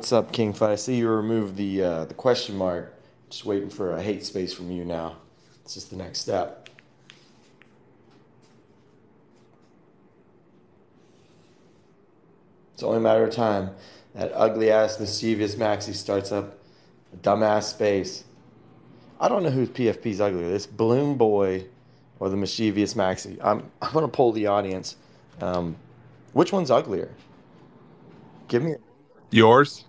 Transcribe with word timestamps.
what's 0.00 0.12
up, 0.12 0.32
King 0.32 0.54
Fight? 0.54 0.70
I 0.70 0.76
see 0.76 0.96
you 0.96 1.10
removed 1.10 1.56
the 1.56 1.82
uh, 1.82 2.04
the 2.06 2.14
question 2.14 2.56
mark. 2.56 2.94
Just 3.28 3.44
waiting 3.44 3.68
for 3.68 3.92
a 3.92 4.02
hate 4.02 4.24
space 4.24 4.50
from 4.50 4.70
you 4.70 4.82
now. 4.82 5.16
It's 5.62 5.74
just 5.74 5.90
the 5.90 5.96
next 5.96 6.20
step. 6.20 6.70
It's 12.72 12.82
only 12.82 12.96
a 12.96 13.00
matter 13.00 13.24
of 13.24 13.34
time. 13.34 13.72
That 14.14 14.32
ugly 14.34 14.70
ass 14.70 14.98
mischievous 14.98 15.56
Maxi 15.56 15.92
starts 15.92 16.32
up 16.32 16.58
a 17.12 17.18
dumbass 17.18 17.64
space. 17.64 18.24
I 19.20 19.28
don't 19.28 19.42
know 19.42 19.50
whose 19.50 19.68
PFP's 19.68 20.18
uglier, 20.18 20.48
this 20.48 20.66
Bloom 20.66 21.18
boy 21.18 21.66
or 22.20 22.30
the 22.30 22.38
mischievous 22.38 22.94
Maxi. 22.94 23.38
I'm 23.44 23.70
I'm 23.82 23.92
gonna 23.92 24.08
poll 24.08 24.32
the 24.32 24.46
audience. 24.46 24.96
Um, 25.42 25.76
which 26.32 26.54
one's 26.54 26.70
uglier? 26.70 27.10
Give 28.48 28.62
me. 28.62 28.76
Yours? 29.30 29.84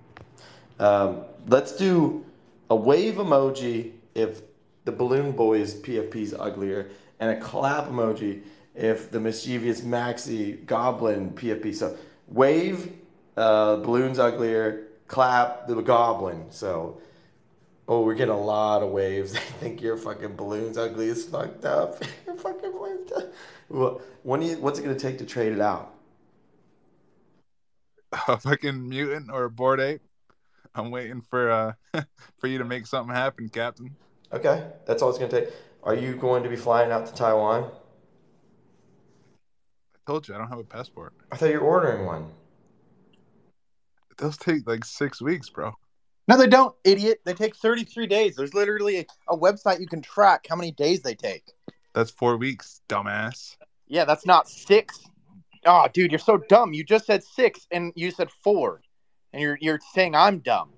Um, 0.82 1.26
let's 1.48 1.76
do 1.78 2.26
a 2.72 2.76
wave 2.76 3.16
emoji 3.16 3.92
if 4.16 4.42
the 4.84 4.92
balloon 4.92 5.32
boy's 5.32 5.76
PFP 5.76 6.16
is 6.16 6.34
uglier, 6.34 6.90
and 7.20 7.30
a 7.30 7.40
clap 7.40 7.86
emoji 7.86 8.42
if 8.74 9.12
the 9.12 9.20
mischievous 9.20 9.82
Maxi 9.82 10.66
Goblin 10.66 11.32
PFP. 11.32 11.76
So 11.76 11.96
wave, 12.28 12.92
uh, 13.38 13.78
balloon's 13.78 14.18
uglier. 14.18 14.88
Clap 15.08 15.68
the 15.68 15.80
Goblin. 15.82 16.48
So. 16.50 17.00
Oh, 17.88 18.04
we're 18.06 18.16
getting 18.16 18.34
a 18.34 18.40
lot 18.40 18.84
of 18.84 18.90
waves. 18.92 19.34
They 19.34 19.40
think 19.40 19.82
your 19.82 19.98
fucking 19.98 20.36
balloon's 20.36 20.78
ugly 20.78 21.10
as 21.10 21.26
fucked 21.26 21.66
up. 21.66 22.02
your 22.26 22.36
fucking 22.38 22.72
balloon's. 22.72 23.12
Well, 23.68 24.02
when 24.24 24.42
you, 24.42 24.58
what's 24.58 24.80
it 24.80 24.84
gonna 24.84 24.98
take 24.98 25.18
to 25.18 25.26
trade 25.26 25.52
it 25.52 25.60
out? 25.60 25.94
A 28.28 28.38
fucking 28.38 28.88
mutant 28.88 29.30
or 29.30 29.44
a 29.44 29.50
Bored 29.50 29.82
Ape? 29.82 30.02
I'm 30.76 30.92
waiting 30.92 31.22
for 31.22 31.52
uh 31.52 31.74
for 32.38 32.48
you 32.48 32.58
to 32.58 32.66
make 32.66 32.88
something 32.88 33.14
happen, 33.14 33.50
Captain. 33.50 33.96
Okay, 34.32 34.68
that's 34.86 35.02
all 35.02 35.10
it's 35.10 35.20
gonna 35.20 35.32
take. 35.32 35.50
Are 35.84 35.96
you 35.96 36.16
going 36.16 36.44
to 36.44 36.50
be 36.50 36.56
flying 36.56 36.92
out 36.92 37.08
to 37.08 37.14
Taiwan? 37.14 37.64
I 39.96 40.00
told 40.06 40.28
you 40.28 40.36
I 40.36 40.38
don't 40.38 40.50
have 40.50 40.60
a 40.60 40.64
passport. 40.64 41.14
I 41.32 41.38
thought 41.38 41.50
you 41.50 41.60
were 41.60 41.66
ordering 41.66 42.06
one. 42.06 42.28
Those 44.18 44.38
take 44.38 44.68
like 44.68 44.86
six 44.86 45.22
weeks, 45.22 45.50
bro. 45.50 45.74
No, 46.28 46.38
they 46.38 46.48
don't, 46.48 46.76
idiot. 46.84 47.22
They 47.26 47.34
take 47.34 47.56
33 47.56 48.06
days. 48.06 48.36
There's 48.36 48.54
literally 48.54 49.00
a, 49.00 49.06
a 49.30 49.38
website 49.38 49.80
you 49.80 49.88
can 49.88 50.02
track 50.02 50.46
how 50.48 50.56
many 50.56 50.72
days 50.72 51.02
they 51.02 51.16
take. 51.16 51.44
That's 51.94 52.12
four 52.12 52.38
weeks, 52.38 52.82
dumbass. 52.88 53.58
Yeah, 53.88 54.06
that's 54.06 54.26
not 54.26 54.48
six. 54.48 55.00
Oh, 55.66 55.88
dude, 55.92 56.12
you're 56.12 56.20
so 56.20 56.38
dumb. 56.48 56.74
You 56.74 56.84
just 56.84 57.06
said 57.06 57.24
six 57.24 57.68
and 57.72 57.92
you 57.96 58.12
said 58.12 58.30
four. 58.44 58.82
And 59.34 59.42
you're 59.42 59.58
you're 59.62 59.80
saying 59.94 60.16
I'm 60.16 60.40
dumb. 60.40 60.70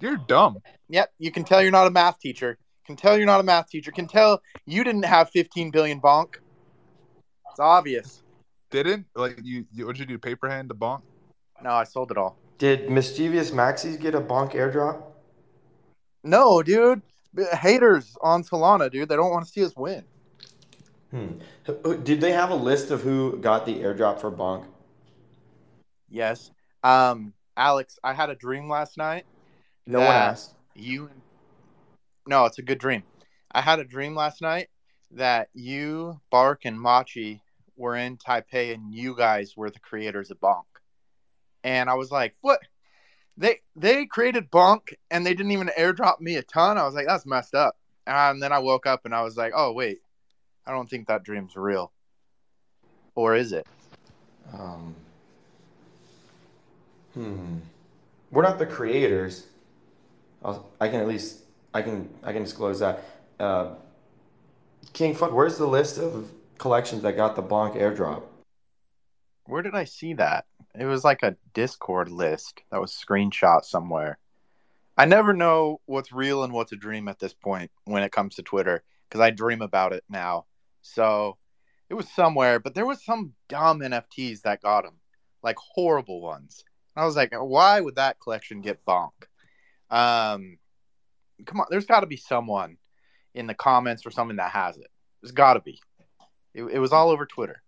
You're 0.00 0.16
dumb. 0.16 0.58
Yep, 0.88 1.12
you 1.18 1.32
can 1.32 1.44
tell 1.44 1.60
you're 1.60 1.72
not 1.72 1.86
a 1.86 1.90
math 1.90 2.20
teacher. 2.20 2.56
Can 2.86 2.96
tell 2.96 3.16
you're 3.16 3.26
not 3.26 3.40
a 3.40 3.42
math 3.42 3.68
teacher. 3.68 3.90
Can 3.90 4.06
tell 4.06 4.40
you 4.64 4.84
didn't 4.84 5.04
have 5.04 5.28
15 5.30 5.70
billion 5.70 6.00
bonk. 6.00 6.36
It's 7.50 7.60
obvious. 7.60 8.22
Didn't 8.70 9.06
like 9.16 9.40
you? 9.42 9.66
you 9.72 9.86
what'd 9.86 9.98
you 9.98 10.06
do? 10.06 10.18
Paper 10.18 10.48
hand 10.48 10.70
the 10.70 10.74
bonk? 10.74 11.02
No, 11.62 11.70
I 11.70 11.84
sold 11.84 12.10
it 12.10 12.16
all. 12.16 12.36
Did 12.58 12.90
mischievous 12.90 13.50
Maxis 13.50 14.00
get 14.00 14.14
a 14.14 14.20
bonk 14.20 14.52
airdrop? 14.52 15.02
No, 16.22 16.62
dude. 16.62 17.02
Haters 17.52 18.16
on 18.20 18.42
Solana, 18.42 18.90
dude. 18.90 19.08
They 19.08 19.16
don't 19.16 19.30
want 19.30 19.46
to 19.46 19.50
see 19.50 19.64
us 19.64 19.76
win. 19.76 20.04
Hmm. 21.10 21.32
Did 22.04 22.20
they 22.20 22.32
have 22.32 22.50
a 22.50 22.54
list 22.54 22.90
of 22.90 23.02
who 23.02 23.38
got 23.38 23.64
the 23.64 23.76
airdrop 23.76 24.20
for 24.20 24.30
bonk? 24.30 24.66
Yes. 26.10 26.50
Um, 26.82 27.34
Alex, 27.56 27.98
I 28.02 28.14
had 28.14 28.30
a 28.30 28.34
dream 28.34 28.68
last 28.68 28.96
night. 28.96 29.24
No 29.86 30.00
one 30.00 30.08
asked. 30.08 30.54
You. 30.74 31.10
No, 32.26 32.44
it's 32.44 32.58
a 32.58 32.62
good 32.62 32.78
dream. 32.78 33.02
I 33.50 33.60
had 33.60 33.78
a 33.78 33.84
dream 33.84 34.14
last 34.14 34.42
night 34.42 34.68
that 35.12 35.48
you, 35.54 36.20
Bark, 36.30 36.64
and 36.64 36.80
Machi 36.80 37.42
were 37.76 37.96
in 37.96 38.16
Taipei, 38.18 38.74
and 38.74 38.92
you 38.92 39.16
guys 39.16 39.56
were 39.56 39.70
the 39.70 39.80
creators 39.80 40.30
of 40.30 40.40
Bonk. 40.40 40.64
And 41.64 41.88
I 41.88 41.94
was 41.94 42.10
like, 42.10 42.34
"What? 42.40 42.60
They 43.36 43.60
they 43.76 44.06
created 44.06 44.50
Bonk, 44.50 44.94
and 45.10 45.24
they 45.24 45.34
didn't 45.34 45.52
even 45.52 45.70
airdrop 45.78 46.20
me 46.20 46.36
a 46.36 46.42
ton." 46.42 46.78
I 46.78 46.84
was 46.84 46.94
like, 46.94 47.06
"That's 47.06 47.26
messed 47.26 47.54
up." 47.54 47.76
And 48.06 48.42
then 48.42 48.52
I 48.52 48.58
woke 48.58 48.86
up, 48.86 49.04
and 49.04 49.14
I 49.14 49.22
was 49.22 49.36
like, 49.36 49.52
"Oh 49.54 49.72
wait, 49.72 50.00
I 50.66 50.72
don't 50.72 50.88
think 50.88 51.08
that 51.08 51.24
dream's 51.24 51.56
real." 51.56 51.92
Or 53.14 53.34
is 53.34 53.52
it? 53.52 53.66
Um, 54.52 54.94
hmm. 57.14 57.58
We're 58.30 58.42
not 58.42 58.58
the 58.58 58.66
creators. 58.66 59.46
I'll, 60.44 60.68
I 60.80 60.88
can 60.88 61.00
at 61.00 61.08
least 61.08 61.40
I 61.74 61.82
can 61.82 62.08
I 62.22 62.32
can 62.32 62.42
disclose 62.42 62.80
that. 62.80 63.02
Uh, 63.38 63.74
King 64.92 65.14
Fuck, 65.14 65.32
where's 65.32 65.58
the 65.58 65.66
list 65.66 65.98
of 65.98 66.30
collections 66.58 67.02
that 67.02 67.16
got 67.16 67.36
the 67.36 67.42
Bonk 67.42 67.76
airdrop? 67.76 68.22
Where 69.46 69.62
did 69.62 69.74
I 69.74 69.84
see 69.84 70.14
that? 70.14 70.46
It 70.78 70.84
was 70.84 71.04
like 71.04 71.22
a 71.22 71.36
Discord 71.54 72.10
list 72.10 72.60
that 72.70 72.80
was 72.80 72.92
screenshot 72.92 73.64
somewhere. 73.64 74.18
I 74.96 75.04
never 75.04 75.32
know 75.32 75.80
what's 75.86 76.12
real 76.12 76.42
and 76.42 76.52
what's 76.52 76.72
a 76.72 76.76
dream 76.76 77.08
at 77.08 77.18
this 77.18 77.32
point 77.32 77.70
when 77.84 78.02
it 78.02 78.12
comes 78.12 78.34
to 78.34 78.42
Twitter 78.42 78.82
because 79.08 79.20
I 79.20 79.30
dream 79.30 79.62
about 79.62 79.92
it 79.92 80.04
now. 80.08 80.46
So 80.82 81.38
it 81.88 81.94
was 81.94 82.08
somewhere, 82.08 82.58
but 82.58 82.74
there 82.74 82.86
was 82.86 83.04
some 83.04 83.32
dumb 83.48 83.80
NFTs 83.80 84.42
that 84.42 84.62
got 84.62 84.82
them, 84.82 84.98
like 85.42 85.56
horrible 85.56 86.20
ones. 86.20 86.64
I 86.98 87.04
was 87.04 87.16
like, 87.16 87.32
why 87.32 87.80
would 87.80 87.96
that 87.96 88.18
collection 88.20 88.60
get 88.60 88.84
bonk? 88.84 89.10
Um, 89.90 90.58
come 91.44 91.60
on, 91.60 91.66
there's 91.70 91.86
got 91.86 92.00
to 92.00 92.06
be 92.06 92.16
someone 92.16 92.76
in 93.34 93.46
the 93.46 93.54
comments 93.54 94.04
or 94.04 94.10
something 94.10 94.36
that 94.36 94.50
has 94.50 94.76
it. 94.76 94.88
There's 95.22 95.32
got 95.32 95.54
to 95.54 95.60
be. 95.60 95.80
It, 96.54 96.64
it 96.64 96.78
was 96.78 96.92
all 96.92 97.10
over 97.10 97.24
Twitter. 97.24 97.62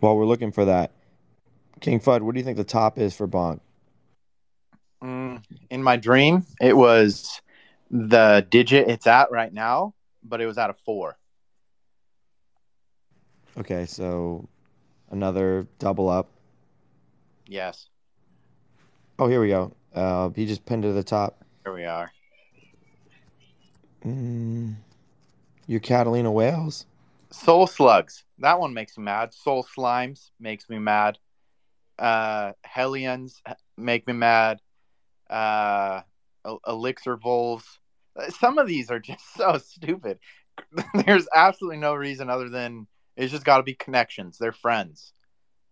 While 0.00 0.16
we're 0.16 0.26
looking 0.26 0.52
for 0.52 0.66
that, 0.66 0.92
King 1.80 2.00
Fudd, 2.00 2.22
what 2.22 2.34
do 2.34 2.40
you 2.40 2.44
think 2.44 2.56
the 2.56 2.64
top 2.64 2.98
is 2.98 3.14
for 3.14 3.26
Bonk? 3.26 3.60
Mm, 5.02 5.42
in 5.70 5.82
my 5.82 5.96
dream, 5.96 6.44
it 6.60 6.76
was 6.76 7.40
the 7.90 8.46
digit 8.50 8.88
it's 8.88 9.06
at 9.06 9.30
right 9.30 9.52
now, 9.52 9.94
but 10.22 10.40
it 10.40 10.46
was 10.46 10.58
at 10.58 10.70
a 10.70 10.74
four. 10.74 11.16
Okay, 13.58 13.86
so 13.86 14.48
another 15.10 15.66
double 15.78 16.08
up. 16.08 16.28
Yes, 17.46 17.88
Oh, 19.18 19.28
here 19.28 19.40
we 19.40 19.48
go. 19.48 19.72
Uh, 19.94 20.30
he 20.30 20.46
just 20.46 20.64
pinned 20.64 20.84
it 20.84 20.88
to 20.88 20.94
the 20.94 21.02
top. 21.04 21.44
here 21.64 21.74
we 21.74 21.84
are. 21.84 22.10
Mm, 24.04 24.74
your 25.66 25.80
Catalina 25.80 26.30
Whales. 26.32 26.86
Sol 27.30 27.66
Slugs. 27.66 28.24
That 28.38 28.58
one 28.58 28.74
makes 28.74 28.96
me 28.98 29.04
mad. 29.04 29.32
Soul 29.32 29.64
slimes 29.76 30.30
makes 30.40 30.68
me 30.68 30.78
mad. 30.78 31.18
Uh, 31.98 32.52
Hellions 32.64 33.40
make 33.76 34.06
me 34.06 34.12
mad. 34.12 34.60
Uh, 35.30 36.00
elixir 36.66 37.16
voles. 37.16 37.78
Some 38.40 38.58
of 38.58 38.66
these 38.66 38.90
are 38.90 38.98
just 38.98 39.34
so 39.36 39.58
stupid. 39.58 40.18
There's 41.06 41.28
absolutely 41.34 41.78
no 41.78 41.94
reason 41.94 42.28
other 42.28 42.48
than 42.48 42.86
it's 43.16 43.30
just 43.30 43.44
got 43.44 43.58
to 43.58 43.62
be 43.62 43.74
connections. 43.74 44.38
They're 44.38 44.52
friends. 44.52 45.12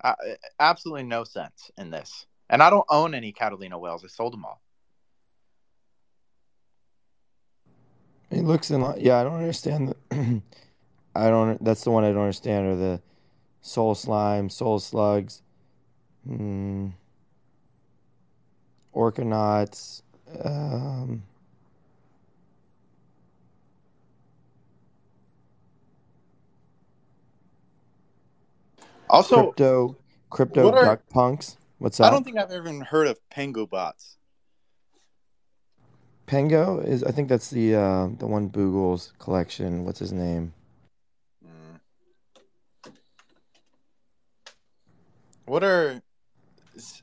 Uh, 0.03 0.15
absolutely 0.59 1.03
no 1.05 1.25
sense 1.25 1.71
in 1.77 1.91
this. 1.91 2.27
And 2.49 2.63
I 2.63 2.71
don't 2.71 2.87
own 2.89 3.15
any 3.15 3.33
Catalina 3.33 3.79
whales. 3.79 4.05
I 4.05 4.09
sold 4.09 4.33
them 4.33 4.45
all. 4.45 4.61
It 8.31 8.45
looks 8.45 8.71
in. 8.71 8.81
Yeah, 8.99 9.19
I 9.21 9.25
don't 9.25 9.35
understand. 9.35 9.95
The, 10.11 10.43
I 11.15 11.29
don't. 11.29 11.63
That's 11.63 11.85
the 11.85 11.91
one 11.91 12.05
I 12.05 12.09
don't 12.13 12.23
understand. 12.23 12.67
Are 12.67 12.77
the 12.77 13.01
soul 13.61 13.95
slime, 13.95 14.49
Sol 14.49 14.79
Slugs, 14.79 15.43
hmm, 16.27 16.89
orcanauts, 18.95 20.03
um, 20.45 21.23
Also, 29.11 29.43
crypto, 29.47 29.97
crypto 30.31 30.65
what 30.71 30.75
are- 30.79 30.97
punks. 31.11 31.57
What's 31.79 31.99
that? 31.99 32.05
I 32.05 32.11
don't 32.11 32.25
think 32.25 32.37
I've 32.39 32.51
ever 32.51 32.69
even 32.69 32.83
heard 32.83 33.07
of 33.07 33.19
Pango 33.31 33.67
bots. 33.67 34.17
Pango 36.27 36.79
is. 36.81 37.03
I 37.03 37.11
think 37.11 37.29
that's 37.29 37.51
the 37.51 37.75
uh, 37.75 38.09
the 38.19 38.27
one 38.27 38.51
Boogle's 38.51 39.13
collection. 39.19 39.85
What's 39.85 39.99
his 39.99 40.13
name? 40.13 40.53
Mm. 41.45 41.81
What 45.47 45.65
are 45.65 46.01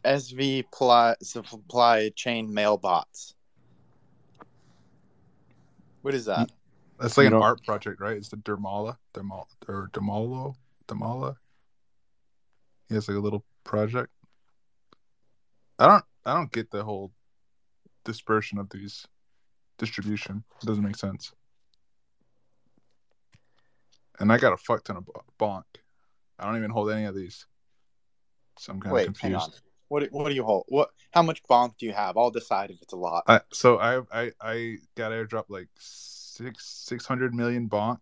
SV 0.05 0.65
pli- 0.71 1.15
supply 1.25 2.09
chain 2.15 2.53
mail 2.53 2.77
bots? 2.77 3.33
What 6.03 6.13
is 6.13 6.25
that? 6.25 6.51
That's 6.99 7.17
like 7.17 7.23
You 7.23 7.27
an 7.27 7.33
don't- 7.33 7.41
art 7.43 7.63
project, 7.65 7.99
right? 7.99 8.15
It's 8.15 8.29
the 8.29 8.37
Dermala, 8.37 8.97
Dermal, 9.13 9.45
or 9.67 9.89
Dermalo, 9.91 10.55
Dermala. 10.87 11.35
He 12.87 12.95
has 12.95 13.07
like 13.07 13.17
a 13.17 13.21
little 13.21 13.43
project. 13.63 14.11
I 15.79 15.87
don't 15.87 16.03
I 16.25 16.33
don't 16.33 16.51
get 16.51 16.71
the 16.71 16.83
whole 16.83 17.11
dispersion 18.05 18.57
of 18.57 18.69
these 18.69 19.05
distribution. 19.77 20.43
It 20.61 20.65
doesn't 20.65 20.83
make 20.83 20.95
sense. 20.95 21.31
And 24.19 24.31
I 24.31 24.37
got 24.37 24.53
a 24.53 24.57
fuck 24.57 24.83
ton 24.83 24.97
of 24.97 25.09
bonk. 25.39 25.63
I 26.39 26.45
don't 26.45 26.57
even 26.57 26.71
hold 26.71 26.91
any 26.91 27.05
of 27.05 27.15
these. 27.15 27.45
So 28.57 28.73
I'm 28.73 28.81
kind 28.81 28.95
Wait, 28.95 29.07
of 29.07 29.19
confused. 29.19 29.61
What 29.89 30.07
what 30.11 30.29
do 30.29 30.35
you 30.35 30.43
hold? 30.43 30.65
What? 30.67 30.89
How 31.11 31.21
much 31.21 31.43
bonk 31.43 31.77
do 31.77 31.85
you 31.85 31.93
have? 31.93 32.17
I'll 32.17 32.31
decide 32.31 32.71
if 32.71 32.81
it's 32.81 32.93
a 32.93 32.97
lot. 32.97 33.23
I, 33.27 33.41
so 33.53 33.77
I 33.77 34.01
I 34.11 34.31
I 34.41 34.77
got 34.95 35.11
airdropped 35.11 35.49
like 35.49 35.69
six 35.77 36.65
six 36.65 37.05
hundred 37.05 37.33
million 37.33 37.69
bonk 37.69 37.99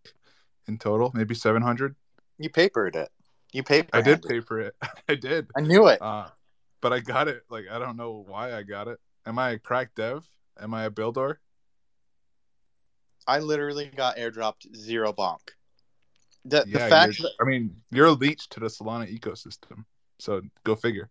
in 0.68 0.78
total, 0.78 1.12
maybe 1.14 1.36
seven 1.36 1.62
hundred. 1.62 1.96
You 2.38 2.50
papered 2.50 2.96
it. 2.96 3.10
You 3.56 3.64
papered. 3.64 3.92
I 3.94 4.02
did 4.02 4.22
pay 4.22 4.42
for 4.42 4.60
it. 4.60 4.76
I 5.10 5.16
did. 5.16 5.48
I 5.56 5.62
knew 5.62 5.88
it. 5.88 6.02
Uh, 6.02 6.28
but 6.82 6.92
I 6.92 7.00
got 7.00 7.30
it. 7.30 7.44
Like 7.50 7.66
I 7.72 7.80
don't 7.80 7.96
know 7.96 8.26
why 8.28 8.54
I 8.54 8.64
got 8.64 8.90
it. 8.90 9.00
Am 9.26 9.40
I 9.40 9.52
a 9.52 9.60
crack 9.60 9.96
dev? 9.96 10.28
Am 10.60 10.74
I 10.74 10.84
a 10.84 10.90
builder? 10.90 11.40
I 13.26 13.40
literally 13.40 13.90
got 13.96 14.18
airdropped 14.18 14.76
zero 14.76 15.14
bonk. 15.14 15.40
The, 16.44 16.66
the 16.68 16.80
fact 16.80 17.18
that 17.20 17.32
I 17.42 17.46
mean, 17.46 17.78
you're 17.92 18.08
a 18.08 18.12
leech 18.12 18.50
to 18.50 18.60
the 18.60 18.66
Solana 18.66 19.08
ecosystem. 19.08 19.86
So 20.20 20.42
go 20.66 20.76
figure. 20.76 21.10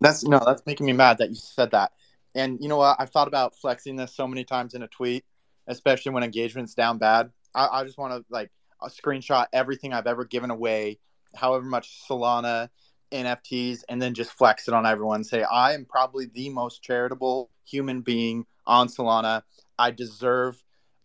that's 0.00 0.24
no, 0.24 0.42
that's 0.44 0.66
making 0.66 0.86
me 0.86 0.94
mad 0.94 1.18
that 1.18 1.28
you 1.28 1.36
said 1.36 1.70
that. 1.70 1.92
And 2.34 2.58
you 2.60 2.68
know 2.68 2.78
what? 2.78 2.96
I've 2.98 3.10
thought 3.10 3.28
about 3.28 3.54
flexing 3.54 3.94
this 3.94 4.16
so 4.16 4.26
many 4.26 4.42
times 4.42 4.74
in 4.74 4.82
a 4.82 4.88
tweet, 4.88 5.24
especially 5.68 6.10
when 6.10 6.24
engagement's 6.24 6.74
down 6.74 6.98
bad. 6.98 7.30
I, 7.54 7.68
I 7.68 7.84
just 7.84 7.98
want 7.98 8.14
to 8.14 8.24
like 8.30 8.50
a 8.84 8.88
screenshot 8.90 9.46
everything 9.52 9.92
I've 9.92 10.06
ever 10.06 10.24
given 10.24 10.50
away, 10.50 10.98
however 11.34 11.64
much 11.64 12.06
Solana 12.08 12.68
NFTs, 13.12 13.82
and 13.88 14.00
then 14.00 14.14
just 14.14 14.32
flex 14.32 14.68
it 14.68 14.74
on 14.74 14.86
everyone. 14.86 15.24
Say 15.24 15.42
I 15.42 15.72
am 15.74 15.84
probably 15.84 16.26
the 16.26 16.48
most 16.50 16.82
charitable 16.82 17.50
human 17.64 18.00
being 18.00 18.46
on 18.66 18.88
Solana. 18.88 19.42
I 19.78 19.90
deserve 19.90 20.62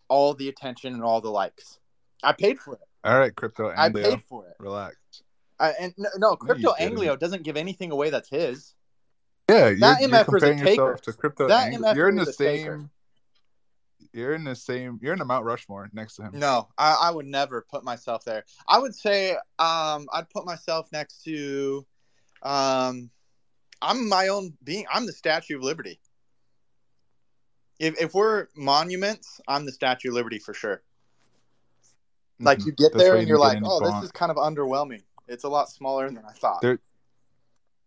all 0.07 0.33
the 0.33 0.49
attention 0.49 0.93
and 0.93 1.03
all 1.03 1.21
the 1.21 1.29
likes. 1.29 1.79
I 2.23 2.33
paid 2.33 2.59
for 2.59 2.73
it. 2.75 2.81
All 3.03 3.17
right, 3.17 3.33
crypto 3.35 3.71
I 3.75 3.89
paid 3.89 4.21
for 4.23 4.45
it. 4.47 4.55
relax. 4.59 4.95
I, 5.59 5.71
and 5.79 5.93
no, 5.97 6.09
no 6.17 6.35
crypto. 6.35 6.73
Anglio 6.79 7.15
doesn't 7.15 7.43
give 7.43 7.57
anything 7.57 7.91
away 7.91 8.09
that's 8.09 8.29
his. 8.29 8.75
Yeah, 9.49 9.67
you're, 9.69 9.75
That 9.79 10.01
you're 10.01 10.09
MF 10.09 10.35
is 10.37 10.43
a 10.43 10.53
taker. 10.53 10.69
yourself 10.69 11.01
to 11.01 11.13
crypto. 11.13 11.47
That 11.47 11.73
Ang- 11.73 11.95
you're 11.95 12.09
in 12.09 12.15
the 12.15 12.31
same. 12.31 12.57
taker. 12.57 12.89
You're 14.13 14.33
in 14.33 14.43
the 14.43 14.55
same. 14.55 14.99
You're 15.01 15.13
in 15.13 15.19
the 15.19 15.25
Mount 15.25 15.45
Rushmore 15.45 15.89
next 15.93 16.15
to 16.15 16.23
him. 16.23 16.31
No, 16.33 16.69
I, 16.77 16.93
I 17.03 17.11
would 17.11 17.27
never 17.27 17.65
put 17.69 17.83
myself 17.83 18.25
there. 18.25 18.43
I 18.67 18.79
would 18.79 18.95
say 18.95 19.33
um, 19.59 20.07
I'd 20.11 20.29
put 20.33 20.45
myself 20.45 20.89
next 20.91 21.23
to. 21.23 21.85
Um, 22.41 23.11
I'm 23.81 24.09
my 24.09 24.29
own 24.29 24.53
being. 24.63 24.85
I'm 24.91 25.05
the 25.05 25.13
Statue 25.13 25.57
of 25.57 25.63
Liberty. 25.63 25.99
If, 27.79 28.01
if 28.01 28.13
we're 28.13 28.47
monuments, 28.55 29.39
I'm 29.47 29.65
the 29.65 29.71
Statue 29.71 30.09
of 30.09 30.15
Liberty 30.15 30.39
for 30.39 30.53
sure. 30.53 30.81
Like 32.39 32.59
Mhm. 32.59 32.65
you 32.65 32.71
get 32.73 32.91
That's 32.93 33.03
there 33.03 33.13
and 33.15 33.23
you 33.23 33.29
you're 33.29 33.37
like, 33.39 33.59
oh, 33.63 33.79
this 33.79 34.03
is 34.05 34.11
kind 34.11 34.31
of 34.31 34.37
underwhelming. 34.37 35.03
It's 35.27 35.43
a 35.43 35.49
lot 35.49 35.69
smaller 35.69 36.07
than 36.09 36.25
I 36.25 36.31
thought. 36.33 36.61
There- 36.61 36.79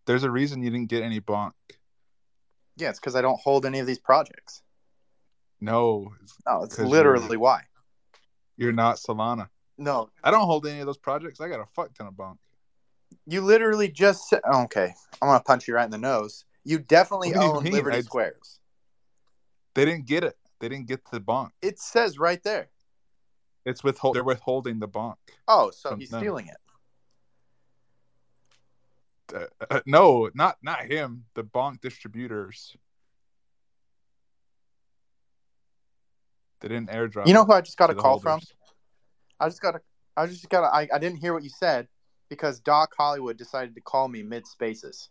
There's 0.06 0.24
a 0.24 0.30
reason 0.30 0.62
you 0.62 0.70
didn't 0.70 0.88
get 0.88 1.02
any 1.02 1.20
bonk. 1.20 1.52
yeah, 2.76 2.90
it's 2.90 2.98
because 3.00 3.14
I 3.16 3.20
don't 3.22 3.40
hold 3.40 3.66
any 3.66 3.78
of 3.80 3.86
these 3.86 3.98
projects. 3.98 4.62
No, 5.62 6.12
it's- 6.16 6.36
No, 6.44 6.64
it's 6.64 6.76
literally 6.78 7.24
you're- 7.26 7.36
why. 7.36 7.62
you're 8.56 8.72
not 8.72 8.96
Solana. 8.96 9.48
No, 9.78 10.10
I 10.22 10.30
don't 10.32 10.44
hold 10.44 10.66
any 10.66 10.80
of 10.80 10.86
those 10.86 10.98
projects. 10.98 11.40
I 11.40 11.48
got 11.48 11.60
a 11.60 11.66
fuck 11.66 11.94
ton 11.94 12.08
of 12.08 12.14
bonk. 12.14 12.36
you 13.26 13.40
literally 13.42 13.88
just 13.88 14.28
said, 14.28 14.40
okay, 14.44 14.92
I'm 15.20 15.28
gonna 15.28 15.42
punch 15.44 15.68
you 15.68 15.74
right 15.74 15.84
in 15.84 15.90
the 15.90 15.98
nose. 15.98 16.44
You 16.64 16.78
definitely 16.78 17.28
you 17.28 17.34
own? 17.36 17.62
Liberty 17.62 17.98
I- 17.98 18.00
Squares. 18.00 18.58
They 19.74 19.84
didn't 19.84 20.06
get 20.06 20.24
it. 20.24 20.36
They 20.60 20.68
didn't 20.68 20.86
get 20.86 21.04
the 21.10 21.20
bonk. 21.20 21.50
It 21.62 21.78
says 21.78 22.18
right 22.18 22.42
there. 22.42 22.70
It's 23.64 23.84
withhold. 23.84 24.16
They're 24.16 24.24
withholding 24.24 24.78
the 24.80 24.88
bonk. 24.88 25.16
Oh, 25.46 25.70
so 25.70 25.94
he's 25.96 26.10
them. 26.10 26.20
stealing 26.20 26.48
it. 26.48 26.56
Uh, 29.34 29.46
uh, 29.70 29.80
no, 29.86 30.30
not 30.34 30.58
not 30.62 30.82
him. 30.84 31.24
The 31.34 31.44
bonk 31.44 31.80
distributors. 31.80 32.76
They 36.62 36.68
didn't 36.68 36.90
airdrop. 36.90 37.26
You 37.26 37.34
know 37.34 37.44
who 37.44 37.52
I 37.52 37.60
just 37.60 37.76
got 37.76 37.90
a 37.90 37.94
call 37.94 38.20
from? 38.20 38.40
I 39.40 39.48
just 39.48 39.60
got 39.60 39.74
a. 39.74 39.80
I 40.16 40.26
just 40.26 40.48
got. 40.48 40.62
A, 40.62 40.74
I, 40.74 40.88
I 40.94 40.98
didn't 40.98 41.18
hear 41.18 41.34
what 41.34 41.42
you 41.42 41.50
said 41.50 41.88
because 42.28 42.60
Doc 42.60 42.94
Hollywood 42.96 43.36
decided 43.36 43.74
to 43.74 43.80
call 43.80 44.08
me 44.08 44.22
mid 44.22 44.46
spaces. 44.46 45.10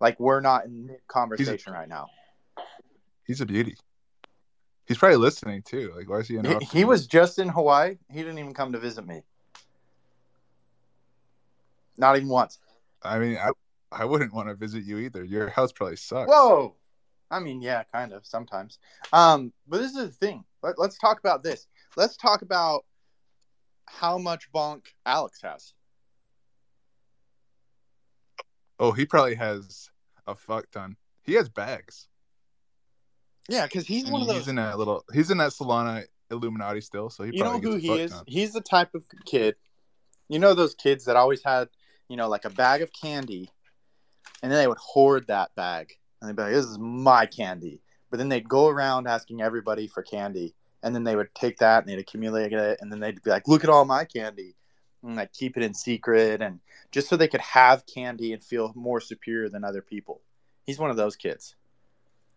Like 0.00 0.18
we're 0.20 0.40
not 0.40 0.64
in 0.64 0.86
mid 0.86 1.00
conversation 1.08 1.72
right 1.72 1.88
now. 1.88 2.06
He's 3.26 3.40
a 3.40 3.46
beauty. 3.46 3.76
He's 4.86 4.98
probably 4.98 5.16
listening 5.16 5.62
too. 5.62 5.92
Like, 5.96 6.08
why 6.08 6.18
is 6.18 6.28
he 6.28 6.38
He, 6.38 6.64
he 6.64 6.84
was 6.84 7.06
just 7.06 7.38
in 7.38 7.48
Hawaii. 7.48 7.98
He 8.10 8.18
didn't 8.18 8.38
even 8.38 8.54
come 8.54 8.72
to 8.72 8.78
visit 8.78 9.06
me. 9.06 9.22
Not 11.96 12.16
even 12.16 12.28
once. 12.28 12.58
I 13.02 13.18
mean, 13.18 13.36
I 13.36 13.50
I 13.90 14.04
wouldn't 14.04 14.32
want 14.32 14.48
to 14.48 14.54
visit 14.54 14.84
you 14.84 14.98
either. 14.98 15.24
Your 15.24 15.50
house 15.50 15.72
probably 15.72 15.96
sucks. 15.96 16.30
Whoa. 16.30 16.76
I 17.32 17.40
mean, 17.40 17.62
yeah, 17.62 17.82
kind 17.84 18.12
of 18.12 18.26
sometimes. 18.26 18.78
Um, 19.12 19.52
but 19.66 19.78
this 19.78 19.96
is 19.96 20.10
the 20.10 20.26
thing. 20.26 20.44
Let, 20.62 20.78
let's 20.78 20.98
talk 20.98 21.18
about 21.18 21.42
this. 21.42 21.66
Let's 21.96 22.16
talk 22.16 22.42
about 22.42 22.84
how 23.86 24.18
much 24.18 24.52
bonk 24.52 24.82
Alex 25.06 25.40
has. 25.42 25.72
Oh, 28.78 28.92
he 28.92 29.06
probably 29.06 29.34
has 29.34 29.90
a 30.26 30.34
fuck 30.34 30.70
ton. 30.70 30.96
He 31.22 31.34
has 31.34 31.48
bags. 31.48 32.08
Yeah, 33.48 33.66
because 33.66 33.86
he's 33.86 34.04
And 34.04 34.12
one 34.12 34.22
of 34.22 34.28
those. 34.28 34.38
He's 34.38 34.48
in 34.48 34.56
that 34.56 34.78
little. 34.78 35.04
He's 35.12 35.30
in 35.30 35.38
that 35.38 35.50
Solana 35.50 36.04
Illuminati 36.30 36.80
still. 36.80 37.10
So 37.10 37.24
he 37.24 37.36
you 37.36 37.44
know 37.44 37.58
who 37.58 37.76
he 37.76 37.92
is? 37.92 38.12
ton. 38.12 38.24
He's 38.26 38.52
the 38.52 38.60
type 38.60 38.94
of 38.94 39.04
kid. 39.24 39.56
You 40.28 40.38
know 40.38 40.54
those 40.54 40.74
kids 40.74 41.04
that 41.06 41.16
always 41.16 41.42
had, 41.44 41.68
you 42.08 42.16
know, 42.16 42.28
like 42.28 42.44
a 42.44 42.50
bag 42.50 42.82
of 42.82 42.90
candy, 42.92 43.50
and 44.42 44.50
then 44.50 44.58
they 44.58 44.66
would 44.66 44.78
hoard 44.78 45.26
that 45.28 45.54
bag, 45.54 45.92
and 46.22 46.28
they'd 46.28 46.36
be 46.36 46.42
like, 46.42 46.52
"This 46.52 46.66
is 46.66 46.78
my 46.78 47.26
candy." 47.26 47.82
But 48.10 48.18
then 48.18 48.28
they'd 48.28 48.48
go 48.48 48.68
around 48.68 49.08
asking 49.08 49.42
everybody 49.42 49.88
for 49.88 50.02
candy, 50.02 50.54
and 50.82 50.94
then 50.94 51.02
they 51.02 51.16
would 51.16 51.34
take 51.34 51.58
that 51.58 51.82
and 51.82 51.88
they'd 51.88 51.98
accumulate 51.98 52.52
it, 52.52 52.78
and 52.80 52.92
then 52.92 53.00
they'd 53.00 53.22
be 53.22 53.30
like, 53.30 53.48
"Look 53.48 53.64
at 53.64 53.70
all 53.70 53.84
my 53.84 54.04
candy," 54.04 54.54
and 55.02 55.16
like 55.16 55.32
keep 55.32 55.56
it 55.56 55.64
in 55.64 55.74
secret, 55.74 56.40
and 56.40 56.60
just 56.92 57.08
so 57.08 57.16
they 57.16 57.28
could 57.28 57.40
have 57.40 57.86
candy 57.86 58.32
and 58.32 58.44
feel 58.44 58.72
more 58.76 59.00
superior 59.00 59.48
than 59.48 59.64
other 59.64 59.82
people. 59.82 60.22
He's 60.64 60.78
one 60.78 60.90
of 60.90 60.96
those 60.96 61.16
kids. 61.16 61.56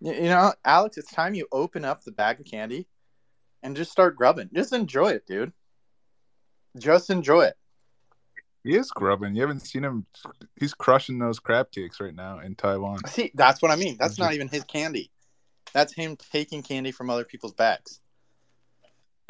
You 0.01 0.23
know, 0.23 0.53
Alex, 0.65 0.97
it's 0.97 1.11
time 1.11 1.35
you 1.35 1.47
open 1.51 1.85
up 1.85 2.03
the 2.03 2.11
bag 2.11 2.39
of 2.39 2.45
candy 2.45 2.87
and 3.63 3.77
just 3.77 3.91
start 3.91 4.15
grubbing. 4.15 4.49
Just 4.53 4.73
enjoy 4.73 5.09
it, 5.09 5.27
dude. 5.27 5.53
Just 6.77 7.09
enjoy 7.09 7.45
it. 7.45 7.57
He 8.65 8.75
is 8.75 8.89
grubbing. 8.89 9.35
You 9.35 9.43
haven't 9.43 9.59
seen 9.59 9.83
him. 9.83 10.07
He's 10.59 10.73
crushing 10.73 11.19
those 11.19 11.39
crab 11.39 11.71
cakes 11.71 11.99
right 11.99 12.15
now 12.15 12.39
in 12.39 12.55
Taiwan. 12.55 13.05
See, 13.05 13.31
that's 13.35 13.61
what 13.61 13.69
I 13.69 13.75
mean. 13.75 13.95
That's 13.99 14.17
not 14.17 14.33
even 14.33 14.47
his 14.47 14.63
candy. 14.63 15.11
That's 15.71 15.93
him 15.93 16.17
taking 16.31 16.63
candy 16.63 16.91
from 16.91 17.11
other 17.11 17.25
people's 17.25 17.53
bags. 17.53 17.99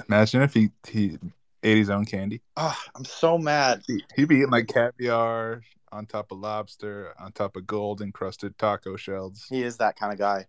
Imagine 0.07 0.41
if 0.41 0.53
he 0.53 0.69
he 0.87 1.17
ate 1.63 1.77
his 1.77 1.89
own 1.89 2.05
candy. 2.05 2.41
Oh, 2.55 2.77
I'm 2.95 3.03
so 3.03 3.37
mad. 3.37 3.81
He, 3.85 4.03
he'd 4.15 4.29
be 4.29 4.35
eating 4.37 4.51
like 4.51 4.67
caviar 4.67 5.63
on 5.91 6.05
top 6.05 6.31
of 6.31 6.39
lobster, 6.39 7.13
on 7.19 7.33
top 7.33 7.57
of 7.57 7.67
gold 7.67 8.01
encrusted 8.01 8.57
taco 8.57 8.95
shells. 8.95 9.45
He 9.49 9.63
is 9.63 9.77
that 9.77 9.97
kind 9.97 10.13
of 10.13 10.19
guy. 10.19 10.45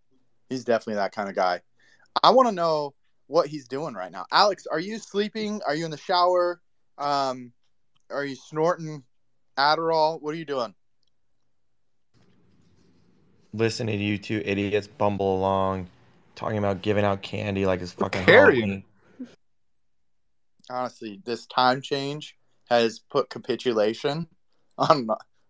He's 0.49 0.65
definitely 0.65 0.95
that 0.95 1.11
kind 1.11 1.29
of 1.29 1.35
guy. 1.35 1.61
I 2.23 2.31
want 2.31 2.49
to 2.49 2.55
know 2.55 2.95
what 3.27 3.49
he's 3.49 3.67
doing 3.67 3.95
right 3.95 4.13
now. 4.13 4.27
Alex, 4.31 4.65
are 4.71 4.79
you 4.79 5.01
sleeping? 5.01 5.61
Are 5.67 5.75
you 5.75 5.85
in 5.85 5.91
the 5.91 5.97
shower? 5.97 6.61
Um, 6.99 7.53
are 8.11 8.25
you 8.25 8.37
snorting 8.37 9.05
Adderall? 9.59 10.21
What 10.21 10.35
are 10.35 10.39
you 10.39 10.45
doing? 10.45 10.75
Listening 13.53 13.99
to 13.99 14.05
you 14.05 14.19
two 14.19 14.43
idiots 14.45 14.87
bumble 14.87 15.37
along, 15.37 15.89
talking 16.35 16.59
about 16.59 16.83
giving 16.83 17.05
out 17.05 17.23
candy 17.23 17.65
like 17.65 17.81
it's 17.81 17.93
fucking 17.93 18.25
carrying. 18.25 18.61
Halloween. 18.61 18.85
honestly, 20.69 21.21
this 21.25 21.47
time 21.47 21.81
change 21.81 22.37
has 22.69 22.99
put 22.99 23.31
capitulation 23.31 24.27
on 24.79 25.09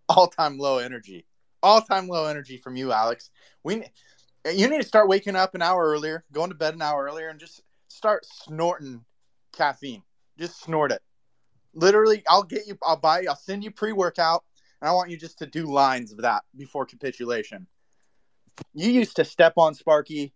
all 0.08 0.28
time 0.28 0.58
low 0.58 0.78
energy. 0.78 1.26
All 1.62 1.80
time 1.80 2.06
low 2.06 2.26
energy 2.26 2.58
from 2.58 2.76
you, 2.76 2.92
Alex. 2.92 3.30
We 3.64 3.84
you 4.54 4.68
need 4.68 4.80
to 4.80 4.86
start 4.86 5.08
waking 5.08 5.34
up 5.34 5.56
an 5.56 5.62
hour 5.62 5.82
earlier, 5.82 6.24
going 6.32 6.50
to 6.50 6.56
bed 6.56 6.74
an 6.74 6.82
hour 6.82 7.04
earlier, 7.04 7.28
and 7.28 7.40
just 7.40 7.62
start 7.88 8.24
snorting 8.24 9.04
caffeine. 9.52 10.02
Just 10.38 10.62
snort 10.62 10.92
it. 10.92 11.02
Literally, 11.76 12.24
I'll 12.26 12.42
get 12.42 12.66
you. 12.66 12.76
I'll 12.82 12.96
buy. 12.96 13.20
you- 13.20 13.28
I'll 13.28 13.36
send 13.36 13.62
you 13.62 13.70
pre 13.70 13.92
workout, 13.92 14.44
and 14.80 14.88
I 14.88 14.92
want 14.92 15.10
you 15.10 15.18
just 15.18 15.38
to 15.38 15.46
do 15.46 15.66
lines 15.66 16.10
of 16.10 16.18
that 16.22 16.44
before 16.56 16.86
capitulation. 16.86 17.68
You 18.72 18.90
used 18.90 19.16
to 19.16 19.24
step 19.24 19.52
on 19.58 19.74
Sparky. 19.74 20.32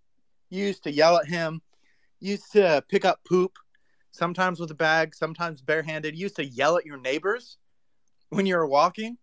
You 0.51 0.67
used 0.67 0.85
to 0.85 0.93
yell 0.93 1.17
at 1.17 1.27
him. 1.27 1.63
You 2.21 2.33
used 2.33 2.53
to 2.53 2.85
pick 2.89 3.07
up 3.07 3.25
poop 3.25 3.59
sometimes 4.11 4.61
with 4.61 4.71
a 4.71 4.75
bag, 4.75 5.15
sometimes 5.15 5.63
barehanded. 5.63 6.15
You 6.15 6.25
used 6.25 6.37
to 6.37 6.45
yell 6.45 6.77
at 6.77 6.85
your 6.85 6.99
neighbors 6.99 7.57
when 8.29 8.45
you 8.45 8.57
were 8.57 8.67
walking. 8.67 9.17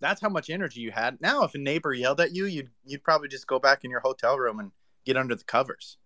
That's 0.00 0.20
how 0.20 0.28
much 0.28 0.50
energy 0.50 0.80
you 0.80 0.90
had. 0.90 1.20
Now, 1.20 1.44
if 1.44 1.54
a 1.54 1.58
neighbor 1.58 1.92
yelled 1.92 2.20
at 2.20 2.34
you, 2.34 2.46
you'd 2.46 2.70
you'd 2.84 3.04
probably 3.04 3.28
just 3.28 3.46
go 3.46 3.60
back 3.60 3.84
in 3.84 3.90
your 3.90 4.00
hotel 4.00 4.36
room 4.36 4.58
and 4.58 4.72
get 5.04 5.16
under 5.16 5.36
the 5.36 5.44
covers. 5.44 5.98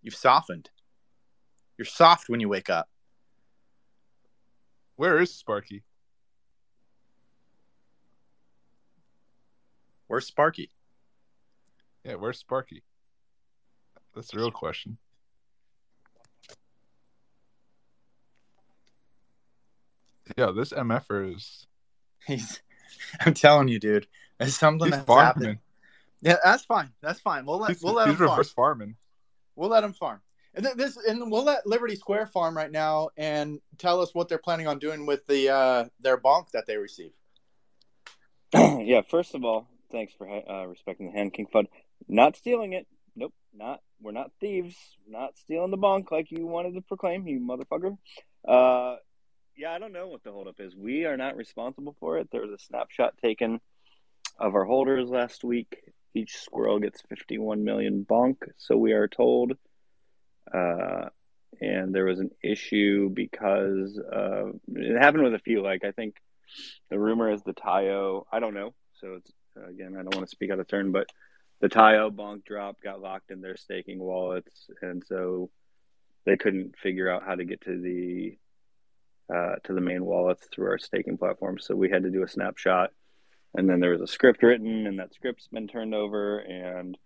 You've 0.00 0.14
softened. 0.14 0.70
You're 1.76 1.84
soft 1.84 2.28
when 2.28 2.40
you 2.40 2.48
wake 2.48 2.70
up. 2.70 2.88
Where 4.96 5.18
is 5.18 5.34
Sparky? 5.34 5.82
Where's 10.06 10.26
Sparky? 10.26 10.70
Yeah, 12.04 12.16
where's 12.16 12.38
Sparky? 12.38 12.82
That's 14.14 14.30
the 14.30 14.38
real 14.38 14.50
question. 14.50 14.98
Yeah, 20.36 20.50
this 20.54 20.72
MFer 20.72 21.34
is 21.34 21.66
He's. 22.26 22.62
I'm 23.20 23.34
telling 23.34 23.68
you, 23.68 23.78
dude. 23.78 24.06
There's 24.38 24.56
something 24.56 24.86
he's 24.86 24.96
that's 24.96 25.08
happening. 25.08 25.44
farming. 25.44 25.58
Yeah, 26.20 26.36
that's 26.44 26.64
fine. 26.64 26.90
That's 27.00 27.20
fine. 27.20 27.44
We'll 27.44 27.58
let 27.58 27.70
He's, 27.70 27.82
we'll 27.82 27.94
let 27.94 28.08
he's 28.08 28.18
him 28.20 28.26
farm. 28.26 28.44
farming. 28.44 28.96
We'll 29.56 29.70
let 29.70 29.82
him 29.84 29.92
farm. 29.92 30.20
And 30.54 30.66
this 30.76 30.96
and 30.96 31.30
we'll 31.30 31.44
let 31.44 31.66
Liberty 31.66 31.96
Square 31.96 32.26
farm 32.26 32.56
right 32.56 32.70
now 32.70 33.08
and 33.16 33.60
tell 33.78 34.00
us 34.02 34.14
what 34.14 34.28
they're 34.28 34.38
planning 34.38 34.66
on 34.66 34.78
doing 34.78 35.06
with 35.06 35.26
the 35.26 35.48
uh 35.48 35.84
their 36.00 36.18
bonk 36.18 36.50
that 36.52 36.66
they 36.66 36.76
receive. 36.76 37.12
yeah, 38.54 39.00
first 39.00 39.34
of 39.34 39.44
all, 39.44 39.66
thanks 39.90 40.12
for 40.12 40.28
uh, 40.28 40.66
respecting 40.66 41.06
the 41.06 41.12
hand 41.12 41.32
king 41.32 41.46
fund. 41.46 41.68
Not 42.06 42.36
stealing 42.36 42.74
it. 42.74 42.86
Nope, 43.16 43.32
not. 43.54 43.80
We're 44.00 44.12
not 44.12 44.30
thieves. 44.40 44.76
Not 45.08 45.38
stealing 45.38 45.70
the 45.70 45.78
bonk 45.78 46.10
like 46.10 46.30
you 46.30 46.46
wanted 46.46 46.74
to 46.74 46.82
proclaim, 46.82 47.26
you 47.26 47.40
motherfucker. 47.40 47.96
Uh, 48.46 48.96
yeah, 49.56 49.72
I 49.72 49.78
don't 49.78 49.92
know 49.92 50.08
what 50.08 50.22
the 50.22 50.32
holdup 50.32 50.60
is. 50.60 50.74
We 50.74 51.06
are 51.06 51.16
not 51.16 51.36
responsible 51.36 51.96
for 52.00 52.18
it. 52.18 52.28
There 52.30 52.42
was 52.42 52.50
a 52.50 52.58
snapshot 52.58 53.14
taken 53.22 53.60
of 54.38 54.54
our 54.54 54.64
holders 54.64 55.08
last 55.08 55.44
week. 55.44 55.76
Each 56.14 56.36
squirrel 56.36 56.78
gets 56.78 57.00
51 57.08 57.64
million 57.64 58.04
bonk, 58.08 58.36
so 58.58 58.76
we 58.76 58.92
are 58.92 59.08
told. 59.08 59.52
Uh, 60.52 61.08
and 61.60 61.94
there 61.94 62.04
was 62.04 62.18
an 62.18 62.30
issue 62.42 63.08
because 63.08 63.98
uh, 63.98 64.46
it 64.68 65.00
happened 65.00 65.24
with 65.24 65.34
a 65.34 65.38
few. 65.38 65.62
Like 65.62 65.84
I 65.84 65.92
think 65.92 66.16
the 66.90 66.98
rumor 66.98 67.30
is 67.30 67.42
the 67.42 67.54
Taiyo. 67.54 68.24
I 68.32 68.40
don't 68.40 68.54
know. 68.54 68.74
So 69.00 69.14
it's 69.14 69.32
uh, 69.56 69.68
again, 69.68 69.94
I 69.98 70.02
don't 70.02 70.14
want 70.14 70.26
to 70.26 70.30
speak 70.30 70.50
out 70.50 70.60
of 70.60 70.68
turn, 70.68 70.92
but 70.92 71.08
the 71.60 71.68
Taiyo 71.68 72.10
bonk 72.10 72.44
drop 72.44 72.80
got 72.82 73.00
locked 73.00 73.30
in 73.30 73.40
their 73.40 73.56
staking 73.56 73.98
wallets, 73.98 74.68
and 74.80 75.02
so 75.06 75.50
they 76.24 76.36
couldn't 76.36 76.76
figure 76.78 77.10
out 77.10 77.24
how 77.24 77.34
to 77.34 77.44
get 77.44 77.60
to 77.62 77.80
the 77.80 78.38
uh, 79.32 79.56
to 79.64 79.72
the 79.72 79.80
main 79.80 80.04
wallets 80.04 80.48
through 80.52 80.66
our 80.66 80.78
staking 80.78 81.18
platform. 81.18 81.58
So 81.58 81.74
we 81.74 81.90
had 81.90 82.02
to 82.02 82.10
do 82.10 82.22
a 82.22 82.28
snapshot, 82.28 82.90
and 83.54 83.68
then 83.68 83.80
there 83.80 83.92
was 83.92 84.00
a 84.00 84.06
script 84.06 84.42
written, 84.42 84.86
and 84.86 84.98
that 84.98 85.14
script's 85.14 85.48
been 85.48 85.68
turned 85.68 85.94
over, 85.94 86.38
and 86.38 86.98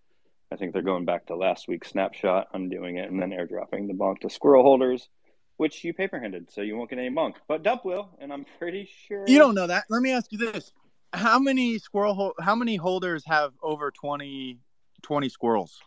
I 0.53 0.57
think 0.57 0.73
they're 0.73 0.83
going 0.83 1.05
back 1.05 1.27
to 1.27 1.37
last 1.37 1.69
week's 1.69 1.91
snapshot, 1.91 2.49
undoing 2.53 2.97
it, 2.97 3.11
and 3.11 3.21
then 3.21 3.31
airdropping 3.31 3.89
the 3.89 3.95
bonk 3.95 4.21
to 4.21 4.31
squirrel 4.31 4.63
holders, 4.63 5.09
which 5.57 5.83
you 5.83 5.93
paper 5.93 6.21
handed, 6.21 6.51
so 6.51 6.61
you 6.61 6.77
won't 6.77 6.91
get 6.91 6.99
any 6.99 7.11
bonk. 7.11 7.35
But 7.49 7.63
Dump 7.63 7.85
will, 7.85 8.11
and 8.21 8.33
I'm 8.33 8.47
pretty 8.59 8.89
sure 9.09 9.25
You 9.27 9.39
don't 9.39 9.55
know 9.55 9.67
that. 9.67 9.85
Let 9.91 10.03
me 10.03 10.13
ask 10.13 10.31
you 10.31 10.39
this: 10.39 10.73
How 11.13 11.39
many 11.39 11.79
squirrel? 11.79 12.15
Hol- 12.15 12.35
how 12.41 12.55
many 12.55 12.77
holders 12.77 13.25
have 13.27 13.53
over 13.63 13.91
20, 13.91 14.59
20 15.03 15.29
squirrels? 15.29 15.81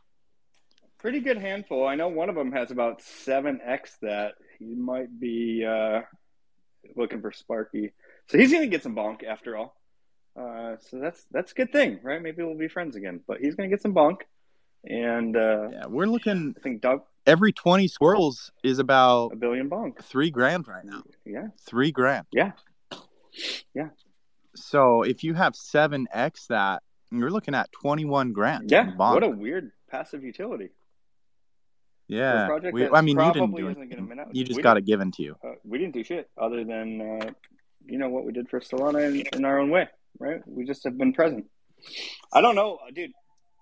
pretty 1.00 1.22
good 1.22 1.38
handful. 1.38 1.88
I 1.88 1.96
know 1.96 2.10
one 2.10 2.30
of 2.30 2.36
them 2.36 2.52
has 2.52 2.70
about 2.72 3.02
seven 3.02 3.60
x 3.66 3.98
that. 4.02 4.34
He 4.60 4.76
might 4.76 5.20
be 5.20 5.66
uh, 5.66 6.02
looking 6.96 7.22
for 7.22 7.32
Sparky, 7.32 7.94
so 8.28 8.38
he's 8.38 8.52
gonna 8.52 8.68
get 8.68 8.84
some 8.84 8.96
bonk 8.96 9.24
after 9.24 9.58
all. 9.58 9.76
Uh, 10.36 10.76
so 10.90 11.00
that's 11.00 11.26
that's 11.32 11.54
a 11.54 11.56
good 11.56 11.72
thing, 11.72 12.00
right? 12.04 12.22
Maybe 12.22 12.44
we'll 12.44 12.58
be 12.58 12.68
friends 12.68 12.96
again. 12.96 13.22
But 13.26 13.40
he's 13.40 13.56
gonna 13.56 13.70
get 13.70 13.82
some 13.82 13.94
bonk, 13.94 14.18
and 14.86 15.36
uh, 15.36 15.70
Yeah, 15.72 15.86
we're 15.88 16.06
looking. 16.08 16.56
I 16.58 16.62
think 16.62 16.82
Doug 16.82 17.02
Every 17.26 17.52
twenty 17.52 17.88
squirrels 17.88 18.52
is 18.64 18.80
about 18.80 19.34
a 19.34 19.36
billion 19.36 19.70
bonk. 19.70 20.02
three 20.04 20.32
grand 20.32 20.68
right 20.68 20.86
now. 20.86 21.04
Yeah, 21.26 21.48
Three 21.66 21.92
grand. 21.92 22.26
yeah. 22.32 22.54
Yeah. 23.76 23.90
So 24.56 25.04
if 25.04 25.24
you 25.24 25.36
have 25.36 25.56
seven 25.56 26.08
x 26.12 26.48
that, 26.48 26.82
you're 27.12 27.30
looking 27.30 27.54
at 27.56 27.72
twenty 27.72 28.06
one 28.06 28.34
grand. 28.34 28.72
Yeah, 28.72 28.92
what 28.96 29.24
a 29.24 29.30
weird 29.30 29.72
passive 29.92 30.24
utility. 30.24 30.70
yeah. 32.08 32.48
We, 32.74 32.90
I 32.90 33.02
mean, 33.02 33.20
you 33.20 33.34
didn't 33.34 33.56
do 33.56 33.68
it. 33.68 33.78
You 34.34 34.44
just 34.44 34.58
We 34.58 34.64
got 34.64 34.78
it 34.78 34.86
given 34.86 35.12
to 35.12 35.22
you. 35.24 35.36
Uh, 35.44 35.52
we 35.64 35.78
didn't 35.78 35.94
do 35.94 36.04
shit 36.04 36.30
other 36.38 36.64
than 36.64 37.02
uh, 37.22 37.32
you 37.86 38.00
know 38.00 38.10
what 38.10 38.26
we 38.26 38.32
did 38.34 38.50
for 38.50 38.60
Solana 38.60 39.06
in, 39.08 39.24
in 39.38 39.46
our 39.46 39.60
own 39.60 39.70
way, 39.70 39.88
right? 40.20 40.42
We 40.48 40.66
just 40.66 40.84
have 40.86 40.98
been 40.98 41.14
present. 41.14 41.46
I 42.34 42.42
don't 42.42 42.56
know, 42.56 42.80
dude. 42.94 43.12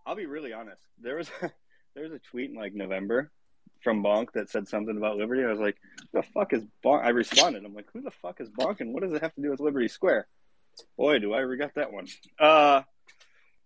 I'll 0.07 0.15
be 0.15 0.25
really 0.25 0.53
honest. 0.53 0.81
There 1.01 1.17
was 1.17 1.29
there 1.93 2.03
was 2.03 2.13
a 2.13 2.19
tweet 2.19 2.49
in 2.49 2.55
like 2.55 2.73
November 2.73 3.29
from 3.83 4.01
Bonk 4.01 4.31
that 4.33 4.49
said 4.49 4.67
something 4.67 4.95
about 4.95 5.17
Liberty. 5.17 5.43
I 5.43 5.51
was 5.51 5.59
like, 5.59 5.75
"Who 5.99 6.21
the 6.21 6.27
fuck 6.33 6.53
is 6.53 6.63
Bonk?" 6.83 7.03
I 7.03 7.09
responded. 7.09 7.65
I'm 7.65 7.75
like, 7.75 7.91
"Who 7.91 8.01
the 8.01 8.11
fuck 8.11 8.39
is 8.39 8.49
Bonk, 8.49 8.79
and 8.79 8.93
what 8.93 9.03
does 9.03 9.13
it 9.13 9.21
have 9.21 9.35
to 9.35 9.41
do 9.41 9.51
with 9.51 9.59
Liberty 9.59 9.89
Square?" 9.89 10.27
Boy, 10.95 11.19
do 11.19 11.33
I 11.33 11.39
regret 11.39 11.73
that 11.75 11.91
one. 11.91 12.07
Uh, 12.39 12.83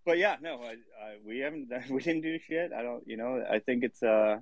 but 0.04 0.18
yeah, 0.18 0.38
no, 0.42 0.62
I, 0.64 0.72
I, 0.72 1.18
we 1.26 1.40
haven't. 1.40 1.72
We 1.90 2.02
didn't 2.02 2.22
do 2.22 2.40
shit. 2.40 2.72
I 2.74 2.82
don't. 2.82 3.08
You 3.08 3.18
know, 3.18 3.46
I 3.50 3.60
think 3.60 3.84
it's 3.84 4.02
uh, 4.02 4.38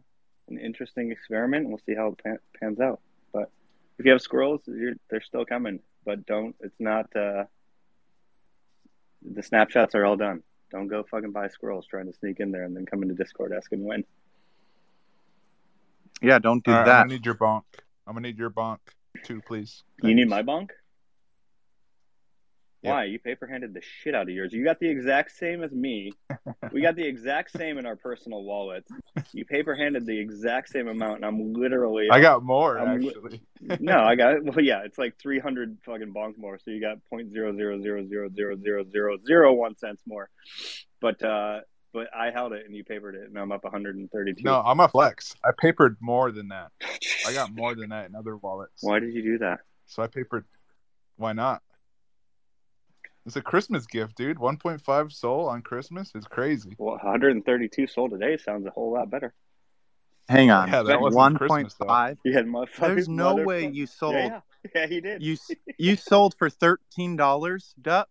an 0.47 0.57
interesting 0.57 1.11
experiment. 1.11 1.67
We'll 1.67 1.81
see 1.85 1.95
how 1.95 2.07
it 2.09 2.23
pan, 2.23 2.37
pans 2.59 2.79
out. 2.79 3.01
But 3.33 3.51
if 3.97 4.05
you 4.05 4.11
have 4.11 4.21
squirrels, 4.21 4.61
they're 4.65 5.21
still 5.21 5.43
coming. 5.43 5.81
But 6.05 6.25
don't. 6.25 6.55
It's 6.61 6.79
not. 6.79 7.13
Uh, 7.13 7.45
the 9.21 9.43
snapshots 9.43 9.95
are 9.95 10.05
all 10.05 10.15
done. 10.15 10.43
Don't 10.71 10.87
go 10.87 11.03
fucking 11.09 11.31
buy 11.31 11.47
squirrels 11.47 11.85
trying 11.87 12.05
to 12.05 12.13
sneak 12.13 12.39
in 12.39 12.51
there 12.51 12.63
and 12.63 12.75
then 12.75 12.85
come 12.85 13.01
into 13.01 13.15
Discord 13.15 13.53
asking 13.55 13.83
when. 13.83 14.03
Yeah, 16.21 16.39
don't 16.39 16.63
do 16.63 16.71
All 16.71 16.77
right, 16.77 16.81
I'm 16.81 16.87
that. 16.87 16.97
gonna 17.03 17.13
need 17.13 17.25
your 17.25 17.35
bonk. 17.35 17.63
I'm 18.05 18.13
gonna 18.13 18.27
need 18.27 18.37
your 18.37 18.49
bonk 18.49 18.79
too, 19.23 19.41
please. 19.41 19.83
You 20.03 20.13
need 20.13 20.29
my 20.29 20.43
bonk? 20.43 20.69
Why? 22.81 23.03
Yep. 23.03 23.11
You 23.11 23.19
paper 23.19 23.45
handed 23.45 23.73
the 23.73 23.81
shit 23.81 24.15
out 24.15 24.21
of 24.23 24.29
yours. 24.29 24.53
You 24.53 24.63
got 24.63 24.79
the 24.79 24.89
exact 24.89 25.37
same 25.37 25.61
as 25.63 25.71
me. 25.71 26.13
we 26.71 26.79
got 26.81 26.95
the 26.95 27.05
exact 27.05 27.51
same 27.51 27.77
in 27.77 27.85
our 27.85 27.97
personal 27.97 28.41
wallets. 28.43 28.89
You 29.33 29.43
paper 29.45 29.75
handed 29.75 30.05
the 30.05 30.17
exact 30.17 30.69
same 30.69 30.87
amount, 30.87 31.17
and 31.17 31.25
I'm 31.25 31.51
literally. 31.53 32.07
I 32.09 32.21
got 32.21 32.41
more, 32.43 32.79
I'm, 32.79 33.05
actually. 33.05 33.41
no, 33.81 33.99
I 33.99 34.15
got. 34.15 34.41
Well, 34.43 34.63
yeah, 34.63 34.83
it's 34.85 34.97
like 34.97 35.19
300 35.19 35.79
fucking 35.83 36.13
bonk 36.13 36.37
more. 36.37 36.57
So 36.57 36.71
you 36.71 36.79
got 36.79 36.99
0.000000001 37.11 39.79
cents 39.79 40.01
more. 40.07 40.29
But, 41.01 41.21
uh, 41.21 41.59
but 41.91 42.07
I 42.15 42.31
held 42.31 42.53
it 42.53 42.65
and 42.65 42.73
you 42.75 42.85
papered 42.85 43.15
it, 43.15 43.27
and 43.27 43.37
I'm 43.37 43.51
up 43.51 43.65
132. 43.65 44.41
No, 44.43 44.61
I'm 44.61 44.79
a 44.79 44.87
flex. 44.87 45.35
I 45.43 45.49
papered 45.59 45.97
more 45.99 46.31
than 46.31 46.47
that. 46.49 46.71
I 47.27 47.33
got 47.33 47.53
more 47.53 47.75
than 47.75 47.89
that 47.89 48.07
in 48.07 48.15
other 48.15 48.37
wallets. 48.37 48.81
Why 48.81 48.99
did 48.99 49.13
you 49.13 49.21
do 49.21 49.37
that? 49.39 49.59
So 49.85 50.01
I 50.01 50.07
papered. 50.07 50.45
Why 51.17 51.33
not? 51.33 51.61
It's 53.25 53.35
a 53.35 53.41
Christmas 53.41 53.85
gift, 53.85 54.15
dude. 54.15 54.37
1.5 54.37 55.11
SOL 55.13 55.47
on 55.47 55.61
Christmas 55.61 56.11
is 56.15 56.25
crazy. 56.25 56.75
Well, 56.77 56.95
132 56.95 57.87
sold 57.87 58.11
today 58.11 58.37
sounds 58.37 58.65
a 58.65 58.71
whole 58.71 58.93
lot 58.93 59.09
better. 59.09 59.33
Hang 60.27 60.51
on. 60.51 60.69
Yeah, 60.69 60.83
that 60.83 61.01
wasn't 61.01 61.17
One 61.17 61.35
Christmas, 61.37 61.49
point 61.49 61.75
though. 61.79 61.85
five. 61.87 62.17
You 62.23 62.33
had 62.33 62.45
motherfuckers. 62.45 62.79
There's 62.79 63.09
no 63.09 63.35
motherfuck- 63.37 63.45
way 63.45 63.67
you 63.67 63.85
sold. 63.87 64.13
Yeah, 64.15 64.25
yeah, 64.63 64.69
yeah, 64.75 64.87
he 64.87 65.01
did. 65.01 65.23
You 65.23 65.37
you 65.77 65.95
sold 65.95 66.35
for 66.37 66.49
thirteen 66.49 67.15
dollars. 67.15 67.73
Duh. 67.81 68.05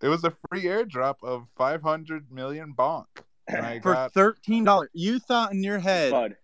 It 0.00 0.08
was 0.08 0.24
a 0.24 0.32
free 0.48 0.64
airdrop 0.64 1.16
of 1.22 1.48
500 1.58 2.32
million 2.32 2.72
bonk. 2.74 3.04
And 3.46 3.66
I 3.66 3.78
For 3.80 3.92
got 3.92 4.12
thirteen 4.14 4.64
dollars. 4.64 4.90
You 4.94 5.18
thought 5.18 5.52
in 5.52 5.62
your 5.62 5.78
head. 5.78 6.10
Bud, 6.12 6.36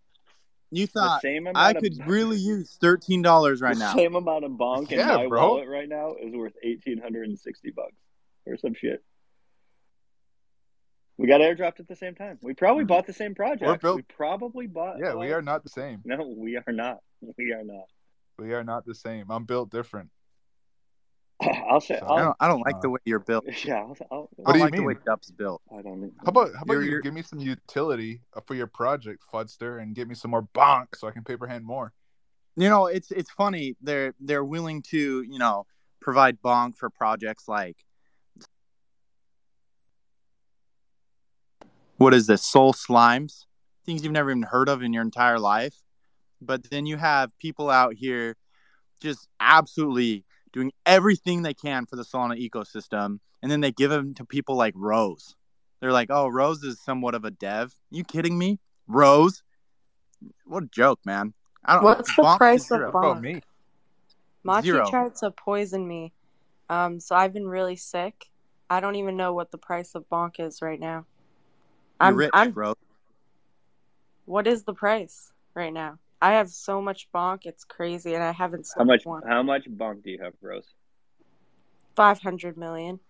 You 0.73 0.87
the 0.87 0.93
thought 0.93 1.21
same 1.21 1.47
amount 1.47 1.59
I 1.59 1.73
of, 1.73 1.83
could 1.83 1.99
really 2.07 2.39
use 2.39 2.79
thirteen 2.81 3.21
dollars 3.21 3.61
right 3.61 3.75
the 3.75 3.81
now. 3.81 3.95
same 3.95 4.15
amount 4.15 4.45
of 4.45 4.53
bonk 4.53 4.91
in 4.91 4.99
Yeah, 4.99 5.17
my 5.17 5.27
bro. 5.27 5.49
wallet 5.49 5.69
right 5.69 5.89
now 5.89 6.15
is 6.15 6.35
worth 6.35 6.55
1860 6.63 7.71
bucks 7.73 7.93
or 8.47 8.57
some 8.57 8.73
shit. 8.75 9.05
We 11.19 11.29
got 11.29 11.43
airdropped 11.43 11.79
at 11.79 11.89
the 11.89 11.95
same 11.95 12.15
time. 12.15 12.39
We 12.43 12.55
probably 12.55 12.85
mm-hmm. 12.85 12.89
bought 12.89 13.07
the 13.07 13.13
same 13.13 13.35
project. 13.35 13.63
We're 13.63 13.77
built- 13.77 13.97
We 13.97 14.03
probably 14.03 14.67
bought. 14.67 14.99
Yeah, 14.99 15.15
we 15.15 15.31
are 15.33 15.43
not 15.43 15.63
the 15.63 15.69
same. 15.69 16.01
No, 16.07 16.35
we 16.37 16.57
are 16.57 16.73
not. 16.73 16.99
We 17.37 17.53
are 17.53 17.65
not. 17.65 17.85
We 18.39 18.55
are 18.55 18.65
not 18.65 18.87
the 18.87 18.95
same. 18.95 19.27
I'm 19.31 19.45
built 19.45 19.71
different. 19.71 20.09
I'll 21.71 21.81
say. 21.81 21.99
So- 22.01 22.07
I 22.07 22.09
I'll, 22.11 22.25
don't. 22.25 22.37
I 22.41 22.49
don't 22.49 22.61
like 22.61 22.77
Uh, 22.77 22.81
the 22.81 22.91
way 22.91 23.01
you're 23.05 23.19
built. 23.19 23.45
yeah. 23.65 23.77
I'll, 23.83 23.97
I'll, 24.11 24.29
I 24.39 24.43
What 24.43 24.45
don't 24.45 24.53
do 24.53 24.59
you 24.59 24.65
like 24.65 24.75
the 24.75 24.83
way 24.83 24.95
Dup's 25.05 25.31
built. 25.31 25.63
I 25.77 25.83
don't. 25.83 26.13
How 26.25 26.29
about 26.29 26.55
how 26.55 26.63
about 26.63 26.73
You're- 26.75 26.85
you 26.85 26.91
you're- 26.93 27.03
give 27.03 27.15
me 27.15 27.23
some 27.23 27.39
utility 27.39 28.21
for 28.47 28.55
your 28.55 28.67
project, 28.67 29.23
Fudster, 29.33 29.81
and 29.83 29.95
get 29.95 30.09
me 30.09 30.15
some 30.15 30.31
more 30.31 30.49
bonk 30.55 30.89
so 30.97 31.09
I 31.09 31.11
can 31.11 31.25
paper 31.25 31.47
hand 31.47 31.65
more. 31.65 31.93
You 32.57 32.69
know, 32.69 32.87
it's 32.87 33.11
it's 33.11 33.31
funny. 33.31 33.77
They're 33.81 34.15
they're 34.21 34.45
willing 34.45 34.83
to 34.91 35.23
you 35.23 35.39
know 35.39 35.67
provide 36.01 36.41
bonk 36.43 36.77
for 36.77 36.91
projects 36.91 37.47
like 37.49 37.77
what 41.97 42.13
is 42.15 42.27
this 42.27 42.45
soul 42.45 42.73
slimes 42.73 43.45
things 43.87 44.03
you've 44.03 44.13
never 44.13 44.31
even 44.31 44.43
heard 44.43 44.69
of 44.69 44.83
in 44.83 44.93
your 44.93 45.03
entire 45.03 45.39
life 45.39 45.77
but 46.41 46.69
then 46.71 46.87
you 46.87 46.97
have 46.97 47.31
people 47.39 47.71
out 47.71 47.95
here 47.95 48.35
just 49.01 49.29
absolutely 49.39 50.25
doing 50.53 50.73
everything 50.87 51.43
they 51.43 51.55
can 51.55 51.87
for 51.87 51.97
the 51.97 52.05
Solana 52.05 52.39
ecosystem, 52.39 53.19
and 53.43 53.51
then 53.51 53.61
they 53.61 53.73
give 53.73 53.91
them 53.91 54.15
to 54.15 54.25
people 54.25 54.57
like 54.57 54.75
Rose. 54.77 55.35
They're 55.81 55.93
like, 55.93 56.09
"Oh, 56.11 56.29
Rose 56.29 56.63
is 56.63 56.81
somewhat 56.81 57.15
of 57.15 57.25
a 57.25 57.31
dev." 57.31 57.75
You 57.91 58.05
kidding 58.05 58.39
me? 58.39 58.61
Rose? 58.87 59.43
What 60.45 60.65
a 60.65 60.67
joke, 60.67 61.01
man! 61.05 61.35
I 61.65 61.75
don't. 61.75 61.85
What's 61.85 62.15
the 62.15 62.23
Bonk 62.23 62.37
price 62.37 62.63
of 62.71 62.79
zero. 62.79 62.91
What 62.93 62.99
about 62.99 63.17
bonk? 63.17 63.21
me? 63.23 63.41
Machi 64.45 64.69
Zero. 64.69 64.91
tried 64.91 65.15
to 65.17 65.31
poison 65.31 65.87
me. 65.87 66.13
Um, 66.69 67.01
so 67.01 67.15
I've 67.15 67.33
been 67.33 67.47
really 67.47 67.77
sick. 67.77 68.27
I 68.69 68.81
don't 68.81 68.97
even 68.97 69.17
know 69.17 69.33
what 69.33 69.51
the 69.51 69.59
price 69.59 69.95
of 69.95 70.09
bonk 70.09 70.41
is 70.41 70.63
right 70.63 70.81
now. 70.81 71.07
You're 72.01 72.09
I'm, 72.09 72.17
rich, 72.17 72.31
I'm 72.33 72.53
Rose. 72.53 72.77
what 74.25 74.47
is 74.47 74.65
the 74.65 74.75
price 74.75 75.33
right 75.55 75.73
now? 75.73 75.99
I 76.23 76.35
have 76.35 76.51
so 76.51 76.81
much 76.81 77.09
bonk, 77.13 77.47
it's 77.47 77.65
crazy, 77.65 78.15
and 78.15 78.23
I 78.23 78.31
haven't 78.31 78.69
How 78.77 78.79
sold 78.85 78.87
much? 78.87 79.05
one. 79.05 79.23
How 79.27 79.43
much 79.43 79.65
bonk 79.69 80.05
do 80.05 80.11
you 80.11 80.21
have, 80.23 80.35
Rose? 80.41 80.65
Five 81.97 82.21
hundred 82.21 82.57
million. 82.57 83.01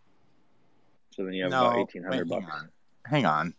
So 1.15 1.25
then 1.25 1.35
you 1.35 1.43
have 1.45 1.53
No, 1.53 1.67
about 1.67 1.79
eighteen 1.81 2.05
hundred 2.05 2.27
wait, 2.31 2.41
hang 2.41 2.47
bucks. 2.47 2.63
on. 2.63 2.69
Hang 3.05 3.27
on. 3.27 3.55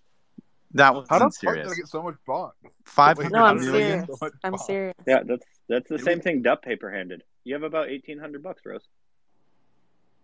That 0.71 0.95
wasn't 0.95 1.11
How 1.11 1.19
the 1.19 1.31
serious. 1.31 1.67
did 1.69 1.73
I 1.73 1.75
get 1.75 1.87
so 1.87 2.01
much 2.01 2.15
bond? 2.25 2.53
Five 2.83 3.17
Wait, 3.19 3.25
hundred 3.25 3.37
No, 3.37 3.45
I'm 3.45 3.59
million? 3.59 4.07
serious. 4.07 4.19
So 4.19 4.29
I'm 4.43 4.53
bonk. 4.53 4.65
serious. 4.65 4.95
Yeah, 5.05 5.19
that's 5.23 5.45
that's 5.69 5.87
the 5.87 5.97
Did 5.97 6.05
same 6.05 6.19
thing. 6.19 6.41
Dup 6.41 6.63
paper 6.63 6.89
handed. 6.91 7.21
You 7.43 7.53
have 7.53 7.63
about 7.63 7.89
eighteen 7.89 8.17
hundred 8.17 8.41
bucks, 8.41 8.63
Rose. 8.65 8.87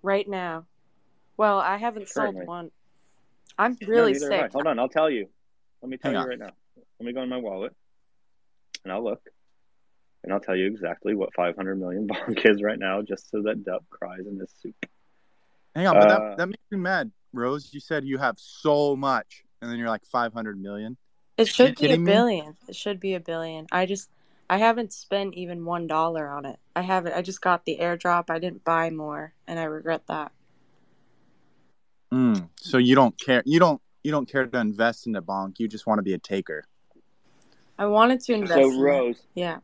Right 0.01 0.27
now. 0.27 0.65
Well, 1.37 1.59
I 1.59 1.77
haven't 1.77 2.09
Currently. 2.11 2.39
sold 2.41 2.47
one. 2.47 2.71
I'm 3.59 3.77
really 3.85 4.13
neither 4.13 4.31
have 4.31 4.39
I. 4.39 4.43
sick. 4.45 4.53
Hold 4.53 4.65
on, 4.65 4.79
I'll 4.79 4.89
tell 4.89 5.09
you. 5.09 5.29
Let 5.83 5.89
me 5.89 5.97
tell 5.97 6.11
Hang 6.11 6.17
you 6.17 6.23
on. 6.23 6.29
right 6.29 6.39
now. 6.39 6.51
Let 6.99 7.05
me 7.05 7.13
go 7.13 7.21
in 7.21 7.29
my 7.29 7.37
wallet, 7.37 7.75
and 8.83 8.93
I'll 8.93 9.03
look, 9.03 9.21
and 10.23 10.33
I'll 10.33 10.39
tell 10.39 10.55
you 10.55 10.67
exactly 10.67 11.15
what 11.15 11.33
five 11.33 11.55
hundred 11.55 11.79
million 11.79 12.07
bonk 12.09 12.45
is 12.45 12.61
right 12.61 12.79
now, 12.79 13.01
just 13.01 13.29
so 13.29 13.43
that 13.43 13.63
Dup 13.63 13.85
cries 13.89 14.25
in 14.29 14.39
his 14.39 14.53
soup. 14.61 14.75
Hang 15.75 15.87
on, 15.87 15.95
but 15.95 16.05
Uh, 16.05 16.07
that, 16.07 16.37
that 16.37 16.47
makes 16.47 16.63
me 16.71 16.77
mad. 16.77 17.11
Rose, 17.31 17.69
you 17.73 17.79
said 17.79 18.05
you 18.05 18.17
have 18.17 18.35
so 18.39 18.95
much, 18.95 19.43
and 19.61 19.69
then 19.69 19.77
you're 19.77 19.89
like 19.89 20.05
500 20.05 20.59
million. 20.59 20.97
It 21.37 21.47
should 21.47 21.75
be 21.75 21.85
a 21.85 21.87
kidding 21.87 22.03
me? 22.03 22.11
billion. 22.11 22.57
It 22.67 22.75
should 22.75 22.99
be 22.99 23.13
a 23.13 23.19
billion. 23.19 23.67
I 23.71 23.85
just 23.85 24.09
I 24.49 24.57
haven't 24.57 24.91
spent 24.91 25.35
even 25.35 25.63
one 25.63 25.87
dollar 25.87 26.27
on 26.27 26.45
it. 26.45 26.59
I 26.75 26.81
haven't 26.81 27.13
I 27.13 27.21
just 27.21 27.39
got 27.39 27.65
the 27.65 27.77
airdrop. 27.79 28.29
I 28.29 28.39
didn't 28.39 28.65
buy 28.65 28.89
more 28.89 29.33
and 29.47 29.59
I 29.59 29.63
regret 29.63 30.07
that. 30.07 30.33
Mm. 32.13 32.49
So 32.59 32.77
you 32.77 32.95
don't 32.95 33.17
care. 33.19 33.43
You 33.45 33.59
don't. 33.59 33.81
You 34.03 34.11
don't 34.11 34.29
care 34.29 34.45
to 34.45 34.59
invest 34.59 35.07
in 35.07 35.13
the 35.13 35.21
bonk. 35.21 35.59
You 35.59 35.67
just 35.67 35.85
want 35.85 35.99
to 35.99 36.03
be 36.03 36.13
a 36.13 36.17
taker. 36.17 36.63
I 37.79 37.85
wanted 37.85 38.19
to 38.21 38.33
invest 38.33 38.53
So 38.53 38.69
in. 38.69 38.77
Rose, 38.79 39.21
Yeah. 39.33 39.59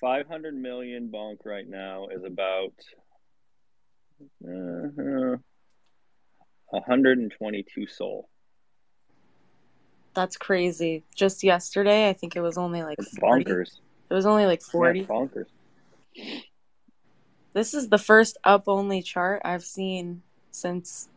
five 0.00 0.28
hundred 0.28 0.54
million 0.54 1.10
bonk 1.12 1.44
right 1.44 1.68
now 1.68 2.06
is 2.06 2.22
about 2.24 2.72
uh, 4.48 5.36
hundred 6.86 7.18
and 7.18 7.32
twenty-two 7.36 7.88
SOL. 7.88 8.28
That's 10.14 10.36
crazy. 10.36 11.02
Just 11.14 11.42
yesterday, 11.42 12.08
I 12.08 12.12
think 12.12 12.36
it 12.36 12.40
was 12.40 12.56
only 12.56 12.82
like 12.84 12.98
It's 13.00 13.18
40. 13.18 13.44
bonkers. 13.44 13.78
It 14.08 14.14
was 14.14 14.26
only 14.26 14.46
like 14.46 14.60
40. 14.62 15.00
Yeah, 15.00 15.06
bonkers. 15.06 15.46
This 17.52 17.74
is 17.74 17.88
the 17.88 17.98
first 17.98 18.36
up 18.44 18.64
only 18.66 19.02
chart 19.02 19.42
I've 19.44 19.64
seen 19.64 20.22
since 20.50 21.08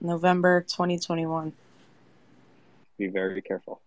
November 0.00 0.62
2021. 0.62 1.54
Be 2.98 3.06
very 3.08 3.40
careful. 3.42 3.80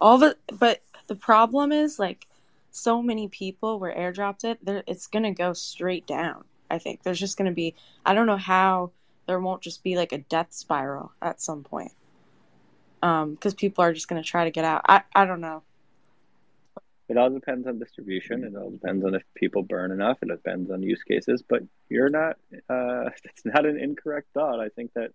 All 0.00 0.18
the 0.18 0.36
but 0.58 0.82
the 1.06 1.14
problem 1.14 1.72
is 1.72 1.98
like 1.98 2.26
so 2.70 3.02
many 3.02 3.28
people 3.28 3.78
were 3.78 3.92
airdropped 3.92 4.44
it, 4.44 4.64
there 4.64 4.82
it's 4.86 5.06
gonna 5.06 5.32
go 5.32 5.52
straight 5.52 6.06
down. 6.06 6.44
I 6.70 6.78
think 6.78 7.02
there's 7.02 7.20
just 7.20 7.36
gonna 7.36 7.52
be 7.52 7.74
I 8.04 8.14
don't 8.14 8.26
know 8.26 8.36
how 8.36 8.92
there 9.26 9.40
won't 9.40 9.62
just 9.62 9.82
be 9.82 9.96
like 9.96 10.12
a 10.12 10.18
death 10.18 10.52
spiral 10.52 11.12
at 11.20 11.40
some 11.40 11.62
point. 11.64 11.92
Um, 13.02 13.34
because 13.34 13.54
people 13.54 13.84
are 13.84 13.92
just 13.92 14.08
gonna 14.08 14.22
try 14.22 14.44
to 14.44 14.50
get 14.50 14.64
out. 14.64 14.82
I 14.88 15.02
I 15.14 15.24
don't 15.24 15.40
know. 15.40 15.62
It 17.08 17.16
all 17.16 17.30
depends 17.30 17.66
on 17.66 17.78
distribution. 17.78 18.44
It 18.44 18.54
all 18.54 18.70
depends 18.70 19.02
on 19.04 19.14
if 19.14 19.22
people 19.34 19.62
burn 19.62 19.92
enough. 19.92 20.18
It 20.20 20.28
depends 20.28 20.70
on 20.70 20.82
use 20.82 21.02
cases. 21.02 21.42
But 21.46 21.62
you're 21.88 22.10
not. 22.10 22.36
Uh, 22.68 23.10
it's 23.24 23.44
not 23.44 23.64
an 23.64 23.78
incorrect 23.78 24.28
thought. 24.34 24.60
I 24.60 24.68
think 24.68 24.92
that 24.94 25.12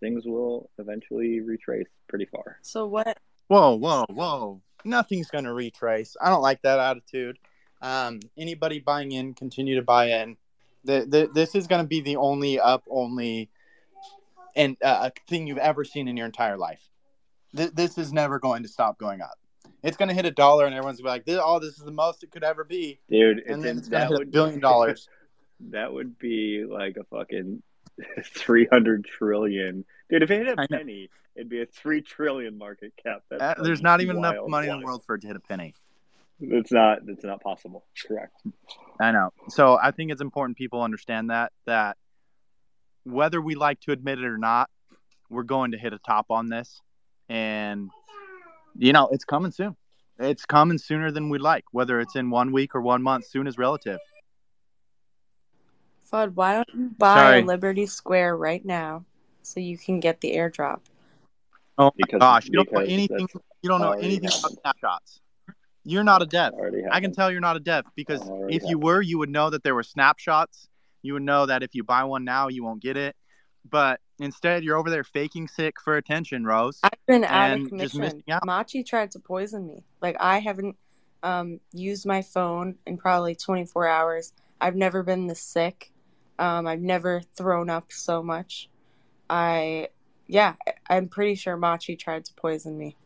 things 0.00 0.24
will 0.24 0.70
eventually 0.78 1.40
retrace 1.40 1.88
pretty 2.08 2.24
far. 2.24 2.58
So 2.62 2.86
what? 2.86 3.18
Whoa, 3.48 3.74
whoa, 3.76 4.04
whoa! 4.08 4.62
Nothing's 4.84 5.28
gonna 5.28 5.52
retrace. 5.52 6.16
I 6.20 6.28
don't 6.28 6.42
like 6.42 6.62
that 6.62 6.78
attitude. 6.78 7.38
Um, 7.80 8.20
anybody 8.38 8.78
buying 8.78 9.12
in, 9.12 9.34
continue 9.34 9.76
to 9.76 9.82
buy 9.82 10.10
in. 10.10 10.36
The, 10.84 11.06
the, 11.06 11.30
this 11.32 11.54
is 11.54 11.66
gonna 11.66 11.84
be 11.84 12.00
the 12.00 12.16
only 12.16 12.58
up 12.58 12.84
only 12.88 13.50
and 14.54 14.76
uh, 14.82 15.10
thing 15.28 15.46
you've 15.46 15.58
ever 15.58 15.84
seen 15.84 16.08
in 16.08 16.16
your 16.16 16.26
entire 16.26 16.56
life. 16.56 16.82
Th- 17.56 17.72
this 17.72 17.98
is 17.98 18.12
never 18.12 18.38
going 18.38 18.62
to 18.62 18.68
stop 18.68 18.98
going 18.98 19.20
up. 19.20 19.38
It's 19.82 19.96
gonna 19.96 20.14
hit 20.14 20.24
a 20.24 20.30
dollar, 20.30 20.66
and 20.66 20.74
everyone's 20.74 21.00
gonna 21.00 21.08
be 21.08 21.12
like, 21.12 21.24
"This, 21.24 21.40
oh, 21.42 21.58
this 21.58 21.78
is 21.78 21.84
the 21.84 21.90
most 21.90 22.22
it 22.22 22.30
could 22.30 22.44
ever 22.44 22.64
be," 22.64 23.00
Dude, 23.10 23.40
and 23.40 23.62
then 23.62 23.78
it's 23.78 23.88
gonna 23.88 24.04
that 24.04 24.12
hit 24.12 24.28
a 24.28 24.30
billion 24.30 24.60
dollars. 24.60 25.08
That 25.70 25.92
would 25.92 26.18
be 26.18 26.64
like 26.68 26.96
a 26.96 27.04
fucking 27.04 27.62
three 28.24 28.66
hundred 28.66 29.04
trillion. 29.04 29.84
Dude, 30.12 30.22
if 30.22 30.30
it 30.30 30.46
hit 30.46 30.58
I 30.58 30.64
a 30.64 30.66
know. 30.70 30.78
penny, 30.78 31.08
it'd 31.34 31.48
be 31.48 31.62
a 31.62 31.66
three 31.66 32.02
trillion 32.02 32.58
market 32.58 32.92
cap. 33.02 33.22
That's 33.30 33.58
Uh, 33.58 33.62
there's 33.62 33.80
not 33.80 34.02
even 34.02 34.18
enough 34.18 34.36
wild, 34.36 34.50
money 34.50 34.68
in 34.68 34.78
the 34.78 34.84
world 34.84 35.02
for 35.06 35.14
it 35.14 35.22
to 35.22 35.26
hit 35.26 35.36
a 35.36 35.40
penny. 35.40 35.74
It's 36.38 36.70
not. 36.70 36.98
It's 37.08 37.24
not 37.24 37.40
possible. 37.40 37.86
Correct. 38.06 38.34
I 39.00 39.10
know. 39.10 39.30
So 39.48 39.78
I 39.82 39.90
think 39.90 40.12
it's 40.12 40.20
important 40.20 40.58
people 40.58 40.82
understand 40.82 41.30
that 41.30 41.52
that 41.64 41.96
whether 43.04 43.40
we 43.40 43.54
like 43.54 43.80
to 43.80 43.92
admit 43.92 44.18
it 44.18 44.26
or 44.26 44.36
not, 44.36 44.68
we're 45.30 45.44
going 45.44 45.70
to 45.70 45.78
hit 45.78 45.94
a 45.94 45.98
top 45.98 46.26
on 46.28 46.50
this, 46.50 46.82
and 47.30 47.88
you 48.76 48.92
know 48.92 49.08
it's 49.12 49.24
coming 49.24 49.50
soon. 49.50 49.76
It's 50.18 50.44
coming 50.44 50.76
sooner 50.76 51.10
than 51.10 51.30
we 51.30 51.38
like. 51.38 51.64
Whether 51.72 52.00
it's 52.00 52.16
in 52.16 52.28
one 52.28 52.52
week 52.52 52.74
or 52.74 52.82
one 52.82 53.02
month, 53.02 53.28
soon 53.28 53.46
is 53.46 53.56
relative. 53.56 53.98
Fudd, 56.12 56.34
why 56.34 56.56
don't 56.56 56.68
you 56.74 56.90
buy 56.98 57.14
Sorry. 57.14 57.42
Liberty 57.44 57.86
Square 57.86 58.36
right 58.36 58.62
now 58.62 59.06
so 59.42 59.60
you 59.60 59.76
can 59.78 60.00
get 60.00 60.20
the 60.20 60.34
airdrop? 60.36 60.80
Oh 61.78 61.90
Because- 61.96 62.12
my 62.14 62.18
gosh, 62.18 62.46
you 62.46 62.52
don't 62.52 62.72
know 62.72 62.80
anything. 62.80 63.28
You 63.62 63.68
don't 63.68 63.80
know 63.80 63.88
already 63.88 64.06
anything 64.06 64.28
about 64.38 64.52
snapshots. 64.60 65.20
You're 65.84 66.04
not 66.04 66.22
a 66.22 66.26
dev. 66.26 66.52
I 66.90 67.00
can 67.00 67.12
tell 67.12 67.30
you're 67.30 67.40
not 67.40 67.56
a 67.56 67.60
dev 67.60 67.84
because 67.96 68.20
Already 68.20 68.56
if 68.56 68.62
you 68.64 68.78
were, 68.78 69.00
you 69.02 69.18
would 69.18 69.30
know 69.30 69.50
that 69.50 69.62
there 69.64 69.74
were 69.74 69.82
snapshots. 69.82 70.68
You 71.02 71.14
would 71.14 71.22
know 71.22 71.46
that 71.46 71.62
if 71.64 71.74
you 71.74 71.82
buy 71.82 72.04
one 72.04 72.24
now, 72.24 72.48
you 72.48 72.62
won't 72.62 72.80
get 72.80 72.96
it. 72.96 73.16
But 73.68 74.00
instead, 74.20 74.62
you're 74.62 74.76
over 74.76 74.90
there 74.90 75.02
faking 75.04 75.48
sick 75.48 75.80
for 75.80 75.96
attention, 75.96 76.44
Rose. 76.44 76.78
I've 76.84 76.90
been 77.06 77.24
out 77.24 77.50
And 77.50 77.52
of 77.52 77.78
just 77.80 77.94
commission. 77.94 78.00
missing 78.00 78.22
out. 78.30 78.44
Machi 78.46 78.84
tried 78.84 79.10
to 79.12 79.18
poison 79.18 79.66
me. 79.66 79.82
Like 80.00 80.16
I 80.20 80.38
haven't 80.38 80.76
um, 81.24 81.58
used 81.72 82.06
my 82.06 82.22
phone 82.22 82.76
in 82.86 82.96
probably 82.96 83.34
24 83.34 83.86
hours. 83.88 84.32
I've 84.60 84.76
never 84.76 85.02
been 85.02 85.26
this 85.26 85.40
sick. 85.40 85.92
Um, 86.38 86.66
I've 86.66 86.80
never 86.80 87.22
thrown 87.36 87.70
up 87.70 87.90
so 87.92 88.22
much. 88.22 88.68
I, 89.32 89.88
yeah, 90.26 90.54
I- 90.68 90.74
I'm 90.96 91.08
pretty 91.08 91.34
sure 91.36 91.56
Machi 91.56 91.96
tried 91.96 92.26
to 92.26 92.34
poison 92.34 92.76
me. 92.76 92.96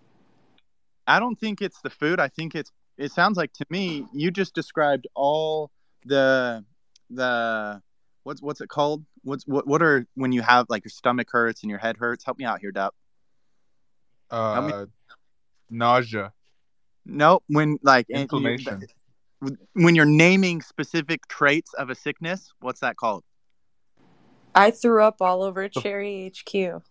I 1.06 1.20
don't 1.20 1.38
think 1.38 1.62
it's 1.62 1.80
the 1.82 1.90
food. 1.90 2.18
I 2.18 2.26
think 2.28 2.56
it's. 2.56 2.72
It 2.98 3.12
sounds 3.12 3.36
like 3.36 3.52
to 3.54 3.66
me 3.70 4.06
you 4.12 4.30
just 4.32 4.54
described 4.54 5.06
all 5.14 5.70
the 6.04 6.64
the 7.10 7.80
what's 8.24 8.42
what's 8.42 8.60
it 8.60 8.68
called? 8.68 9.04
What's 9.22 9.44
what 9.46 9.68
what 9.68 9.82
are 9.82 10.06
when 10.14 10.32
you 10.32 10.42
have 10.42 10.66
like 10.68 10.84
your 10.84 10.90
stomach 10.90 11.28
hurts 11.30 11.62
and 11.62 11.70
your 11.70 11.78
head 11.78 11.96
hurts? 11.96 12.24
Help 12.24 12.38
me 12.38 12.44
out 12.44 12.60
here, 12.60 12.72
Dup. 12.72 12.94
me- 14.32 14.36
Uh, 14.38 14.86
nausea, 15.70 16.32
No, 17.04 17.40
when 17.46 17.78
like 17.82 18.06
and 18.08 18.18
you- 18.18 18.22
inflammation. 18.22 18.82
when 19.74 19.94
you're 19.94 20.04
naming 20.06 20.60
specific 20.62 21.28
traits 21.28 21.72
of 21.74 21.90
a 21.90 21.94
sickness, 21.94 22.52
what's 22.60 22.80
that 22.80 22.96
called? 22.96 23.22
I 24.56 24.70
threw 24.70 25.02
up 25.02 25.20
all 25.20 25.42
over 25.42 25.68
Cherry 25.68 26.32
HQ, 26.34 26.54
It 26.54 26.82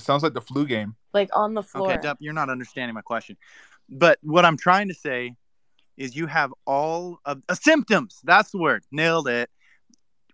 sounds 0.00 0.22
like 0.22 0.34
the 0.34 0.40
flu 0.42 0.66
game. 0.66 0.94
like 1.14 1.30
on 1.34 1.54
the 1.54 1.62
floor. 1.62 1.92
Okay, 1.92 2.00
Dup, 2.02 2.18
you're 2.20 2.34
not 2.34 2.50
understanding 2.50 2.94
my 2.94 3.00
question. 3.00 3.38
But 3.88 4.18
what 4.22 4.44
I'm 4.44 4.58
trying 4.58 4.88
to 4.88 4.94
say 4.94 5.34
is 5.96 6.14
you 6.14 6.26
have 6.26 6.52
all 6.66 7.18
of 7.24 7.42
uh, 7.48 7.54
symptoms. 7.54 8.20
That's 8.22 8.50
the 8.50 8.58
word. 8.58 8.84
Nailed 8.92 9.28
it. 9.28 9.48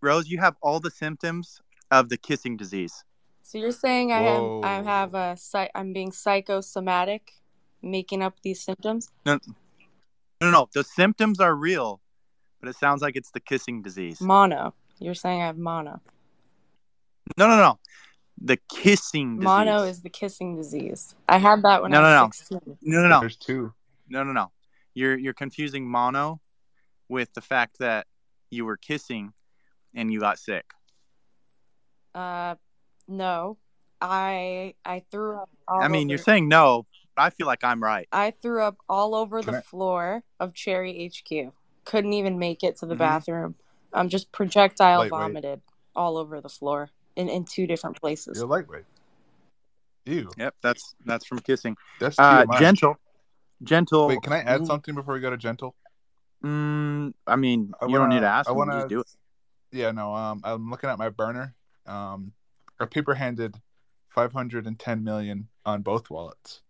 Rose, 0.01 0.29
you 0.29 0.39
have 0.39 0.57
all 0.61 0.81
the 0.81 0.91
symptoms 0.91 1.61
of 1.93 2.09
the 2.09 2.17
kissing 2.17 2.57
disease. 2.57 3.05
So 3.45 3.59
you're 3.59 3.71
saying 3.71 4.11
I 4.11 4.23
have 4.23 4.43
Whoa. 4.43 4.61
I 4.65 4.83
have 4.83 5.15
a 5.15 5.37
psy- 5.37 5.69
I'm 5.75 5.93
being 5.93 6.11
psychosomatic, 6.11 7.35
making 7.81 8.23
up 8.23 8.35
these 8.43 8.61
symptoms? 8.61 9.11
No, 9.25 9.39
no, 10.41 10.51
no. 10.51 10.69
The 10.75 10.83
symptoms 10.83 11.39
are 11.39 11.55
real, 11.55 12.01
but 12.61 12.69
it 12.69 12.77
sounds 12.77 13.03
like 13.03 13.15
it's 13.15 13.31
the 13.31 13.41
kissing 13.41 13.83
disease. 13.83 14.21
Mono. 14.21 14.75
You're 14.99 15.15
saying 15.15 15.43
I 15.43 15.47
have 15.47 15.59
mono. 15.59 16.01
No, 17.37 17.49
no, 17.49 17.57
no. 17.57 17.79
The 18.41 18.59
kissing 18.69 19.37
disease. 19.37 19.45
Mono 19.45 19.83
is 19.85 20.03
the 20.03 20.11
kissing 20.11 20.57
disease. 20.57 21.15
I 21.29 21.39
had 21.39 21.63
that 21.63 21.83
when 21.83 21.91
No, 21.93 22.03
I 22.03 22.17
no, 22.17 22.27
was 22.27 22.37
16. 22.37 22.61
no, 22.83 23.01
no, 23.03 23.09
no, 23.09 23.21
There's 23.21 23.37
two. 23.37 23.73
no, 24.09 24.25
no, 24.25 24.33
no. 24.33 24.51
You're 24.95 25.17
you're 25.17 25.33
confusing 25.35 25.89
mono 25.89 26.41
with 27.09 27.33
the 27.35 27.41
fact 27.41 27.79
that 27.79 28.07
you 28.51 28.65
were 28.65 28.77
kissing 28.77 29.33
and 29.95 30.13
you 30.13 30.21
got 30.21 30.39
sick? 30.39 30.65
Uh, 32.15 32.57
no, 33.09 33.57
I 34.01 34.75
I 34.85 35.05
threw 35.11 35.37
up. 35.39 35.49
All 35.69 35.83
I 35.83 35.89
mean, 35.89 36.07
over, 36.07 36.11
you're 36.11 36.19
saying 36.19 36.49
no. 36.49 36.87
but 37.17 37.23
I 37.23 37.31
feel 37.31 37.47
like 37.47 37.65
I'm 37.65 37.83
right. 37.83 38.07
I 38.13 38.33
threw 38.43 38.63
up 38.63 38.77
all 38.89 39.15
over 39.15 39.41
Can 39.43 39.53
the 39.53 39.59
I- 39.59 39.63
floor 39.63 40.23
of 40.41 40.53
Cherry 40.55 41.07
HQ. 41.11 41.53
Couldn't 41.85 42.13
even 42.13 42.39
make 42.39 42.63
it 42.63 42.77
to 42.79 42.87
the 42.87 42.95
Mhm. 42.95 42.99
bathroom. 42.99 43.55
I'm 43.93 44.09
just 44.09 44.33
projectile 44.33 45.09
vomited 45.09 45.61
all 45.95 46.17
over 46.17 46.41
the 46.41 46.49
floor 46.49 46.91
in 47.17 47.29
in 47.29 47.45
two 47.45 47.67
different 47.67 48.01
places. 48.01 48.39
You're 48.39 48.47
lightweight. 48.47 48.85
Ew. 50.07 50.31
Yep, 50.37 50.55
that's 50.63 50.95
that's 51.05 51.25
from 51.27 51.39
kissing. 51.41 51.77
That's 52.01 52.19
Uh, 52.19 52.45
TMI. 52.45 52.59
gentle, 52.59 52.97
gentle. 53.63 54.09
Wait, 54.09 54.23
can 54.23 54.33
I 54.33 54.41
add 54.41 54.67
something 54.67 54.95
before 54.95 55.15
we 55.15 55.21
go 55.21 55.31
to 55.31 55.37
gentle? 55.37 55.75
Mm, 56.43 57.15
I 57.27 57.37
mean, 57.37 57.73
I 57.81 57.87
you 57.87 57.97
don't 57.99 58.09
need 58.09 58.21
to 58.21 58.27
ask. 58.27 58.49
I 58.49 58.53
wanna- 58.53 58.89
do 58.89 59.01
it. 59.01 59.17
Yeah, 59.71 59.93
no. 59.93 60.15
Um, 60.15 60.41
I'm 60.45 60.69
looking 60.71 60.91
at 60.91 60.99
my 60.99 61.09
burner. 61.09 61.55
Um, 61.87 62.33
our 62.81 62.87
paper 62.87 63.15
handed 63.15 63.55
510 64.11 65.03
million 65.05 65.49
on 65.65 65.83
both 65.83 66.11
wallets. 66.11 66.63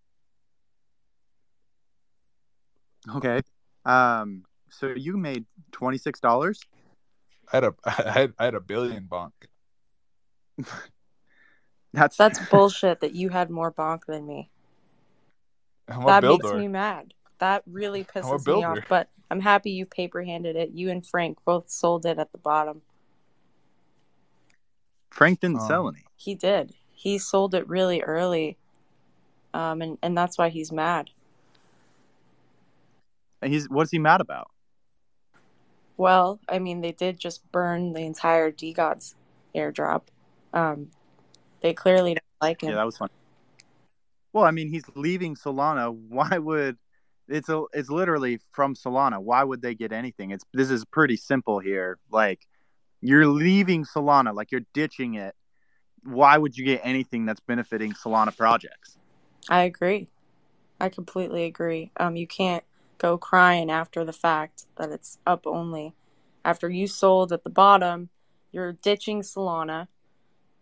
Okay. 3.16 3.40
Um. 3.85 4.44
So 4.70 4.88
you 4.88 5.16
made 5.16 5.44
twenty 5.72 5.98
six 5.98 6.20
dollars. 6.20 6.61
I 7.52 7.57
had 7.57 7.64
a 7.64 7.74
I 7.85 8.11
had, 8.11 8.35
I 8.38 8.44
had 8.44 8.55
a 8.55 8.61
billion 8.61 9.05
bonk. 9.05 9.33
That's 11.94 12.16
That's 12.16 12.38
bullshit 12.50 13.00
that 13.00 13.14
you 13.14 13.28
had 13.31 13.50
more 13.50 13.72
bonk 13.72 14.07
than 14.07 14.26
me. 14.26 14.50
I'm 15.88 16.02
a 16.02 16.07
that 16.07 16.22
makes 16.22 16.52
me 16.52 16.68
mad. 16.68 17.14
That 17.38 17.62
really 17.66 18.05
pisses 18.05 18.46
me 18.46 18.62
off. 18.62 18.78
But 18.88 19.09
I'm 19.31 19.40
happy 19.40 19.70
you 19.72 19.85
paper 19.85 20.22
handed 20.22 20.57
it. 20.57 20.70
You 20.70 20.90
and 20.90 21.07
Frank 21.07 21.38
both 21.44 21.70
sold 21.70 22.07
it 22.07 22.18
at 22.18 22.33
the 22.33 22.38
bottom. 22.38 22.83
Frank 25.11 25.40
didn't 25.40 25.61
Um, 25.61 25.66
sell 25.66 25.88
any. 25.88 26.05
He 26.16 26.35
did. 26.35 26.74
He 26.92 27.18
sold 27.18 27.55
it 27.55 27.68
really 27.68 28.00
early. 28.00 28.57
Um, 29.52 29.83
and, 29.83 29.98
and 30.02 30.16
that's 30.16 30.38
why 30.38 30.48
he's 30.48 30.72
mad. 30.72 31.11
And 33.42 33.52
He's 33.52 33.68
what's 33.68 33.90
he 33.90 33.98
mad 33.98 34.20
about? 34.20 34.51
Well, 36.02 36.40
I 36.48 36.58
mean, 36.58 36.80
they 36.80 36.90
did 36.90 37.20
just 37.20 37.52
burn 37.52 37.92
the 37.92 38.00
entire 38.00 38.50
DeGods 38.50 39.14
airdrop. 39.54 40.02
Um, 40.52 40.90
they 41.60 41.74
clearly 41.74 42.14
don't 42.14 42.24
like 42.40 42.60
him. 42.60 42.70
Yeah, 42.70 42.74
that 42.74 42.86
was 42.86 42.98
fun. 42.98 43.08
Well, 44.32 44.42
I 44.42 44.50
mean, 44.50 44.68
he's 44.68 44.82
leaving 44.96 45.36
Solana. 45.36 45.94
Why 46.08 46.38
would 46.38 46.76
it's 47.28 47.48
a 47.48 47.62
it's 47.72 47.88
literally 47.88 48.40
from 48.50 48.74
Solana. 48.74 49.22
Why 49.22 49.44
would 49.44 49.62
they 49.62 49.76
get 49.76 49.92
anything? 49.92 50.32
It's 50.32 50.44
this 50.52 50.72
is 50.72 50.84
pretty 50.84 51.16
simple 51.16 51.60
here. 51.60 52.00
Like 52.10 52.48
you're 53.00 53.28
leaving 53.28 53.84
Solana, 53.84 54.34
like 54.34 54.50
you're 54.50 54.66
ditching 54.74 55.14
it. 55.14 55.36
Why 56.02 56.36
would 56.36 56.56
you 56.56 56.64
get 56.64 56.80
anything 56.82 57.26
that's 57.26 57.38
benefiting 57.38 57.92
Solana 57.92 58.36
projects? 58.36 58.98
I 59.48 59.62
agree. 59.62 60.08
I 60.80 60.88
completely 60.88 61.44
agree. 61.44 61.92
Um, 61.96 62.16
you 62.16 62.26
can't 62.26 62.64
go 63.02 63.18
crying 63.18 63.68
after 63.70 64.04
the 64.04 64.12
fact 64.12 64.66
that 64.76 64.90
it's 64.90 65.18
up 65.26 65.44
only. 65.46 65.92
After 66.44 66.70
you 66.70 66.86
sold 66.86 67.32
at 67.32 67.42
the 67.42 67.50
bottom, 67.50 68.08
you're 68.52 68.72
ditching 68.72 69.22
Solana, 69.22 69.88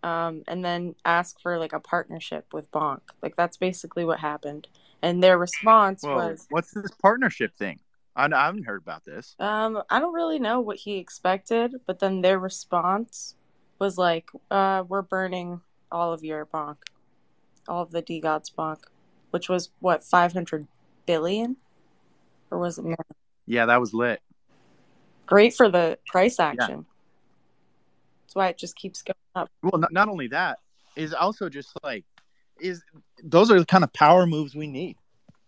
um, 0.02 0.42
and 0.48 0.64
then 0.64 0.94
ask 1.04 1.38
for 1.38 1.58
like 1.58 1.74
a 1.74 1.80
partnership 1.80 2.46
with 2.54 2.72
Bonk. 2.72 3.00
Like 3.22 3.36
that's 3.36 3.58
basically 3.58 4.06
what 4.06 4.20
happened. 4.20 4.68
And 5.02 5.22
their 5.22 5.38
response 5.38 6.02
was, 6.02 6.46
what's 6.50 6.72
this 6.72 6.90
partnership 7.02 7.56
thing? 7.56 7.80
I, 8.16 8.24
I 8.24 8.46
haven't 8.46 8.64
heard 8.64 8.82
about 8.82 9.04
this. 9.04 9.36
um, 9.38 9.82
I 9.90 10.00
don't 10.00 10.14
really 10.14 10.38
know 10.38 10.60
what 10.60 10.78
he 10.78 10.96
expected, 10.96 11.74
but 11.86 11.98
then 11.98 12.22
their 12.22 12.38
response 12.38 13.34
was 13.78 13.98
like, 13.98 14.30
uh, 14.50 14.84
we're 14.88 15.02
burning 15.02 15.60
all 15.92 16.12
of 16.12 16.24
your 16.24 16.46
Bonk, 16.46 16.76
all 17.68 17.82
of 17.82 17.90
the 17.90 18.02
DeGods 18.02 18.52
Bonk, 18.54 18.80
which 19.30 19.48
was 19.48 19.70
what, 19.80 20.02
500 20.02 20.66
billion? 21.06 21.56
Or 22.50 22.58
was 22.58 22.78
it 22.78 22.84
more? 22.84 22.96
Yeah, 23.46 23.66
that 23.66 23.80
was 23.80 23.94
lit. 23.94 24.20
Great 25.26 25.54
for 25.54 25.68
the 25.68 25.98
price 26.06 26.40
action. 26.40 26.86
That's 28.22 28.34
why 28.34 28.48
it 28.48 28.58
just 28.58 28.76
keeps 28.76 29.02
going 29.02 29.14
up. 29.34 29.50
Well, 29.62 29.80
not, 29.80 29.92
not 29.92 30.08
only 30.08 30.28
that 30.28 30.58
is 30.96 31.14
also 31.14 31.48
just 31.48 31.70
like 31.82 32.04
is 32.60 32.82
those 33.22 33.50
are 33.50 33.58
the 33.58 33.66
kind 33.66 33.84
of 33.84 33.92
power 33.92 34.26
moves 34.26 34.54
we 34.54 34.66
need. 34.66 34.96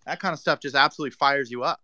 That 0.07 0.21
kind 0.21 0.33
of 0.33 0.39
stuff 0.39 0.61
just 0.61 0.75
absolutely 0.75 1.13
fires 1.13 1.51
you 1.51 1.63
up. 1.63 1.81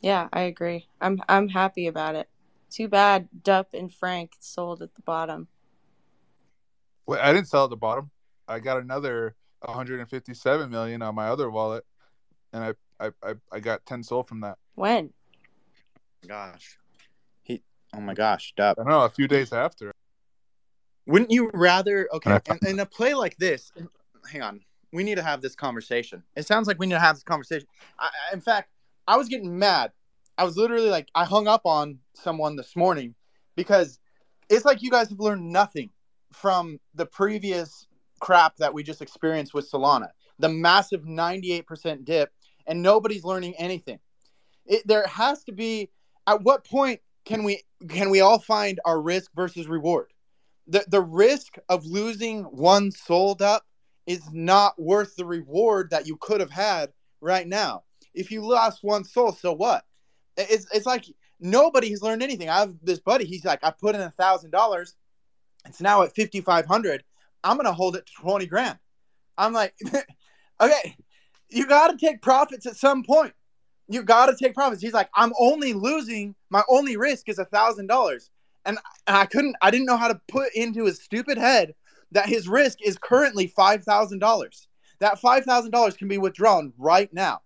Yeah, 0.00 0.28
I 0.32 0.42
agree. 0.42 0.86
I'm 1.00 1.22
I'm 1.28 1.48
happy 1.48 1.86
about 1.86 2.14
it. 2.14 2.28
Too 2.70 2.88
bad 2.88 3.28
Dup 3.42 3.74
and 3.74 3.92
Frank 3.92 4.32
sold 4.40 4.82
at 4.82 4.94
the 4.94 5.02
bottom. 5.02 5.48
Wait, 7.06 7.20
I 7.20 7.32
didn't 7.32 7.48
sell 7.48 7.64
at 7.64 7.70
the 7.70 7.76
bottom. 7.76 8.10
I 8.46 8.60
got 8.60 8.80
another 8.80 9.34
157 9.60 10.70
million 10.70 11.02
on 11.02 11.14
my 11.14 11.28
other 11.28 11.50
wallet, 11.50 11.84
and 12.52 12.62
I 12.62 12.74
I 13.00 13.10
I, 13.22 13.34
I 13.52 13.60
got 13.60 13.84
10 13.86 14.02
sold 14.02 14.28
from 14.28 14.40
that. 14.40 14.58
When? 14.74 15.12
Gosh, 16.26 16.78
he. 17.42 17.62
Oh 17.94 18.00
my 18.00 18.14
gosh, 18.14 18.52
Dup. 18.56 18.76
I 18.78 18.82
don't 18.82 18.90
know. 18.90 19.02
A 19.04 19.08
few 19.08 19.28
days 19.28 19.52
after. 19.52 19.92
Wouldn't 21.06 21.30
you 21.30 21.50
rather? 21.54 22.08
Okay, 22.12 22.38
in, 22.50 22.58
in 22.66 22.80
a 22.80 22.86
play 22.86 23.14
like 23.14 23.36
this, 23.38 23.72
hang 24.30 24.42
on. 24.42 24.60
We 24.92 25.04
need 25.04 25.14
to 25.16 25.22
have 25.22 25.40
this 25.40 25.54
conversation. 25.54 26.22
It 26.36 26.46
sounds 26.46 26.66
like 26.66 26.78
we 26.78 26.86
need 26.86 26.94
to 26.94 27.00
have 27.00 27.16
this 27.16 27.22
conversation. 27.22 27.66
I, 27.98 28.06
I- 28.06 28.32
in 28.34 28.40
fact, 28.40 28.70
I 29.06 29.16
was 29.16 29.28
getting 29.28 29.58
mad. 29.58 29.92
I 30.36 30.44
was 30.44 30.56
literally 30.56 30.88
like, 30.90 31.08
I 31.14 31.24
hung 31.24 31.48
up 31.48 31.62
on 31.64 31.98
someone 32.14 32.56
this 32.56 32.76
morning 32.76 33.14
because 33.56 33.98
it's 34.48 34.64
like 34.64 34.82
you 34.82 34.90
guys 34.90 35.08
have 35.08 35.18
learned 35.18 35.50
nothing 35.50 35.90
from 36.32 36.78
the 36.94 37.06
previous 37.06 37.86
crap 38.20 38.56
that 38.58 38.72
we 38.72 38.82
just 38.82 39.02
experienced 39.02 39.52
with 39.54 39.70
Solana. 39.70 40.08
The 40.38 40.48
massive 40.48 41.02
98% 41.02 42.04
dip, 42.04 42.30
and 42.68 42.82
nobody's 42.82 43.24
learning 43.24 43.54
anything. 43.58 43.98
It, 44.66 44.86
there 44.86 45.06
has 45.06 45.42
to 45.44 45.52
be. 45.52 45.90
At 46.28 46.42
what 46.42 46.64
point 46.64 47.00
can 47.24 47.42
we 47.42 47.62
can 47.88 48.10
we 48.10 48.20
all 48.20 48.38
find 48.38 48.78
our 48.84 49.00
risk 49.00 49.30
versus 49.34 49.66
reward? 49.66 50.12
the 50.68 50.84
the 50.88 51.00
risk 51.00 51.56
of 51.68 51.86
losing 51.86 52.44
one 52.44 52.92
sold 52.92 53.42
up 53.42 53.64
is 54.06 54.22
not 54.32 54.80
worth 54.80 55.16
the 55.16 55.24
reward 55.24 55.90
that 55.90 56.06
you 56.06 56.16
could 56.20 56.40
have 56.40 56.50
had 56.50 56.92
right 57.20 57.48
now. 57.48 57.82
If 58.14 58.30
you 58.30 58.46
lost 58.46 58.82
one 58.82 59.04
SOL, 59.04 59.32
so 59.32 59.52
what? 59.52 59.84
It's 60.36 60.66
it's 60.72 60.86
like 60.86 61.06
nobody's 61.40 62.02
learned 62.02 62.22
anything. 62.22 62.48
I 62.48 62.60
have 62.60 62.74
this 62.82 63.00
buddy. 63.00 63.24
He's 63.24 63.44
like, 63.44 63.64
I 63.64 63.70
put 63.70 63.94
in 63.94 64.00
a 64.00 64.10
thousand 64.12 64.50
dollars. 64.50 64.94
It's 65.66 65.80
now 65.80 66.02
at 66.02 66.14
fifty 66.14 66.40
five 66.40 66.66
hundred. 66.66 67.02
I'm 67.42 67.56
gonna 67.56 67.72
hold 67.72 67.96
it 67.96 68.06
to 68.06 68.12
twenty 68.20 68.46
grand. 68.46 68.78
I'm 69.36 69.52
like, 69.52 69.74
okay, 70.60 70.96
you 71.50 71.66
got 71.66 71.88
to 71.88 71.96
take 71.96 72.22
profits 72.22 72.66
at 72.66 72.76
some 72.76 73.02
point. 73.02 73.32
You 73.88 74.02
got 74.02 74.26
to 74.26 74.36
take 74.36 74.54
profits. 74.54 74.82
He's 74.82 74.92
like, 74.92 75.08
I'm 75.14 75.32
only 75.38 75.72
losing. 75.72 76.34
My 76.50 76.62
only 76.68 76.96
risk 76.96 77.28
is 77.28 77.38
a 77.38 77.44
thousand 77.46 77.86
dollars 77.86 78.30
and 78.68 78.78
I 79.06 79.26
couldn't 79.26 79.56
I 79.62 79.70
didn't 79.70 79.86
know 79.86 79.96
how 79.96 80.08
to 80.08 80.20
put 80.28 80.54
into 80.54 80.84
his 80.84 81.02
stupid 81.02 81.38
head 81.38 81.74
that 82.12 82.28
his 82.28 82.48
risk 82.48 82.78
is 82.82 82.98
currently 82.98 83.46
five 83.46 83.82
thousand 83.82 84.18
dollars. 84.20 84.68
That 85.00 85.18
five 85.18 85.44
thousand 85.44 85.70
dollars 85.70 85.96
can 85.96 86.06
be 86.06 86.18
withdrawn 86.18 86.72
right 86.78 87.12
now. 87.12 87.40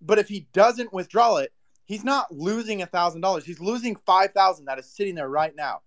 But 0.00 0.18
if 0.18 0.28
he 0.28 0.46
doesn't 0.52 0.92
withdraw 0.92 1.36
it, 1.36 1.52
he's 1.84 2.02
not 2.02 2.32
losing 2.34 2.82
a 2.82 2.86
thousand 2.86 3.20
dollars. 3.20 3.44
He's 3.44 3.60
losing 3.60 3.94
five 3.94 4.32
thousand 4.32 4.64
that 4.66 4.78
is 4.78 4.90
sitting 4.90 5.14
there 5.14 5.28
right 5.28 5.54
now. 5.54 5.82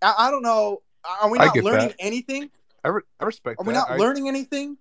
I, 0.00 0.14
I 0.18 0.30
don't 0.30 0.42
know. 0.42 0.82
Are 1.04 1.28
we 1.30 1.38
not 1.38 1.54
learning 1.56 1.88
that. 1.88 1.96
anything? 1.98 2.50
I, 2.84 2.88
re- 2.88 3.02
I 3.20 3.24
respect 3.24 3.60
Are 3.60 3.64
we 3.64 3.74
that. 3.74 3.80
not 3.80 3.90
I, 3.90 3.96
learning 3.96 4.28
anything? 4.28 4.76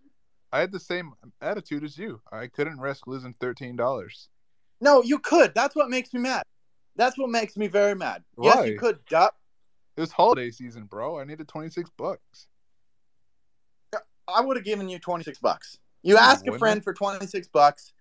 I 0.52 0.60
had 0.60 0.72
the 0.72 0.80
same 0.80 1.14
attitude 1.42 1.84
as 1.84 1.98
you. 1.98 2.22
I 2.32 2.48
couldn't 2.48 2.80
risk 2.80 3.08
losing 3.08 3.34
thirteen 3.40 3.76
dollars. 3.76 4.30
No, 4.82 5.02
you 5.04 5.20
could. 5.20 5.54
That's 5.56 5.76
what 5.76 5.90
makes 5.90 6.14
me 6.14 6.22
mad. 6.22 6.44
That's 6.96 7.18
what 7.18 7.30
makes 7.30 7.56
me 7.56 7.68
very 7.68 7.96
mad. 7.96 8.24
Yes, 8.42 8.56
Why? 8.58 8.66
you 8.66 8.78
could, 8.80 9.06
duck. 9.06 9.36
It 9.96 10.02
was 10.02 10.12
holiday 10.12 10.52
season, 10.52 10.86
bro. 10.86 11.20
I 11.20 11.24
needed 11.24 11.48
twenty 11.48 11.70
six 11.70 11.90
bucks. 11.98 12.48
I 14.28 14.42
would 14.42 14.58
have 14.58 14.66
given 14.66 14.90
you 14.90 15.00
26 15.00 15.40
bucks. 15.40 15.78
You 16.04 16.16
No, 16.16 16.22
ask 16.22 16.48
a 16.48 16.58
friend 16.58 16.84
for 16.84 16.94
26 16.94 17.50
bucks, 17.50 17.94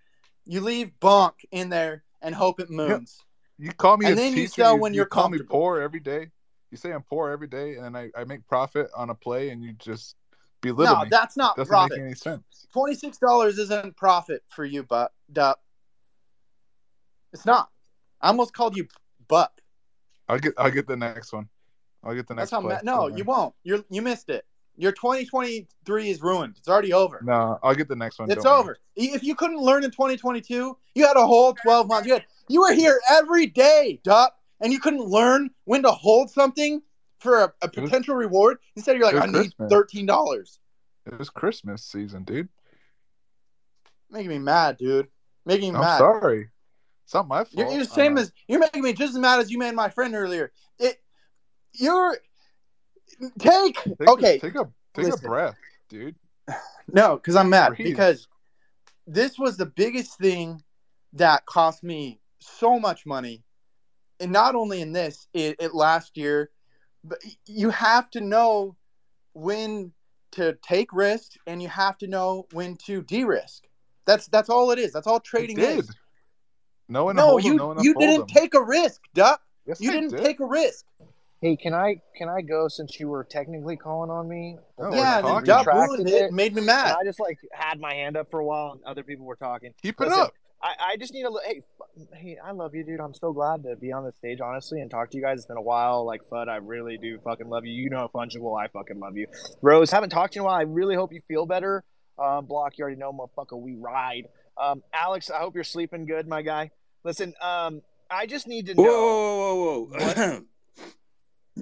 you 0.44 0.60
leave 0.60 0.92
bonk 1.00 1.32
in 1.50 1.68
there 1.68 2.04
and 2.22 2.34
hope 2.34 2.60
it 2.60 2.70
moons. 2.70 3.18
You 3.58 3.72
call 3.72 3.96
me 3.96 4.06
And 4.06 4.14
a 4.14 4.16
then 4.16 4.32
you 4.32 4.44
teacher, 4.44 4.62
sell 4.62 4.74
you, 4.76 4.80
when 4.82 4.94
you 4.94 4.98
you're 4.98 5.06
call 5.06 5.28
me 5.28 5.38
poor 5.38 5.80
every 5.80 6.00
day. 6.00 6.28
You 6.70 6.76
say 6.76 6.92
I'm 6.92 7.02
poor 7.02 7.30
every 7.30 7.48
day, 7.48 7.74
and 7.74 7.84
then 7.84 7.96
I, 7.96 8.10
I 8.16 8.24
make 8.24 8.46
profit 8.46 8.88
on 8.96 9.10
a 9.10 9.14
play, 9.14 9.50
and 9.50 9.62
you 9.62 9.72
just 9.72 10.14
belittle 10.60 10.94
No, 10.96 11.02
me. 11.02 11.08
that's 11.10 11.36
not 11.36 11.56
Doesn't 11.56 11.70
profit. 11.70 11.98
make 11.98 12.06
any 12.06 12.14
sense. 12.14 12.42
$26 12.74 13.58
isn't 13.58 13.96
profit 13.96 14.42
for 14.50 14.64
you, 14.64 14.82
but 14.82 15.12
dup. 15.32 15.60
It's 17.32 17.46
not. 17.46 17.68
I 18.20 18.28
almost 18.28 18.52
called 18.54 18.76
you 18.76 18.86
butt. 19.28 19.52
I'll 20.28 20.38
get 20.38 20.54
I'll 20.58 20.70
get 20.70 20.86
the 20.86 20.96
next 20.96 21.32
one. 21.32 21.48
I'll 22.04 22.14
get 22.14 22.26
the 22.26 22.34
next. 22.34 22.50
That's 22.50 22.62
how 22.62 22.68
ma- 22.68 22.78
no, 22.82 23.08
you 23.08 23.24
won't. 23.24 23.54
You 23.64 23.84
you 23.90 24.02
missed 24.02 24.30
it. 24.30 24.44
Your 24.76 24.92
2023 24.92 26.10
is 26.10 26.22
ruined. 26.22 26.54
It's 26.56 26.68
already 26.68 26.92
over. 26.92 27.20
No, 27.24 27.58
I'll 27.62 27.74
get 27.74 27.88
the 27.88 27.96
next 27.96 28.18
one. 28.18 28.30
It's 28.30 28.44
worry. 28.44 28.54
over. 28.58 28.78
If 28.96 29.22
you 29.22 29.34
couldn't 29.34 29.58
learn 29.58 29.84
in 29.84 29.90
2022, 29.90 30.76
you 30.94 31.06
had 31.06 31.16
a 31.16 31.26
whole 31.26 31.52
12 31.54 31.88
months. 31.88 32.06
You 32.06 32.14
had 32.14 32.24
you 32.48 32.60
were 32.62 32.72
here 32.72 33.00
every 33.10 33.46
day, 33.46 34.00
Dup. 34.04 34.38
and 34.60 34.72
you 34.72 34.80
couldn't 34.80 35.04
learn 35.04 35.50
when 35.64 35.82
to 35.82 35.90
hold 35.90 36.30
something 36.30 36.80
for 37.20 37.40
a, 37.40 37.52
a 37.62 37.66
was- 37.66 37.70
potential 37.74 38.14
reward. 38.16 38.58
Instead, 38.76 38.96
you're 38.96 39.06
like, 39.06 39.14
I 39.14 39.26
was 39.26 39.44
need 39.58 39.68
thirteen 39.68 40.06
dollars. 40.06 40.58
It 41.06 41.18
was 41.18 41.30
Christmas 41.30 41.84
season, 41.84 42.24
dude. 42.24 42.48
Making 44.10 44.28
me 44.30 44.38
mad, 44.38 44.76
dude. 44.76 45.08
Making 45.46 45.72
me 45.72 45.78
I'm 45.78 45.84
mad. 45.84 45.98
sorry. 45.98 46.50
It's 47.04 47.14
not 47.14 47.26
my 47.28 47.38
fault. 47.38 47.48
You're, 47.54 47.70
you're 47.70 47.78
the 47.84 47.90
same 47.90 48.18
as 48.18 48.32
you're 48.46 48.58
making 48.60 48.82
me 48.82 48.92
just 48.92 49.14
as 49.14 49.18
mad 49.20 49.40
as 49.40 49.50
you 49.50 49.58
made 49.58 49.74
my 49.74 49.88
friend 49.88 50.14
earlier. 50.14 50.52
It, 50.78 50.96
you're 51.72 52.16
take 53.38 53.76
Take 53.82 54.08
okay. 54.08 54.36
A, 54.36 54.40
take 54.40 54.54
a 54.54 54.68
take 54.94 55.06
listen. 55.06 55.24
a 55.24 55.28
breath, 55.28 55.56
dude. 55.88 56.14
No, 56.92 57.16
because 57.16 57.36
I'm 57.36 57.48
mad 57.50 57.76
Breathe. 57.76 57.86
because 57.88 58.28
this 59.06 59.38
was 59.38 59.56
the 59.56 59.66
biggest 59.66 60.18
thing 60.18 60.62
that 61.14 61.46
cost 61.46 61.82
me 61.82 62.20
so 62.40 62.78
much 62.78 63.06
money, 63.06 63.42
and 64.20 64.30
not 64.32 64.54
only 64.54 64.80
in 64.80 64.92
this, 64.92 65.26
it, 65.32 65.56
it 65.60 65.74
last 65.74 66.16
year, 66.16 66.50
but 67.04 67.18
you 67.46 67.70
have 67.70 68.10
to 68.10 68.20
know 68.20 68.76
when 69.32 69.92
to 70.32 70.56
take 70.62 70.92
risks 70.92 71.36
and 71.46 71.62
you 71.62 71.68
have 71.68 71.98
to 71.98 72.06
know 72.06 72.46
when 72.52 72.76
to 72.86 73.02
de-risk. 73.02 73.64
That's 74.06 74.26
that's 74.28 74.48
all 74.48 74.70
it 74.70 74.78
is. 74.78 74.92
That's 74.92 75.06
all 75.06 75.16
I 75.16 75.20
trading 75.24 75.56
did. 75.56 75.80
is. 75.80 75.90
No 76.88 77.04
one 77.04 77.16
No, 77.16 77.38
you 77.38 77.54
no 77.56 77.80
you 77.80 77.94
fold 77.94 78.02
didn't 78.02 78.20
'em. 78.22 78.26
take 78.26 78.54
a 78.54 78.62
risk, 78.62 79.00
Duck. 79.14 79.40
Yes, 79.66 79.80
You 79.80 79.92
didn't 79.92 80.10
did. 80.10 80.24
take 80.24 80.40
a 80.40 80.46
risk. 80.46 80.84
Hey, 81.40 81.56
can 81.56 81.72
I 81.72 82.00
can 82.16 82.28
I 82.28 82.42
go 82.42 82.68
since 82.68 82.98
you 83.00 83.08
were 83.08 83.24
technically 83.24 83.76
calling 83.76 84.10
on 84.10 84.28
me? 84.28 84.58
No, 84.78 84.90
yeah, 84.92 84.96
then 84.96 85.02
and 85.02 85.14
then 85.14 85.22
talking. 85.22 85.46
Duck 85.46 85.66
ruined 85.66 86.08
it 86.08 86.22
and 86.26 86.36
made 86.36 86.54
me 86.54 86.58
And 86.60 86.66
mad. 86.66 86.96
I 87.00 87.04
just 87.04 87.20
like 87.20 87.38
had 87.52 87.80
my 87.80 87.94
hand 87.94 88.16
up 88.16 88.30
for 88.30 88.40
a 88.40 88.44
while, 88.44 88.72
and 88.72 88.84
other 88.84 89.02
people 89.02 89.24
were 89.24 89.36
talking. 89.36 89.72
Keep 89.80 90.00
it 90.00 90.04
Listen, 90.08 90.20
up. 90.20 90.34
I, 90.62 90.74
I 90.92 90.96
just 90.96 91.12
need 91.14 91.24
a 91.24 91.30
li- 91.30 91.40
hey 91.44 91.62
hey 92.14 92.36
I 92.44 92.52
love 92.52 92.74
you, 92.74 92.84
dude. 92.84 93.00
I'm 93.00 93.14
so 93.14 93.32
glad 93.32 93.62
to 93.64 93.76
be 93.76 93.92
on 93.92 94.04
the 94.04 94.12
stage, 94.18 94.40
honestly, 94.40 94.80
and 94.80 94.90
talk 94.90 95.10
to 95.10 95.16
you 95.16 95.22
guys. 95.22 95.38
It's 95.38 95.46
been 95.46 95.56
a 95.56 95.62
while. 95.62 96.04
Like 96.04 96.20
Fudd, 96.30 96.48
I 96.48 96.56
really 96.56 96.98
do 96.98 97.18
fucking 97.24 97.48
love 97.48 97.64
you. 97.64 97.72
You 97.72 97.90
know, 97.90 98.10
fungible, 98.14 98.60
I 98.60 98.68
fucking 98.68 98.98
love 98.98 99.16
you. 99.16 99.26
Rose, 99.62 99.90
haven't 99.90 100.10
talked 100.10 100.34
to 100.34 100.38
you 100.38 100.42
in 100.42 100.46
a 100.46 100.48
while. 100.48 100.58
I 100.58 100.62
really 100.62 100.94
hope 100.94 101.12
you 101.12 101.20
feel 101.28 101.46
better. 101.46 101.82
Um, 102.18 102.46
Block, 102.46 102.76
you 102.76 102.82
already 102.82 102.98
know, 102.98 103.12
motherfucker. 103.12 103.58
We 103.58 103.74
ride. 103.74 104.26
Um, 104.60 104.82
Alex, 104.92 105.30
I 105.30 105.38
hope 105.38 105.54
you're 105.54 105.64
sleeping 105.64 106.04
good, 106.04 106.28
my 106.28 106.42
guy. 106.42 106.70
Listen, 107.04 107.34
um, 107.40 107.80
I 108.10 108.26
just 108.26 108.46
need 108.46 108.66
to 108.66 108.74
know. 108.74 108.82
Whoa, 108.82 109.36
whoa, 109.54 109.98
whoa, 109.98 110.14
whoa. 110.14 110.40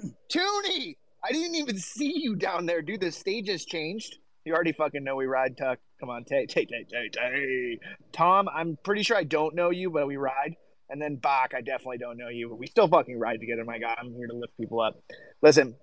Tooney, 0.29 0.97
I 1.23 1.31
didn't 1.31 1.55
even 1.55 1.77
see 1.77 2.13
you 2.19 2.35
down 2.35 2.65
there, 2.65 2.81
dude. 2.81 3.01
The 3.01 3.11
stage 3.11 3.47
has 3.47 3.63
changed. 3.65 4.17
You 4.49 4.55
already 4.55 4.71
fucking 4.71 5.03
know 5.03 5.15
we 5.15 5.27
ride, 5.27 5.57
Tuck. 5.57 5.77
Come 5.99 6.09
on, 6.09 6.23
Tay, 6.23 6.47
Tay, 6.47 6.65
Tay, 6.65 6.83
Tay, 6.91 7.09
take. 7.09 7.81
Tom, 8.11 8.49
I'm 8.51 8.79
pretty 8.83 9.03
sure 9.03 9.15
I 9.15 9.23
don't 9.23 9.53
know 9.53 9.69
you, 9.69 9.91
but 9.91 10.07
we 10.07 10.17
ride. 10.17 10.55
And 10.89 10.99
then 10.99 11.17
Bach, 11.17 11.51
I 11.55 11.61
definitely 11.61 11.99
don't 11.99 12.17
know 12.17 12.29
you, 12.29 12.49
but 12.49 12.57
we 12.57 12.65
still 12.65 12.87
fucking 12.87 13.19
ride 13.19 13.41
together, 13.41 13.63
my 13.63 13.77
God, 13.77 13.97
I'm 14.01 14.11
here 14.15 14.25
to 14.25 14.33
lift 14.33 14.57
people 14.57 14.81
up. 14.81 14.95
Listen, 15.43 15.75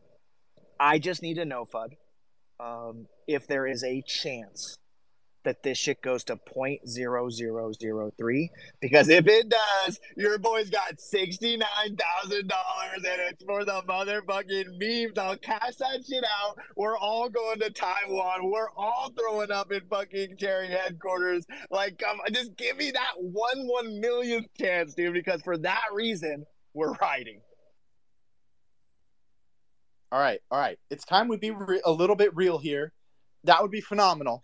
I 0.81 0.98
just 0.98 1.22
need 1.22 1.35
to 1.35 1.44
know, 1.44 1.64
Fud, 1.64 1.90
um, 2.59 3.07
if 3.29 3.46
there 3.46 3.68
is 3.68 3.85
a 3.85 4.02
chance 4.02 4.76
that 5.46 5.62
this 5.62 5.78
shit 5.78 6.02
goes 6.02 6.24
to 6.24 6.37
point 6.37 6.87
zero 6.88 7.30
zero 7.30 7.72
zero 7.72 8.12
three. 8.18 8.50
Because 8.80 9.09
if 9.09 9.26
it 9.28 9.48
does, 9.48 10.00
your 10.16 10.38
boy's 10.38 10.68
got 10.68 11.00
sixty 11.00 11.56
nine 11.56 11.96
thousand 11.96 12.48
dollars, 12.48 12.96
and 12.96 13.20
it's 13.30 13.44
for 13.44 13.64
the 13.64 13.80
motherfucking 13.88 14.78
memes. 14.78 15.16
I'll 15.16 15.37
cash 15.37 15.76
that 15.76 16.04
shit 16.06 16.24
out. 16.24 16.59
We're 16.76 16.98
all 16.98 17.28
going 17.28 17.61
to 17.61 17.70
Taiwan. 17.70 18.50
We're 18.50 18.70
all 18.76 19.12
throwing 19.16 19.52
up 19.52 19.70
in 19.70 19.82
fucking 19.88 20.37
Cherry 20.37 20.66
headquarters. 20.66 21.46
Like, 21.70 21.98
come 21.98 22.18
on, 22.20 22.35
just 22.35 22.56
give 22.56 22.76
me 22.76 22.90
that 22.90 23.12
one 23.16 23.66
one 23.68 24.00
millionth 24.00 24.48
chance, 24.61 24.94
dude. 24.94 25.14
Because 25.14 25.42
for 25.42 25.56
that 25.59 25.85
reason, 25.94 26.44
we're 26.74 26.92
riding. 26.94 27.40
All 30.11 30.20
right, 30.20 30.40
all 30.50 30.59
right. 30.59 30.78
It's 30.90 31.04
time 31.04 31.28
we 31.28 31.37
be 31.37 31.52
re- 31.52 31.82
a 31.85 31.92
little 31.92 32.16
bit 32.16 32.35
real 32.35 32.59
here. 32.59 32.92
That 33.44 33.62
would 33.62 33.70
be 33.70 33.80
phenomenal. 33.80 34.42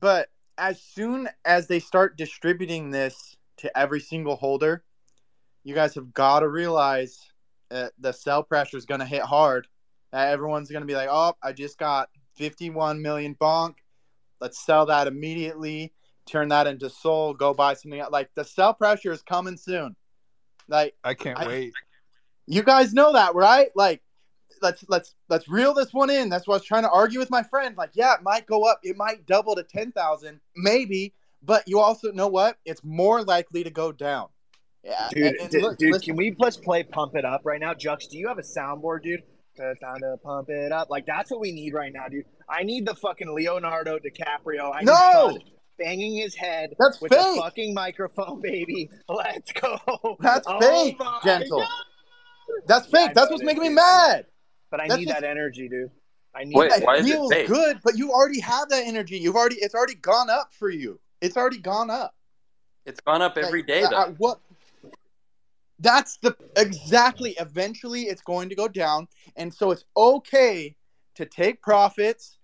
But 0.00 0.28
as 0.58 0.80
soon 0.80 1.28
as 1.44 1.66
they 1.66 1.78
start 1.78 2.16
distributing 2.16 2.90
this 2.90 3.36
to 3.58 3.78
every 3.78 4.00
single 4.00 4.36
holder, 4.36 4.82
you 5.64 5.74
guys 5.74 5.94
have 5.94 6.12
got 6.12 6.40
to 6.40 6.48
realize 6.48 7.18
uh, 7.70 7.88
the 7.98 8.12
sell 8.12 8.42
pressure 8.42 8.76
is 8.76 8.86
going 8.86 9.00
to 9.00 9.06
hit 9.06 9.22
hard. 9.22 9.66
That 10.12 10.28
everyone's 10.28 10.70
going 10.70 10.82
to 10.82 10.86
be 10.86 10.94
like, 10.96 11.08
"Oh, 11.10 11.34
I 11.42 11.52
just 11.52 11.78
got 11.78 12.08
51 12.36 13.00
million 13.00 13.36
bonk. 13.40 13.74
Let's 14.40 14.58
sell 14.58 14.86
that 14.86 15.06
immediately. 15.06 15.92
Turn 16.26 16.48
that 16.48 16.66
into 16.66 16.90
SOL. 16.90 17.34
Go 17.34 17.54
buy 17.54 17.74
something 17.74 18.00
else." 18.00 18.10
Like 18.10 18.30
the 18.34 18.44
sell 18.44 18.74
pressure 18.74 19.12
is 19.12 19.22
coming 19.22 19.56
soon. 19.56 19.94
Like 20.68 20.94
I 21.04 21.14
can't 21.14 21.38
I- 21.38 21.46
wait. 21.46 21.72
you 22.46 22.62
guys 22.62 22.92
know 22.92 23.12
that, 23.12 23.34
right? 23.34 23.68
Like, 23.76 24.02
let's 24.62 24.84
let's 24.88 25.14
let's 25.28 25.48
reel 25.48 25.74
this 25.74 25.92
one 25.92 26.10
in. 26.10 26.28
That's 26.28 26.46
what 26.46 26.54
I 26.54 26.56
was 26.58 26.64
trying 26.64 26.82
to 26.84 26.90
argue 26.90 27.18
with 27.18 27.30
my 27.30 27.42
friend. 27.42 27.76
Like, 27.76 27.90
yeah, 27.94 28.14
it 28.14 28.22
might 28.22 28.46
go 28.46 28.64
up. 28.64 28.80
It 28.82 28.96
might 28.96 29.26
double 29.26 29.54
to 29.56 29.62
ten 29.62 29.92
thousand, 29.92 30.40
maybe. 30.56 31.14
But 31.42 31.66
you 31.66 31.80
also 31.80 32.12
know 32.12 32.28
what? 32.28 32.58
It's 32.66 32.84
more 32.84 33.22
likely 33.22 33.64
to 33.64 33.70
go 33.70 33.92
down. 33.92 34.28
Yeah, 34.84 35.08
Dude, 35.12 35.24
and- 35.26 35.36
and 35.40 35.50
dude, 35.50 35.62
look- 35.62 35.78
dude 35.78 35.92
listen- 35.92 36.06
can 36.06 36.16
we 36.16 36.34
let's 36.38 36.56
play 36.56 36.82
Pump 36.82 37.14
It 37.16 37.24
Up 37.24 37.42
right 37.44 37.60
now? 37.60 37.72
Jux, 37.74 38.08
do 38.08 38.18
you 38.18 38.28
have 38.28 38.38
a 38.38 38.42
soundboard, 38.42 39.02
dude? 39.02 39.22
It's 39.56 39.80
time 39.80 39.98
to 40.00 40.16
pump 40.22 40.48
it 40.48 40.72
up. 40.72 40.88
Like 40.90 41.04
that's 41.06 41.30
what 41.30 41.40
we 41.40 41.52
need 41.52 41.74
right 41.74 41.92
now, 41.92 42.08
dude. 42.08 42.24
I 42.48 42.62
need 42.62 42.86
the 42.86 42.94
fucking 42.94 43.34
Leonardo 43.34 43.98
DiCaprio. 43.98 44.74
I 44.74 44.82
No! 44.82 45.38
banging 45.78 46.14
his 46.16 46.34
head 46.34 46.74
That's 46.78 47.00
with 47.00 47.10
fake. 47.12 47.20
a 47.20 47.36
fucking 47.40 47.74
microphone, 47.74 48.40
baby. 48.42 48.90
Let's 49.08 49.52
go. 49.52 49.78
That's 50.20 50.46
Oh 50.48 50.60
fake, 50.60 50.98
gentle. 51.24 51.60
God. 51.60 51.68
That's 52.66 52.88
Yeah, 52.92 53.06
fake. 53.06 53.14
That's 53.14 53.30
what's 53.30 53.42
making 53.42 53.62
me 53.62 53.68
dude. 53.70 53.78
I 53.78 53.82
know. 53.82 54.08
mad. 54.08 54.26
But 54.70 54.80
I 54.80 54.88
That's 54.88 54.98
need 55.00 55.08
just- 55.08 55.20
that 55.20 55.28
energy, 55.28 55.68
dude. 55.68 55.90
I 56.34 56.44
need 56.44 56.54
Wait, 56.56 56.70
that. 56.70 56.82
It 56.82 56.86
why 56.86 56.94
is 56.96 57.06
it 57.06 57.12
feels 57.12 57.32
good, 57.48 57.80
but 57.82 57.98
you 57.98 58.12
already 58.12 58.38
have 58.40 58.68
that 58.68 58.86
energy. 58.86 59.18
You've 59.18 59.34
already 59.34 59.56
it's 59.56 59.74
already 59.74 59.96
gone 59.96 60.30
up 60.30 60.52
for 60.54 60.70
you. 60.70 61.00
It's 61.20 61.36
already 61.36 61.58
gone 61.58 61.90
up. 61.90 62.14
It's 62.86 63.00
gone 63.00 63.20
up 63.20 63.36
every 63.36 63.60
Like, 63.62 63.66
day, 63.66 63.82
uh, 63.82 63.88
though. 63.90 64.14
what? 64.18 64.40
That's 65.80 66.18
the 66.18 66.36
exactly. 66.56 67.34
Eventually, 67.40 68.02
it's 68.02 68.22
going 68.22 68.48
to 68.50 68.54
go 68.54 68.68
down, 68.68 69.08
and 69.36 69.52
so 69.52 69.70
it's 69.72 69.84
okay 69.96 70.76
to 71.16 71.26
take 71.26 71.60
profits. 71.62 72.36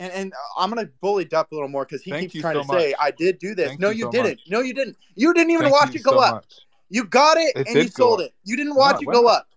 And, 0.00 0.10
and 0.12 0.32
I'm 0.56 0.70
gonna 0.70 0.88
bully 1.02 1.26
Dup 1.26 1.52
a 1.52 1.54
little 1.54 1.68
more 1.68 1.84
because 1.84 2.02
he 2.02 2.10
Thank 2.10 2.32
keeps 2.32 2.40
trying 2.42 2.54
so 2.54 2.62
to 2.62 2.80
say. 2.80 2.94
I 2.98 3.10
did 3.10 3.38
do 3.38 3.54
this. 3.54 3.68
Thank 3.68 3.80
no, 3.80 3.90
you 3.90 3.96
you 3.98 4.02
so 4.04 4.10
didn't. 4.10 4.30
much. 4.30 4.40
No, 4.48 4.60
you 4.60 4.72
didn't. 4.74 4.96
You 5.14 5.34
didn't 5.34 5.50
even 5.50 5.64
Thank 5.64 5.74
watch 5.74 5.94
it 5.94 6.02
go 6.02 6.12
so 6.12 6.18
up. 6.20 6.34
much. 6.36 6.54
You 6.88 7.04
got 7.04 7.36
it, 7.36 7.52
It 7.54 7.68
and 7.68 7.76
you 7.76 7.88
sold 7.88 8.20
up. 8.20 8.26
it. 8.26 8.34
You 8.44 8.56
didn't 8.56 8.72
No, 8.72 8.78
watch 8.80 8.96
it 8.96 9.08
it 9.08 9.12
go 9.12 9.26
up. 9.28 9.42
up. 9.42 9.48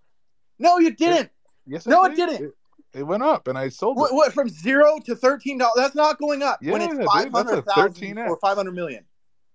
No, 0.59 0.77
you 0.79 0.91
didn't. 0.91 1.31
Yes, 1.65 1.85
No, 1.85 2.03
it 2.05 2.15
did. 2.15 2.29
didn't. 2.29 2.45
It, 2.93 2.99
it 2.99 3.03
went 3.03 3.23
up, 3.23 3.47
and 3.47 3.57
I 3.57 3.69
sold 3.69 3.97
What, 3.97 4.11
it. 4.11 4.15
what 4.15 4.33
from 4.33 4.49
zero 4.49 4.99
to 5.05 5.15
thirteen 5.15 5.57
dollars? 5.57 5.73
That's 5.77 5.95
not 5.95 6.19
going 6.19 6.43
up 6.43 6.61
when 6.61 6.81
Yeah, 6.81 6.87
it's 6.87 6.95
dude, 6.97 7.05
five 7.05 7.27
a 7.27 7.61
13X. 7.63 8.27
or 8.29 8.37
five 8.37 8.55
hundred 8.57 8.75
million. 8.75 9.03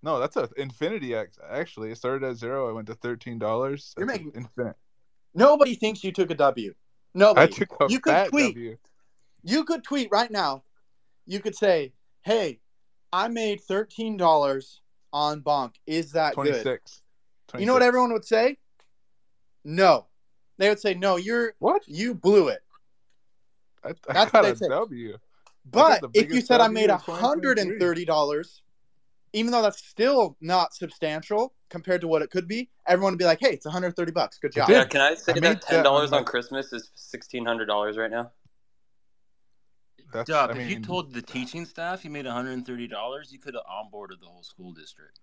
No, 0.03 0.19
that's 0.19 0.37
a 0.37 0.49
Infinity 0.57 1.15
X. 1.15 1.39
Actually, 1.49 1.91
it 1.91 1.97
started 1.99 2.27
at 2.29 2.37
zero. 2.37 2.69
I 2.69 2.73
went 2.73 2.87
to 2.89 2.95
thirteen 2.95 3.39
dollars. 3.39 3.95
You're 3.97 4.07
making- 4.07 4.33
infinite. 4.35 4.77
Nobody 5.35 5.75
thinks 5.75 6.03
you 6.03 6.11
took 6.13 6.31
a 6.31 6.35
W. 6.35 6.71
I 6.71 7.19
Nobody. 7.19 7.53
took 7.53 7.81
a 7.81 7.87
You 7.89 8.01
could 8.01 8.29
tweet. 8.29 8.55
W. 8.55 8.77
you 9.43 9.65
could 9.65 9.85
tweet 9.85 10.09
right 10.11 10.31
now. 10.31 10.65
You 11.27 11.41
could 11.41 11.55
say, 11.55 11.93
"Hey, 12.23 12.61
I 13.13 13.29
made 13.29 13.61
thirteen 13.61 14.17
dollars 14.17 14.81
on 15.13 15.43
Bonk. 15.43 15.75
Is 15.87 16.13
that 16.13 16.35
Twenty 16.35 16.53
good?" 16.53 16.63
six. 16.63 17.03
You 17.59 17.67
know 17.67 17.73
what 17.73 17.83
everyone 17.83 18.13
would 18.13 18.25
say? 18.25 18.59
No. 19.65 20.07
They 20.59 20.69
would 20.69 20.81
say, 20.81 20.95
"No, 20.95 21.17
you're 21.17 21.55
What? 21.59 21.83
you 21.87 22.15
blew 22.15 22.49
it." 22.49 22.61
I, 23.85 23.91
I 23.91 23.93
That's 24.13 24.33
got 24.33 24.43
what 24.43 24.45
a 24.45 24.53
they 24.53 24.59
say. 24.59 24.69
W. 24.69 25.17
But 25.71 26.03
if 26.15 26.33
you 26.33 26.41
said 26.41 26.61
I 26.61 26.65
W 26.65 26.75
made 26.75 26.91
of 26.91 27.03
hundred 27.03 27.59
and 27.59 27.81
thirty 27.81 28.05
dollars, 28.05 28.63
even 29.33 29.53
though 29.53 29.63
that's 29.63 29.87
still 29.87 30.37
not 30.41 30.75
substantial 30.75 31.55
compared 31.69 32.01
to 32.01 32.09
what 32.09 32.23
it 32.23 32.31
could 32.31 32.49
be, 32.49 32.71
everyone 32.87 33.13
would 33.13 33.19
be 33.19 33.25
like, 33.25 33.39
"Hey, 33.41 33.51
it's 33.51 33.67
one 33.67 33.73
hundred 33.73 33.95
thirty 33.95 34.13
bucks. 34.13 34.39
Good 34.39 34.53
job." 34.53 34.69
Yeah, 34.69 34.85
can 34.85 35.01
I 35.01 35.15
say 35.15 35.33
I 35.33 35.35
that 35.35 35.43
that 35.43 35.63
ten 35.63 35.85
dollars 35.85 36.13
on 36.13 36.21
on 36.21 36.25
Christmas 36.25 36.73
is 36.73 36.91
sixteen 36.95 37.45
hundred 37.45 37.67
dollars 37.67 37.97
right 37.97 38.11
now? 38.11 38.33
That's, 40.13 40.29
Dup, 40.29 40.51
I 40.51 40.59
if 40.59 40.71
you 40.71 40.81
told 40.81 41.13
the 41.13 41.21
teaching 41.21 41.67
staff 41.67 42.03
you 42.03 42.11
made 42.11 42.25
$130, 42.25 42.67
you 43.31 43.39
could 43.39 43.55
have 43.55 43.65
onboarded 43.65 44.21
the 44.21 44.27
whole 44.27 44.43
school 44.43 44.73
district. 44.73 45.21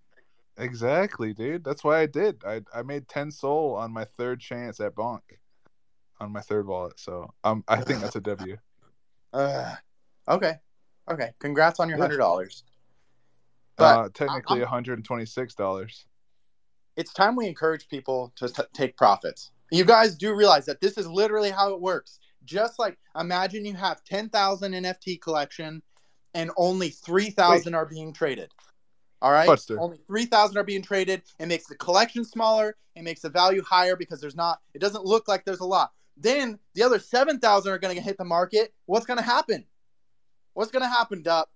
Exactly, 0.58 1.34
dude. 1.34 1.64
That's 1.64 1.84
why 1.84 2.00
I 2.00 2.06
did. 2.06 2.42
I 2.46 2.62
I 2.74 2.82
made 2.82 3.08
ten 3.08 3.32
SOL 3.32 3.76
on 3.76 3.92
my 3.92 4.06
third 4.06 4.40
chance 4.40 4.80
at 4.80 4.96
Bonk, 4.96 5.20
on 6.20 6.32
my 6.32 6.42
third 6.42 6.66
wallet. 6.68 7.00
So 7.00 7.34
um, 7.44 7.64
I 7.68 7.82
think 7.82 8.02
that's 8.02 8.16
a 8.16 8.22
W. 8.22 8.58
Uh, 9.34 9.76
okay, 10.30 10.54
okay. 11.12 11.32
Congrats 11.40 11.82
on 11.82 11.90
your 11.90 11.98
hundred 11.98 12.20
dollars. 12.20 12.64
But 13.76 14.00
uh, 14.00 14.10
technically, 14.14 14.60
one 14.60 14.70
hundred 14.70 14.98
and 14.98 15.04
twenty 15.04 15.26
six 15.26 15.54
dollars. 15.56 16.06
it's 16.96 17.12
time 17.12 17.36
we 17.36 17.48
encourage 17.48 17.90
people 17.90 18.32
to 18.38 18.48
t- 18.48 18.64
take 18.74 18.96
profits. 18.96 19.52
You 19.72 19.84
guys 19.84 20.16
do 20.16 20.34
realize 20.34 20.66
that 20.68 20.80
this 20.80 20.98
is 20.98 21.06
literally 21.06 21.50
how 21.52 21.74
it 21.74 21.82
works. 21.82 22.20
Just 22.46 22.80
like 22.80 22.98
imagine 23.20 23.66
you 23.66 23.74
have 23.74 24.06
10,000 24.06 24.72
NFT 24.72 25.20
collection 25.20 25.82
and 26.34 26.50
only 26.56 26.90
3,000 26.90 27.76
are 27.76 27.86
being 27.86 28.14
traded. 28.14 28.54
All 29.22 29.32
right, 29.32 29.48
Buster. 29.48 29.80
only 29.80 29.98
three 30.08 30.26
thousand 30.26 30.58
are 30.58 30.64
being 30.64 30.82
traded. 30.82 31.24
It 31.40 31.48
makes 31.48 31.68
the 31.68 31.76
collection 31.76 32.24
smaller. 32.26 32.76
It 32.96 33.04
makes 33.04 33.22
the 33.22 33.30
value 33.30 33.64
higher 33.64 33.96
because 33.96 34.22
there's 34.22 34.36
not. 34.36 34.60
It 34.74 34.80
doesn't 34.80 35.04
look 35.04 35.28
like 35.28 35.46
there's 35.46 35.62
a 35.62 35.66
lot. 35.66 35.92
Then 36.18 36.60
the 36.76 36.84
other 36.84 37.00
seven 37.00 37.40
thousand 37.40 37.72
are 37.74 37.78
going 37.80 37.96
to 37.96 38.02
hit 38.02 38.18
the 38.18 38.26
market. 38.26 38.74
What's 38.86 39.06
going 39.06 39.18
to 39.18 39.24
happen? 39.24 39.66
What's 40.54 40.72
going 40.72 40.84
to 40.84 40.90
happen, 40.90 41.22
Dup? 41.22 41.50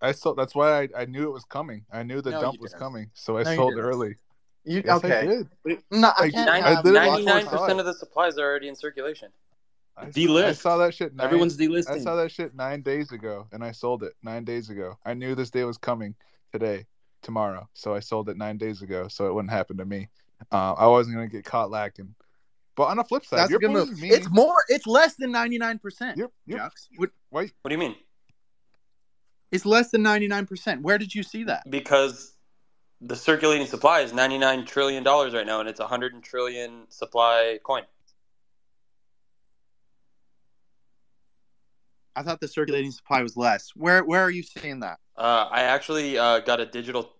I 0.00 0.12
sold. 0.12 0.36
That's 0.36 0.54
why 0.54 0.82
I, 0.82 0.88
I 0.96 1.04
knew 1.06 1.24
it 1.24 1.32
was 1.32 1.44
coming. 1.44 1.84
I 1.92 2.02
knew 2.02 2.20
the 2.20 2.32
No, 2.32 2.40
dump 2.40 2.60
was 2.60 2.72
didn't. 2.72 2.80
coming, 2.80 3.10
so 3.14 3.38
I 3.38 3.42
No, 3.44 3.56
sold 3.56 3.78
early. 3.78 4.16
You 4.64 4.82
Yes, 4.84 5.04
I 5.04 5.08
okay? 5.08 5.26
did. 5.64 5.80
No, 5.90 6.08
I 6.08 6.24
I- 6.24 6.30
can't 6.30 6.48
I 6.48 6.60
have 6.60 6.84
literally 6.84 7.08
one 7.08 7.22
saw 7.22 7.30
Ninety-nine 7.34 7.46
it. 7.46 7.48
percent 7.50 7.80
of 7.80 7.86
the 7.86 7.94
supplies 7.94 8.38
are 8.38 8.44
already 8.44 8.68
in 8.68 8.76
circulation. 8.76 9.30
I, 9.96 10.10
I 10.16 10.52
saw 10.52 10.76
that 10.78 10.92
shit. 10.92 11.14
Nine, 11.14 11.24
Everyone's 11.24 11.56
delisting. 11.56 11.88
I 11.88 11.98
saw 11.98 12.16
that 12.16 12.32
shit 12.32 12.54
nine 12.54 12.82
days 12.82 13.12
ago, 13.12 13.46
and 13.52 13.62
I 13.62 13.70
sold 13.70 14.02
it 14.02 14.14
nine 14.22 14.44
days 14.44 14.68
ago. 14.68 14.98
I 15.06 15.14
knew 15.14 15.34
this 15.36 15.50
day 15.50 15.62
was 15.64 15.78
coming 15.78 16.16
today, 16.50 16.86
tomorrow, 17.24 17.68
so 17.74 17.94
I 17.94 18.00
sold 18.00 18.28
it 18.28 18.36
nine 18.36 18.58
days 18.58 18.82
ago, 18.82 19.08
so 19.08 19.26
it 19.26 19.34
wouldn't 19.34 19.52
happen 19.52 19.76
to 19.78 19.84
me. 19.84 20.08
Uh, 20.52 20.74
I 20.74 20.86
wasn't 20.86 21.16
gonna 21.16 21.28
get 21.28 21.44
caught 21.44 21.70
lacking. 21.70 22.14
But 22.76 22.84
on 22.84 22.96
the 22.96 23.04
flip 23.04 23.24
side, 23.24 23.38
That's 23.38 23.50
you're 23.50 23.58
a 23.58 23.60
good 23.60 23.70
move. 23.70 24.00
me. 24.00 24.10
It's 24.10 24.28
more. 24.30 24.56
It's 24.68 24.86
less 24.86 25.14
than 25.14 25.32
ninety 25.32 25.58
nine 25.58 25.78
percent. 25.78 26.18
Yep, 26.18 26.30
yep. 26.46 26.72
What- 26.96 27.10
What 27.30 27.50
do 27.64 27.72
you 27.72 27.78
mean? 27.78 27.96
It's 29.52 29.64
less 29.64 29.90
than 29.90 30.02
ninety 30.02 30.26
nine 30.28 30.46
percent. 30.46 30.82
Where 30.82 30.98
did 30.98 31.14
you 31.14 31.22
see 31.22 31.44
that? 31.44 31.68
Because 31.70 32.32
the 33.00 33.14
circulating 33.16 33.66
supply 33.66 34.00
is 34.00 34.12
ninety-nine 34.12 34.64
trillion 34.66 35.02
dollars 35.04 35.34
right 35.34 35.46
now, 35.46 35.60
and 35.60 35.68
it's 35.68 35.80
a 35.80 35.86
hundred 35.86 36.20
trillion 36.22 36.86
supply 36.90 37.58
coin. 37.62 37.82
I 42.16 42.22
thought 42.22 42.40
the 42.40 42.48
circulating 42.48 42.90
supply 42.92 43.22
was 43.22 43.36
less. 43.36 43.70
Where 43.74 44.04
Where 44.04 44.22
are 44.22 44.30
you 44.30 44.42
seeing 44.42 44.80
that? 44.80 44.98
Uh, 45.16 45.48
I 45.50 45.62
actually 45.62 46.18
uh, 46.18 46.40
got 46.40 46.60
a 46.60 46.66
digital 46.66 47.14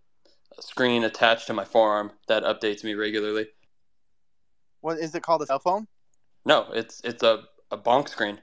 screen 0.60 1.04
attached 1.04 1.46
to 1.48 1.52
my 1.52 1.64
forearm 1.64 2.12
that 2.28 2.42
updates 2.42 2.84
me 2.84 2.94
regularly. 2.94 3.46
What 4.80 4.98
is 4.98 5.14
it 5.14 5.22
called? 5.22 5.42
A 5.42 5.46
cell 5.46 5.58
phone? 5.58 5.86
No, 6.44 6.68
it's 6.72 7.00
it's 7.04 7.22
a, 7.22 7.44
a 7.70 7.78
bonk 7.78 8.08
screen. 8.08 8.40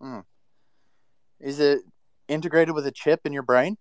Hmm. 0.00 0.20
Is 1.40 1.60
it 1.60 1.80
integrated 2.26 2.74
with 2.74 2.86
a 2.86 2.90
chip 2.90 3.20
in 3.24 3.32
your 3.32 3.42
brain? 3.42 3.76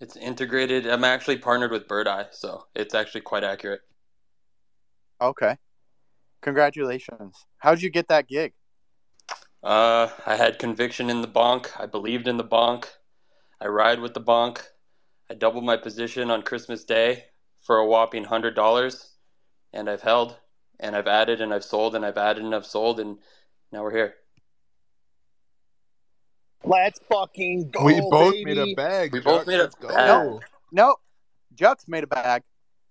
It's 0.00 0.16
integrated. 0.16 0.86
I'm 0.86 1.04
actually 1.04 1.38
partnered 1.38 1.70
with 1.70 1.86
Birdeye, 1.86 2.24
so 2.32 2.66
it's 2.74 2.94
actually 2.94 3.20
quite 3.20 3.44
accurate. 3.44 3.80
Okay. 5.20 5.56
Congratulations. 6.42 7.46
How'd 7.58 7.80
you 7.80 7.90
get 7.90 8.08
that 8.08 8.28
gig? 8.28 8.52
Uh, 9.64 10.10
I 10.26 10.36
had 10.36 10.58
conviction 10.58 11.08
in 11.08 11.22
the 11.22 11.28
bonk. 11.28 11.68
I 11.80 11.86
believed 11.86 12.28
in 12.28 12.36
the 12.36 12.44
bonk. 12.44 12.84
I 13.58 13.66
ride 13.66 13.98
with 13.98 14.12
the 14.12 14.20
bonk. 14.20 14.60
I 15.30 15.34
doubled 15.34 15.64
my 15.64 15.78
position 15.78 16.30
on 16.30 16.42
Christmas 16.42 16.84
Day 16.84 17.24
for 17.62 17.78
a 17.78 17.86
whopping 17.86 18.24
hundred 18.24 18.54
dollars, 18.54 19.14
and 19.72 19.88
I've 19.88 20.02
held, 20.02 20.36
and 20.78 20.94
I've 20.94 21.06
added, 21.06 21.40
and 21.40 21.54
I've 21.54 21.64
sold, 21.64 21.94
and 21.94 22.04
I've 22.04 22.18
added, 22.18 22.44
and 22.44 22.54
I've 22.54 22.66
sold, 22.66 23.00
and 23.00 23.16
now 23.72 23.82
we're 23.82 23.96
here. 23.96 24.14
Let's 26.62 27.00
fucking 27.10 27.70
go. 27.70 27.84
we 27.84 28.00
both 28.00 28.34
baby. 28.34 28.44
made 28.44 28.58
a 28.58 28.74
bag. 28.74 29.12
We 29.14 29.20
both 29.20 29.46
made 29.46 29.60
a 29.60 29.70
bag. 29.80 29.92
No. 30.06 30.40
No. 30.72 30.96
Jux 31.54 31.88
made 31.88 32.04
a 32.04 32.06
bag. 32.06 32.42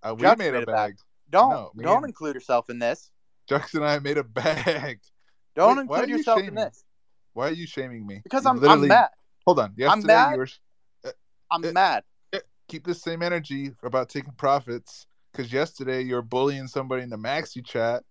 Uh, 0.01 0.15
we 0.17 0.23
Jux 0.23 0.37
made, 0.39 0.53
made 0.53 0.63
a 0.63 0.63
a 0.63 0.73
bag. 0.73 0.95
Don't 1.29 1.51
No, 1.51 1.71
don't 1.83 2.05
include 2.05 2.33
yourself 2.33 2.71
in 2.71 2.79
this. 2.79 3.11
Jux 3.47 3.75
and 3.75 3.85
I 3.85 3.99
made 3.99 4.17
a 4.17 4.23
bag. 4.23 4.99
Don't 5.55 5.77
Wait, 5.77 5.87
why 5.87 5.97
include 5.97 5.99
are 5.99 6.11
you 6.11 6.17
yourself 6.17 6.39
in 6.39 6.45
shaming? 6.45 6.63
this. 6.63 6.83
Why 7.33 7.47
are 7.49 7.51
you 7.53 7.67
shaming 7.67 8.05
me? 8.07 8.21
Because 8.23 8.43
You 8.43 8.49
I'm 8.51 8.55
I'm 8.57 8.61
literally- 8.61 8.87
mad. 8.89 9.09
Hold 9.45 9.59
on. 9.59 9.73
Yesterday 9.75 10.07
mad. 10.07 10.31
you 10.33 10.37
were 10.37 10.47
I'm 11.51 11.63
Uh, 11.63 11.71
mad. 11.71 12.03
keep 12.67 12.85
the 12.85 12.95
same 12.95 13.21
energy 13.21 13.75
about 13.83 14.09
taking 14.09 14.31
profits 14.33 15.05
because 15.31 15.51
yesterday 15.53 16.01
you 16.01 16.15
were 16.15 16.21
bullying 16.21 16.67
somebody 16.67 17.03
in 17.03 17.09
the 17.09 17.17
maxi 17.17 17.63
chat 17.63 18.03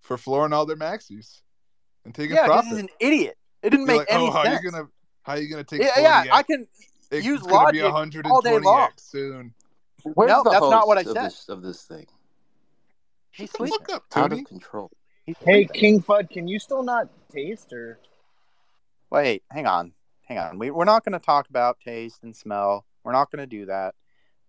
for 0.00 0.16
flooring 0.16 0.52
all 0.52 0.66
their 0.66 0.76
maxis 0.76 1.40
and 2.04 2.14
taking 2.14 2.36
profits. 2.36 2.48
Yeah, 2.48 2.60
because 2.62 2.66
he's 2.66 2.78
an 2.78 2.88
idiot. 3.00 3.36
It 3.62 3.70
didn't 3.70 3.86
You're 3.86 3.96
make 3.96 3.98
like, 4.00 4.06
any 4.12 4.26
oh, 4.28 4.30
how 4.30 4.44
sense. 4.44 4.62
you 4.62 4.70
gonna 4.70 4.88
how 5.22 5.34
you 5.34 5.48
gonna 5.50 5.64
take? 5.64 5.80
yeah, 5.82 5.98
yeah, 5.98 6.24
40X? 6.24 6.28
I 6.32 6.42
can. 6.44 6.68
It's 7.10 7.26
use 7.26 7.40
gonna 7.42 7.72
be 7.72 7.82
logic 7.82 8.24
all 8.26 8.40
day 8.42 8.50
120x 8.52 8.64
long. 8.64 8.88
soon. 8.98 9.54
Where's 10.04 10.28
No, 10.30 10.42
the 10.44 10.50
that's 10.50 10.60
not 10.70 10.86
what 10.86 10.98
I 10.98 11.02
host 11.02 11.16
of 11.16 11.22
said. 11.22 11.26
This, 11.30 11.48
of 11.48 11.62
this 11.62 11.82
thing. 11.82 12.06
He's 13.32 13.48
Shut 13.50 13.56
sleeping. 13.56 13.78
fuck 13.80 13.96
up, 13.96 14.04
Out 14.14 14.32
of 14.32 14.44
control. 14.44 14.90
Hey. 15.44 15.66
King 15.66 16.02
Fud, 16.02 16.30
can 16.30 16.48
you 16.48 16.58
still 16.58 16.82
not 16.82 17.08
taste 17.30 17.72
or? 17.72 17.98
Wait, 19.10 19.42
hang 19.50 19.66
on, 19.66 19.92
hang 20.26 20.38
on. 20.38 20.58
We, 20.58 20.70
we're 20.70 20.84
not 20.84 21.04
going 21.04 21.18
to 21.18 21.24
talk 21.24 21.48
about 21.50 21.80
taste 21.80 22.22
and 22.22 22.34
smell. 22.34 22.86
We're 23.04 23.12
not 23.12 23.30
going 23.30 23.40
to 23.40 23.46
do 23.46 23.66
that. 23.66 23.94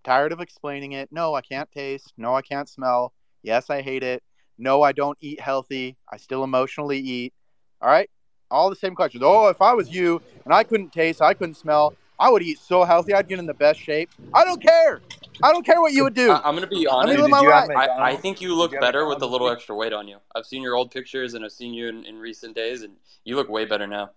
Tired 0.04 0.32
of 0.32 0.40
explaining 0.40 0.94
it. 0.94 1.10
No, 1.12 1.36
I 1.36 1.42
can't 1.42 1.70
taste. 1.72 2.14
No, 2.18 2.34
I 2.36 2.42
can't 2.42 2.70
smell. 2.70 3.14
Yes, 3.44 3.70
I 3.70 3.82
hate 3.82 4.04
it. 4.04 4.24
No, 4.58 4.82
I 4.82 4.92
don't 4.92 5.18
eat 5.22 5.42
healthy. 5.42 5.98
I 6.12 6.18
still 6.18 6.44
emotionally 6.44 7.00
eat. 7.00 7.34
All 7.82 7.90
right, 7.90 8.10
all 8.50 8.70
the 8.70 8.76
same 8.76 8.96
questions. 8.96 9.24
Oh, 9.26 9.48
if 9.48 9.62
I 9.62 9.74
was 9.74 9.90
you 9.90 10.22
and 10.46 10.54
I 10.54 10.64
couldn't 10.64 10.92
taste, 10.92 11.22
I 11.22 11.34
couldn't 11.34 11.56
smell, 11.56 11.94
I 12.20 12.30
would 12.30 12.42
eat 12.42 12.60
so 12.60 12.84
healthy. 12.84 13.14
I'd 13.14 13.28
get 13.28 13.40
in 13.40 13.46
the 13.46 13.54
best 13.54 13.80
shape. 13.80 14.10
I 14.34 14.44
don't 14.44 14.62
care. 14.62 15.02
I 15.42 15.54
don't 15.54 15.66
care 15.66 15.80
what 15.80 15.94
you 15.94 16.04
would 16.04 16.14
do. 16.14 16.32
I, 16.32 16.42
I'm 16.44 16.54
gonna 16.56 16.68
be 16.68 16.86
honest. 16.86 17.18
live 17.18 17.30
my 17.30 17.42
you 17.42 17.50
life. 17.50 17.70
I, 17.76 18.12
I 18.12 18.16
think 18.16 18.42
you 18.42 18.54
look 18.56 18.74
you 18.74 18.80
better 18.80 19.08
with 19.08 19.22
a 19.22 19.26
little 19.26 19.50
extra 19.50 19.74
weight 19.76 19.94
on 19.94 20.08
you. 20.08 20.18
I've 20.36 20.46
seen 20.46 20.62
your 20.62 20.76
old 20.76 20.92
pictures 20.92 21.34
and 21.34 21.46
I've 21.46 21.54
seen 21.54 21.74
you 21.74 21.88
in, 21.88 22.06
in 22.06 22.18
recent 22.18 22.56
days, 22.56 22.82
and 22.84 22.94
you 23.24 23.36
look 23.36 23.50
way 23.50 23.66
better 23.66 23.88
now. 23.88 24.12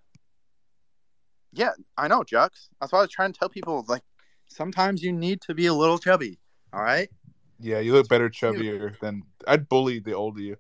Yeah, 1.53 1.71
I 1.97 2.09
know, 2.09 2.23
Jux. 2.23 2.69
That's 2.81 2.93
why 2.93 2.99
I 2.99 3.03
was 3.03 3.11
trying 3.11 3.33
to 3.33 3.39
tell 3.39 3.49
people. 3.49 3.85
Like, 3.87 4.03
sometimes 4.49 5.03
you 5.03 5.13
need 5.13 5.41
to 5.43 5.55
be 5.55 5.67
a 5.67 5.75
little 5.75 5.99
chubby. 5.99 6.41
All 6.73 6.83
right. 6.83 7.09
Yeah, 7.61 7.79
you 7.79 7.93
look 7.93 8.09
better 8.09 8.29
chubbier 8.29 8.99
than 9.01 9.23
I'd 9.47 9.69
bully 9.69 10.01
the 10.01 10.15
old 10.15 10.39
you. 10.39 10.57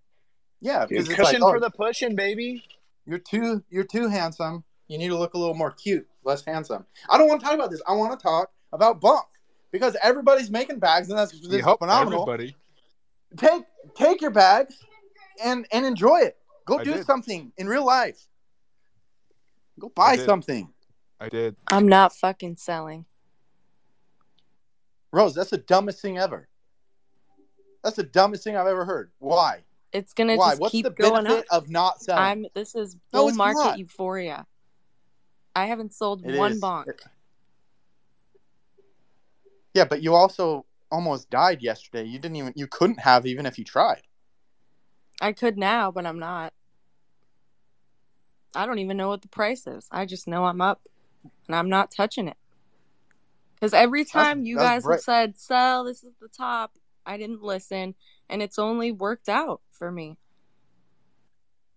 Yeah, 0.61 0.86
Dude, 0.86 1.09
because 1.09 1.09
it's 1.09 1.18
like, 1.18 1.43
oh, 1.43 1.51
for 1.51 1.61
the 1.61 1.70
pushing, 1.70 2.14
baby. 2.14 2.62
you're 3.05 3.18
too 3.18 3.64
you're 3.68 3.82
too 3.82 4.07
handsome. 4.07 4.62
You 4.86 4.99
need 4.99 5.09
to 5.09 5.16
look 5.16 5.34
a 5.34 5.38
little 5.38 5.55
more 5.55 5.72
cute, 5.72 6.07
less 6.25 6.45
handsome. 6.45 6.85
I 7.09 7.18
don't 7.18 7.29
want 7.29 7.41
to 7.41 7.47
talk 7.47 7.55
about 7.55 7.70
this. 7.70 7.83
I 7.87 7.95
want 7.95 8.18
to 8.18 8.23
talk 8.23 8.51
about 8.73 9.01
bonk 9.01 9.25
because 9.70 9.97
everybody's 10.03 10.51
making 10.51 10.79
bags, 10.79 11.09
and 11.11 11.18
that's, 11.18 11.35
You 11.35 11.49
that's 11.49 11.64
help 11.64 11.81
phenomenal. 11.81 12.23
everybody. 12.23 12.57
Take 13.37 13.64
take 13.95 14.20
your 14.20 14.31
bags 14.31 14.77
and 15.43 15.66
and 15.73 15.87
enjoy 15.87 16.18
it. 16.20 16.37
Go 16.66 16.79
I 16.79 16.85
do 16.85 16.95
did. 16.95 17.07
something 17.07 17.53
in 17.57 17.66
real 17.66 17.85
life. 17.85 18.27
Go 19.81 19.89
buy 19.89 20.16
did. 20.16 20.27
something, 20.27 20.73
I 21.18 21.29
did. 21.31 21.57
I'm 21.68 21.89
not 21.89 22.14
fucking 22.14 22.57
selling. 22.57 23.07
Rose. 25.12 25.35
That's 25.35 25.51
the 25.51 25.59
dumbest 25.59 26.03
thing 26.03 26.18
ever. 26.18 26.49
That's 27.83 27.97
the 27.97 28.03
dumbest 28.05 28.45
thing 28.45 28.57
I've 28.57 28.66
ever 28.66 28.85
heard. 28.85 29.11
Why? 29.18 29.64
It's 29.93 30.12
gonna 30.12 30.37
Why? 30.37 30.51
just 30.51 30.61
What's 30.61 30.73
keep 30.73 30.85
the 30.85 30.91
going 30.91 31.25
benefit 31.25 31.47
up. 31.51 31.62
of 31.64 31.70
not 31.70 32.01
selling? 32.01 32.23
I'm. 32.23 32.47
This 32.55 32.75
is 32.75 32.97
No, 33.12 33.20
bull 33.20 33.29
it's 33.29 33.37
market 33.37 33.59
not. 33.59 33.79
euphoria. 33.79 34.47
I 35.55 35.66
haven't 35.66 35.92
sold 35.94 36.24
It 36.24 36.36
one 36.36 36.53
is. 36.53 36.61
bonk. 36.61 36.86
Yeah, 39.74 39.84
but 39.84 40.03
you 40.03 40.14
also 40.14 40.66
almost 40.90 41.30
died 41.30 41.62
yesterday. 41.62 42.05
You 42.05 42.18
didn't 42.18 42.36
even 42.36 42.53
you 42.57 42.66
couldn't 42.66 43.00
have 43.00 43.26
even 43.26 43.46
if 43.46 43.59
you 43.59 43.64
tried. 43.64 44.03
I 45.20 45.32
could 45.32 45.57
now, 45.57 45.90
but 45.90 46.07
I'm 46.07 46.18
not. 46.18 46.53
I 48.55 48.66
don't 48.66 48.78
even 48.80 48.96
know 48.96 49.09
what 49.09 49.22
the 49.22 49.28
price 49.28 49.66
is. 49.66 49.88
I 49.90 50.05
just 50.05 50.28
know 50.28 50.44
I'm 50.44 50.61
up, 50.61 50.82
and 51.46 51.57
I'm 51.57 51.70
not 51.70 51.90
touching 51.90 52.28
it. 52.28 52.36
Because 53.55 53.72
every 53.72 54.05
time 54.05 54.44
you 54.44 54.57
that's 54.57 54.66
guys 54.66 54.82
bright. 54.82 54.94
have 54.96 55.03
said, 55.05 55.38
"Sell, 55.38 55.84
this 55.84 56.03
is 56.03 56.12
the 56.20 56.28
top," 56.28 56.76
I 57.07 57.16
didn't 57.16 57.42
listen, 57.42 57.94
and 58.28 58.42
it's 58.42 58.59
only 58.59 58.92
worked 58.92 59.28
out 59.28 59.62
for 59.70 59.90
me. 59.90 60.18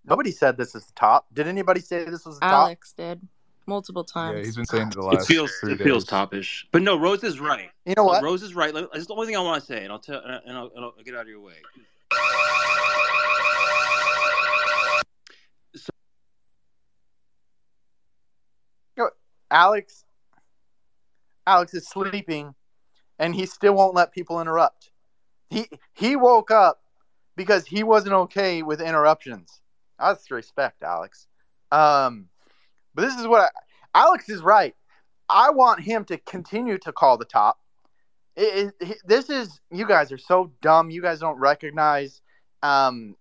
Nobody 0.04 0.32
said 0.32 0.58
this 0.58 0.76
is 0.76 0.86
the 0.86 0.94
top. 0.94 1.28
Did 1.34 1.48
anybody 1.48 1.80
say 1.80 2.04
this 2.04 2.26
was 2.26 2.40
the 2.40 2.46
top? 2.46 2.54
Alex 2.54 2.94
did 2.94 3.28
multiple 3.68 4.04
times. 4.04 4.32
Yeah, 4.32 4.38
times. 4.38 4.46
he's 4.48 4.56
been 4.56 4.66
saying 4.66 4.88
it 4.90 4.94
the 4.96 5.02
It 5.02 5.06
last 5.06 5.28
feels 5.28 5.52
three 5.60 5.74
it 5.74 5.80
feels 5.80 6.06
topish, 6.06 6.68
but 6.72 6.82
no, 6.82 6.98
Rose 6.98 7.24
is 7.24 7.40
right. 7.40 7.70
You 7.86 7.94
know 7.96 8.04
what? 8.04 8.24
Rose 8.24 8.44
is 8.44 8.56
right. 8.56 8.74
Let- 8.74 8.92
That's 8.92 9.08
the 9.08 9.14
only 9.14 9.28
thing 9.28 9.38
I 9.38 9.42
want 9.42 9.62
to 9.62 9.66
say, 9.66 9.84
and 9.84 9.92
I'll 9.92 10.00
tell 10.00 10.22
and 10.22 10.58
I'll, 10.58 10.72
and 10.76 10.86
I'll 10.86 10.94
get 11.04 11.16
out 11.16 11.22
of 11.22 11.28
your 11.28 11.42
way. 11.42 11.56
So, 15.76 15.90
Alex 19.52 20.06
Alex 21.48 21.74
is 21.74 21.88
sleeping 21.88 22.56
and 23.20 23.36
he 23.36 23.46
still 23.46 23.74
won't 23.74 23.96
let 23.96 24.12
people 24.12 24.42
interrupt. 24.42 24.92
He 25.50 25.70
he 25.94 26.16
woke 26.16 26.52
up 26.52 26.82
because 27.36 27.66
he 27.66 27.84
wasn't 27.84 28.14
okay 28.14 28.64
with 28.64 28.82
interruptions. 28.82 29.62
That's 30.00 30.30
respect, 30.32 30.84
Alex. 30.84 31.28
Um 31.72 32.28
but 32.96 33.02
this 33.04 33.16
is 33.16 33.28
what 33.28 33.42
I, 33.42 33.50
Alex 33.94 34.30
is 34.30 34.42
right. 34.42 34.74
I 35.30 35.50
want 35.52 35.82
him 35.82 36.06
to 36.06 36.18
continue 36.18 36.78
to 36.80 36.92
call 36.92 37.18
the 37.18 37.26
top. 37.26 37.60
It, 38.36 38.74
it, 38.80 38.98
this 39.06 39.30
is 39.30 39.60
you 39.72 39.88
guys 39.88 40.12
are 40.12 40.18
so 40.18 40.52
dumb. 40.62 40.90
You 40.90 41.02
guys 41.02 41.20
don't 41.20 41.40
recognize 41.40 42.22
um, 42.64 43.16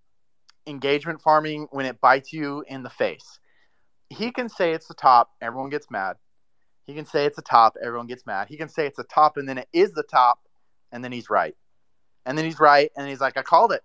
engagement 0.67 1.21
farming 1.21 1.69
when 1.71 1.87
it 1.87 2.01
bites 2.01 2.33
you 2.33 2.65
in 2.69 2.83
the 2.83 2.91
face. 2.91 3.39
He 4.11 4.31
can 4.31 4.49
say 4.49 4.73
it's 4.73 4.89
the 4.89 4.95
top. 4.95 5.31
Everyone 5.41 5.71
gets 5.71 5.91
mad. 5.91 6.17
He 6.87 6.95
can 6.95 7.07
say 7.07 7.25
it's 7.25 7.39
a 7.39 7.43
top. 7.43 7.75
Everyone 7.83 8.07
gets 8.07 8.27
mad. 8.27 8.49
He 8.49 8.57
can 8.57 8.69
say 8.69 8.87
it's 8.87 8.99
a 8.99 9.05
top, 9.05 9.37
and 9.37 9.49
then 9.49 9.59
it 9.59 9.69
is 9.73 9.93
the 9.93 10.03
top, 10.03 10.41
and 10.93 11.03
then 11.03 11.13
he's 11.13 11.31
right. 11.31 11.57
And 12.27 12.37
then 12.37 12.45
he's 12.45 12.61
right, 12.61 12.91
and 12.97 13.09
he's 13.09 13.21
like, 13.21 13.37
I 13.37 13.43
called 13.43 13.73
it. 13.73 13.83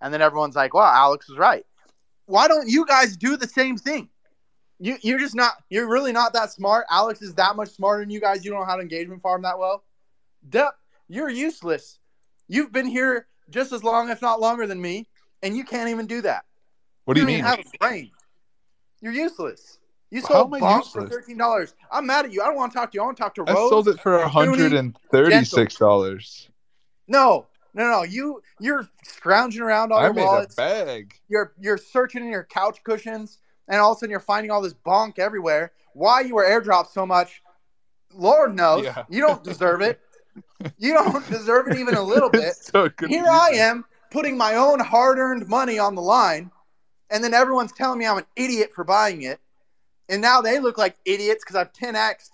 And 0.00 0.12
then 0.12 0.22
everyone's 0.22 0.56
like, 0.56 0.74
wow, 0.74 0.92
Alex 0.92 1.28
was 1.28 1.38
right. 1.38 1.64
Why 2.26 2.48
don't 2.48 2.68
you 2.68 2.86
guys 2.86 3.16
do 3.16 3.36
the 3.36 3.46
same 3.46 3.76
thing? 3.76 4.08
You, 4.82 4.96
you're 5.02 5.18
just 5.18 5.34
not, 5.34 5.52
you're 5.68 5.88
really 5.88 6.10
not 6.10 6.32
that 6.32 6.50
smart. 6.50 6.86
Alex 6.90 7.20
is 7.20 7.34
that 7.34 7.54
much 7.54 7.68
smarter 7.68 8.02
than 8.02 8.10
you 8.10 8.20
guys. 8.20 8.44
You 8.44 8.50
don't 8.50 8.60
know 8.60 8.66
how 8.66 8.76
to 8.76 8.82
engagement 8.82 9.20
farm 9.20 9.42
that 9.42 9.58
well. 9.58 9.84
Duh, 10.48 10.70
you're 11.06 11.28
useless. 11.28 11.98
You've 12.48 12.72
been 12.72 12.86
here 12.86 13.26
just 13.50 13.72
as 13.72 13.84
long, 13.84 14.08
if 14.08 14.22
not 14.22 14.40
longer 14.40 14.66
than 14.66 14.80
me, 14.80 15.06
and 15.42 15.54
you 15.56 15.64
can't 15.64 15.90
even 15.90 16.06
do 16.06 16.22
that. 16.22 16.44
What 17.04 17.14
do 17.14 17.20
you 17.20 17.26
mean? 17.26 17.40
have 17.40 17.58
a 17.58 17.78
brain. 17.78 18.10
You're 19.00 19.12
useless. 19.12 19.78
You 20.10 20.22
sold 20.22 20.54
I 20.54 20.60
bonks 20.60 20.92
for 20.92 21.08
thirteen 21.08 21.36
dollars. 21.38 21.74
I'm 21.90 22.06
mad 22.06 22.24
at 22.24 22.32
you. 22.32 22.42
I 22.42 22.46
don't 22.46 22.56
want 22.56 22.72
to 22.72 22.78
talk 22.78 22.90
to 22.92 22.96
you. 22.96 23.02
I 23.02 23.04
want 23.04 23.16
to 23.16 23.22
talk 23.22 23.34
to 23.36 23.44
I 23.46 23.54
sold 23.54 23.88
it 23.88 24.00
for 24.00 24.18
hundred 24.20 24.72
and 24.72 24.96
thirty-six 25.12 25.76
dollars. 25.76 26.48
No, 27.06 27.46
no, 27.74 27.88
no. 27.88 28.02
You 28.02 28.42
you're 28.58 28.88
scrounging 29.04 29.62
around 29.62 29.92
all 29.92 29.98
I 29.98 30.04
your 30.04 30.14
made 30.14 30.24
wallets. 30.24 30.54
a 30.54 30.56
bag. 30.56 31.14
You're 31.28 31.52
you're 31.60 31.78
searching 31.78 32.24
in 32.24 32.30
your 32.30 32.44
couch 32.44 32.80
cushions, 32.82 33.38
and 33.70 33.80
all 33.80 33.92
of 33.92 33.96
a 33.96 34.00
sudden 34.00 34.10
you're 34.10 34.20
finding 34.20 34.50
all 34.50 34.60
this 34.60 34.74
bonk 34.74 35.18
everywhere. 35.18 35.72
Why 35.94 36.20
you 36.20 36.34
were 36.34 36.44
airdropped 36.44 36.88
so 36.88 37.06
much? 37.06 37.40
Lord 38.12 38.54
knows. 38.54 38.84
Yeah. 38.84 39.04
You 39.08 39.22
don't 39.22 39.42
deserve 39.42 39.80
it. 39.80 40.00
you 40.78 40.92
don't 40.92 41.26
deserve 41.30 41.68
it 41.68 41.78
even 41.78 41.94
a 41.94 42.02
little 42.02 42.28
bit. 42.28 42.54
So. 42.56 42.90
Here 43.08 43.26
I 43.26 43.50
am 43.54 43.84
putting 44.10 44.36
my 44.36 44.56
own 44.56 44.80
hard-earned 44.80 45.48
money 45.48 45.78
on 45.78 45.94
the 45.94 46.02
line, 46.02 46.50
and 47.10 47.22
then 47.22 47.32
everyone's 47.32 47.72
telling 47.72 47.98
me 47.98 48.06
I'm 48.06 48.18
an 48.18 48.26
idiot 48.36 48.72
for 48.74 48.82
buying 48.82 49.22
it, 49.22 49.38
and 50.08 50.20
now 50.20 50.40
they 50.40 50.58
look 50.58 50.76
like 50.76 50.96
idiots 51.04 51.44
because 51.44 51.56
I've 51.56 51.72
10xed 51.72 52.30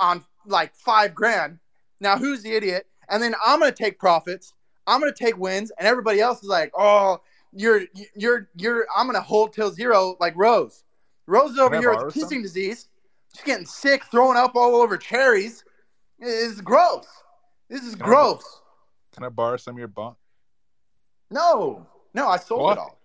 on 0.00 0.24
like 0.46 0.74
five 0.74 1.14
grand. 1.14 1.58
Now 2.00 2.16
who's 2.16 2.42
the 2.42 2.52
idiot? 2.52 2.86
And 3.10 3.22
then 3.22 3.34
I'm 3.44 3.60
gonna 3.60 3.72
take 3.72 3.98
profits. 3.98 4.54
I'm 4.86 5.00
gonna 5.00 5.12
take 5.12 5.36
wins, 5.36 5.70
and 5.78 5.86
everybody 5.86 6.20
else 6.20 6.42
is 6.42 6.48
like, 6.48 6.72
"Oh, 6.74 7.20
you're 7.54 7.82
you're 8.14 8.48
you're." 8.54 8.86
I'm 8.96 9.06
gonna 9.06 9.20
hold 9.20 9.52
till 9.52 9.70
zero, 9.70 10.16
like 10.20 10.34
Rose. 10.36 10.84
Rose 11.26 11.52
is 11.52 11.58
over 11.58 11.78
here 11.78 11.90
with 11.90 12.00
some? 12.00 12.10
kissing 12.22 12.42
disease. 12.42 12.88
She's 13.34 13.44
getting 13.44 13.66
sick, 13.66 14.04
throwing 14.10 14.36
up 14.36 14.54
all 14.56 14.76
over 14.76 14.96
cherries. 14.96 15.64
It's 16.18 16.60
gross. 16.60 17.06
This 17.68 17.82
is 17.82 17.94
Can 17.94 18.02
I- 18.02 18.06
gross. 18.06 18.60
Can 19.14 19.24
I 19.24 19.28
borrow 19.28 19.56
some 19.56 19.74
of 19.74 19.78
your 19.78 19.88
bonk? 19.88 20.16
No, 21.30 21.86
no, 22.12 22.28
I 22.28 22.36
sold 22.36 22.62
Why? 22.62 22.72
it 22.72 22.78
all. 22.78 22.98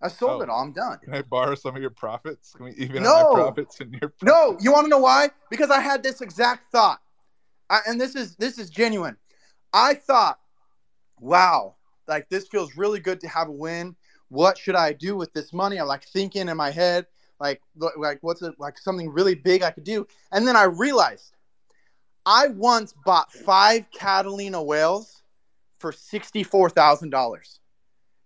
I 0.00 0.08
sold 0.08 0.40
Oh. 0.40 0.42
it 0.42 0.48
all. 0.48 0.60
I'm 0.62 0.72
done. 0.72 0.98
Can 0.98 1.14
I 1.14 1.22
borrow 1.22 1.54
some 1.54 1.76
of 1.76 1.80
your 1.82 1.90
profits? 1.90 2.52
Can 2.54 2.64
we 2.66 2.72
even 2.72 3.02
No. 3.04 3.14
out 3.14 3.32
my 3.34 3.38
profits 3.40 3.80
and 3.80 3.94
your? 4.00 4.12
No, 4.22 4.56
you 4.60 4.72
want 4.72 4.84
to 4.86 4.88
know 4.88 4.98
why? 4.98 5.30
Because 5.50 5.70
I 5.70 5.80
had 5.80 6.02
this 6.02 6.20
exact 6.20 6.70
thought, 6.72 7.00
I, 7.70 7.80
and 7.86 8.00
this 8.00 8.16
is 8.16 8.34
this 8.36 8.58
is 8.58 8.68
genuine. 8.70 9.16
I 9.72 9.94
thought, 9.94 10.40
wow, 11.20 11.76
like 12.08 12.28
this 12.28 12.48
feels 12.48 12.76
really 12.76 13.00
good 13.00 13.20
to 13.20 13.28
have 13.28 13.48
a 13.48 13.52
win. 13.52 13.96
What 14.28 14.56
should 14.58 14.76
I 14.76 14.92
do 14.92 15.16
with 15.16 15.32
this 15.32 15.52
money? 15.52 15.76
I'm 15.78 15.86
like 15.86 16.04
thinking 16.04 16.48
in 16.48 16.56
my 16.56 16.70
head, 16.70 17.06
like 17.40 17.60
like 17.96 18.18
what's 18.22 18.42
it 18.42 18.54
like 18.58 18.78
something 18.78 19.10
really 19.10 19.34
big 19.34 19.62
I 19.62 19.70
could 19.70 19.84
do, 19.84 20.06
and 20.32 20.46
then 20.46 20.56
I 20.56 20.64
realized 20.64 21.36
I 22.24 22.48
once 22.48 22.94
bought 23.04 23.32
five 23.32 23.90
Catalina 23.90 24.62
whales 24.62 25.22
for 25.78 25.92
sixty 25.92 26.42
four 26.44 26.70
thousand 26.70 27.10
dollars. 27.10 27.60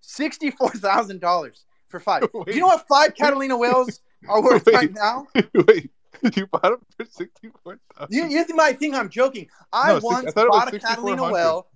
Sixty 0.01 0.51
four 0.51 0.71
thousand 0.71 1.21
dollars 1.21 1.65
for 1.89 1.99
five. 1.99 2.23
Do 2.33 2.45
you 2.49 2.61
know 2.61 2.67
what 2.69 2.87
five 2.89 3.15
Catalina 3.15 3.57
whales 3.57 4.01
are 4.29 4.43
worth 4.43 4.65
Wait. 4.67 4.75
right 4.75 4.93
now? 4.93 5.27
Wait, 5.67 5.91
you 6.37 6.47
bought 6.47 6.63
them 6.63 6.81
for 6.97 7.05
sixty-four 7.07 7.79
thousand? 7.97 8.15
You, 8.15 8.27
you 8.27 8.45
might 8.55 8.79
think 8.79 8.95
I'm 8.95 9.09
joking. 9.09 9.49
I 9.73 9.95
No, 9.95 10.01
once 10.03 10.29
I 10.29 10.31
thought 10.31 10.45
it 10.47 10.51
was 10.51 10.65
bought 10.65 10.75
a 10.75 10.79
Catalina 10.79 11.23
6,400. 11.23 11.33
whale 11.33 11.67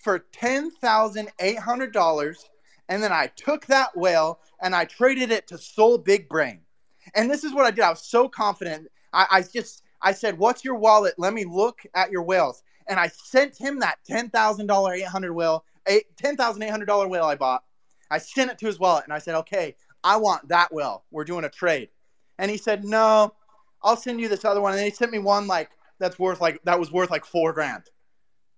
for 0.00 0.20
ten 0.32 0.70
thousand 0.70 1.28
eight 1.40 1.58
hundred 1.58 1.92
dollars, 1.92 2.48
and 2.88 3.02
then 3.02 3.12
I 3.12 3.28
took 3.36 3.66
that 3.66 3.96
whale 3.96 4.40
and 4.60 4.74
I 4.74 4.84
traded 4.84 5.30
it 5.30 5.46
to 5.48 5.58
Sol 5.58 5.98
Big 5.98 6.28
Brain. 6.28 6.60
And 7.14 7.30
this 7.30 7.44
is 7.44 7.54
what 7.54 7.66
I 7.66 7.70
did. 7.70 7.84
I 7.84 7.90
was 7.90 8.02
so 8.02 8.28
confident. 8.28 8.88
I, 9.12 9.26
I 9.30 9.42
just 9.42 9.82
I 10.02 10.12
said, 10.12 10.38
"What's 10.38 10.64
your 10.64 10.76
wallet? 10.76 11.14
Let 11.18 11.34
me 11.34 11.44
look 11.44 11.82
at 11.94 12.10
your 12.10 12.22
whales." 12.22 12.62
And 12.86 12.98
I 12.98 13.08
sent 13.08 13.56
him 13.56 13.80
that 13.80 13.98
ten 14.04 14.30
thousand 14.30 14.66
dollar 14.66 14.94
eight 14.94 15.06
hundred 15.06 15.32
whale, 15.32 15.64
eight 15.86 16.04
ten 16.16 16.36
thousand 16.36 16.62
eight 16.62 16.70
hundred 16.70 16.86
dollar 16.86 17.08
whale 17.08 17.24
I 17.24 17.34
bought. 17.34 17.64
I 18.10 18.18
sent 18.18 18.50
it 18.50 18.58
to 18.58 18.66
his 18.66 18.78
wallet 18.78 19.04
and 19.04 19.12
I 19.12 19.18
said, 19.18 19.34
"Okay, 19.36 19.76
I 20.04 20.16
want 20.16 20.48
that 20.48 20.72
whale. 20.72 21.04
We're 21.10 21.24
doing 21.24 21.44
a 21.44 21.50
trade." 21.50 21.88
And 22.38 22.50
he 22.50 22.56
said, 22.56 22.84
"No, 22.84 23.34
I'll 23.82 23.96
send 23.96 24.20
you 24.20 24.28
this 24.28 24.44
other 24.44 24.60
one." 24.60 24.74
And 24.74 24.82
he 24.82 24.90
sent 24.90 25.12
me 25.12 25.18
one 25.18 25.46
like 25.46 25.70
that's 25.98 26.18
worth 26.18 26.40
like 26.40 26.62
that 26.64 26.78
was 26.78 26.92
worth 26.92 27.10
like 27.10 27.24
four 27.24 27.52
grand. 27.52 27.84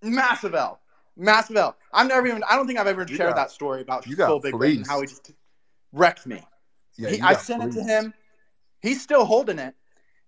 Massive 0.02 0.54
L, 0.54 0.80
massive 1.16 1.56
L. 1.56 1.76
I've 1.92 2.08
never 2.08 2.26
even. 2.26 2.42
I 2.48 2.56
don't 2.56 2.66
think 2.66 2.78
I've 2.78 2.86
ever 2.86 3.02
You 3.02 3.16
shared 3.16 3.30
got- 3.30 3.36
that 3.36 3.50
story 3.50 3.82
about 3.82 4.06
got 4.16 4.42
Big 4.42 4.54
and 4.54 4.86
how 4.86 5.00
he 5.00 5.06
just 5.06 5.32
wrecked 5.92 6.26
me. 6.26 6.46
Yeah, 6.96 7.10
He- 7.10 7.20
I 7.22 7.34
sent 7.34 7.62
it 7.64 7.72
to 7.72 7.82
him. 7.82 8.14
He's 8.80 9.02
still 9.02 9.24
holding 9.24 9.58
it. 9.58 9.74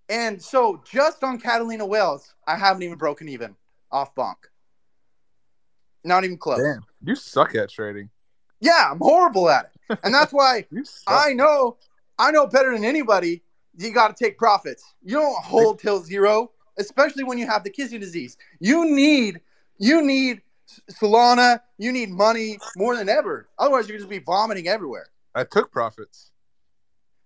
And 0.08 0.42
so 0.42 0.82
just 0.90 1.24
on 1.24 1.38
Catalina 1.40 1.86
Whales, 1.86 2.34
I 2.46 2.56
haven't 2.56 2.82
even 2.82 2.98
broken 2.98 3.28
even 3.28 3.56
off 3.90 4.14
bonk. 4.14 4.34
Not 6.04 6.24
even 6.24 6.36
close. 6.36 6.60
Damn, 6.60 6.84
you 7.02 7.14
suck 7.14 7.54
at 7.54 7.70
trading. 7.70 8.10
Yeah, 8.60 8.88
I'm 8.90 8.98
horrible 8.98 9.48
at 9.48 9.72
it. 9.88 9.98
And 10.04 10.12
that's 10.12 10.32
why 10.32 10.66
I 11.06 11.32
know 11.32 11.76
I 12.18 12.30
know 12.30 12.46
better 12.46 12.72
than 12.72 12.84
anybody 12.84 13.42
you 13.76 13.90
got 13.92 14.14
to 14.14 14.24
take 14.24 14.36
profits. 14.36 14.84
You 15.02 15.16
don't 15.16 15.42
hold 15.42 15.78
till 15.78 16.00
zero, 16.02 16.50
especially 16.78 17.24
when 17.24 17.38
you 17.38 17.46
have 17.46 17.64
the 17.64 17.70
kissing 17.70 18.00
disease. 18.00 18.36
You 18.60 18.84
need 18.90 19.40
you 19.78 20.02
need 20.02 20.42
Solana, 20.90 21.60
you 21.78 21.92
need 21.92 22.10
money 22.10 22.58
more 22.76 22.96
than 22.96 23.08
ever. 23.08 23.48
Otherwise 23.58 23.88
you're 23.88 23.98
just 23.98 24.10
be 24.10 24.18
vomiting 24.18 24.68
everywhere. 24.68 25.06
I 25.34 25.44
took 25.44 25.72
profits. 25.72 26.30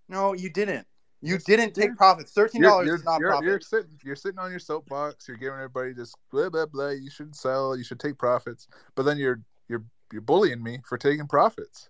No, 0.09 0.33
you 0.33 0.49
didn't. 0.49 0.87
You 1.21 1.39
didn't 1.39 1.73
take 1.73 1.95
profits. 1.95 2.31
Thirteen 2.31 2.61
dollars 2.61 2.89
is 2.89 3.03
not 3.03 3.19
you're, 3.19 3.29
profit. 3.29 3.45
you're 3.45 3.59
sitting 3.59 3.99
you're 4.03 4.15
sitting 4.15 4.37
on 4.37 4.51
your 4.51 4.59
soapbox. 4.59 5.27
You're 5.27 5.37
giving 5.37 5.55
everybody 5.55 5.93
this 5.93 6.13
blah 6.31 6.49
blah 6.49 6.67
blah. 6.67 6.89
You 6.89 7.09
should 7.09 7.35
sell. 7.35 7.75
You 7.75 7.83
should 7.83 7.99
take 7.99 8.17
profits. 8.17 8.67
But 8.95 9.03
then 9.03 9.17
you're 9.17 9.41
you're 9.67 9.83
you're 10.11 10.21
bullying 10.21 10.61
me 10.61 10.79
for 10.85 10.97
taking 10.97 11.27
profits. 11.27 11.89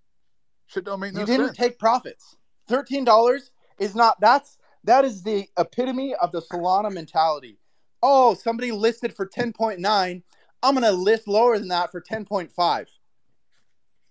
Shit 0.67 0.85
don't 0.85 0.99
make 0.99 1.13
no 1.13 1.19
sense. 1.19 1.29
you 1.29 1.37
didn't 1.37 1.55
sense. 1.55 1.57
take 1.57 1.79
profits. 1.79 2.37
Thirteen 2.67 3.03
dollars 3.03 3.51
is 3.79 3.95
not. 3.95 4.17
That's 4.21 4.57
that 4.85 5.03
is 5.03 5.23
the 5.23 5.47
epitome 5.57 6.15
of 6.15 6.31
the 6.31 6.41
Solana 6.41 6.91
mentality. 6.91 7.59
Oh, 8.01 8.33
somebody 8.33 8.71
listed 8.71 9.13
for 9.13 9.25
ten 9.25 9.51
point 9.51 9.79
nine. 9.79 10.23
I'm 10.67 10.73
gonna 10.73 10.91
list 10.91 11.29
lower 11.29 11.57
than 11.57 11.69
that 11.69 11.91
for 11.91 12.01
ten 12.01 12.25
point 12.25 12.51
five. 12.51 12.89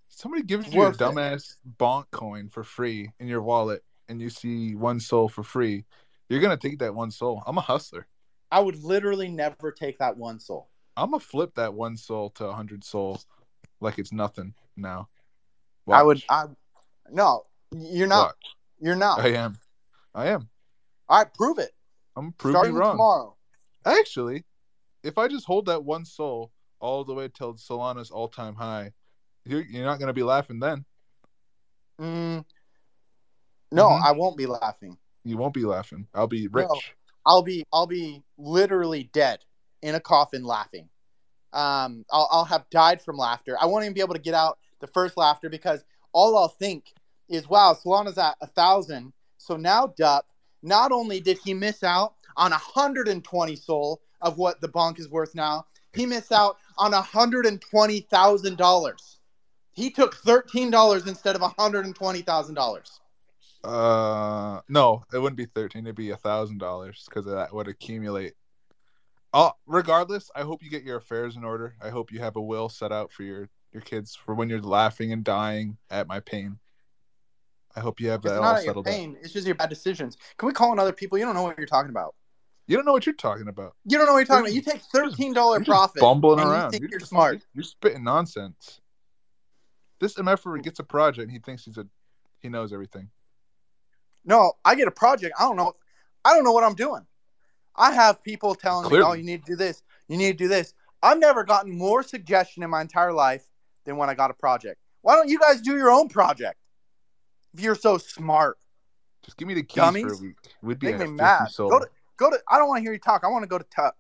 Somebody 0.08 0.42
gives 0.42 0.72
you 0.72 0.80
a 0.80 0.86
Worth 0.86 0.94
it. 0.94 1.04
dumbass 1.04 1.56
bonk 1.78 2.06
coin 2.10 2.48
for 2.48 2.64
free 2.64 3.10
in 3.20 3.28
your 3.28 3.42
wallet, 3.42 3.84
and 4.08 4.22
you 4.22 4.30
see 4.30 4.74
one 4.74 4.98
SOL 4.98 5.28
for 5.28 5.42
free. 5.42 5.84
You're 6.30 6.40
gonna 6.40 6.56
take 6.56 6.78
that 6.78 6.94
one 6.94 7.10
SOL. 7.10 7.42
I'm 7.46 7.58
a 7.58 7.60
hustler. 7.60 8.06
I 8.50 8.60
would 8.60 8.82
literally 8.82 9.28
never 9.28 9.70
take 9.70 9.98
that 9.98 10.16
one 10.16 10.40
SOL. 10.40 10.70
I'm 10.96 11.10
gonna 11.10 11.20
flip 11.20 11.54
that 11.56 11.74
one 11.74 11.98
SOL 11.98 12.30
to 12.30 12.46
a 12.46 12.54
hundred 12.54 12.84
SOLs, 12.84 13.26
like 13.82 13.98
it's 13.98 14.12
nothing 14.12 14.54
now. 14.78 15.10
I 15.86 16.02
would. 16.02 16.22
I 16.30 16.46
no. 17.10 17.42
You're 17.70 18.06
not. 18.06 18.28
Watch. 18.28 18.36
You're 18.80 18.96
not. 18.96 19.20
I 19.20 19.28
am. 19.34 19.58
I 20.14 20.28
am. 20.28 20.48
All 21.10 21.18
right, 21.18 21.34
prove 21.34 21.58
it. 21.58 21.72
I'm 22.16 22.32
gonna 22.38 22.54
Starting 22.54 22.72
you 22.72 22.78
wrong. 22.80 22.92
tomorrow. 22.92 23.36
Actually, 23.84 24.45
if 25.06 25.18
I 25.18 25.28
just 25.28 25.46
hold 25.46 25.66
that 25.66 25.84
one 25.84 26.04
SOL 26.04 26.52
all 26.80 27.04
the 27.04 27.14
way 27.14 27.28
till 27.28 27.54
Solana's 27.54 28.10
all 28.10 28.28
time 28.28 28.54
high, 28.54 28.92
you're, 29.44 29.62
you're 29.62 29.84
not 29.84 29.98
going 29.98 30.08
to 30.08 30.12
be 30.12 30.24
laughing 30.24 30.58
then. 30.58 30.84
Mm, 32.00 32.44
no, 33.72 33.88
Mhm. 33.88 34.02
I 34.04 34.12
won't 34.12 34.36
be 34.36 34.46
laughing. 34.46 34.98
You 35.24 35.38
won't 35.38 35.54
be 35.54 35.64
laughing. 35.64 36.06
I'll 36.12 36.26
be 36.26 36.48
rich. 36.48 36.66
No. 36.68 36.80
I'll 37.24 37.42
be 37.42 37.64
I'll 37.72 37.86
be 37.86 38.22
literally 38.38 39.10
dead 39.12 39.40
in 39.82 39.94
a 39.96 40.00
coffin 40.00 40.44
laughing. 40.44 40.88
Um, 41.52 42.04
I'll, 42.12 42.28
I'll 42.30 42.44
have 42.44 42.68
died 42.70 43.00
from 43.00 43.16
laughter. 43.16 43.56
I 43.60 43.66
won't 43.66 43.84
even 43.84 43.94
be 43.94 44.00
able 44.00 44.14
to 44.14 44.20
get 44.20 44.34
out 44.34 44.58
the 44.80 44.86
first 44.86 45.16
laughter 45.16 45.48
because 45.48 45.84
all 46.12 46.36
I'll 46.36 46.48
think 46.48 46.92
is, 47.28 47.48
"Wow, 47.48 47.74
Solana's 47.74 48.18
at 48.18 48.36
a 48.40 48.46
thousand. 48.46 49.12
So 49.38 49.56
now 49.56 49.88
Dup, 49.88 50.28
not 50.62 50.92
only 50.92 51.18
did 51.20 51.38
he 51.38 51.52
miss 51.52 51.82
out 51.82 52.14
on 52.36 52.52
120 52.52 53.56
SOL 53.56 54.00
of 54.26 54.36
what 54.38 54.60
the 54.60 54.68
bonk 54.68 54.98
is 54.98 55.08
worth 55.08 55.34
now, 55.34 55.66
he 55.94 56.04
missed 56.04 56.32
out 56.32 56.56
on 56.76 56.92
120 56.92 58.00
thousand 58.00 58.58
dollars. 58.58 59.18
He 59.72 59.90
took 59.90 60.16
thirteen 60.16 60.70
dollars 60.70 61.06
instead 61.06 61.36
of 61.36 61.42
120 61.42 62.22
thousand 62.22 62.54
dollars. 62.54 63.00
Uh, 63.64 64.60
no, 64.68 65.02
it 65.12 65.18
wouldn't 65.18 65.36
be 65.36 65.46
thirteen. 65.46 65.86
It'd 65.86 65.96
be 65.96 66.10
a 66.10 66.16
thousand 66.16 66.58
dollars 66.58 67.04
because 67.08 67.24
that 67.26 67.54
would 67.54 67.68
accumulate. 67.68 68.34
Oh, 69.32 69.52
regardless, 69.66 70.30
I 70.34 70.42
hope 70.42 70.62
you 70.62 70.70
get 70.70 70.82
your 70.82 70.96
affairs 70.96 71.36
in 71.36 71.44
order. 71.44 71.74
I 71.82 71.90
hope 71.90 72.12
you 72.12 72.20
have 72.20 72.36
a 72.36 72.40
will 72.40 72.68
set 72.68 72.92
out 72.92 73.12
for 73.12 73.22
your 73.22 73.48
your 73.72 73.82
kids 73.82 74.14
for 74.14 74.34
when 74.34 74.48
you're 74.48 74.60
laughing 74.62 75.12
and 75.12 75.22
dying 75.24 75.76
at 75.90 76.06
my 76.08 76.20
pain. 76.20 76.58
I 77.74 77.80
hope 77.80 78.00
you 78.00 78.08
have 78.08 78.20
It's 78.24 78.32
that 78.32 78.38
all 78.38 78.42
not 78.44 78.54
your 78.56 78.64
settled. 78.64 78.86
out. 78.86 78.92
pain. 78.92 79.16
It's 79.20 79.32
just 79.32 79.46
your 79.46 79.56
bad 79.56 79.68
decisions. 79.68 80.16
Can 80.38 80.46
we 80.46 80.52
call 80.54 80.70
on 80.70 80.78
other 80.78 80.92
people? 80.94 81.18
You 81.18 81.24
don't 81.26 81.34
know 81.34 81.42
what 81.42 81.58
you're 81.58 81.66
talking 81.66 81.90
about. 81.90 82.14
You 82.66 82.76
don't 82.76 82.84
know 82.84 82.92
what 82.92 83.06
you're 83.06 83.14
talking 83.14 83.48
about. 83.48 83.74
You 83.84 83.96
don't 83.96 84.06
know 84.06 84.12
what 84.14 84.18
you're 84.20 84.26
talking 84.26 84.46
about. 84.46 84.52
You 84.54 84.62
take 84.62 84.80
thirteen 84.92 85.32
dollar 85.32 85.62
profit. 85.64 86.00
bumbling 86.00 86.40
around. 86.40 86.72
You 86.74 86.80
think 86.80 86.90
You're 86.90 87.00
just- 87.00 87.10
smart. 87.10 87.42
You're 87.54 87.62
spitting 87.64 88.02
nonsense. 88.04 88.80
This 90.00 90.14
MFer 90.14 90.62
gets 90.62 90.78
a 90.78 90.84
project 90.84 91.22
and 91.24 91.30
he 91.32 91.38
thinks 91.38 91.64
he's 91.64 91.78
a 91.78 91.86
he 92.40 92.48
knows 92.48 92.72
everything. 92.72 93.10
No, 94.24 94.52
I 94.64 94.74
get 94.74 94.88
a 94.88 94.92
project. 94.92 95.34
I 95.38 95.44
don't 95.44 95.56
know. 95.56 95.74
I 96.24 96.34
don't 96.34 96.44
know 96.44 96.52
what 96.52 96.64
I'm 96.64 96.74
doing. 96.74 97.06
I 97.76 97.92
have 97.92 98.22
people 98.22 98.54
telling 98.54 98.88
Clearly. 98.88 99.04
me, 99.04 99.10
"Oh, 99.10 99.14
you 99.14 99.22
need 99.22 99.44
to 99.44 99.52
do 99.52 99.56
this. 99.56 99.82
You 100.08 100.16
need 100.16 100.32
to 100.32 100.44
do 100.44 100.48
this." 100.48 100.74
I've 101.02 101.18
never 101.18 101.44
gotten 101.44 101.76
more 101.76 102.02
suggestion 102.02 102.62
in 102.62 102.70
my 102.70 102.80
entire 102.80 103.12
life 103.12 103.46
than 103.84 103.96
when 103.96 104.10
I 104.10 104.14
got 104.14 104.30
a 104.30 104.34
project. 104.34 104.80
Why 105.02 105.14
don't 105.14 105.28
you 105.28 105.38
guys 105.38 105.60
do 105.60 105.76
your 105.76 105.90
own 105.90 106.08
project? 106.08 106.58
If 107.54 107.60
you're 107.60 107.74
so 107.76 107.96
smart, 107.98 108.58
Just 109.22 109.36
give 109.36 109.46
me 109.48 109.54
the 109.54 109.62
keys 109.62 109.82
for 109.84 109.88
a 110.14 110.16
week. 110.18 110.36
We'd 110.62 110.78
be 110.78 110.86
make 110.88 110.94
me 110.98 111.04
50 111.06 111.12
mad. 111.14 111.48
Go 111.56 111.78
to 111.80 111.88
go 112.16 112.30
to. 112.30 112.38
I 112.48 112.58
don't 112.58 112.68
want 112.68 112.78
to 112.78 112.82
hear 112.82 112.92
you 112.92 112.98
talk. 112.98 113.22
I 113.24 113.28
want 113.28 113.42
to 113.42 113.48
go 113.48 113.58
to 113.58 113.64
Tuck. 113.64 113.94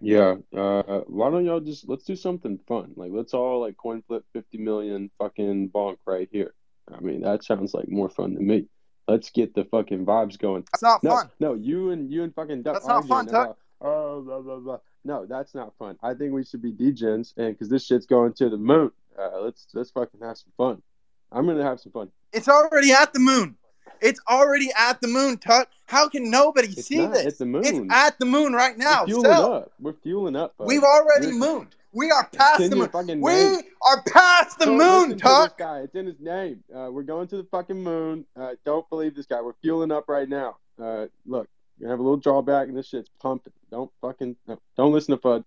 Yeah, 0.00 0.34
uh, 0.56 1.00
why 1.06 1.30
don't 1.30 1.44
y'all 1.44 1.60
just 1.60 1.88
let's 1.88 2.04
do 2.04 2.16
something 2.16 2.58
fun? 2.66 2.92
Like 2.96 3.12
let's 3.12 3.34
all 3.34 3.60
like 3.60 3.76
coin 3.76 4.02
flip 4.08 4.24
50 4.32 4.58
million 4.58 5.10
fucking 5.18 5.70
bonk 5.70 5.96
right 6.06 6.28
here. 6.32 6.54
I 6.92 7.00
mean, 7.00 7.20
that 7.22 7.44
sounds 7.44 7.72
like 7.72 7.88
more 7.88 8.08
fun 8.10 8.34
to 8.34 8.40
me. 8.40 8.66
Let's 9.06 9.30
get 9.30 9.54
the 9.54 9.64
fucking 9.64 10.04
vibes 10.04 10.38
going. 10.38 10.64
That's 10.72 10.82
not 10.82 11.02
No, 11.04 11.10
fun. 11.10 11.30
no, 11.38 11.54
you 11.54 11.90
and 11.90 12.10
you 12.10 12.24
and 12.24 12.34
fucking 12.34 12.62
Duck 12.62 12.74
That's 12.74 12.86
not 12.86 13.06
fun, 13.06 13.26
Tuck. 13.26 13.44
about, 13.44 13.58
oh, 13.80 14.22
blah, 14.22 14.40
blah, 14.40 14.56
blah. 14.58 14.78
No, 15.04 15.26
that's 15.26 15.54
not 15.54 15.72
fun. 15.78 15.96
I 16.02 16.14
think 16.14 16.32
we 16.32 16.44
should 16.44 16.62
be 16.62 16.72
degens, 16.72 17.32
and 17.36 17.52
because 17.54 17.68
this 17.68 17.84
shit's 17.86 18.06
going 18.06 18.32
to 18.34 18.48
the 18.48 18.56
moon. 18.56 18.90
Uh, 19.18 19.40
let's 19.40 19.66
let's 19.74 19.90
fucking 19.90 20.20
have 20.20 20.36
some 20.38 20.52
fun. 20.56 20.82
I'm 21.30 21.46
gonna 21.46 21.62
have 21.64 21.80
some 21.80 21.92
fun. 21.92 22.10
It's 22.32 22.48
already 22.48 22.92
at 22.92 23.12
the 23.12 23.20
moon. 23.20 23.56
It's 24.02 24.20
already 24.28 24.68
at 24.76 25.00
the 25.00 25.06
moon, 25.08 25.38
Tuck. 25.38 25.68
How 25.86 26.08
can 26.08 26.28
nobody 26.30 26.68
It's 26.68 26.86
see 26.86 26.98
not 26.98 27.12
this? 27.14 27.26
at 27.26 27.38
the 27.38 27.46
moon. 27.46 27.64
It's 27.64 27.94
at 27.94 28.18
the 28.18 28.26
moon 28.26 28.52
right 28.52 28.76
now. 28.76 29.02
We're 29.02 29.06
fueling 29.06 29.24
Sell. 29.30 29.52
up. 29.54 29.72
We're 29.80 29.92
fueling 30.02 30.36
up. 30.36 30.56
bud. 30.58 30.66
We've 30.66 30.82
already 30.82 31.26
We're- 31.28 31.38
mooned. 31.38 31.76
We 31.94 32.10
are 32.10 32.26
past 32.32 32.58
the 32.70 32.74
moon. 32.74 33.20
We 33.20 33.34
name. 33.34 33.60
are 33.82 34.02
past 34.04 34.58
the 34.58 34.64
Don't 34.64 34.78
moon, 34.78 35.10
listen 35.10 35.18
to 35.18 35.24
this 35.44 35.52
guy. 35.58 35.80
It's 35.80 35.94
in 35.94 36.06
his 36.06 36.18
name. 36.20 36.64
Uh, 36.74 36.88
we're 36.90 37.02
going 37.02 37.28
to 37.28 37.36
the 37.36 37.44
fucking 37.50 37.82
moon. 37.82 38.24
Uh, 38.34 38.52
don't 38.64 38.88
believe 38.88 39.14
this 39.14 39.26
guy. 39.26 39.42
We're 39.42 39.52
fueling 39.62 39.92
up 39.92 40.08
right 40.08 40.26
now. 40.26 40.56
Uh, 40.82 41.08
look, 41.26 41.48
you 41.78 41.86
have 41.88 41.98
a 41.98 42.02
little 42.02 42.16
drawback, 42.16 42.68
and 42.68 42.76
this 42.78 42.86
shit's 42.88 43.10
pumping. 43.20 43.52
Don't 43.70 43.90
fucking 44.00 44.36
no, 44.48 44.58
don't 44.74 44.90
listen 44.92 45.14
to 45.18 45.20
Fud. 45.22 45.44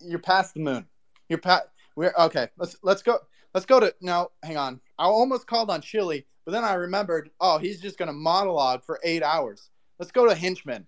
You're 0.00 0.18
past 0.18 0.54
the 0.54 0.60
moon. 0.60 0.86
You're 1.28 1.38
past. 1.38 1.66
We're 1.94 2.12
okay. 2.18 2.48
Let's 2.58 2.76
let's 2.82 3.02
go. 3.02 3.18
Let's 3.56 3.64
go 3.64 3.80
to 3.80 3.94
no. 4.02 4.32
Hang 4.42 4.58
on. 4.58 4.82
I 4.98 5.04
almost 5.04 5.46
called 5.46 5.70
on 5.70 5.80
Chili, 5.80 6.26
but 6.44 6.52
then 6.52 6.62
I 6.62 6.74
remembered. 6.74 7.30
Oh, 7.40 7.56
he's 7.56 7.80
just 7.80 7.96
gonna 7.96 8.12
monologue 8.12 8.84
for 8.84 9.00
eight 9.02 9.22
hours. 9.22 9.70
Let's 9.98 10.12
go 10.12 10.28
to 10.28 10.34
Hinchman. 10.34 10.84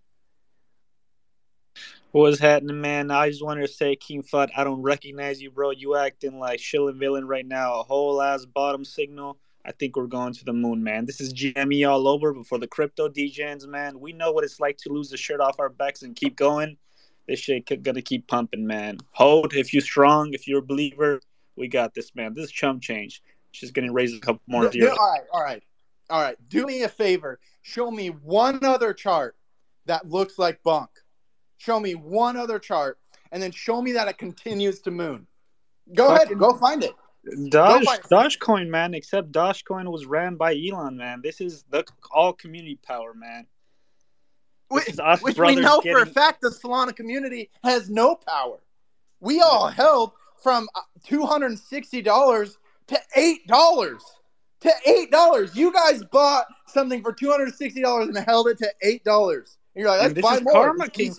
What's 2.13 2.39
happening, 2.39 2.79
man? 2.79 3.11
I 3.11 3.31
just 3.31 3.43
wanted 3.43 3.63
to 3.63 3.73
say, 3.73 3.97
King 3.97 4.23
Fud, 4.23 4.51
I 4.55 4.65
don't 4.65 4.83
recognize 4.83 5.41
you, 5.41 5.51
bro. 5.51 5.71
You 5.71 5.97
acting 5.97 6.39
like 6.39 6.61
shilling 6.61 6.99
villain 6.99 7.27
right 7.27 7.47
now. 7.47 7.81
A 7.81 7.85
whole 7.85 8.21
ass 8.21 8.45
bottom 8.45 8.85
signal. 8.85 9.39
I 9.65 9.73
think 9.73 9.97
we're 9.97 10.07
going 10.07 10.35
to 10.35 10.45
the 10.45 10.53
moon, 10.53 10.85
man. 10.85 11.07
This 11.07 11.23
is 11.23 11.33
GME 11.33 11.89
all 11.89 12.07
over, 12.07 12.35
but 12.35 12.47
for 12.47 12.59
the 12.59 12.67
crypto 12.67 13.09
degens, 13.09 13.67
man, 13.67 13.99
we 13.99 14.13
know 14.13 14.31
what 14.31 14.45
it's 14.45 14.61
like 14.61 14.77
to 14.81 14.93
lose 14.93 15.09
the 15.09 15.17
shirt 15.17 15.41
off 15.41 15.59
our 15.59 15.71
backs 15.71 16.03
and 16.03 16.15
keep 16.15 16.37
going. 16.37 16.77
This 17.27 17.41
shit 17.41 17.83
gonna 17.83 18.03
keep 18.03 18.27
pumping, 18.27 18.67
man. 18.67 18.99
Hold 19.13 19.55
if 19.55 19.73
you're 19.73 19.81
strong, 19.81 20.35
if 20.35 20.47
you're 20.47 20.59
a 20.59 20.63
believer, 20.63 21.23
we 21.59 21.69
got 21.69 21.95
this, 21.95 22.15
man. 22.15 22.35
This 22.35 22.47
is 22.47 22.53
chump 22.53 22.83
change. 22.83 23.23
She's 23.51 23.71
gonna 23.71 23.93
raise 23.93 24.15
a 24.15 24.21
couple 24.21 24.41
more 24.47 24.71
zeros. 24.71 24.97
all 24.99 25.11
right, 25.11 25.23
all 25.33 25.43
right, 25.43 25.63
all 26.11 26.23
right. 26.23 26.37
Do 26.49 26.67
me 26.67 26.83
a 26.83 26.89
favor. 26.89 27.41
Show 27.63 27.91
me 27.91 28.09
one 28.09 28.65
other 28.65 28.93
chart 28.93 29.37
that 29.87 30.09
looks 30.09 30.39
like 30.39 30.63
bonk. 30.63 30.89
Show 31.57 31.81
me 31.81 31.95
one 31.95 32.37
other 32.37 32.59
chart, 32.59 32.99
and 33.33 33.43
then 33.43 33.51
show 33.51 33.83
me 33.83 33.93
that 33.93 34.07
it 34.09 34.19
continues 34.19 34.81
to 34.83 34.91
moon. 34.91 35.27
Go 35.95 36.09
Fucking- 36.09 36.27
ahead, 36.27 36.39
go 36.39 36.57
find 36.57 36.85
it. 36.85 36.95
Doge, 37.51 37.85
find- 37.85 38.03
Dogecoin, 38.05 38.69
man. 38.69 38.95
Except 38.95 39.33
Dogecoin 39.33 39.91
was 39.91 40.07
ran 40.07 40.37
by 40.37 40.55
Elon, 40.55 40.97
man. 40.97 41.21
This 41.23 41.41
is 41.41 41.65
the 41.71 41.85
all 42.11 42.33
community 42.33 42.79
power, 42.87 43.13
man. 43.13 43.47
Which, 44.69 44.97
which 45.23 45.39
we 45.39 45.57
know 45.57 45.81
for 45.81 46.03
a 46.03 46.07
fact 46.07 46.43
the 46.43 46.51
Solana 46.51 46.95
community 46.95 47.51
has 47.65 47.89
no 47.89 48.15
power. 48.15 48.61
We 49.21 49.41
all 49.41 49.69
held 49.69 50.13
from 50.43 50.69
uh, 50.75 50.81
two 51.05 51.27
hundred 51.27 51.47
and 51.47 51.59
sixty 51.59 52.03
dollars 52.03 52.59
to 52.89 52.99
eight 53.17 53.47
dollars. 53.47 54.03
To 54.63 54.73
eight 54.87 55.13
dollars, 55.13 55.55
you 55.55 55.73
guys 55.73 56.03
bought 56.11 56.47
something 56.67 57.01
for 57.01 57.13
two 57.13 57.31
hundred 57.31 57.45
and 57.45 57.55
sixty 57.55 57.81
dollars 57.81 58.09
and 58.09 58.19
held 58.19 58.49
it 58.49 58.59
to 58.59 58.73
eight 58.83 59.05
dollars. 59.05 59.57
You're 59.79 59.89
like, 59.89 60.01
let's 60.01 60.15
this 60.15 60.23
buy 60.23 60.35
is 60.37 60.43
more. 60.43 60.53
karma, 60.53 60.89
King. 60.89 61.15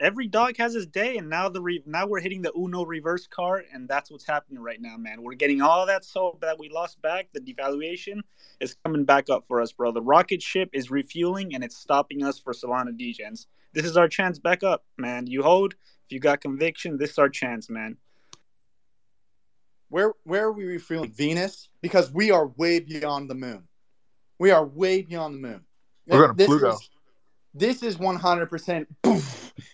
Every 0.00 0.26
dog 0.26 0.56
has 0.58 0.74
his 0.74 0.86
day, 0.86 1.16
and 1.16 1.30
now 1.30 1.48
the 1.48 1.62
re- 1.62 1.84
now 1.86 2.06
we're 2.08 2.18
hitting 2.20 2.42
the 2.42 2.52
Uno 2.58 2.84
reverse 2.84 3.28
card, 3.28 3.66
and 3.72 3.88
that's 3.88 4.10
what's 4.10 4.26
happening 4.26 4.60
right 4.60 4.80
now, 4.80 4.96
man. 4.96 5.22
We're 5.22 5.34
getting 5.34 5.62
all 5.62 5.86
that 5.86 6.04
SOL 6.04 6.36
that 6.40 6.58
we 6.58 6.68
lost 6.68 7.00
back. 7.00 7.28
The 7.32 7.40
devaluation 7.40 8.22
is 8.58 8.74
coming 8.84 9.04
back 9.04 9.30
up 9.30 9.44
for 9.46 9.60
us, 9.60 9.70
bro. 9.70 9.92
The 9.92 10.02
rocket 10.02 10.42
ship 10.42 10.70
is 10.72 10.90
refueling, 10.90 11.54
and 11.54 11.62
it's 11.62 11.76
stopping 11.76 12.24
us 12.24 12.40
for 12.40 12.52
Solana 12.52 12.90
degens. 12.98 13.46
This 13.72 13.84
is 13.84 13.96
our 13.96 14.08
chance 14.08 14.40
back 14.40 14.64
up, 14.64 14.84
man. 14.98 15.28
You 15.28 15.44
hold. 15.44 15.74
If 16.06 16.12
you 16.12 16.18
got 16.18 16.40
conviction, 16.40 16.98
this 16.98 17.12
is 17.12 17.18
our 17.18 17.28
chance, 17.28 17.70
man. 17.70 17.96
Where 19.88 20.12
where 20.24 20.44
are 20.46 20.52
we 20.52 20.64
refueling? 20.64 21.12
Venus? 21.12 21.68
Because 21.80 22.10
we 22.12 22.30
are 22.30 22.46
way 22.48 22.80
beyond 22.80 23.30
the 23.30 23.34
moon. 23.34 23.68
We 24.38 24.50
are 24.50 24.64
way 24.64 25.02
beyond 25.02 25.36
the 25.36 25.38
moon. 25.48 25.64
We're 26.06 26.18
going 26.18 26.30
to 26.30 26.36
This 26.36 26.46
Pluto. 26.46 26.72
is- 26.74 26.90
this 27.56 27.84
is 27.84 27.96
100% 27.98 28.86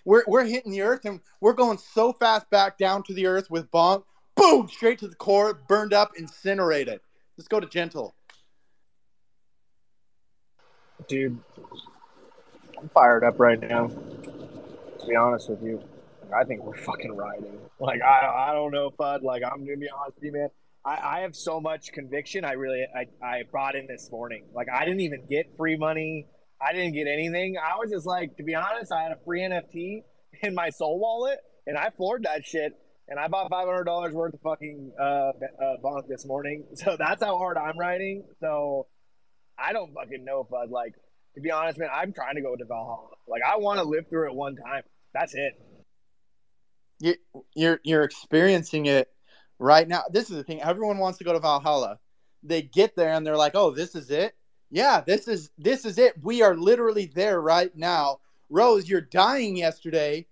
we're, 0.05 0.23
we're 0.27 0.45
hitting 0.45 0.71
the 0.71 0.83
earth 0.83 1.07
and 1.07 1.21
we're 1.41 1.55
going 1.55 1.79
so 1.79 2.13
fast 2.13 2.49
back 2.51 2.77
down 2.77 3.03
to 3.05 3.15
the 3.15 3.27
earth 3.27 3.51
with 3.51 3.71
bonk 3.71 4.05
boom 4.37 4.69
straight 4.69 4.99
to 4.99 5.09
the 5.09 5.15
core 5.15 5.55
burned 5.67 5.95
up 5.95 6.11
incinerated 6.19 7.01
let's 7.39 7.49
go 7.49 7.59
to 7.59 7.67
gentle 7.67 8.15
Dude, 11.09 11.39
I'm 12.79 12.89
fired 12.91 13.25
up 13.25 13.41
right 13.41 13.59
now. 13.59 13.89
To 13.89 15.07
be 15.09 15.17
honest 15.17 15.49
with 15.49 15.63
you, 15.63 15.83
I 16.35 16.45
think 16.45 16.65
we're 16.65 16.77
fucking 16.77 17.15
riding. 17.17 17.59
Like 17.79 18.01
I, 18.03 18.51
I 18.51 18.55
don't 18.55 18.73
know, 18.73 18.91
Bud. 18.91 19.23
Like 19.23 19.43
I'm 19.45 19.65
gonna 19.65 19.77
be 19.77 19.89
honest 19.89 20.17
with 20.17 20.25
you, 20.25 20.33
man. 20.33 20.49
I, 20.85 21.19
I 21.19 21.21
have 21.21 21.37
so 21.37 21.61
much 21.61 21.93
conviction. 21.93 22.45
I 22.45 22.53
really, 22.53 22.85
I, 22.95 23.07
I 23.25 23.43
brought 23.51 23.75
in 23.75 23.87
this 23.87 24.11
morning. 24.11 24.45
Like 24.55 24.69
I 24.73 24.85
didn't 24.85 25.01
even 25.01 25.27
get 25.29 25.57
free 25.57 25.77
money. 25.77 26.27
I 26.61 26.73
didn't 26.73 26.93
get 26.93 27.07
anything. 27.07 27.57
I 27.59 27.77
was 27.79 27.91
just 27.91 28.07
like, 28.07 28.37
to 28.37 28.43
be 28.43 28.55
honest, 28.55 28.93
I 28.93 29.03
had 29.03 29.13
a 29.13 29.19
free 29.25 29.41
NFT 29.41 30.03
in 30.43 30.55
my 30.55 30.71
SOL 30.71 30.99
wallet, 30.99 31.39
and 31.67 31.77
I 31.77 31.91
floored 31.97 32.25
that 32.25 32.45
shit. 32.45 32.73
And 33.09 33.19
I 33.19 33.27
bought 33.27 33.51
five 33.51 33.67
hundred 33.67 33.85
dollars 33.85 34.15
worth 34.15 34.35
of 34.35 34.41
fucking 34.41 34.93
uh, 34.99 35.03
uh, 35.03 35.33
bonk 35.83 36.07
this 36.09 36.25
morning. 36.25 36.65
So 36.77 36.97
that's 36.99 37.23
how 37.23 37.37
hard 37.39 37.57
I'm 37.59 37.77
riding. 37.77 38.25
So 38.41 38.87
I 39.59 39.73
don't 39.73 39.93
fucking 39.93 40.25
know, 40.25 40.47
Bud. 40.49 40.71
Like 40.71 40.95
to 41.35 41.41
be 41.41 41.51
honest, 41.51 41.79
man, 41.79 41.89
I'm 41.93 42.13
trying 42.13 42.37
to 42.37 42.43
go 42.43 42.55
to 42.55 42.65
Valhalla. 42.65 43.09
Like 43.29 43.43
I 43.43 43.57
want 43.57 43.81
to 43.81 43.85
live 43.85 44.09
through 44.09 44.31
it 44.31 44.35
one 44.35 44.55
time. 44.57 44.83
That's 45.13 45.35
it. 45.35 45.55
You, 47.01 47.15
you're 47.55 47.81
you're 47.83 48.05
experiencing 48.05 48.87
it 48.87 49.09
right 49.59 49.89
now. 49.89 50.03
This 50.11 50.31
is 50.31 50.37
the 50.37 50.45
thing. 50.45 50.63
Everyone 50.63 50.99
wants 50.99 51.19
to 51.19 51.25
go 51.25 51.33
to 51.33 51.41
valhalla. 51.41 51.99
They 52.43 52.63
get 52.63 52.95
there 52.95 53.13
and 53.13 53.27
they're 53.27 53.37
like 53.37 53.55
oh 53.55 53.71
this 53.71 53.95
is 53.95 54.11
it? 54.11 54.35
Yeah 54.71 55.01
this 55.05 55.27
is 55.27 55.51
this 55.59 55.85
is 55.85 55.99
it. 55.99 56.15
We 56.23 56.43
are 56.43 56.55
literally 56.55 57.07
there 57.07 57.41
right 57.41 57.75
now. 57.75 58.21
Rose 58.51 58.89
you're 58.89 59.01
dying 59.01 59.57
yesterday. 59.57 60.27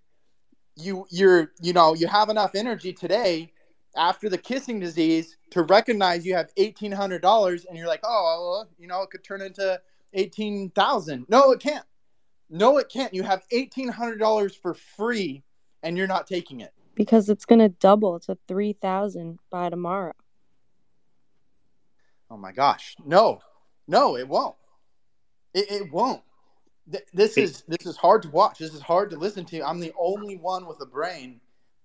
You 0.75 1.05
you're 1.09 1.51
you 1.61 1.73
know 1.73 1.95
you 1.95 2.07
have 2.07 2.29
enough 2.29 2.51
energy 2.55 2.93
today 2.93 3.51
after 3.97 4.29
the 4.29 4.37
kissing 4.37 4.79
disease 4.79 5.37
to 5.51 5.63
recognize 5.63 6.25
you 6.25 6.35
have 6.35 6.53
$1800 6.55 7.65
and 7.67 7.77
you're 7.77 7.87
like 7.87 8.03
oh 8.03 8.65
you 8.77 8.87
know 8.87 9.01
it 9.01 9.09
could 9.09 9.23
turn 9.23 9.41
into 9.41 9.81
18000 10.13 11.25
no 11.27 11.51
it 11.51 11.59
can't. 11.59 11.85
No 12.51 12.77
it 12.77 12.89
can't. 12.91 13.13
You 13.13 13.21
have 13.23 13.43
$1800 13.53 14.55
for 14.55 14.73
free 14.73 15.43
and 15.83 15.97
you're 15.97 16.07
not 16.07 16.27
taking 16.27 16.61
it 16.61 16.71
because 16.95 17.29
it's 17.29 17.45
gonna 17.45 17.69
double 17.69 18.19
to 18.21 18.37
three 18.47 18.73
thousand 18.73 19.39
by 19.49 19.69
tomorrow. 19.69 20.13
Oh 22.29 22.37
my 22.37 22.51
gosh. 22.51 22.95
No. 23.05 23.41
No, 23.87 24.17
it 24.17 24.27
won't. 24.27 24.55
It, 25.53 25.71
it 25.71 25.91
won't. 25.91 26.21
Th- 26.91 27.03
This 27.13 27.37
is 27.37 27.63
this 27.67 27.85
is 27.87 27.97
hard 27.97 28.21
to 28.23 28.29
watch. 28.29 28.59
This 28.59 28.73
is 28.73 28.81
hard 28.81 29.09
to 29.11 29.17
listen 29.17 29.45
to. 29.45 29.61
I'm 29.67 29.79
the 29.79 29.93
only 29.99 30.37
one 30.37 30.67
with 30.67 30.79
a 30.81 30.85
brain 30.85 31.41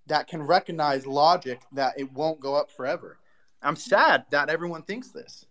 that 0.06 0.26
can 0.26 0.42
recognize 0.42 1.06
logic 1.06 1.62
that 1.72 1.94
it 1.98 2.12
won't 2.12 2.40
go 2.40 2.54
up 2.54 2.70
forever. 2.70 3.18
I'm 3.62 3.76
sad 3.76 4.26
that 4.30 4.50
everyone 4.50 4.82
thinks 4.82 5.08
this. 5.08 5.46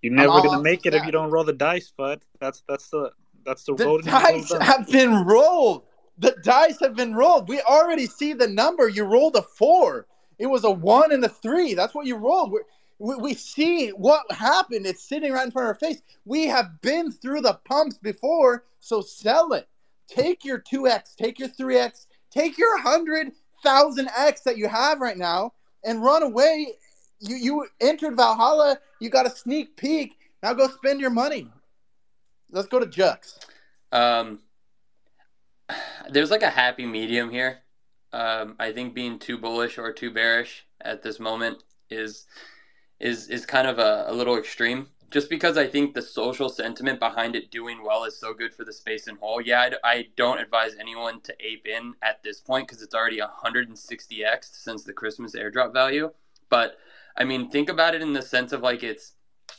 You're 0.00 0.12
never 0.12 0.40
gonna 0.42 0.60
make 0.60 0.82
the 0.82 0.88
it 0.88 0.94
if 0.94 1.04
you 1.06 1.12
don't 1.12 1.30
roll 1.30 1.44
the 1.44 1.52
dice, 1.52 1.92
Fud. 1.96 2.22
That's 2.40 2.64
that's 2.68 2.88
the 2.90 3.12
that's 3.46 3.62
the 3.62 3.74
The 3.74 3.84
road. 3.84 4.04
dice 4.04 4.52
have 4.52 4.88
been 4.88 5.24
rolled. 5.24 5.84
The 6.18 6.36
dice 6.44 6.78
have 6.80 6.94
been 6.94 7.14
rolled. 7.14 7.48
We 7.48 7.60
already 7.62 8.06
see 8.06 8.32
the 8.32 8.48
number. 8.48 8.88
You 8.88 9.04
rolled 9.04 9.36
a 9.36 9.42
four. 9.42 10.06
It 10.38 10.46
was 10.46 10.64
a 10.64 10.70
one 10.70 11.12
and 11.12 11.24
a 11.24 11.28
three. 11.28 11.74
That's 11.74 11.94
what 11.94 12.06
you 12.06 12.16
rolled. 12.16 12.52
We're, 12.52 12.62
We, 12.98 13.16
we 13.16 13.34
see 13.34 13.88
what 13.90 14.30
happened. 14.30 14.86
It's 14.86 15.02
sitting 15.02 15.32
right 15.32 15.44
in 15.44 15.50
front 15.50 15.64
of 15.68 15.74
our 15.74 15.74
face. 15.74 16.02
We 16.24 16.46
have 16.46 16.80
been 16.82 17.10
through 17.10 17.40
the 17.40 17.58
pumps 17.64 17.98
before, 17.98 18.64
so 18.80 19.00
sell 19.00 19.52
it. 19.54 19.68
Take 20.08 20.44
your 20.44 20.60
2x, 20.60 21.16
take 21.16 21.38
your 21.38 21.48
3x, 21.48 22.06
take 22.30 22.58
your 22.58 22.78
100,000x 22.80 24.42
that 24.44 24.56
you 24.58 24.68
have 24.68 25.00
right 25.00 25.16
now 25.16 25.54
and 25.84 26.02
run 26.02 26.22
away. 26.22 26.74
You 27.20 27.36
you 27.36 27.66
entered 27.80 28.16
Valhalla, 28.16 28.78
you 29.00 29.08
got 29.10 29.26
a 29.26 29.30
sneak 29.30 29.76
peek. 29.76 30.16
Now 30.42 30.52
go 30.54 30.68
spend 30.68 31.00
your 31.00 31.10
money. 31.10 31.48
Let's 32.50 32.68
go 32.68 32.78
to 32.78 32.86
Jux. 32.86 33.38
Um, 33.92 34.40
there's 36.10 36.30
like 36.30 36.42
a 36.42 36.50
happy 36.50 36.86
medium 36.86 37.30
here. 37.30 37.60
Um, 38.12 38.56
I 38.58 38.72
think 38.72 38.94
being 38.94 39.18
too 39.18 39.38
bullish 39.38 39.78
or 39.78 39.92
too 39.92 40.10
bearish 40.10 40.66
at 40.80 41.02
this 41.02 41.18
moment 41.18 41.62
is 41.90 42.26
is 43.00 43.28
is 43.28 43.46
kind 43.46 43.66
of 43.66 43.78
a, 43.78 44.04
a 44.08 44.12
little 44.12 44.36
extreme. 44.36 44.88
Just 45.10 45.28
because 45.28 45.58
I 45.58 45.66
think 45.66 45.92
the 45.92 46.00
social 46.00 46.48
sentiment 46.48 46.98
behind 46.98 47.36
it 47.36 47.50
doing 47.50 47.84
well 47.84 48.04
is 48.04 48.18
so 48.18 48.32
good 48.32 48.54
for 48.54 48.64
the 48.64 48.72
space 48.72 49.08
and 49.08 49.18
whole. 49.18 49.42
Yeah, 49.42 49.68
I, 49.84 49.90
I 49.90 50.06
don't 50.16 50.40
advise 50.40 50.74
anyone 50.80 51.20
to 51.22 51.34
ape 51.38 51.66
in 51.66 51.92
at 52.02 52.22
this 52.22 52.40
point 52.40 52.66
because 52.66 52.82
it's 52.82 52.94
already 52.94 53.20
160x 53.20 54.44
since 54.52 54.84
the 54.84 54.94
Christmas 54.94 55.36
airdrop 55.36 55.74
value. 55.74 56.10
But 56.48 56.78
I 57.16 57.24
mean, 57.24 57.50
think 57.50 57.68
about 57.68 57.94
it 57.94 58.00
in 58.00 58.14
the 58.14 58.22
sense 58.22 58.52
of 58.52 58.62
like 58.62 58.82
it's 58.82 59.12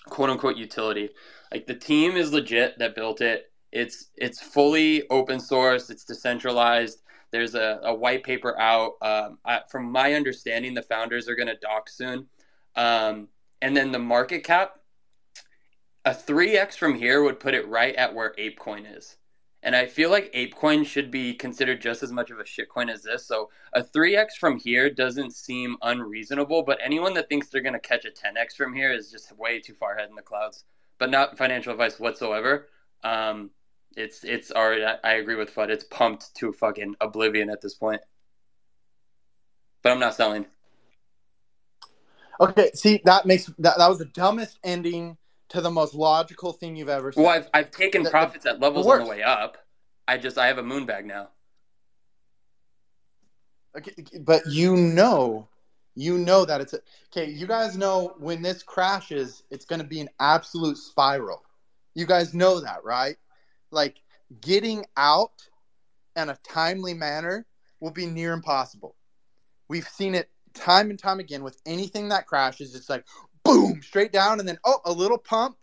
quote 0.10 0.32
unquote 0.32 0.58
utility. 0.58 1.10
Like 1.52 1.68
the 1.68 1.76
team 1.76 2.18
is 2.18 2.34
legit 2.34 2.80
that 2.80 2.96
built 2.96 3.22
it. 3.22 3.52
It's 3.74 4.12
it's 4.16 4.40
fully 4.40 5.10
open 5.10 5.40
source. 5.40 5.90
It's 5.90 6.06
decentralized. 6.06 7.02
There's 7.32 7.56
a, 7.56 7.80
a 7.84 7.94
white 7.94 8.24
paper 8.24 8.58
out. 8.60 8.94
Um, 9.02 9.40
I, 9.44 9.62
from 9.70 9.92
my 9.92 10.14
understanding, 10.14 10.76
the 10.76 10.84
founders 10.84 11.28
are 11.28 11.36
going 11.36 11.48
to 11.48 11.58
dock 11.58 11.90
soon. 11.90 12.28
Um, 12.76 13.30
and 13.64 13.76
then 13.76 13.92
the 13.92 13.98
market 13.98 14.44
cap, 14.44 14.76
a 16.06 16.12
3x 16.12 16.78
from 16.78 16.94
here 16.94 17.24
would 17.24 17.40
put 17.40 17.56
it 17.56 17.68
right 17.68 17.96
at 17.96 18.14
where 18.14 18.36
ApeCoin 18.38 18.96
is. 18.96 19.18
And 19.64 19.76
I 19.76 19.88
feel 19.88 20.12
like 20.12 20.32
ApeCoin 20.34 20.86
should 20.86 21.10
be 21.10 21.34
considered 21.34 21.82
just 21.82 22.04
as 22.04 22.12
much 22.12 22.30
of 22.30 22.40
a 22.40 22.44
shitcoin 22.44 22.92
as 22.92 23.02
this. 23.02 23.26
So 23.26 23.50
a 23.74 23.82
3x 23.82 24.34
from 24.40 24.60
here 24.60 24.92
doesn't 24.92 25.34
seem 25.34 25.78
unreasonable, 25.82 26.62
but 26.62 26.78
anyone 26.84 27.16
that 27.16 27.30
thinks 27.30 27.48
they're 27.48 27.62
going 27.62 27.74
to 27.74 27.80
catch 27.80 28.06
a 28.06 28.10
10x 28.10 28.56
from 28.56 28.76
here 28.76 28.92
is 28.92 29.10
just 29.10 29.36
way 29.38 29.60
too 29.60 29.74
far 29.74 29.96
ahead 29.96 30.10
in 30.10 30.16
the 30.16 30.22
clouds. 30.22 30.66
But 31.00 31.10
not 31.10 31.38
financial 31.40 31.72
advice 31.72 32.00
whatsoever. 32.00 32.68
Um, 33.04 33.50
it's 33.96 34.24
it's 34.24 34.52
already. 34.52 34.84
I 34.84 35.14
agree 35.14 35.36
with 35.36 35.54
Fudd. 35.54 35.70
It's 35.70 35.84
pumped 35.86 36.34
to 36.36 36.52
fucking 36.52 36.96
oblivion 37.02 37.50
at 37.50 37.62
this 37.62 37.74
point. 37.74 38.02
But 39.82 39.92
I'm 39.92 40.00
not 40.00 40.16
selling. 40.16 40.46
Okay, 42.40 42.72
see 42.74 43.02
that 43.06 43.26
makes 43.26 43.46
that, 43.60 43.78
that 43.78 43.88
was 43.90 44.00
the 44.00 44.06
dumbest 44.06 44.58
ending 44.64 45.18
to 45.50 45.62
the 45.62 45.70
most 45.70 45.94
logical 45.94 46.52
thing 46.54 46.76
you've 46.76 46.90
ever 46.90 47.12
said. 47.12 47.22
Well, 47.22 47.30
I've 47.32 47.50
I've 47.54 47.72
taken 47.72 48.04
The- 48.04 48.08
the- 48.10 48.12
profits 48.12 48.46
at 48.46 48.60
levels 48.60 48.86
the 48.86 48.92
on 48.94 49.00
the 49.04 49.10
way 49.10 49.24
up. 49.24 49.58
I 50.08 50.18
just 50.18 50.38
I 50.38 50.48
have 50.48 50.58
a 50.58 50.64
moon 50.64 50.86
bag 50.86 51.06
now. 51.06 51.30
Okay, 53.78 53.94
but 54.22 54.44
you 54.48 54.76
know, 54.76 55.48
you 55.96 56.18
know 56.18 56.46
that 56.46 56.62
it's 56.62 56.74
a, 56.74 56.80
okay. 57.12 57.30
You 57.32 57.48
guys 57.48 57.76
know 57.78 58.14
when 58.20 58.42
this 58.42 58.62
crashes, 58.62 59.44
it's 59.50 59.66
going 59.66 59.82
to 59.82 59.88
be 59.88 60.00
an 60.00 60.10
absolute 60.20 60.78
spiral. 60.78 61.44
You 61.96 62.06
guys 62.06 62.34
know 62.34 62.60
that, 62.60 62.84
right? 62.84 63.16
Like 63.74 64.02
getting 64.42 64.86
out 64.96 65.48
in 66.16 66.30
a 66.30 66.38
timely 66.44 66.94
manner 66.94 67.46
will 67.80 67.92
be 67.92 68.06
near 68.06 68.34
impossible. 68.34 68.96
We've 69.68 69.88
seen 69.88 70.16
it 70.16 70.30
time 70.54 70.90
and 70.90 71.00
time 71.00 71.20
again 71.20 71.44
with 71.44 71.60
anything 71.66 72.10
that 72.10 72.28
crashes. 72.28 72.76
It's 72.76 72.90
like 72.90 73.06
boom, 73.44 73.82
straight 73.82 74.14
down, 74.14 74.40
and 74.40 74.48
then 74.48 74.58
oh, 74.66 74.80
a 74.86 74.92
little 74.92 75.18
pump, 75.18 75.58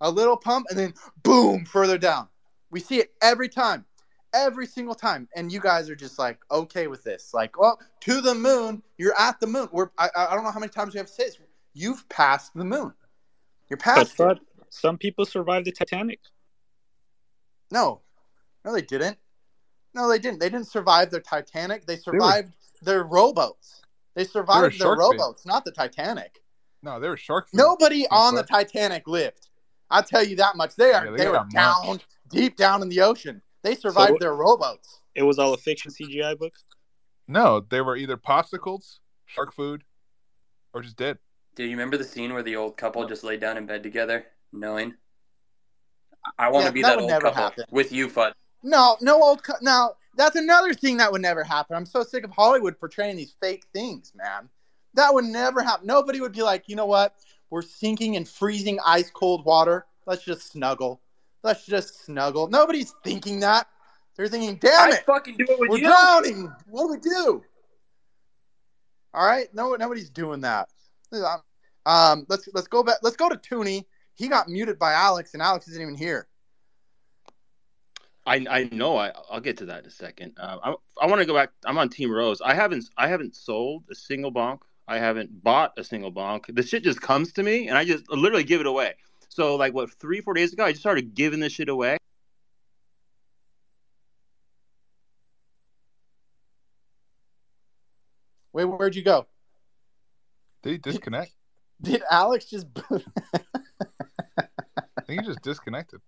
a 0.00 0.10
little 0.10 0.36
pump, 0.36 0.66
and 0.70 0.78
then 0.78 0.94
boom, 1.22 1.64
further 1.64 1.98
down. 1.98 2.28
We 2.70 2.80
see 2.80 2.98
it 2.98 3.12
every 3.22 3.48
time 3.48 3.86
every 4.34 4.66
single 4.66 4.94
time 4.94 5.28
and 5.36 5.52
you 5.52 5.60
guys 5.60 5.90
are 5.90 5.94
just 5.94 6.18
like 6.18 6.38
okay 6.50 6.86
with 6.86 7.04
this 7.04 7.34
like 7.34 7.60
well 7.60 7.78
to 8.00 8.22
the 8.22 8.34
moon 8.34 8.82
you're 8.96 9.12
at 9.20 9.38
the 9.40 9.46
moon 9.46 9.68
we're 9.72 9.90
i, 9.98 10.08
I 10.16 10.34
don't 10.34 10.42
know 10.42 10.50
how 10.50 10.58
many 10.58 10.70
times 10.70 10.94
we 10.94 10.98
have 10.98 11.06
to 11.06 11.12
say 11.12 11.24
this 11.24 11.38
you've 11.74 12.08
passed 12.08 12.54
the 12.54 12.64
moon 12.64 12.94
you're 13.68 13.76
But 13.76 13.80
past 13.80 14.12
it 14.12 14.16
but 14.16 14.38
some 14.72 14.96
people 14.96 15.26
survived 15.26 15.66
the 15.66 15.72
Titanic. 15.72 16.18
No 17.72 18.00
no 18.64 18.72
they 18.72 18.82
didn't 18.82 19.16
no 19.94 20.08
they 20.08 20.18
didn't 20.18 20.38
they 20.38 20.48
didn't 20.48 20.68
survive 20.68 21.10
their 21.10 21.20
titanic 21.20 21.86
they 21.86 21.96
survived 21.96 22.52
their 22.82 23.02
rowboats 23.04 23.80
they 24.14 24.24
survived 24.24 24.62
their 24.64 24.70
shark 24.70 24.98
bait. 24.98 25.04
rowboats 25.18 25.44
not 25.46 25.64
the 25.64 25.72
titanic 25.72 26.42
No, 26.82 27.00
they 27.00 27.08
were 27.08 27.16
shark 27.16 27.48
food. 27.48 27.56
nobody 27.58 28.06
on 28.10 28.34
the 28.34 28.42
titanic 28.42 29.08
lived 29.08 29.48
i'll 29.90 30.02
tell 30.02 30.24
you 30.24 30.36
that 30.36 30.56
much 30.56 30.76
they 30.76 30.92
are 30.92 31.06
Yeah, 31.06 31.10
they 31.12 31.16
they, 31.24 31.28
were 31.28 31.44
down 31.50 31.86
munched. 31.86 32.06
deep 32.30 32.56
down 32.56 32.82
in 32.82 32.88
the 32.88 33.00
ocean 33.00 33.42
they 33.62 33.74
survived 33.74 34.12
So- 34.12 34.18
their 34.20 34.34
rowboats 34.34 35.00
It 35.14 35.22
was 35.22 35.38
all 35.38 35.52
a 35.54 35.58
fiction 35.58 35.90
CGI 35.90 36.38
book. 36.38 36.54
No, 37.28 37.60
they 37.60 37.80
were 37.80 37.96
either 37.96 38.16
popsicles, 38.16 38.98
shark 39.26 39.52
food, 39.54 39.84
or 40.74 40.80
just 40.82 40.96
dead. 40.96 41.18
Do 41.54 41.62
you 41.64 41.70
remember 41.70 41.96
the 41.98 42.04
scene 42.04 42.32
where 42.32 42.42
the 42.42 42.56
old 42.56 42.76
couple 42.76 43.06
just 43.06 43.22
laid 43.22 43.40
down 43.40 43.56
in 43.58 43.64
bed 43.66 43.82
together, 43.82 44.26
knowing? 44.52 44.94
I 46.38 46.50
want 46.50 46.62
Yeah, 46.64 46.68
to 46.68 46.72
be 46.74 46.82
that 46.82 46.96
that, 46.96 47.02
old 47.02 47.10
couple 47.10 47.32
happen. 47.32 47.64
with 47.70 47.92
you, 47.92 48.08
Fudd. 48.08 48.32
No, 48.62 48.96
no 49.00 49.22
old. 49.22 49.42
Co- 49.42 49.54
now 49.60 49.92
that's 50.16 50.36
another 50.36 50.74
thing 50.74 50.96
that 50.98 51.10
would 51.10 51.22
never 51.22 51.42
happen. 51.42 51.76
I'm 51.76 51.86
so 51.86 52.02
sick 52.02 52.24
of 52.24 52.30
Hollywood 52.30 52.78
portraying 52.78 53.16
these 53.16 53.34
fake 53.40 53.64
things, 53.72 54.12
man. 54.14 54.48
That 54.94 55.12
would 55.14 55.24
never 55.24 55.62
happen. 55.62 55.86
Nobody 55.86 56.20
would 56.20 56.32
be 56.32 56.42
like, 56.42 56.64
you 56.68 56.76
know 56.76 56.86
what? 56.86 57.14
We're 57.50 57.62
sinking 57.62 58.14
in 58.14 58.24
freezing 58.24 58.78
ice 58.84 59.10
cold 59.10 59.44
water. 59.44 59.86
Let's 60.06 60.22
just 60.24 60.50
snuggle. 60.52 61.00
Let's 61.42 61.66
just 61.66 62.04
snuggle. 62.04 62.48
Nobody's 62.48 62.94
thinking 63.02 63.40
that. 63.40 63.66
They're 64.16 64.28
thinking, 64.28 64.56
damn 64.56 64.90
I 64.90 64.94
it, 64.96 65.04
fucking 65.06 65.36
do 65.38 65.46
it 65.48 65.58
with 65.58 65.70
we're 65.70 65.78
you. 65.78 65.86
drowning. 65.86 66.52
What 66.68 66.82
do 66.82 66.88
we 66.92 66.98
do? 66.98 67.42
All 69.14 69.26
right, 69.26 69.52
no, 69.54 69.74
nobody's 69.74 70.10
doing 70.10 70.40
that. 70.42 70.68
Um, 71.84 72.24
let's 72.28 72.48
let's 72.54 72.68
go 72.68 72.82
back. 72.82 72.98
Let's 73.02 73.16
go 73.16 73.28
to 73.28 73.36
Tooney. 73.36 73.84
He 74.14 74.28
got 74.28 74.48
muted 74.48 74.78
by 74.78 74.92
Alex, 74.92 75.34
and 75.34 75.42
Alex 75.42 75.68
isn't 75.68 75.80
even 75.80 75.94
here. 75.94 76.28
I 78.26 78.44
I 78.48 78.68
know. 78.72 78.96
I 78.96 79.12
I'll 79.30 79.40
get 79.40 79.56
to 79.58 79.66
that 79.66 79.80
in 79.80 79.86
a 79.86 79.90
second. 79.90 80.34
Uh, 80.38 80.58
I 80.62 80.74
I 81.00 81.06
want 81.06 81.20
to 81.20 81.26
go 81.26 81.34
back. 81.34 81.50
I'm 81.64 81.78
on 81.78 81.88
Team 81.88 82.10
Rose. 82.10 82.40
I 82.40 82.54
haven't 82.54 82.84
I 82.96 83.08
haven't 83.08 83.34
sold 83.34 83.84
a 83.90 83.94
single 83.94 84.32
bonk. 84.32 84.60
I 84.86 84.98
haven't 84.98 85.42
bought 85.42 85.72
a 85.76 85.84
single 85.84 86.12
bonk. 86.12 86.54
The 86.54 86.62
shit 86.62 86.84
just 86.84 87.00
comes 87.00 87.32
to 87.34 87.42
me, 87.42 87.68
and 87.68 87.76
I 87.76 87.84
just 87.84 88.08
literally 88.10 88.44
give 88.44 88.60
it 88.60 88.66
away. 88.66 88.94
So 89.28 89.56
like 89.56 89.74
what 89.74 89.92
three 89.98 90.20
four 90.20 90.34
days 90.34 90.52
ago, 90.52 90.64
I 90.64 90.72
just 90.72 90.82
started 90.82 91.14
giving 91.14 91.40
this 91.40 91.52
shit 91.52 91.68
away. 91.68 91.96
Wait, 98.52 98.66
where'd 98.66 98.94
you 98.94 99.02
go? 99.02 99.26
Did 100.62 100.72
he 100.72 100.78
disconnect? 100.78 101.32
Did 101.82 102.02
Alex 102.10 102.44
just? 102.44 102.66
I 105.12 105.16
think 105.16 105.26
he 105.26 105.32
just 105.32 105.42
disconnected. 105.42 106.00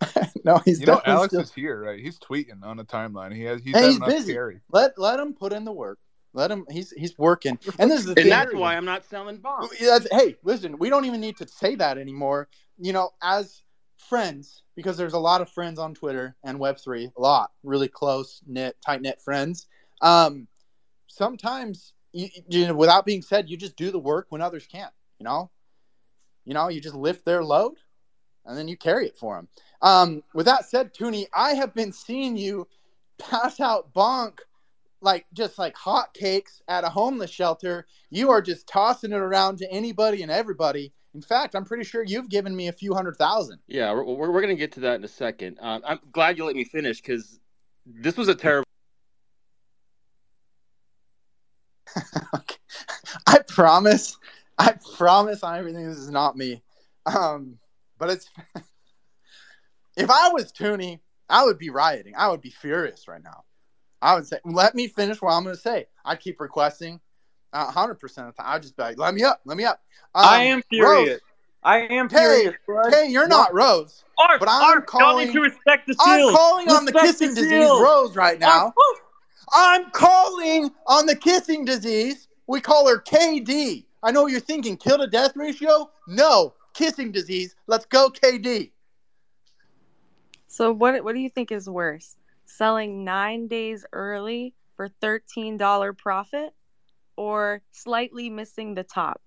no, 0.44 0.58
he's 0.64 0.80
you 0.80 0.86
know, 0.86 1.00
Alex 1.04 1.30
still- 1.32 1.40
is 1.42 1.52
here, 1.52 1.82
right? 1.84 1.98
He's 2.00 2.18
tweeting 2.18 2.62
on 2.62 2.76
the 2.76 2.84
timeline. 2.84 3.34
He 3.34 3.42
has 3.42 3.62
he's 3.62 3.76
Hey, 3.76 3.88
he's 3.90 3.98
busy. 4.00 4.32
carry. 4.32 4.60
Let 4.70 4.92
let 4.98 5.18
him 5.18 5.34
put 5.34 5.52
in 5.52 5.64
the 5.64 5.72
work. 5.72 5.98
Let 6.32 6.50
him. 6.50 6.64
He's 6.70 6.90
he's 6.92 7.16
working. 7.18 7.58
And 7.78 7.90
this 7.90 8.00
is 8.00 8.06
the 8.06 8.10
And 8.12 8.16
thing. 8.22 8.30
that's 8.30 8.54
why 8.54 8.76
I'm 8.76 8.84
not 8.84 9.04
selling 9.04 9.38
bonks. 9.38 9.68
Yeah, 9.80 9.98
that's- 9.98 10.08
hey, 10.12 10.36
listen, 10.44 10.78
we 10.78 10.90
don't 10.90 11.04
even 11.04 11.20
need 11.20 11.36
to 11.38 11.48
say 11.48 11.74
that 11.76 11.98
anymore. 11.98 12.48
You 12.78 12.92
know, 12.92 13.10
as 13.22 13.62
friends, 14.08 14.62
because 14.76 14.96
there's 14.96 15.12
a 15.14 15.18
lot 15.18 15.40
of 15.40 15.48
friends 15.48 15.78
on 15.78 15.94
Twitter 15.94 16.36
and 16.44 16.58
Web3, 16.58 17.10
a 17.16 17.20
lot, 17.20 17.50
really 17.62 17.88
close 17.88 18.42
knit, 18.46 18.76
tight 18.84 19.00
knit 19.00 19.20
friends. 19.22 19.66
Um, 20.02 20.46
sometimes, 21.08 21.94
you, 22.12 22.28
you 22.48 22.66
know, 22.68 22.74
without 22.74 23.06
being 23.06 23.22
said, 23.22 23.48
you 23.48 23.56
just 23.56 23.76
do 23.76 23.90
the 23.90 23.98
work 23.98 24.26
when 24.28 24.40
others 24.40 24.66
can't. 24.66 24.92
You 25.18 25.24
know, 25.24 25.50
you 26.44 26.52
know, 26.54 26.68
you 26.68 26.80
just 26.80 26.96
lift 26.96 27.24
their 27.24 27.42
load, 27.44 27.74
and 28.46 28.56
then 28.56 28.68
you 28.68 28.76
carry 28.76 29.06
it 29.06 29.16
for 29.16 29.36
them. 29.36 29.48
Um, 29.82 30.22
with 30.34 30.46
that 30.46 30.64
said, 30.66 30.94
Tooney, 30.94 31.26
I 31.34 31.54
have 31.54 31.74
been 31.74 31.92
seeing 31.92 32.36
you 32.36 32.66
pass 33.18 33.60
out 33.60 33.92
bonk 33.94 34.38
like 35.00 35.26
just 35.34 35.58
like 35.58 35.76
hot 35.76 36.14
cakes 36.14 36.62
at 36.66 36.82
a 36.82 36.88
homeless 36.88 37.30
shelter. 37.30 37.86
You 38.10 38.30
are 38.30 38.40
just 38.42 38.66
tossing 38.66 39.12
it 39.12 39.18
around 39.18 39.58
to 39.58 39.70
anybody 39.70 40.22
and 40.22 40.32
everybody. 40.32 40.92
In 41.14 41.20
fact, 41.20 41.54
I'm 41.54 41.64
pretty 41.64 41.84
sure 41.84 42.02
you've 42.02 42.28
given 42.28 42.56
me 42.56 42.68
a 42.68 42.72
few 42.72 42.94
hundred 42.94 43.16
thousand. 43.16 43.60
Yeah, 43.68 43.92
we're 43.92 44.04
we're, 44.04 44.32
we're 44.32 44.40
gonna 44.40 44.56
get 44.56 44.72
to 44.72 44.80
that 44.80 44.96
in 44.96 45.04
a 45.04 45.08
second. 45.08 45.58
Um, 45.60 45.82
I'm 45.86 46.00
glad 46.10 46.38
you 46.38 46.44
let 46.44 46.56
me 46.56 46.64
finish 46.64 47.00
because 47.00 47.38
this 47.86 48.16
was 48.16 48.28
a 48.28 48.34
terrible. 48.34 48.64
I 53.26 53.38
promise. 53.46 54.16
I 54.58 54.74
promise 54.96 55.42
on 55.42 55.56
everything 55.56 55.88
this 55.88 55.98
is 55.98 56.10
not 56.10 56.36
me. 56.36 56.62
Um, 57.06 57.58
but 57.98 58.10
it's 58.10 58.28
if 59.96 60.10
I 60.10 60.28
was 60.30 60.52
Tooney, 60.52 61.00
I 61.28 61.44
would 61.44 61.58
be 61.58 61.70
rioting. 61.70 62.14
I 62.16 62.28
would 62.28 62.40
be 62.40 62.50
furious 62.50 63.08
right 63.08 63.22
now. 63.22 63.44
I 64.02 64.14
would 64.14 64.26
say, 64.26 64.38
let 64.44 64.74
me 64.74 64.86
finish 64.88 65.22
what 65.22 65.32
I'm 65.32 65.44
going 65.44 65.56
to 65.56 65.60
say. 65.60 65.86
I 66.04 66.16
keep 66.16 66.40
requesting. 66.40 67.00
Hundred 67.54 67.94
percent 68.00 68.26
of 68.28 68.34
the 68.34 68.42
time, 68.42 68.52
I'd 68.52 68.62
just 68.62 68.76
be 68.76 68.82
like, 68.82 68.98
"Let 68.98 69.14
me 69.14 69.22
up, 69.22 69.40
let 69.44 69.56
me 69.56 69.64
up." 69.64 69.80
I 70.12 70.38
Um, 70.38 70.46
am 70.54 70.62
furious. 70.68 71.08
Rose, 71.12 71.20
I 71.62 71.78
am 71.86 72.08
furious, 72.08 72.54
hey, 72.90 73.06
you're 73.08 73.28
not 73.28 73.54
Rose, 73.54 74.02
Arf, 74.18 74.40
but 74.40 74.48
I'm 74.50 74.78
Arf, 74.78 74.86
calling. 74.86 75.32
to 75.32 75.40
respect 75.40 75.86
the 75.86 75.94
I'm 76.00 76.18
shield. 76.18 76.32
calling 76.34 76.68
on 76.68 76.84
the 76.84 76.92
kissing 76.92 77.28
the 77.32 77.42
disease. 77.42 77.70
Rose 77.80 78.16
right 78.16 78.40
now. 78.40 78.64
Arf. 78.66 78.74
I'm 79.52 79.90
calling 79.92 80.70
on 80.88 81.06
the 81.06 81.14
kissing 81.14 81.64
disease. 81.64 82.26
We 82.48 82.60
call 82.60 82.88
her 82.88 83.00
KD. 83.00 83.84
I 84.02 84.10
know 84.10 84.22
what 84.22 84.32
you're 84.32 84.40
thinking. 84.40 84.76
Kill 84.76 84.98
to 84.98 85.06
death 85.06 85.36
ratio? 85.36 85.90
No. 86.08 86.54
Kissing 86.74 87.12
disease. 87.12 87.54
Let's 87.66 87.86
go, 87.86 88.10
KD. 88.10 88.70
So 90.48 90.72
what 90.72 91.02
what 91.02 91.14
do 91.14 91.20
you 91.20 91.30
think 91.30 91.50
is 91.50 91.68
worse? 91.68 92.16
Selling 92.44 93.04
nine 93.04 93.48
days 93.48 93.84
early 93.92 94.54
for 94.76 94.88
thirteen 95.00 95.56
dollar 95.56 95.92
profit, 95.92 96.52
or 97.16 97.62
slightly 97.72 98.28
missing 98.28 98.74
the 98.74 98.84
top? 98.84 99.20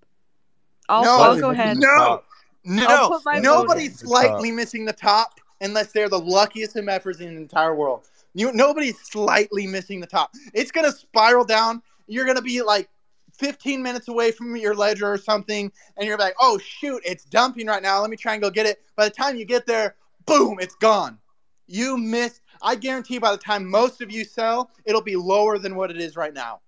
I'll, 0.89 1.03
No, 1.03 1.17
I'll 1.19 1.39
go 1.39 1.49
ahead. 1.49 1.77
No, 1.77 2.21
no. 2.63 3.19
put 3.21 3.41
Nobody's 3.41 4.01
in. 4.01 4.07
slightly 4.07 4.51
missing 4.51 4.85
the 4.85 4.93
top 4.93 5.39
unless 5.61 5.91
they're 5.91 6.09
the 6.09 6.19
luckiest 6.19 6.75
MFers 6.75 7.19
in 7.19 7.35
the 7.35 7.41
entire 7.41 7.75
world. 7.75 8.07
You, 8.33 8.51
nobody's 8.53 8.99
slightly 8.99 9.65
missing 9.67 9.99
the 9.99 10.07
top. 10.07 10.31
It's 10.53 10.71
gonna 10.71 10.91
spiral 10.91 11.43
down. 11.43 11.81
You're 12.07 12.25
gonna 12.25 12.41
be 12.41 12.61
like 12.61 12.89
15 13.37 13.81
minutes 13.81 14.07
away 14.07 14.31
from 14.31 14.55
your 14.55 14.75
ledger 14.75 15.11
or 15.11 15.17
something, 15.17 15.71
and 15.95 16.07
you're 16.07 16.17
like, 16.17 16.35
"Oh 16.39 16.57
shoot, 16.57 17.01
it's 17.05 17.25
dumping 17.25 17.67
right 17.67 17.81
now. 17.81 18.01
Let 18.01 18.09
me 18.09 18.17
try 18.17 18.33
and 18.33 18.41
go 18.41 18.49
get 18.49 18.65
it." 18.65 18.83
By 18.95 19.05
the 19.05 19.13
time 19.13 19.35
you 19.37 19.45
get 19.45 19.65
there, 19.65 19.95
boom, 20.25 20.57
it's 20.59 20.75
gone. 20.75 21.19
You 21.67 21.97
missed. 21.97 22.41
I 22.61 22.75
guarantee 22.75 23.19
by 23.19 23.31
the 23.31 23.37
time 23.37 23.69
most 23.69 24.01
of 24.01 24.11
you 24.11 24.23
sell, 24.23 24.71
it'll 24.85 25.01
be 25.01 25.15
lower 25.15 25.57
than 25.57 25.75
what 25.75 25.91
it 25.91 25.97
is 25.97 26.15
right 26.15 26.33
now. 26.33 26.61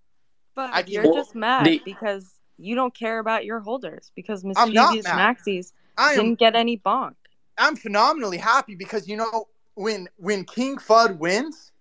But 0.55 0.73
I 0.73 0.83
you're 0.85 1.11
just 1.13 1.35
mad 1.35 1.65
The- 1.65 1.81
because 1.85 2.39
you 2.57 2.75
don't 2.75 2.93
care 2.93 3.19
about 3.19 3.45
your 3.45 3.61
holders 3.61 4.11
because 4.15 4.43
I'm 4.43 4.49
mischievous 4.49 5.07
maxis 5.07 5.71
I 5.97 6.13
am 6.13 6.25
didn't 6.25 6.39
get 6.39 6.55
any 6.55 6.77
bonk. 6.77 7.15
I'm 7.57 7.75
phenomenally 7.75 8.37
happy 8.37 8.75
because 8.75 9.07
you 9.07 9.17
know 9.17 9.47
when 9.75 10.09
when 10.17 10.43
King 10.43 10.77
Fud 10.77 11.17
wins, 11.17 11.71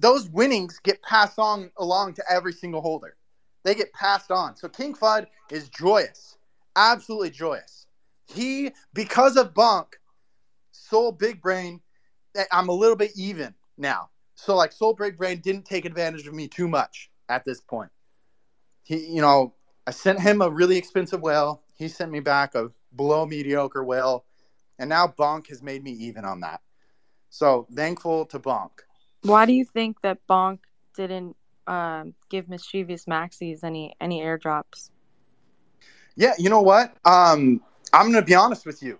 those 0.00 0.28
winnings 0.30 0.78
get 0.82 1.02
passed 1.02 1.38
on 1.38 1.70
along 1.76 2.14
to 2.14 2.24
every 2.30 2.52
single 2.52 2.80
holder. 2.80 3.16
They 3.64 3.74
get 3.74 3.92
passed 3.92 4.30
on. 4.30 4.56
So 4.56 4.68
King 4.68 4.94
Fudd 4.94 5.26
is 5.50 5.68
joyous, 5.68 6.38
absolutely 6.76 7.30
joyous. 7.30 7.86
He 8.26 8.72
because 8.94 9.36
of 9.36 9.54
Bonk, 9.54 9.94
Sol 10.72 11.12
Big 11.12 11.40
Brain, 11.40 11.80
eh, 12.36 12.44
I'm 12.52 12.68
a 12.68 12.72
little 12.72 12.96
bit 12.96 13.12
even 13.16 13.54
now. 13.76 14.10
So 14.34 14.54
like 14.54 14.72
Sol 14.72 14.94
Big 14.94 15.16
Brain 15.16 15.40
didn't 15.40 15.64
take 15.64 15.84
advantage 15.84 16.26
of 16.26 16.34
me 16.34 16.46
too 16.48 16.68
much 16.68 17.10
at 17.28 17.44
this 17.44 17.60
point. 17.60 17.90
He, 18.84 19.06
you 19.06 19.20
know, 19.20 19.54
I 19.86 19.90
sent 19.90 20.20
him 20.20 20.42
a 20.42 20.50
really 20.50 20.76
expensive 20.76 21.20
whale. 21.20 21.62
He 21.76 21.88
sent 21.88 22.10
me 22.10 22.20
back 22.20 22.54
a 22.54 22.70
below 22.94 23.26
mediocre 23.26 23.84
whale. 23.84 24.24
And 24.78 24.88
now 24.88 25.08
Bonk 25.08 25.48
has 25.48 25.62
made 25.62 25.82
me 25.82 25.90
even 25.92 26.24
on 26.24 26.40
that. 26.40 26.60
So 27.30 27.66
thankful 27.74 28.26
to 28.26 28.38
Bonk. 28.38 28.70
Why 29.22 29.46
do 29.46 29.52
you 29.52 29.64
think 29.64 30.00
that 30.02 30.18
bonk 30.28 30.60
didn't 30.96 31.36
um, 31.68 32.14
give 32.30 32.48
mischievous 32.48 33.04
maxis 33.04 33.62
any 33.62 33.94
any 34.00 34.20
airdrops? 34.20 34.90
Yeah, 36.16 36.32
you 36.38 36.50
know 36.50 36.62
what? 36.62 36.96
Um, 37.04 37.60
I'm 37.92 38.10
gonna 38.10 38.22
be 38.24 38.34
honest 38.34 38.66
with 38.66 38.82
you. 38.82 38.98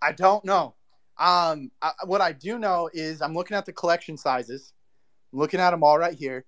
I 0.00 0.12
don't 0.12 0.44
know. 0.44 0.74
Um, 1.18 1.70
I, 1.82 1.92
what 2.06 2.22
I 2.22 2.32
do 2.32 2.58
know 2.58 2.88
is 2.94 3.20
I'm 3.20 3.34
looking 3.34 3.56
at 3.56 3.66
the 3.66 3.72
collection 3.72 4.16
sizes. 4.16 4.72
I'm 5.32 5.38
looking 5.38 5.60
at 5.60 5.72
them 5.72 5.82
all 5.82 5.98
right 5.98 6.14
here. 6.14 6.46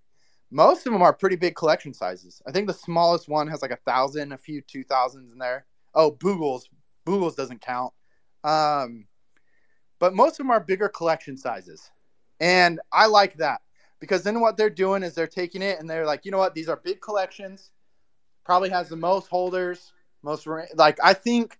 Most 0.51 0.87
of 0.87 0.93
them 0.93 1.03
are 1.03 1.13
pretty 1.13 1.37
big 1.37 1.57
collection 1.57 1.93
sizes. 1.93 2.41
I 2.47 2.53
think 2.53 2.67
the 2.67 2.75
smallest 2.75 3.29
one 3.29 3.49
has 3.49 3.61
like 3.61 3.71
a 3.71 3.79
thousand, 3.85 4.33
a 4.33 4.39
few 4.39 4.63
two 4.63 4.85
thousands 4.85 5.33
in 5.33 5.39
there. 5.39 5.67
Oh, 5.95 6.13
Boogles. 6.13 6.63
Boogles 7.07 7.37
doesn't 7.37 7.61
count. 7.61 7.93
Um, 8.45 9.07
but 9.99 10.15
most 10.15 10.33
of 10.33 10.39
them 10.39 10.51
are 10.51 10.61
bigger 10.61 10.89
collection 10.89 11.37
sizes. 11.37 11.91
And 12.41 12.81
I 12.93 13.07
like 13.07 13.37
that 13.37 13.61
because 14.03 14.25
then 14.25 14.41
what 14.41 14.57
they're 14.57 14.69
doing 14.69 15.05
is 15.05 15.15
they're 15.15 15.29
taking 15.29 15.63
it 15.63 15.79
and 15.79 15.89
they're 15.89 16.05
like, 16.05 16.25
you 16.25 16.33
know 16.33 16.39
what? 16.39 16.57
These 16.57 16.69
are 16.69 16.75
big 16.75 17.01
collections. 17.01 17.71
Probably 18.45 18.69
has 18.69 18.89
the 18.89 18.97
most 18.97 19.29
holders, 19.29 19.93
most 20.25 20.49
like 20.75 20.99
I 21.01 21.15
think. 21.15 21.57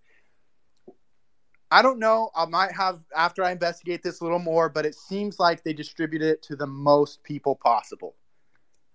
I 1.71 1.83
don't 1.83 2.01
know. 2.01 2.31
I 2.35 2.45
might 2.47 2.73
have 2.73 2.99
after 3.17 3.45
I 3.45 3.53
investigate 3.53 4.03
this 4.03 4.21
a 4.21 4.25
little 4.25 4.41
more, 4.41 4.69
but 4.69 4.85
it 4.85 4.97
seems 4.97 5.39
like 5.39 5.63
they 5.63 5.73
distribute 5.73 6.21
it 6.21 6.43
to 6.43 6.57
the 6.57 6.67
most 6.67 7.23
people 7.23 7.55
possible. 7.55 8.17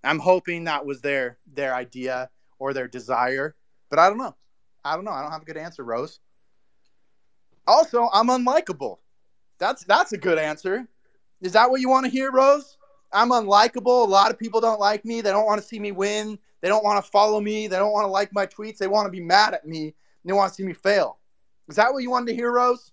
I'm 0.04 0.20
hoping 0.20 0.66
that 0.66 0.86
was 0.86 1.00
their 1.00 1.38
their 1.48 1.74
idea 1.74 2.30
or 2.60 2.74
their 2.74 2.90
desire, 2.90 3.56
but 3.90 3.98
I 3.98 4.10
don't 4.10 4.18
know. 4.18 4.36
I 4.84 4.96
don't 4.96 5.06
know. 5.06 5.12
I 5.12 5.22
don't 5.22 5.32
have 5.32 5.44
a 5.44 5.46
good 5.46 5.56
answer, 5.56 5.86
Rose. 5.86 6.20
Also, 7.66 8.10
I'm 8.12 8.28
unlikable. 8.28 8.98
That's 9.58 9.86
that's 9.86 10.12
a 10.12 10.18
good 10.18 10.38
answer. 10.38 10.86
Is 11.40 11.54
that 11.54 11.72
what 11.72 11.80
you 11.80 11.88
want 11.88 12.06
to 12.06 12.12
hear, 12.12 12.30
Rose? 12.30 12.78
I'm 13.12 13.30
unlikable. 13.30 14.06
A 14.06 14.10
lot 14.10 14.32
of 14.32 14.38
people 14.38 14.62
don't 14.62 14.80
like 14.80 15.06
me. 15.06 15.22
They 15.22 15.32
don't 15.32 15.46
want 15.46 15.62
to 15.62 15.68
see 15.68 15.80
me 15.80 15.92
win. 15.92 16.38
They 16.62 16.68
don't 16.68 16.84
want 16.84 17.04
to 17.04 17.12
follow 17.12 17.40
me. 17.40 17.68
They 17.68 17.78
don't 17.78 17.92
want 17.92 18.06
to 18.06 18.12
like 18.12 18.34
my 18.34 18.46
tweets. 18.46 18.78
They 18.78 18.88
want 18.88 19.06
to 19.06 19.12
be 19.12 19.22
mad 19.22 19.54
at 19.54 19.66
me. 19.66 19.94
They 20.26 20.34
want 20.34 20.50
to 20.50 20.56
see 20.56 20.64
me 20.64 20.74
fail. 20.74 21.20
Is 21.70 21.76
that 21.78 21.94
what 21.94 22.04
you 22.04 22.10
wanted 22.10 22.28
to 22.28 22.36
hear, 22.36 22.52
Rose? 22.52 22.92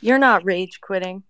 You're 0.00 0.18
not 0.18 0.44
rage 0.44 0.80
quitting. 0.80 1.22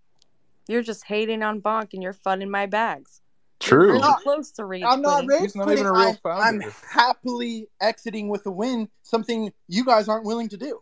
You're 0.67 0.81
just 0.81 1.05
hating 1.05 1.43
on 1.43 1.61
bonk 1.61 1.93
and 1.93 2.03
you're 2.03 2.13
funning 2.13 2.49
my 2.49 2.65
bags. 2.65 3.21
True. 3.59 3.93
You're 3.93 4.01
really 4.01 4.23
close 4.23 4.51
to 4.51 4.65
rage 4.65 4.83
I'm 4.85 5.01
not 5.01 5.25
quitting. 5.25 5.41
rage 5.41 5.53
quitting. 5.53 5.87
I'm, 5.87 6.17
I'm 6.25 6.61
happily 6.91 7.67
exiting 7.81 8.29
with 8.29 8.45
a 8.45 8.51
win, 8.51 8.89
something 9.03 9.51
you 9.67 9.85
guys 9.85 10.07
aren't 10.07 10.25
willing 10.25 10.49
to 10.49 10.57
do. 10.57 10.81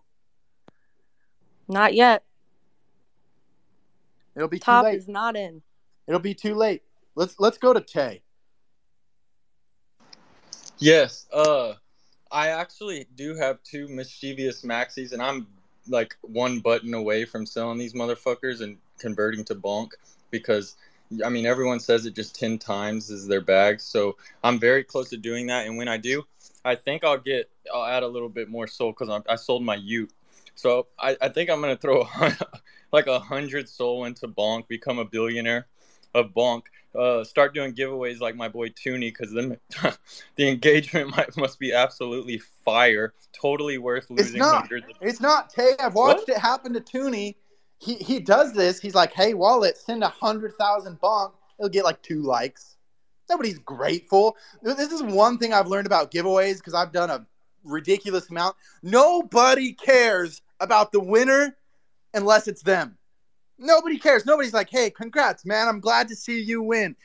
Not 1.68 1.94
yet. 1.94 2.24
It'll 4.36 4.48
be 4.48 4.60
Top 4.60 4.84
too 4.84 4.92
late. 4.92 4.98
is 4.98 5.08
not 5.08 5.36
in. 5.36 5.62
It'll 6.08 6.20
be 6.20 6.34
too 6.34 6.56
late. 6.56 6.84
Let's 7.16 7.40
let's 7.40 7.58
go 7.58 7.74
to 7.74 7.82
Tay. 7.82 8.22
Yes, 10.78 11.26
uh, 11.32 11.74
I 12.32 12.50
actually 12.50 13.08
do 13.16 13.36
have 13.36 13.64
two 13.64 13.88
mischievous 13.88 14.64
maxis, 14.64 15.14
and 15.14 15.22
I'm 15.22 15.48
like 15.88 16.16
one 16.22 16.60
button 16.60 16.94
away 16.94 17.26
from 17.26 17.46
selling 17.46 17.78
these 17.78 17.94
motherfuckers 17.94 18.62
and 18.62 18.78
converting 19.00 19.44
to 19.46 19.56
bonk 19.56 19.92
because 20.32 20.76
I 21.24 21.30
mean 21.30 21.46
everyone 21.46 21.80
says 21.80 22.06
it 22.06 22.16
just 22.16 22.36
ten 22.36 22.58
times 22.58 23.10
is 23.10 23.28
their 23.28 23.42
bag, 23.42 23.80
so 23.80 24.18
I'm 24.44 24.60
very 24.60 24.84
close 24.84 25.10
to 25.12 25.18
doing 25.18 25.48
that. 25.48 25.66
And 25.66 25.78
when 25.78 25.88
I 25.88 25.98
do, 25.98 26.24
I 26.66 26.76
think 26.76 27.04
I'll 27.04 27.18
get 27.18 27.50
I'll 27.74 27.86
add 27.86 28.04
a 28.04 28.08
little 28.08 28.30
bit 28.30 28.50
more 28.50 28.68
SOL 28.68 28.92
because 28.92 29.22
I 29.28 29.36
sold 29.36 29.64
my 29.64 29.76
Ute, 29.76 30.12
so 30.56 30.88
I, 31.00 31.16
I 31.22 31.30
think 31.30 31.50
I'm 31.50 31.62
gonna 31.62 31.78
throw 31.78 32.08
like 32.92 33.08
a 33.08 33.20
hundred 33.20 33.70
SOL 33.70 34.06
into 34.06 34.28
bonk, 34.28 34.68
become 34.68 35.00
a 35.00 35.06
billionaire 35.06 35.68
of 36.16 36.34
bonk. 36.34 36.64
Uh, 36.98 37.26
start 37.26 37.54
doing 37.54 37.74
giveaways 37.74 38.22
like 38.22 38.36
my 38.38 38.48
boy 38.48 38.70
Tooney 38.70 39.10
because 39.14 39.34
then 39.34 39.58
the 40.38 40.48
engagement 40.48 41.10
might, 41.16 41.36
must 41.36 41.60
be 41.60 41.74
absolutely 41.74 42.38
fire. 42.38 43.14
Totally 43.34 43.78
worth 43.78 44.04
It's 44.12 44.12
losing 44.12 44.40
not. 44.40 44.62
hundreds. 44.62 44.86
Of- 44.90 44.96
It's 45.02 45.20
not. 45.20 45.50
Tay, 45.50 45.72
I've 45.80 45.94
watched 45.94 46.28
What? 46.28 46.30
it 46.30 46.38
happen 46.38 46.74
to 46.74 46.80
Tooney. 46.80 47.36
He 47.80 47.96
he 47.96 48.22
does 48.22 48.54
this. 48.54 48.80
He's 48.80 48.96
like, 48.96 49.12
"Hey, 49.12 49.34
Wallet, 49.34 49.78
send 49.78 50.02
a 50.04 50.08
hundred 50.08 50.54
thousand 50.58 51.00
bonk. 51.02 51.34
He'll 51.60 51.68
get 51.68 51.84
like 51.84 52.02
two 52.02 52.22
likes." 52.22 52.78
Nobody's 53.30 53.58
grateful. 53.60 54.38
This 54.64 54.92
is 54.94 55.04
one 55.04 55.38
thing 55.38 55.52
I've 55.52 55.68
learned 55.68 55.88
about 55.88 56.12
giveaways 56.12 56.58
because 56.58 56.74
I've 56.74 56.94
done 56.94 57.10
a 57.10 57.26
ridiculous 57.66 58.30
amount. 58.30 58.56
Nobody 58.82 59.74
cares 59.74 60.42
about 60.62 60.94
the 60.94 61.02
winner 61.02 61.58
unless 62.14 62.48
it's 62.48 62.62
them. 62.62 62.98
Nobody 63.58 63.98
cares. 63.98 64.26
Nobody's 64.26 64.54
like, 64.54 64.70
"Hey, 64.70 64.90
congrats, 64.90 65.46
man! 65.46 65.68
I'm 65.68 65.80
glad 65.80 66.08
to 66.10 66.16
see 66.16 66.42
you 66.42 66.62
win." 66.62 66.96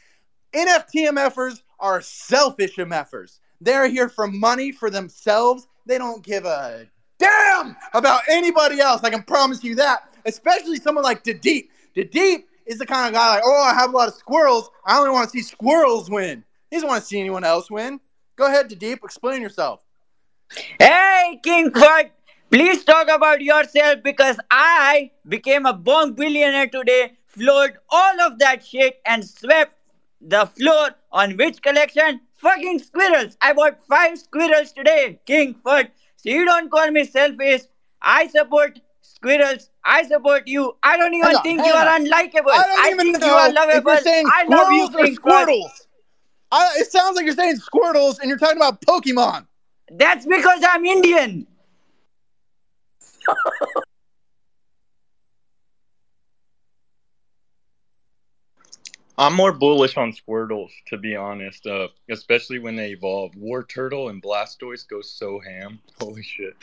NFT 0.53 1.09
MFers 1.09 1.63
are 1.79 2.01
selfish 2.01 2.77
MFers. 2.77 3.39
They're 3.61 3.89
here 3.89 4.09
for 4.09 4.27
money 4.27 4.73
for 4.73 4.91
themselves. 4.91 5.69
They 5.87 5.99
don't 5.99 6.25
give 6.25 6.45
a 6.45 6.87
damn 7.19 7.77
about 7.95 8.23
anybody 8.29 8.81
else. 8.81 9.03
I 9.03 9.11
can 9.11 9.23
promise 9.23 9.63
you 9.63 9.75
that. 9.77 10.15
Especially 10.25 10.77
someone 10.77 11.05
like 11.05 11.23
Deep. 11.23 11.71
Deep 11.95 12.49
is 12.67 12.79
the 12.79 12.87
kind 12.87 13.09
of 13.09 13.15
guy 13.15 13.35
like, 13.35 13.43
oh, 13.45 13.63
I 13.63 13.75
have 13.75 13.93
a 13.93 13.97
lot 13.97 14.09
of 14.09 14.15
squirrels. 14.15 14.71
I 14.87 14.99
only 14.99 15.11
want 15.11 15.31
to 15.31 15.31
see 15.31 15.43
squirrels 15.43 16.11
win. 16.11 16.45
He 16.71 16.77
doesn't 16.77 16.89
want 16.89 17.03
to 17.03 17.07
see 17.07 17.21
anyone 17.21 17.45
else 17.45 17.71
win. 17.71 18.01
Go 18.37 18.47
ahead, 18.47 18.69
Deep. 18.79 19.01
Explain 19.05 19.43
yourself. 19.43 19.85
Hey, 20.79 21.39
King 21.43 21.71
Fud, 21.71 22.11
please 22.51 22.85
talk 22.85 23.09
about 23.09 23.41
yourself 23.41 24.03
because 24.03 24.37
I 24.51 25.11
became 25.27 25.67
a 25.67 25.75
bonk 25.75 26.17
billionaire 26.17 26.67
today, 26.67 27.13
floored 27.27 27.79
all 27.89 28.21
of 28.21 28.39
that 28.41 28.65
shit, 28.65 29.01
and 29.07 29.25
swept 29.25 29.81
the 30.21 30.47
floor 30.47 30.91
on 31.13 31.37
which 31.37 31.63
collection? 31.63 32.21
Fucking 32.35 32.79
squirrels. 32.81 33.37
I 33.41 33.53
bought 33.53 33.79
five 33.87 34.19
squirrels 34.19 34.73
today, 34.73 35.21
King 35.27 35.55
Fud. 35.55 35.91
So 36.17 36.31
you 36.31 36.45
don't 36.45 36.71
call 36.71 36.91
me 36.91 37.05
selfish. 37.05 37.63
I 38.03 38.27
support 38.29 38.81
squirrels. 39.01 39.71
I 39.85 40.03
support 40.05 40.47
you. 40.47 40.77
I 40.83 40.97
don't 40.97 41.15
even 41.15 41.37
on, 41.37 41.43
think 41.43 41.65
you 41.65 41.73
are 41.73 41.87
unlikable. 41.99 42.51
I 42.51 42.67
don't 42.67 42.93
even 42.93 43.13
think 43.13 43.21
know 43.21 43.27
you 43.27 43.33
are 43.33 43.49
if 43.49 43.55
lovable. 43.55 43.93
you're 43.93 44.01
saying 44.03 44.27
I 44.31 44.45
love 44.45 44.73
you, 44.73 44.87
squirrels 44.87 45.19
or 45.19 45.23
squirtles. 45.23 45.87
I, 46.53 46.77
it 46.79 46.91
sounds 46.91 47.17
like 47.17 47.27
you're 47.27 47.35
saying 47.35 47.59
Squirtles 47.59 48.19
and 48.19 48.29
you're 48.29 48.39
talking 48.39 48.57
about 48.57 48.81
Pokemon. 48.81 49.47
That's 49.93 50.27
because 50.27 50.63
I'm 50.69 50.85
Indian. 50.85 51.47
I'm 59.21 59.35
more 59.35 59.53
bullish 59.53 59.99
on 59.99 60.13
Squirtles, 60.13 60.71
to 60.87 60.97
be 60.97 61.15
honest. 61.15 61.67
Uh, 61.67 61.89
especially 62.11 62.59
when 62.59 62.75
they 62.75 62.93
evolve. 62.93 63.33
Wartortle 63.33 64.09
and 64.09 64.23
Blastoise 64.23 64.89
go 64.89 65.03
so 65.03 65.39
ham. 65.41 65.79
Holy 66.01 66.23
shit! 66.23 66.55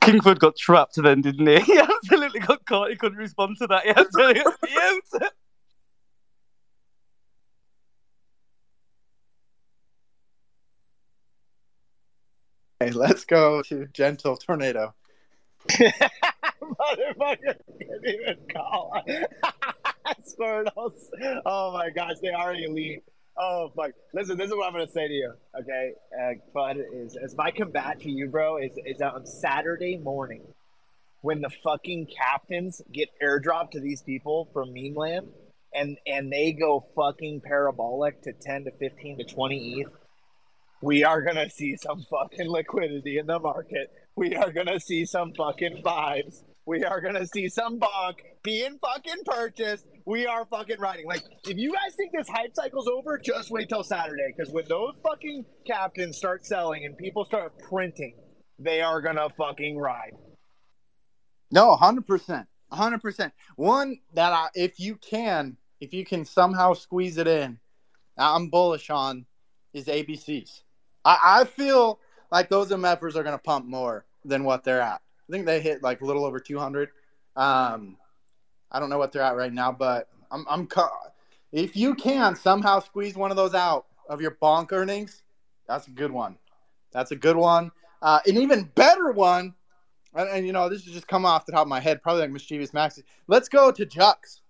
King 0.00 0.20
Fud 0.20 0.38
got 0.38 0.56
trapped 0.56 0.94
then, 0.94 1.22
didn't 1.22 1.48
he? 1.48 1.58
He 1.72 1.78
absolutely 1.80 2.38
got 2.38 2.64
caught. 2.66 2.90
He 2.90 2.96
couldn't 2.96 3.18
respond 3.18 3.56
to 3.58 3.66
that. 3.66 3.82
He 3.82 3.90
absolutely. 3.90 4.44
Yes. 4.68 5.30
Okay, 12.80 12.92
let's 12.92 13.24
go 13.24 13.60
to 13.62 13.86
Gentle 13.92 14.36
Tornado. 14.36 14.94
Motherfucker 16.62 17.54
didn't 17.78 18.06
even 18.06 18.36
call. 18.52 18.92
Squirtles. 20.28 21.08
Oh 21.44 21.72
my 21.72 21.90
gosh, 21.90 22.16
they 22.22 22.30
are 22.30 22.54
elite. 22.54 23.02
Oh 23.38 23.70
fuck! 23.76 23.92
Listen, 24.14 24.36
this 24.36 24.48
is 24.48 24.56
what 24.56 24.66
I'm 24.66 24.72
gonna 24.72 24.88
say 24.88 25.06
to 25.06 25.14
you. 25.14 25.32
Okay, 25.60 25.92
uh, 26.18 26.32
Fudd 26.54 26.82
is 26.92 27.16
as 27.22 27.36
my 27.36 27.50
combat 27.52 28.00
to 28.00 28.10
you, 28.10 28.28
bro. 28.28 28.56
Is 28.56 28.72
is 28.84 29.00
on 29.00 29.26
Saturday 29.26 29.96
morning 29.96 30.42
when 31.20 31.40
the 31.40 31.50
fucking 31.62 32.06
captains 32.06 32.82
get 32.92 33.08
airdropped 33.22 33.72
to 33.72 33.80
these 33.80 34.02
people 34.02 34.48
from 34.52 34.72
Memeland, 34.72 35.28
and 35.72 35.98
and 36.06 36.32
they 36.32 36.52
go 36.52 36.84
fucking 36.96 37.42
parabolic 37.42 38.22
to 38.22 38.32
ten 38.32 38.64
to 38.64 38.72
fifteen 38.72 39.18
to 39.18 39.24
twenty 39.24 39.80
ETH. 39.80 39.92
We 40.82 41.04
are 41.04 41.22
gonna 41.22 41.48
see 41.50 41.76
some 41.76 42.02
fucking 42.10 42.48
liquidity 42.48 43.18
in 43.18 43.26
the 43.26 43.38
market. 43.38 43.92
We 44.18 44.34
are 44.34 44.50
gonna 44.50 44.80
see 44.80 45.04
some 45.04 45.32
fucking 45.32 45.80
vibes. 45.84 46.42
We 46.66 46.82
are 46.82 47.00
gonna 47.00 47.24
see 47.24 47.48
some 47.48 47.78
bonk 47.78 48.16
being 48.42 48.76
fucking 48.82 49.22
purchased. 49.24 49.86
We 50.06 50.26
are 50.26 50.44
fucking 50.44 50.80
riding. 50.80 51.06
Like, 51.06 51.22
if 51.44 51.56
you 51.56 51.72
guys 51.72 51.94
think 51.96 52.10
this 52.12 52.28
hype 52.28 52.50
cycle's 52.52 52.88
over, 52.88 53.16
just 53.16 53.52
wait 53.52 53.68
till 53.68 53.84
Saturday. 53.84 54.34
Because 54.36 54.52
when 54.52 54.64
those 54.68 54.94
fucking 55.04 55.44
captains 55.64 56.16
start 56.16 56.44
selling 56.44 56.84
and 56.84 56.98
people 56.98 57.24
start 57.24 57.60
printing, 57.60 58.16
they 58.58 58.80
are 58.80 59.00
gonna 59.00 59.28
fucking 59.30 59.78
ride. 59.78 60.14
No, 61.52 61.76
hundred 61.76 62.08
percent, 62.08 62.48
hundred 62.72 63.00
percent. 63.00 63.32
One 63.54 64.00
that 64.14 64.32
I, 64.32 64.48
if 64.56 64.80
you 64.80 64.96
can, 64.96 65.58
if 65.80 65.94
you 65.94 66.04
can 66.04 66.24
somehow 66.24 66.72
squeeze 66.72 67.18
it 67.18 67.28
in, 67.28 67.60
I'm 68.16 68.48
bullish 68.48 68.90
on 68.90 69.26
is 69.72 69.84
ABCs. 69.86 70.62
I, 71.04 71.18
I 71.22 71.44
feel 71.44 72.00
like 72.30 72.48
those 72.48 72.70
MFers 72.70 73.16
are 73.16 73.22
going 73.22 73.36
to 73.36 73.42
pump 73.42 73.66
more 73.66 74.04
than 74.24 74.44
what 74.44 74.64
they're 74.64 74.80
at. 74.80 75.00
I 75.28 75.32
think 75.32 75.46
they 75.46 75.60
hit 75.60 75.82
like 75.82 76.00
a 76.00 76.04
little 76.04 76.24
over 76.24 76.40
200. 76.40 76.90
Um, 77.36 77.96
I 78.70 78.80
don't 78.80 78.90
know 78.90 78.98
what 78.98 79.12
they're 79.12 79.22
at 79.22 79.36
right 79.36 79.52
now, 79.52 79.72
but 79.72 80.08
I'm, 80.30 80.44
I'm 80.48 80.66
co- 80.66 80.88
if 81.52 81.76
you 81.76 81.94
can 81.94 82.36
somehow 82.36 82.80
squeeze 82.80 83.16
one 83.16 83.30
of 83.30 83.36
those 83.36 83.54
out 83.54 83.86
of 84.08 84.20
your 84.20 84.36
bonk 84.42 84.72
earnings, 84.72 85.22
that's 85.66 85.86
a 85.86 85.90
good 85.90 86.10
one. 86.10 86.36
That's 86.92 87.10
a 87.10 87.16
good 87.16 87.36
one. 87.36 87.70
Uh, 88.00 88.20
an 88.26 88.38
even 88.38 88.64
better 88.74 89.12
one, 89.12 89.54
and, 90.14 90.28
and 90.28 90.46
you 90.46 90.52
know 90.52 90.68
this 90.68 90.86
is 90.86 90.92
just 90.92 91.08
come 91.08 91.26
off 91.26 91.46
the 91.46 91.52
top 91.52 91.62
of 91.62 91.68
my 91.68 91.80
head, 91.80 92.02
probably 92.02 92.22
like 92.22 92.30
mischievous 92.30 92.70
Maxi. 92.70 93.02
Let's 93.26 93.48
go 93.48 93.70
to 93.72 93.84
Jux. 93.84 94.40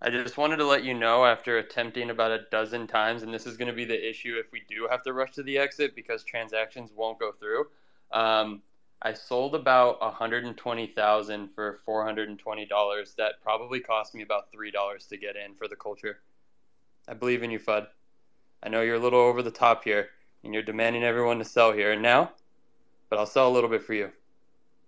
I 0.00 0.10
just 0.10 0.36
wanted 0.36 0.58
to 0.58 0.66
let 0.66 0.84
you 0.84 0.94
know 0.94 1.24
after 1.24 1.58
attempting 1.58 2.10
about 2.10 2.30
a 2.30 2.44
dozen 2.52 2.86
times, 2.86 3.24
and 3.24 3.34
this 3.34 3.46
is 3.46 3.56
going 3.56 3.66
to 3.68 3.74
be 3.74 3.84
the 3.84 4.08
issue 4.08 4.36
if 4.38 4.52
we 4.52 4.62
do 4.68 4.86
have 4.88 5.02
to 5.02 5.12
rush 5.12 5.32
to 5.32 5.42
the 5.42 5.58
exit 5.58 5.96
because 5.96 6.22
transactions 6.22 6.92
won't 6.94 7.18
go 7.18 7.32
through. 7.32 7.66
Um, 8.12 8.62
I 9.02 9.12
sold 9.12 9.56
about 9.56 10.00
120,000 10.00 11.48
for 11.48 11.78
$420. 11.86 13.16
That 13.16 13.34
probably 13.42 13.80
cost 13.80 14.14
me 14.14 14.22
about 14.22 14.52
$3 14.52 15.08
to 15.08 15.16
get 15.16 15.34
in 15.34 15.54
for 15.54 15.66
the 15.66 15.76
culture. 15.76 16.20
I 17.08 17.14
believe 17.14 17.42
in 17.42 17.50
you, 17.50 17.58
Fud. 17.58 17.88
I 18.62 18.68
know 18.68 18.82
you're 18.82 18.96
a 18.96 19.00
little 19.00 19.20
over 19.20 19.42
the 19.42 19.50
top 19.50 19.82
here, 19.82 20.10
and 20.44 20.54
you're 20.54 20.62
demanding 20.62 21.02
everyone 21.02 21.38
to 21.38 21.44
sell 21.44 21.72
here 21.72 21.92
and 21.92 22.02
now, 22.02 22.32
but 23.10 23.18
I'll 23.18 23.26
sell 23.26 23.48
a 23.48 23.54
little 23.54 23.70
bit 23.70 23.82
for 23.82 23.94
you. 23.94 24.10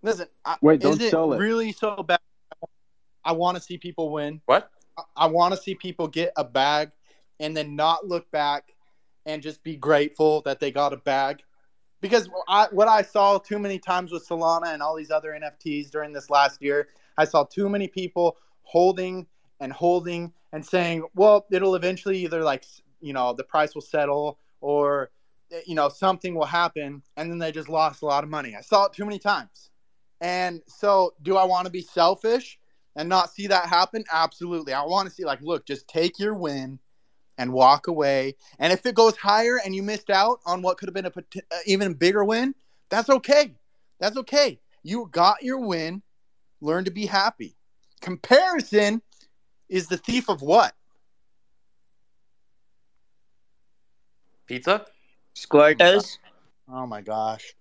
Listen, 0.03 0.29
I, 0.45 0.57
Wait, 0.63 0.81
don't 0.81 1.01
is 1.01 1.07
it 1.07 1.11
sell 1.11 1.33
it. 1.33 1.39
really 1.39 1.73
so 1.73 2.03
bad? 2.03 2.21
I 3.25 3.33
want 3.33 3.57
to 3.57 3.63
see 3.63 3.77
people 3.77 4.11
win. 4.11 4.41
What? 4.47 4.71
I- 5.17 5.27
want 5.27 5.55
to 5.55 5.61
see 5.61 5.75
people 5.75 6.09
get 6.09 6.33
a 6.37 6.45
bag 6.45 6.91
and 7.39 7.57
then 7.57 7.77
not 7.77 8.07
look 8.07 8.31
back 8.31 8.73
and 9.27 9.43
just 9.43 9.63
be 9.63 9.77
grateful 9.77 10.43
that 10.43 10.61
they 10.61 10.71
got 10.71 10.93
a 10.93 10.97
bag. 10.97 11.43
Because 12.01 12.29
I, 12.49 12.69
what 12.71 12.89
I 12.89 13.03
saw 13.03 13.39
too 13.39 13.59
many 13.59 13.79
times 13.79 14.11
with 14.11 14.27
Solana 14.27 14.73
and 14.73 14.83
all 14.83 14.97
these 14.97 15.11
other 15.11 15.33
NFTs 15.33 15.91
during 15.91 16.13
this 16.13 16.31
last 16.31 16.63
year, 16.63 16.89
I 17.19 17.25
saw 17.25 17.45
too 17.45 17.69
many 17.69 17.89
people 17.89 18.39
holding 18.63 19.27
and 19.61 19.73
holding 19.73 20.33
and 20.53 20.65
saying, 20.65 21.05
well, 21.15 21.47
it'll 21.51 21.75
eventually 21.75 22.19
either 22.25 22.43
like, 22.43 22.65
you 23.01 23.13
know, 23.13 23.35
the 23.35 23.45
price 23.45 23.75
will 23.75 23.83
settle 23.83 24.39
or, 24.61 25.11
eh, 25.53 25.61
you 25.67 25.75
know, 25.75 25.89
something 25.89 26.35
will 26.35 26.47
happen. 26.47 27.03
And 27.17 27.31
then 27.31 27.39
they 27.39 27.53
just 27.53 27.69
lost 27.69 28.03
a 28.03 28.07
lot 28.07 28.25
of 28.25 28.31
money. 28.31 28.57
I 28.57 28.63
saw 28.63 28.87
it 28.87 28.95
too 28.95 29.05
many 29.05 29.19
times. 29.19 29.71
And 30.23 30.63
so, 30.67 31.15
do 31.23 31.37
I 31.37 31.45
want 31.45 31.67
to 31.67 31.71
be 31.71 31.81
selfish 31.81 32.59
and 32.97 33.09
not 33.09 33.33
see 33.33 33.47
that 33.47 33.67
happen? 33.67 34.05
Absolutely. 34.13 34.73
I 34.73 34.83
want 34.85 35.09
to 35.09 35.15
see, 35.15 35.25
like, 35.25 35.41
look, 35.43 35.67
just 35.67 35.89
take 35.89 36.19
your 36.19 36.35
win 36.35 36.79
and 37.39 37.53
walk 37.53 37.87
away. 37.87 38.37
And 38.59 38.73
if 38.73 38.85
it 38.85 38.95
goes 38.95 39.17
higher 39.17 39.59
and 39.65 39.75
you 39.75 39.83
missed 39.83 40.11
out 40.11 40.41
on 40.45 40.63
what 40.63 40.77
could 40.77 40.89
have 40.89 40.95
been 40.95 41.07
a 41.07 41.11
pot- 41.11 41.25
uh, 41.37 41.59
even 41.67 41.95
bigger 41.95 42.25
win, 42.25 42.55
that's 42.91 43.09
okay. 43.09 43.55
That's 43.99 44.17
okay. 44.19 44.61
You 44.83 45.09
got 45.11 45.43
your 45.43 45.59
win. 45.59 46.03
Learn 46.61 46.85
to 46.85 46.91
be 46.91 47.07
happy. 47.07 47.57
Comparison 48.01 49.01
is 49.69 49.87
the 49.87 49.97
thief 49.97 50.29
of 50.29 50.43
what? 50.43 50.75
Pizza? 54.47 54.85
Squirtles. 55.35 56.19
Oh 56.69 56.87
my 56.87 57.01
gosh. 57.01 57.55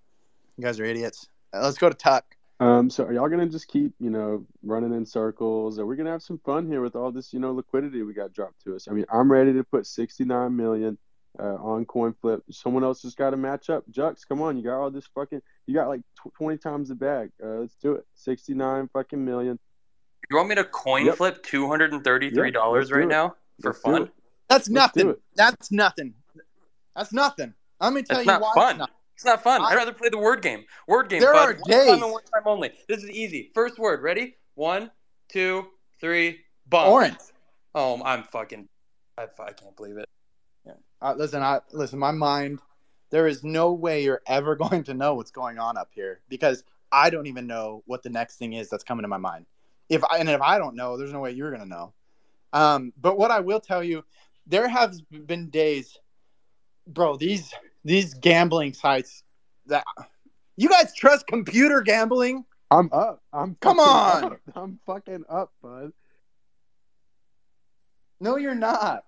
You 0.57 0.63
guys 0.63 0.79
are 0.79 0.85
idiots. 0.85 1.29
Uh, 1.53 1.61
let's 1.61 1.77
go 1.77 1.87
to 1.87 1.95
Tuck. 1.95 2.35
Um, 2.61 2.89
so 2.89 3.05
are 3.05 3.13
y'all 3.13 3.29
gonna 3.29 3.47
just 3.47 3.67
keep, 3.69 3.93
you 3.99 4.09
know, 4.09 4.45
running 4.63 4.93
in 4.93 5.05
circles? 5.05 5.79
Are 5.79 5.85
we 5.85 5.95
gonna 5.95 6.11
have 6.11 6.21
some 6.23 6.39
fun 6.45 6.67
here 6.67 6.81
with 6.81 6.95
all 6.95 7.11
this, 7.11 7.31
you 7.31 7.39
know, 7.39 7.51
liquidity 7.53 8.03
we 8.03 8.13
got 8.13 8.33
dropped 8.33 8.61
to 8.65 8.75
us? 8.75 8.87
I 8.89 8.91
mean, 8.91 9.05
I'm 9.11 9.31
ready 9.31 9.53
to 9.53 9.63
put 9.63 9.85
69 9.87 10.53
million 10.55 10.97
uh, 11.39 11.55
on 11.55 11.85
coin 11.85 12.13
flip. 12.19 12.43
Someone 12.51 12.83
else 12.83 13.01
just 13.01 13.15
got 13.17 13.29
to 13.29 13.37
match 13.37 13.69
up. 13.69 13.85
Jux, 13.91 14.27
come 14.27 14.41
on, 14.41 14.57
you 14.57 14.63
got 14.63 14.77
all 14.81 14.91
this 14.91 15.07
fucking, 15.15 15.41
you 15.67 15.73
got 15.73 15.87
like 15.87 16.01
tw 16.21 16.33
20 16.35 16.57
times 16.57 16.89
the 16.89 16.95
bag. 16.95 17.29
Uh, 17.41 17.59
let's 17.59 17.75
do 17.81 17.93
it. 17.93 18.05
69 18.15 18.89
fucking 18.91 19.23
million. 19.23 19.57
You 20.29 20.35
want 20.35 20.49
me 20.49 20.55
to 20.55 20.65
coin 20.65 21.05
Yep. 21.05 21.15
flip 21.15 21.43
$233 21.43 22.35
Yep, 22.35 22.91
right 22.91 23.03
it. 23.03 23.07
now 23.07 23.35
for 23.61 23.69
Let's 23.69 23.81
fun? 23.81 24.01
That's 24.03 24.11
Let's 24.49 24.69
nothing. 24.69 25.15
That's 25.35 25.71
nothing. 25.71 26.13
That's 26.95 27.13
nothing. 27.13 27.53
Let 27.79 27.93
me 27.93 28.03
tell 28.03 28.17
It's 28.17 28.25
you 28.25 28.33
not 28.33 28.41
why 28.41 28.51
fun. 28.53 28.69
it's 28.71 28.79
not. 28.79 28.91
It's 29.19 29.25
not 29.25 29.43
fun. 29.43 29.61
I- 29.61 29.65
I'd 29.65 29.75
rather 29.75 29.91
play 29.91 30.07
the 30.07 30.17
word 30.17 30.41
game. 30.41 30.63
Word 30.87 31.09
game. 31.09 31.19
There 31.19 31.33
bud. 31.33 31.39
are 31.49 31.53
One 31.55 31.57
time 31.57 31.69
days- 31.69 32.01
and 32.01 32.11
one 32.13 32.23
time 32.23 32.43
only. 32.45 32.71
This 32.87 33.03
is 33.03 33.09
easy. 33.09 33.51
First 33.53 33.77
word. 33.77 34.01
Ready? 34.01 34.37
One, 34.55 34.89
two, 35.27 35.67
three. 35.99 36.39
Bomb. 36.67 36.87
Orange. 36.87 37.17
Oh, 37.75 38.01
I'm 38.01 38.23
fucking. 38.23 38.69
I, 39.17 39.23
I 39.23 39.51
can't 39.51 39.75
believe 39.75 39.97
it. 39.97 40.05
Uh, 41.01 41.15
listen, 41.17 41.41
I 41.43 41.59
listen. 41.73 41.99
My 41.99 42.11
mind. 42.11 42.61
There 43.09 43.27
is 43.27 43.43
no 43.43 43.73
way 43.73 44.03
you're 44.03 44.21
ever 44.25 44.55
going 44.55 44.85
to 44.85 44.93
know 44.93 45.15
what's 45.15 45.31
going 45.31 45.59
on 45.59 45.75
up 45.75 45.89
here 45.91 46.21
because 46.29 46.63
I 46.93 47.09
don't 47.09 47.27
even 47.27 47.45
know 47.45 47.83
what 47.87 48.01
the 48.03 48.09
next 48.09 48.37
thing 48.37 48.53
is 48.53 48.69
that's 48.69 48.85
coming 48.85 49.01
to 49.01 49.09
my 49.09 49.17
mind. 49.17 49.47
If 49.89 50.01
I, 50.05 50.19
and 50.19 50.29
if 50.29 50.39
I 50.41 50.57
don't 50.59 50.75
know, 50.77 50.95
there's 50.95 51.11
no 51.11 51.19
way 51.19 51.31
you're 51.31 51.49
going 51.49 51.63
to 51.63 51.67
know. 51.67 51.93
Um, 52.53 52.93
but 53.01 53.17
what 53.17 53.31
I 53.31 53.41
will 53.41 53.59
tell 53.59 53.83
you, 53.83 54.05
there 54.47 54.69
have 54.69 54.95
been 55.25 55.49
days, 55.49 55.97
bro. 56.87 57.17
These 57.17 57.53
these 57.83 58.13
gambling 58.13 58.73
sites 58.73 59.23
that 59.67 59.83
you 60.57 60.69
guys 60.69 60.93
trust 60.95 61.27
computer 61.27 61.81
gambling. 61.81 62.45
I'm 62.71 62.89
up. 62.91 63.21
I'm 63.33 63.55
Come 63.61 63.79
on. 63.79 64.23
up. 64.33 64.39
I'm 64.55 64.79
fucking 64.85 65.25
up, 65.29 65.51
bud. 65.61 65.91
No, 68.19 68.37
you're 68.37 68.55
not. 68.55 69.03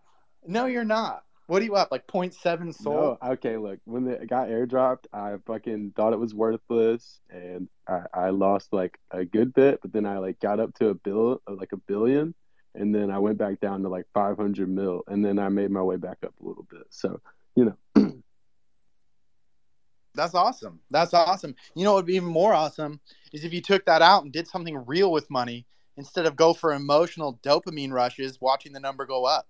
No, 0.45 0.65
you're 0.65 0.85
not. 0.85 1.23
What 1.47 1.61
are 1.61 1.65
you 1.65 1.75
up 1.75 1.91
like 1.91 2.07
0.7 2.07 2.73
SOL? 2.73 3.17
No, 3.21 3.31
okay, 3.31 3.57
look, 3.57 3.79
when 3.83 4.07
it 4.07 4.29
got 4.29 4.47
airdropped, 4.47 5.05
I 5.11 5.35
fucking 5.45 5.91
thought 5.97 6.13
it 6.13 6.19
was 6.19 6.33
worthless, 6.33 7.19
and 7.29 7.67
I, 7.89 8.03
I 8.13 8.29
lost 8.29 8.71
like 8.71 8.97
a 9.11 9.25
good 9.25 9.53
bit, 9.53 9.79
but 9.81 9.91
then 9.91 10.05
I 10.05 10.19
like 10.19 10.39
got 10.39 10.61
up 10.61 10.73
to 10.75 10.87
a 10.87 10.93
bill, 10.93 11.41
uh, 11.45 11.53
like 11.53 11.73
a 11.73 11.77
billion, 11.77 12.33
and 12.73 12.95
then 12.95 13.11
I 13.11 13.19
went 13.19 13.37
back 13.37 13.59
down 13.59 13.83
to 13.83 13.89
like 13.89 14.05
500 14.13 14.69
mil, 14.69 15.03
and 15.07 15.25
then 15.25 15.39
I 15.39 15.49
made 15.49 15.71
my 15.71 15.81
way 15.81 15.97
back 15.97 16.19
up 16.25 16.33
a 16.41 16.47
little 16.47 16.65
bit. 16.71 16.83
So, 16.89 17.19
you 17.55 17.65
know, 17.65 17.75
That's 20.13 20.35
awesome. 20.35 20.79
That's 20.89 21.13
awesome. 21.13 21.55
You 21.75 21.85
know 21.85 21.93
what 21.93 21.99
would 21.99 22.05
be 22.07 22.15
even 22.15 22.27
more 22.27 22.53
awesome 22.53 22.99
is 23.31 23.43
if 23.43 23.53
you 23.53 23.61
took 23.61 23.85
that 23.85 24.01
out 24.01 24.23
and 24.23 24.31
did 24.31 24.47
something 24.47 24.85
real 24.85 25.11
with 25.11 25.29
money 25.29 25.65
instead 25.97 26.25
of 26.25 26.35
go 26.35 26.53
for 26.53 26.73
emotional 26.73 27.39
dopamine 27.43 27.91
rushes 27.91 28.39
watching 28.41 28.73
the 28.73 28.79
number 28.79 29.05
go 29.05 29.25
up. 29.25 29.47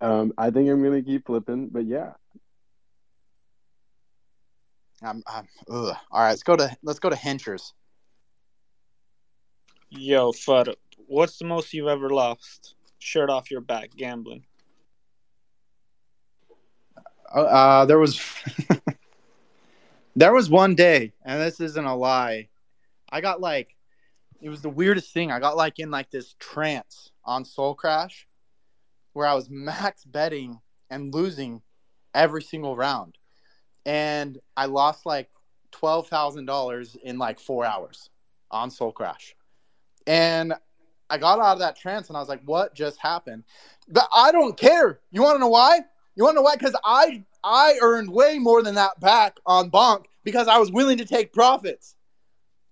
Um, 0.00 0.32
I 0.38 0.50
think 0.50 0.70
I'm 0.70 0.82
gonna 0.82 1.02
keep 1.02 1.26
flipping, 1.26 1.68
but 1.68 1.86
yeah, 1.86 2.12
I'm, 5.02 5.22
I'm, 5.26 5.46
ugh. 5.70 5.96
All 6.10 6.22
right, 6.22 6.30
let's 6.30 6.42
go 6.42 6.56
to 6.56 6.74
let's 6.82 6.98
go 6.98 7.10
to 7.10 7.16
Henchers. 7.16 7.74
Yo, 9.90 10.32
Fud, 10.32 10.74
what's 11.06 11.38
the 11.38 11.44
most 11.44 11.74
you've 11.74 11.88
ever 11.88 12.10
lost? 12.10 12.74
Shirt 12.98 13.28
off 13.28 13.50
your 13.50 13.60
back, 13.60 13.90
gambling. 13.96 14.44
Uh, 17.32 17.84
there 17.86 17.98
was 17.98 18.20
there 20.20 20.34
was 20.34 20.50
one 20.50 20.74
day, 20.74 21.14
and 21.24 21.40
this 21.40 21.60
isn't 21.60 21.84
a 21.84 21.96
lie. 21.96 22.50
I 23.10 23.22
got 23.22 23.40
like 23.40 23.74
it 24.42 24.50
was 24.50 24.60
the 24.60 24.68
weirdest 24.68 25.14
thing. 25.14 25.32
I 25.32 25.40
got 25.40 25.56
like 25.56 25.78
in 25.78 25.90
like 25.90 26.10
this 26.10 26.34
trance 26.38 27.10
on 27.24 27.46
Sol 27.46 27.74
Crash, 27.74 28.26
where 29.14 29.26
I 29.26 29.32
was 29.32 29.48
max 29.48 30.04
betting 30.04 30.60
and 30.90 31.14
losing 31.14 31.62
every 32.14 32.42
single 32.42 32.76
round, 32.76 33.16
and 33.86 34.38
I 34.58 34.66
lost 34.66 35.06
like 35.06 35.30
twelve 35.70 36.08
thousand 36.08 36.44
dollars 36.44 36.98
in 37.02 37.16
like 37.18 37.40
four 37.40 37.64
hours 37.64 38.10
on 38.50 38.70
Sol 38.70 38.92
Crash, 38.92 39.34
and 40.06 40.52
I 41.08 41.16
got 41.16 41.38
out 41.38 41.54
of 41.54 41.58
that 41.60 41.78
trance 41.78 42.08
and 42.08 42.16
I 42.18 42.20
was 42.20 42.28
like, 42.28 42.42
"What 42.44 42.74
just 42.74 42.98
happened?" 42.98 43.44
But 43.88 44.06
I 44.14 44.32
don't 44.32 44.58
care. 44.58 45.00
You 45.10 45.22
want 45.22 45.36
to 45.36 45.40
know 45.40 45.48
why? 45.48 45.80
You 46.14 46.24
want 46.24 46.34
to 46.34 46.40
know 46.40 46.42
why? 46.42 46.56
Because 46.56 46.76
I 46.84 47.24
I 47.42 47.78
earned 47.80 48.10
way 48.10 48.38
more 48.38 48.62
than 48.62 48.74
that 48.74 49.00
back 49.00 49.38
on 49.46 49.70
Bonk 49.70 50.04
because 50.24 50.48
I 50.48 50.58
was 50.58 50.70
willing 50.70 50.98
to 50.98 51.04
take 51.04 51.32
profits. 51.32 51.96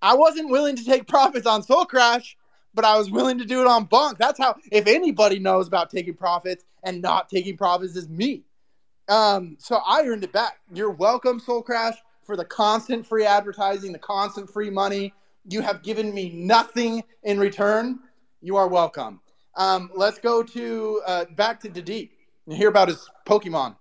I 0.00 0.14
wasn't 0.14 0.50
willing 0.50 0.76
to 0.76 0.84
take 0.84 1.06
profits 1.06 1.46
on 1.46 1.62
Sol 1.62 1.84
Crash, 1.84 2.36
but 2.74 2.84
I 2.84 2.96
was 2.96 3.10
willing 3.10 3.38
to 3.38 3.44
do 3.44 3.60
it 3.60 3.66
on 3.66 3.86
Bonk. 3.86 4.18
That's 4.18 4.38
how. 4.38 4.56
If 4.70 4.86
anybody 4.86 5.38
knows 5.38 5.66
about 5.66 5.90
taking 5.90 6.14
profits 6.14 6.64
and 6.84 7.02
not 7.02 7.28
taking 7.28 7.56
profits, 7.56 7.96
is 7.96 8.08
me. 8.08 8.44
Um, 9.08 9.56
so 9.58 9.80
I 9.86 10.02
earned 10.02 10.24
it 10.24 10.32
back. 10.32 10.58
You're 10.72 10.90
welcome, 10.90 11.40
Sol 11.40 11.62
Crash, 11.62 11.96
for 12.22 12.36
the 12.36 12.44
constant 12.44 13.06
free 13.06 13.24
advertising, 13.24 13.92
the 13.92 13.98
constant 13.98 14.50
free 14.50 14.70
money. 14.70 15.12
You 15.48 15.62
have 15.62 15.82
given 15.82 16.12
me 16.12 16.30
nothing 16.30 17.02
in 17.22 17.40
return. 17.40 18.00
You 18.42 18.56
are 18.56 18.68
welcome. 18.68 19.20
Um, 19.56 19.90
let's 19.94 20.18
go 20.18 20.42
to 20.42 21.02
uh, 21.06 21.24
back 21.36 21.58
to 21.60 21.68
Dedeep 21.68 22.10
and 22.46 22.56
hear 22.56 22.68
about 22.68 22.88
his 22.88 23.08
Pokemon. 23.26 23.76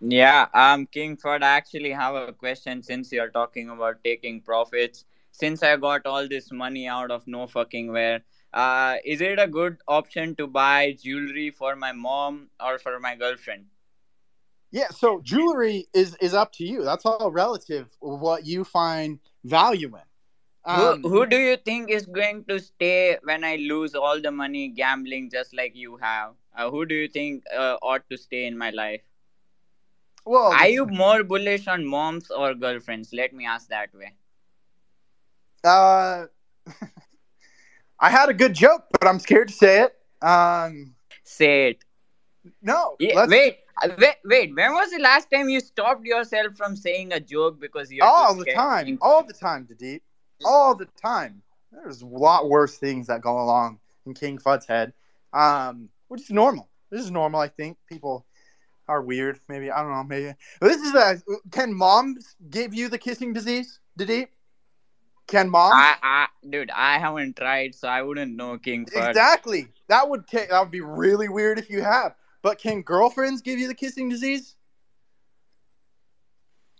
Yeah, 0.00 0.46
um, 0.54 0.86
King 0.86 1.16
Fud, 1.16 1.42
I 1.42 1.56
actually 1.56 1.90
have 1.90 2.14
a 2.14 2.32
question 2.32 2.82
since 2.82 3.10
you're 3.10 3.30
talking 3.30 3.70
about 3.70 4.04
taking 4.04 4.40
profits. 4.40 5.04
Since 5.32 5.62
I 5.62 5.76
got 5.76 6.06
all 6.06 6.28
this 6.28 6.50
money 6.52 6.86
out 6.86 7.10
of 7.10 7.26
no 7.26 7.46
fucking 7.46 7.92
where, 7.92 8.22
uh, 8.52 8.96
is 9.04 9.20
it 9.20 9.38
a 9.38 9.46
good 9.46 9.78
option 9.86 10.34
to 10.36 10.46
buy 10.46 10.96
jewelry 11.00 11.50
for 11.50 11.76
my 11.76 11.92
mom 11.92 12.48
or 12.64 12.78
for 12.78 12.98
my 12.98 13.14
girlfriend? 13.16 13.66
Yeah, 14.70 14.88
so 14.90 15.20
jewelry 15.22 15.86
is 15.94 16.14
is 16.20 16.34
up 16.34 16.52
to 16.54 16.64
you. 16.64 16.84
That's 16.84 17.06
all 17.06 17.30
relative 17.30 17.88
of 18.02 18.20
what 18.20 18.46
you 18.46 18.64
find 18.64 19.18
value 19.44 19.94
in. 19.96 20.02
Um, 20.64 21.02
who, 21.02 21.08
who 21.08 21.26
do 21.26 21.38
you 21.38 21.56
think 21.56 21.90
is 21.90 22.04
going 22.04 22.44
to 22.44 22.60
stay 22.60 23.16
when 23.22 23.44
I 23.44 23.56
lose 23.56 23.94
all 23.94 24.20
the 24.20 24.30
money 24.30 24.68
gambling 24.68 25.30
just 25.30 25.54
like 25.54 25.74
you 25.74 25.96
have? 25.96 26.34
Uh, 26.54 26.70
who 26.70 26.84
do 26.84 26.94
you 26.94 27.08
think 27.08 27.44
uh, 27.56 27.76
ought 27.80 28.08
to 28.10 28.18
stay 28.18 28.44
in 28.44 28.58
my 28.58 28.70
life? 28.70 29.00
Well, 30.28 30.52
Are 30.52 30.68
you 30.68 30.84
more 30.84 31.24
bullish 31.24 31.66
on 31.66 31.86
moms 31.86 32.30
or 32.30 32.54
girlfriends? 32.54 33.12
Let 33.14 33.32
me 33.32 33.46
ask 33.46 33.68
that 33.68 33.88
way. 33.94 34.12
uh, 35.64 36.26
I 38.00 38.10
had 38.10 38.28
a 38.28 38.34
good 38.34 38.54
joke, 38.54 38.84
but 38.92 39.08
I'm 39.08 39.18
scared 39.18 39.48
to 39.48 39.54
say 39.54 39.84
it. 39.84 39.96
Um, 40.20 40.94
Say 41.24 41.70
it. 41.70 41.84
no, 42.62 42.96
Yeah, 42.98 43.26
wait, 43.26 43.58
uh, 43.82 43.88
wait, 43.98 44.16
wait. 44.24 44.54
When 44.54 44.72
was 44.72 44.90
the 44.90 44.98
last 44.98 45.30
time 45.30 45.48
you 45.48 45.60
stopped 45.60 46.04
yourself 46.04 46.54
from 46.56 46.76
saying 46.76 47.12
a 47.12 47.20
joke 47.20 47.58
because 47.58 47.90
you're 47.90 48.06
all 48.06 48.34
the 48.34 48.44
time, 48.52 48.98
all 49.00 49.24
the 49.24 49.32
time, 49.32 49.66
Dedeep, 49.66 50.02
all 50.44 50.74
the 50.74 50.88
time. 51.00 51.42
There's 51.72 52.02
a 52.02 52.06
lot 52.06 52.48
worse 52.50 52.76
things 52.76 53.06
that 53.06 53.22
go 53.22 53.40
along 53.40 53.80
in 54.04 54.12
King 54.14 54.38
Fud's 54.38 54.66
head, 54.66 54.92
um, 55.32 55.88
which 56.08 56.22
is 56.22 56.30
normal. 56.30 56.68
This 56.90 57.02
is 57.02 57.10
normal. 57.10 57.40
I 57.40 57.48
think 57.48 57.78
people 57.88 58.26
are 58.88 59.02
weird. 59.02 59.38
Maybe 59.48 59.70
I 59.70 59.82
don't 59.82 59.92
know. 59.92 60.04
Maybe 60.04 60.34
this 60.60 60.80
is 60.80 60.94
a. 60.94 61.20
Can 61.50 61.74
moms 61.74 62.34
give 62.50 62.74
you 62.74 62.88
the 62.88 62.98
kissing 62.98 63.32
disease, 63.32 63.80
Dedeep? 63.98 64.28
Can 65.26 65.50
mom? 65.50 65.72
I, 65.74 65.96
I, 66.02 66.26
dude, 66.48 66.70
I 66.70 66.98
haven't 66.98 67.36
tried, 67.36 67.74
so 67.74 67.86
I 67.86 68.00
wouldn't 68.00 68.34
know 68.34 68.56
King. 68.56 68.86
Exactly. 68.94 69.68
That 69.88 70.08
would 70.08 70.26
take. 70.26 70.48
That 70.48 70.60
would 70.60 70.70
be 70.70 70.80
really 70.80 71.28
weird 71.28 71.58
if 71.58 71.68
you 71.68 71.82
have. 71.82 72.14
But 72.42 72.58
can 72.58 72.82
girlfriends 72.82 73.42
give 73.42 73.58
you 73.58 73.68
the 73.68 73.74
kissing 73.74 74.08
disease? 74.08 74.56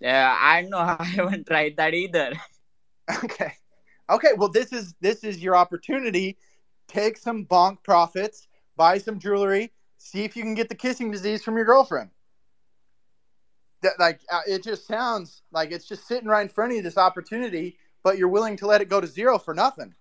Yeah, 0.01 0.35
I 0.41 0.63
know. 0.63 0.79
I 0.99 1.05
haven't 1.05 1.47
tried 1.47 1.77
that 1.77 1.95
either. 1.95 2.33
Okay. 3.25 3.55
Okay. 4.11 4.35
Well, 4.37 4.51
this 4.51 4.71
is 4.71 4.95
this 5.01 5.25
is 5.25 5.39
your 5.39 5.57
opportunity. 5.57 6.37
Take 6.89 7.17
some 7.17 7.47
bonk 7.47 7.83
profits, 7.83 8.49
buy 8.77 8.99
some 8.99 9.19
jewelry, 9.19 9.73
see 9.99 10.25
if 10.25 10.37
you 10.37 10.43
can 10.43 10.55
get 10.55 10.69
the 10.69 10.75
kissing 10.75 11.11
disease 11.11 11.43
from 11.43 11.57
your 11.57 11.67
girlfriend. 11.67 12.11
That 13.83 13.93
like 14.01 14.21
uh, 14.33 14.41
it 14.47 14.65
just 14.65 14.87
sounds 14.87 15.43
like 15.53 15.71
it's 15.71 15.87
just 15.87 16.09
sitting 16.09 16.29
right 16.29 16.43
in 16.43 16.49
front 16.49 16.73
of 16.73 16.77
you. 16.77 16.83
This 16.83 16.99
opportunity, 16.99 17.77
but 18.03 18.19
you're 18.19 18.29
willing 18.29 18.57
to 18.57 18.67
let 18.67 18.81
it 18.81 18.89
go 18.89 19.01
to 19.01 19.07
zero 19.07 19.39
for 19.39 19.55
nothing. 19.55 19.95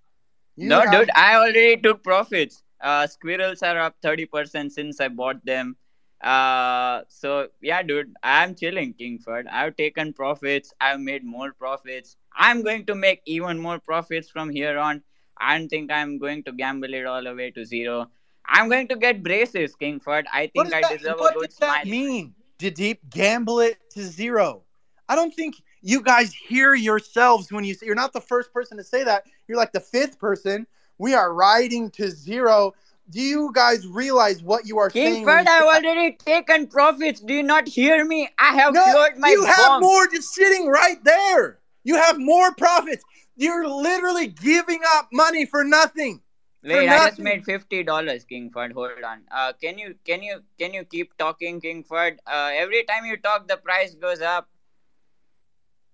You 0.56 0.70
no, 0.70 0.90
dude, 0.90 1.12
I 1.16 1.36
already 1.36 1.78
took 1.78 2.04
profits. 2.04 2.64
Uh, 2.82 3.06
squirrels 3.06 3.62
are 3.62 3.78
up 3.80 3.96
30% 4.04 4.72
since 4.72 5.00
I 5.00 5.08
bought 5.08 5.44
them. 5.46 5.78
Uh, 6.22 7.02
so 7.10 7.50
yeah, 7.62 7.84
dude, 7.84 8.14
I'm 8.24 8.56
chilling, 8.56 8.94
King 8.94 9.20
Fud. 9.20 9.46
I've 9.52 9.76
taken 9.76 10.14
profits. 10.14 10.74
I've 10.82 11.00
made 11.00 11.24
more 11.24 11.54
profits. 11.54 12.18
I'm 12.36 12.64
going 12.64 12.86
to 12.88 12.96
make 12.96 13.22
even 13.26 13.60
more 13.60 13.80
profits 13.80 14.30
from 14.30 14.50
here 14.50 14.80
on. 14.80 15.04
I 15.40 15.58
don't 15.58 15.70
think 15.70 15.92
I'm 15.92 16.18
going 16.18 16.44
to 16.46 16.52
gamble 16.52 16.94
it 16.94 17.06
all 17.06 17.24
the 17.24 17.36
way 17.36 17.52
to 17.52 17.64
zero. 17.64 18.10
I'm 18.50 18.70
going 18.70 18.88
to 18.90 18.96
get 18.96 19.24
braces, 19.24 19.76
King 19.76 20.00
Fud. 20.00 20.26
I 20.34 20.48
think 20.48 20.74
I 20.74 20.82
deserve 20.82 21.20
a 21.20 21.34
good 21.34 21.34
smile. 21.34 21.34
What 21.36 21.50
does 21.50 21.58
that 21.58 21.86
mean? 21.88 22.34
Deep 22.58 23.10
gamble 23.10 23.60
it 23.60 23.78
to 23.92 24.04
zero. 24.04 24.64
I 25.10 25.16
don't 25.16 25.34
think 25.34 25.56
you 25.82 26.02
guys 26.02 26.34
hear 26.34 26.74
yourselves 26.74 27.52
when 27.52 27.64
you 27.64 27.74
say 27.74 27.86
you're 27.86 27.96
not 27.96 28.14
the 28.14 28.22
first 28.22 28.52
person 28.54 28.78
to 28.78 28.84
say 28.84 29.04
that. 29.04 29.26
You're 29.48 29.58
like 29.58 29.72
the 29.72 29.80
fifth 29.80 30.20
person. 30.20 30.66
We 30.98 31.14
are 31.14 31.34
riding 31.34 31.92
to 31.92 32.10
zero. 32.10 32.74
Do 33.10 33.22
you 33.22 33.52
guys 33.54 33.88
realize 33.88 34.42
what 34.42 34.66
you 34.66 34.80
are 34.80 34.90
saying? 34.90 35.16
King 35.16 35.26
Fud, 35.26 35.48
I've 35.48 35.64
already 35.64 36.14
taken 36.14 36.68
profits. 36.68 37.22
Do 37.22 37.34
you 37.34 37.44
not 37.44 37.68
hear 37.68 38.04
me? 38.04 38.30
I 38.40 38.54
have 38.56 38.74
No, 38.74 38.84
floored 38.84 39.18
my 39.18 39.30
you 39.30 39.46
have 39.46 39.82
more 39.82 40.08
just 40.08 40.34
sitting 40.34 40.68
right 40.68 41.02
there. 41.04 41.60
You 41.84 41.96
have 41.96 42.20
more 42.20 42.54
profits. 42.56 43.04
You're 43.38 43.68
literally 43.68 44.28
giving 44.28 44.82
up 44.96 45.10
money 45.14 45.46
for 45.46 45.64
nothing. 45.64 46.22
Wait, 46.64 46.90
I 46.90 47.10
just 47.10 47.20
made 47.20 47.46
fifty 47.46 47.84
dollars, 47.84 48.26
King 48.26 48.50
Fud. 48.50 48.74
Hold 48.74 49.04
on. 49.06 49.22
Uh, 49.32 49.54
can 49.62 49.78
you 49.78 49.96
can 50.06 50.24
you 50.24 50.42
can 50.60 50.74
you 50.74 50.84
keep 50.84 51.16
talking, 51.18 51.62
King 51.62 51.84
Fud? 51.84 52.18
Uh, 52.26 52.52
every 52.54 52.84
time 52.84 53.06
you 53.06 53.18
talk, 53.18 53.48
the 53.48 53.58
price 53.58 53.96
goes 53.96 54.22
up. 54.22 54.50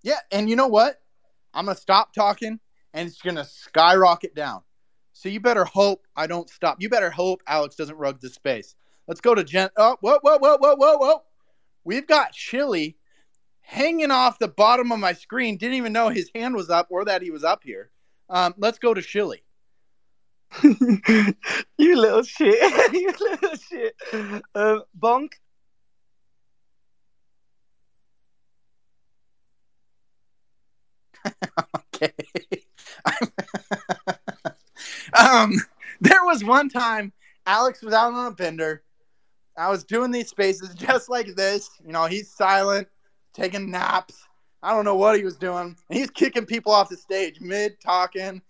Yeah, 0.02 0.18
and 0.32 0.48
you 0.48 0.56
know 0.56 0.66
what? 0.66 1.00
I'm 1.52 1.66
gonna 1.66 1.76
stop 1.76 2.12
talking, 2.12 2.58
and 2.92 3.08
it's 3.08 3.20
gonna 3.20 3.44
skyrocket 3.44 4.34
down. 4.34 4.62
So 5.12 5.28
you 5.28 5.38
better 5.38 5.64
hope 5.64 6.06
I 6.16 6.26
don't 6.26 6.50
stop. 6.50 6.78
You 6.80 6.88
better 6.88 7.10
hope 7.10 7.42
Alex 7.46 7.76
doesn't 7.76 7.96
rug 7.96 8.20
the 8.20 8.28
space. 8.28 8.74
Let's 9.06 9.20
go 9.20 9.34
to 9.34 9.44
Jen. 9.44 9.68
Oh, 9.76 9.96
whoa, 10.00 10.18
whoa, 10.22 10.38
whoa, 10.38 10.56
whoa, 10.56 10.74
whoa, 10.76 10.96
whoa! 10.96 11.22
We've 11.84 12.06
got 12.06 12.32
Chili 12.32 12.96
hanging 13.60 14.10
off 14.10 14.38
the 14.38 14.48
bottom 14.48 14.90
of 14.90 14.98
my 14.98 15.12
screen. 15.12 15.56
Didn't 15.56 15.76
even 15.76 15.92
know 15.92 16.08
his 16.08 16.30
hand 16.34 16.56
was 16.56 16.68
up 16.68 16.88
or 16.90 17.04
that 17.04 17.22
he 17.22 17.30
was 17.30 17.44
up 17.44 17.62
here. 17.62 17.90
Um, 18.28 18.54
let's 18.58 18.78
go 18.78 18.92
to 18.92 19.02
Chili. 19.02 19.43
you 21.78 21.96
little 21.96 22.22
shit. 22.22 22.92
you 22.92 23.12
little 23.20 23.56
shit. 23.56 23.96
Um, 24.54 24.82
bonk. 24.98 25.32
Okay. 31.94 32.12
um, 35.18 35.52
there 36.00 36.24
was 36.24 36.44
one 36.44 36.68
time 36.68 37.12
Alex 37.46 37.82
was 37.82 37.94
out 37.94 38.12
on 38.12 38.26
a 38.26 38.34
bender. 38.34 38.82
I 39.58 39.70
was 39.70 39.84
doing 39.84 40.10
these 40.10 40.28
spaces 40.30 40.74
just 40.74 41.10
like 41.10 41.34
this. 41.36 41.70
You 41.84 41.92
know, 41.92 42.06
he's 42.06 42.30
silent, 42.30 42.88
taking 43.34 43.70
naps. 43.70 44.26
I 44.62 44.72
don't 44.72 44.84
know 44.86 44.96
what 44.96 45.16
he 45.18 45.24
was 45.24 45.36
doing. 45.36 45.76
And 45.90 45.98
he's 45.98 46.10
kicking 46.10 46.46
people 46.46 46.72
off 46.72 46.88
the 46.88 46.96
stage 46.96 47.40
mid 47.40 47.80
talking. 47.80 48.42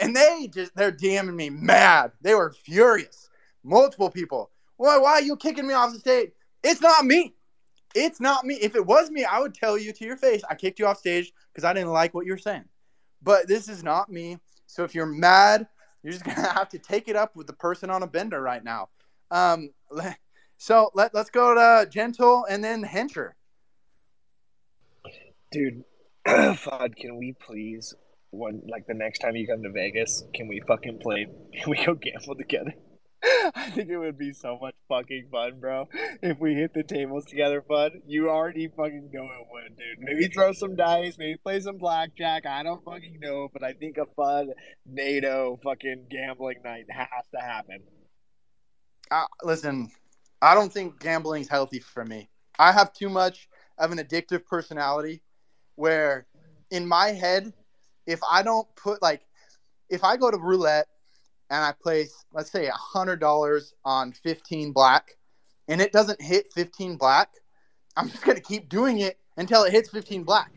And 0.00 0.14
they 0.14 0.50
just, 0.52 0.74
they're 0.76 0.92
DMing 0.92 1.34
me 1.34 1.50
mad. 1.50 2.12
They 2.20 2.34
were 2.34 2.52
furious. 2.52 3.28
Multiple 3.64 4.10
people. 4.10 4.50
Why, 4.76 4.98
why 4.98 5.12
are 5.12 5.22
you 5.22 5.36
kicking 5.36 5.66
me 5.66 5.74
off 5.74 5.92
the 5.92 5.98
stage? 5.98 6.30
It's 6.62 6.80
not 6.80 7.04
me. 7.04 7.34
It's 7.94 8.20
not 8.20 8.44
me. 8.44 8.56
If 8.56 8.76
it 8.76 8.84
was 8.84 9.10
me, 9.10 9.24
I 9.24 9.40
would 9.40 9.54
tell 9.54 9.78
you 9.78 9.92
to 9.92 10.04
your 10.04 10.16
face, 10.16 10.42
I 10.50 10.54
kicked 10.54 10.78
you 10.78 10.86
off 10.86 10.98
stage 10.98 11.32
because 11.52 11.64
I 11.64 11.72
didn't 11.72 11.92
like 11.92 12.12
what 12.12 12.26
you're 12.26 12.36
saying. 12.36 12.64
But 13.22 13.48
this 13.48 13.68
is 13.68 13.82
not 13.82 14.10
me. 14.10 14.38
So 14.66 14.84
if 14.84 14.94
you're 14.94 15.06
mad, 15.06 15.66
you're 16.02 16.12
just 16.12 16.24
gonna 16.26 16.52
have 16.52 16.68
to 16.70 16.78
take 16.78 17.08
it 17.08 17.16
up 17.16 17.36
with 17.36 17.46
the 17.46 17.54
person 17.54 17.88
on 17.88 18.02
a 18.02 18.06
bender 18.06 18.40
right 18.40 18.62
now. 18.62 18.90
Um, 19.30 19.70
So 20.58 20.90
let 20.94 21.14
let's 21.14 21.30
go 21.30 21.54
to 21.54 21.88
Gentle 21.88 22.46
and 22.48 22.62
then 22.64 22.82
Hencher. 22.82 23.32
Dude, 25.52 25.84
Fud, 26.26 26.96
can 26.96 27.16
we 27.16 27.32
please 27.32 27.94
one 28.30 28.62
like 28.68 28.86
the 28.86 28.94
next 28.94 29.20
time 29.20 29.36
you 29.36 29.46
come 29.46 29.62
to 29.62 29.70
Vegas, 29.70 30.24
can 30.34 30.48
we 30.48 30.60
fucking 30.66 30.98
play? 30.98 31.26
Can 31.54 31.70
we 31.70 31.84
go 31.84 31.94
gamble 31.94 32.36
together? 32.36 32.74
I 33.54 33.70
think 33.70 33.88
it 33.88 33.96
would 33.96 34.18
be 34.18 34.32
so 34.32 34.58
much 34.60 34.74
fucking 34.88 35.28
fun, 35.30 35.58
bro. 35.58 35.88
If 36.22 36.38
we 36.38 36.54
hit 36.54 36.74
the 36.74 36.82
tables 36.82 37.24
together, 37.24 37.62
fun. 37.66 38.02
You 38.06 38.28
already 38.30 38.68
fucking 38.68 39.10
know 39.12 39.24
it 39.24 39.46
would, 39.50 39.76
dude. 39.76 39.98
Maybe 39.98 40.28
throw 40.28 40.52
some 40.52 40.76
dice, 40.76 41.16
maybe 41.18 41.38
play 41.42 41.60
some 41.60 41.78
blackjack. 41.78 42.46
I 42.46 42.62
don't 42.62 42.84
fucking 42.84 43.18
know, 43.20 43.48
but 43.52 43.64
I 43.64 43.72
think 43.72 43.96
a 43.98 44.06
fun 44.16 44.50
NATO 44.84 45.58
fucking 45.62 46.06
gambling 46.10 46.58
night 46.64 46.84
has 46.90 47.24
to 47.34 47.40
happen. 47.40 47.80
Uh, 49.10 49.24
listen, 49.42 49.90
I 50.42 50.54
don't 50.54 50.72
think 50.72 51.00
gambling's 51.00 51.48
healthy 51.48 51.80
for 51.80 52.04
me. 52.04 52.28
I 52.58 52.72
have 52.72 52.92
too 52.92 53.08
much 53.08 53.48
of 53.78 53.92
an 53.92 53.98
addictive 53.98 54.44
personality 54.44 55.22
where 55.74 56.26
in 56.70 56.86
my 56.86 57.08
head, 57.08 57.52
if 58.06 58.20
I 58.28 58.42
don't 58.42 58.66
put 58.76 59.02
like 59.02 59.26
if 59.88 60.04
I 60.04 60.16
go 60.16 60.30
to 60.30 60.38
roulette 60.38 60.88
and 61.50 61.62
I 61.62 61.72
place 61.72 62.24
let's 62.32 62.50
say 62.50 62.66
a 62.66 62.72
hundred 62.72 63.20
dollars 63.20 63.74
on 63.84 64.12
fifteen 64.12 64.72
black 64.72 65.16
and 65.68 65.80
it 65.80 65.92
doesn't 65.92 66.20
hit 66.20 66.52
fifteen 66.52 66.96
black, 66.96 67.30
I'm 67.96 68.08
just 68.08 68.24
gonna 68.24 68.40
keep 68.40 68.68
doing 68.68 69.00
it 69.00 69.18
until 69.36 69.64
it 69.64 69.72
hits 69.72 69.90
fifteen 69.90 70.24
black. 70.24 70.52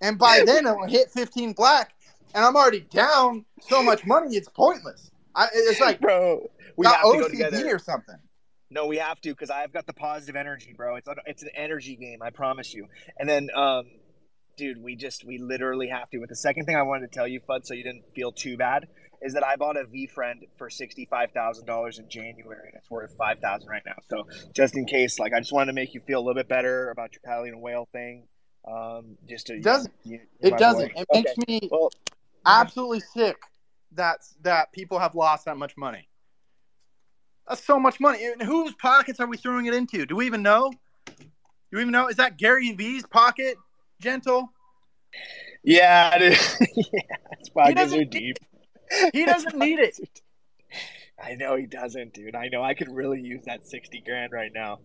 And 0.00 0.18
by 0.18 0.42
then 0.46 0.66
it 0.66 0.76
will 0.76 0.88
hit 0.88 1.10
fifteen 1.10 1.52
black 1.52 1.94
and 2.34 2.44
I'm 2.44 2.56
already 2.56 2.80
down 2.80 3.44
so 3.62 3.82
much 3.82 4.04
money 4.06 4.36
it's 4.36 4.48
pointless. 4.48 5.10
I, 5.34 5.48
it's 5.52 5.80
like 5.80 6.00
bro, 6.00 6.50
we 6.76 6.84
got 6.84 6.96
have 6.96 7.12
to 7.12 7.18
go 7.18 7.28
together. 7.28 7.74
or 7.74 7.78
something. 7.78 8.16
No, 8.70 8.86
we 8.86 8.96
have 8.96 9.20
to 9.20 9.30
because 9.30 9.50
I've 9.50 9.72
got 9.72 9.86
the 9.86 9.92
positive 9.92 10.36
energy, 10.36 10.72
bro. 10.76 10.96
It's 10.96 11.08
a, 11.08 11.14
it's 11.24 11.42
an 11.42 11.50
energy 11.54 11.96
game, 11.96 12.20
I 12.22 12.30
promise 12.30 12.74
you. 12.74 12.88
And 13.18 13.28
then, 13.28 13.48
um, 13.54 13.86
dude, 14.56 14.82
we 14.82 14.96
just 14.96 15.24
we 15.24 15.38
literally 15.38 15.88
have 15.88 16.10
to. 16.10 16.20
But 16.20 16.28
the 16.28 16.36
second 16.36 16.64
thing 16.66 16.76
I 16.76 16.82
wanted 16.82 17.10
to 17.12 17.14
tell 17.14 17.28
you, 17.28 17.40
Fud, 17.40 17.64
so 17.66 17.74
you 17.74 17.84
didn't 17.84 18.04
feel 18.14 18.32
too 18.32 18.56
bad, 18.56 18.86
is 19.22 19.34
that 19.34 19.44
I 19.44 19.56
bought 19.56 19.76
a 19.76 19.84
VeeFriend 19.84 20.48
for 20.56 20.70
sixty 20.70 21.06
five 21.08 21.30
thousand 21.32 21.66
dollars 21.66 21.98
in 21.98 22.08
January, 22.08 22.68
and 22.68 22.74
it's 22.76 22.90
worth 22.90 23.14
five 23.16 23.38
thousand 23.38 23.68
right 23.68 23.82
now. 23.86 23.96
So 24.08 24.26
just 24.54 24.76
in 24.76 24.86
case, 24.86 25.18
like, 25.18 25.32
I 25.34 25.40
just 25.40 25.52
wanted 25.52 25.66
to 25.66 25.72
make 25.74 25.94
you 25.94 26.00
feel 26.00 26.18
a 26.18 26.22
little 26.22 26.34
bit 26.34 26.48
better 26.48 26.90
about 26.90 27.12
your 27.12 27.20
Pallion 27.24 27.60
whale 27.60 27.88
thing. 27.92 28.26
Um, 28.66 29.16
just 29.28 29.46
to 29.46 29.54
It 29.54 29.62
doesn't. 29.62 29.94
you- 30.04 30.20
my 30.42 30.48
It 30.48 30.58
doesn't. 30.58 30.92
boy. 30.94 31.00
It 31.00 31.06
Okay. 31.10 31.22
makes 31.22 31.48
me 31.48 31.68
Well, 31.70 31.90
absolutely 32.44 33.00
sick 33.00 33.36
that 33.92 34.18
that 34.42 34.72
people 34.72 34.98
have 34.98 35.14
lost 35.14 35.44
that 35.44 35.56
much 35.56 35.76
money. 35.76 36.08
That's 37.48 37.62
so 37.64 37.78
much 37.78 38.00
money. 38.00 38.24
And 38.24 38.42
whose 38.42 38.74
pockets 38.74 39.20
are 39.20 39.26
we 39.28 39.36
throwing 39.36 39.66
it 39.66 39.74
into? 39.74 40.04
Do 40.04 40.16
we 40.16 40.26
even 40.26 40.42
know? 40.42 40.72
Do 41.06 41.76
we 41.76 41.80
even 41.82 41.92
know? 41.92 42.08
Is 42.08 42.16
that 42.16 42.36
Gary 42.38 42.72
V's 42.72 43.06
pocket? 43.06 43.56
Gentle. 44.00 44.52
yeah, 45.62 46.18
dude. 46.18 46.32
yeah, 46.76 47.00
his 47.38 47.48
pockets 47.50 47.92
are 47.92 47.98
need- 47.98 48.10
deep. 48.10 48.36
He 49.12 49.24
doesn't 49.24 49.56
need 49.58 49.78
it. 49.78 49.98
I 51.22 51.34
know 51.34 51.56
he 51.56 51.66
doesn't, 51.66 52.12
dude. 52.14 52.34
I 52.36 52.48
know 52.48 52.62
I 52.62 52.74
could 52.74 52.88
really 52.94 53.20
use 53.20 53.42
that 53.46 53.66
sixty 53.66 54.00
grand 54.04 54.32
right 54.32 54.52
now. 54.54 54.80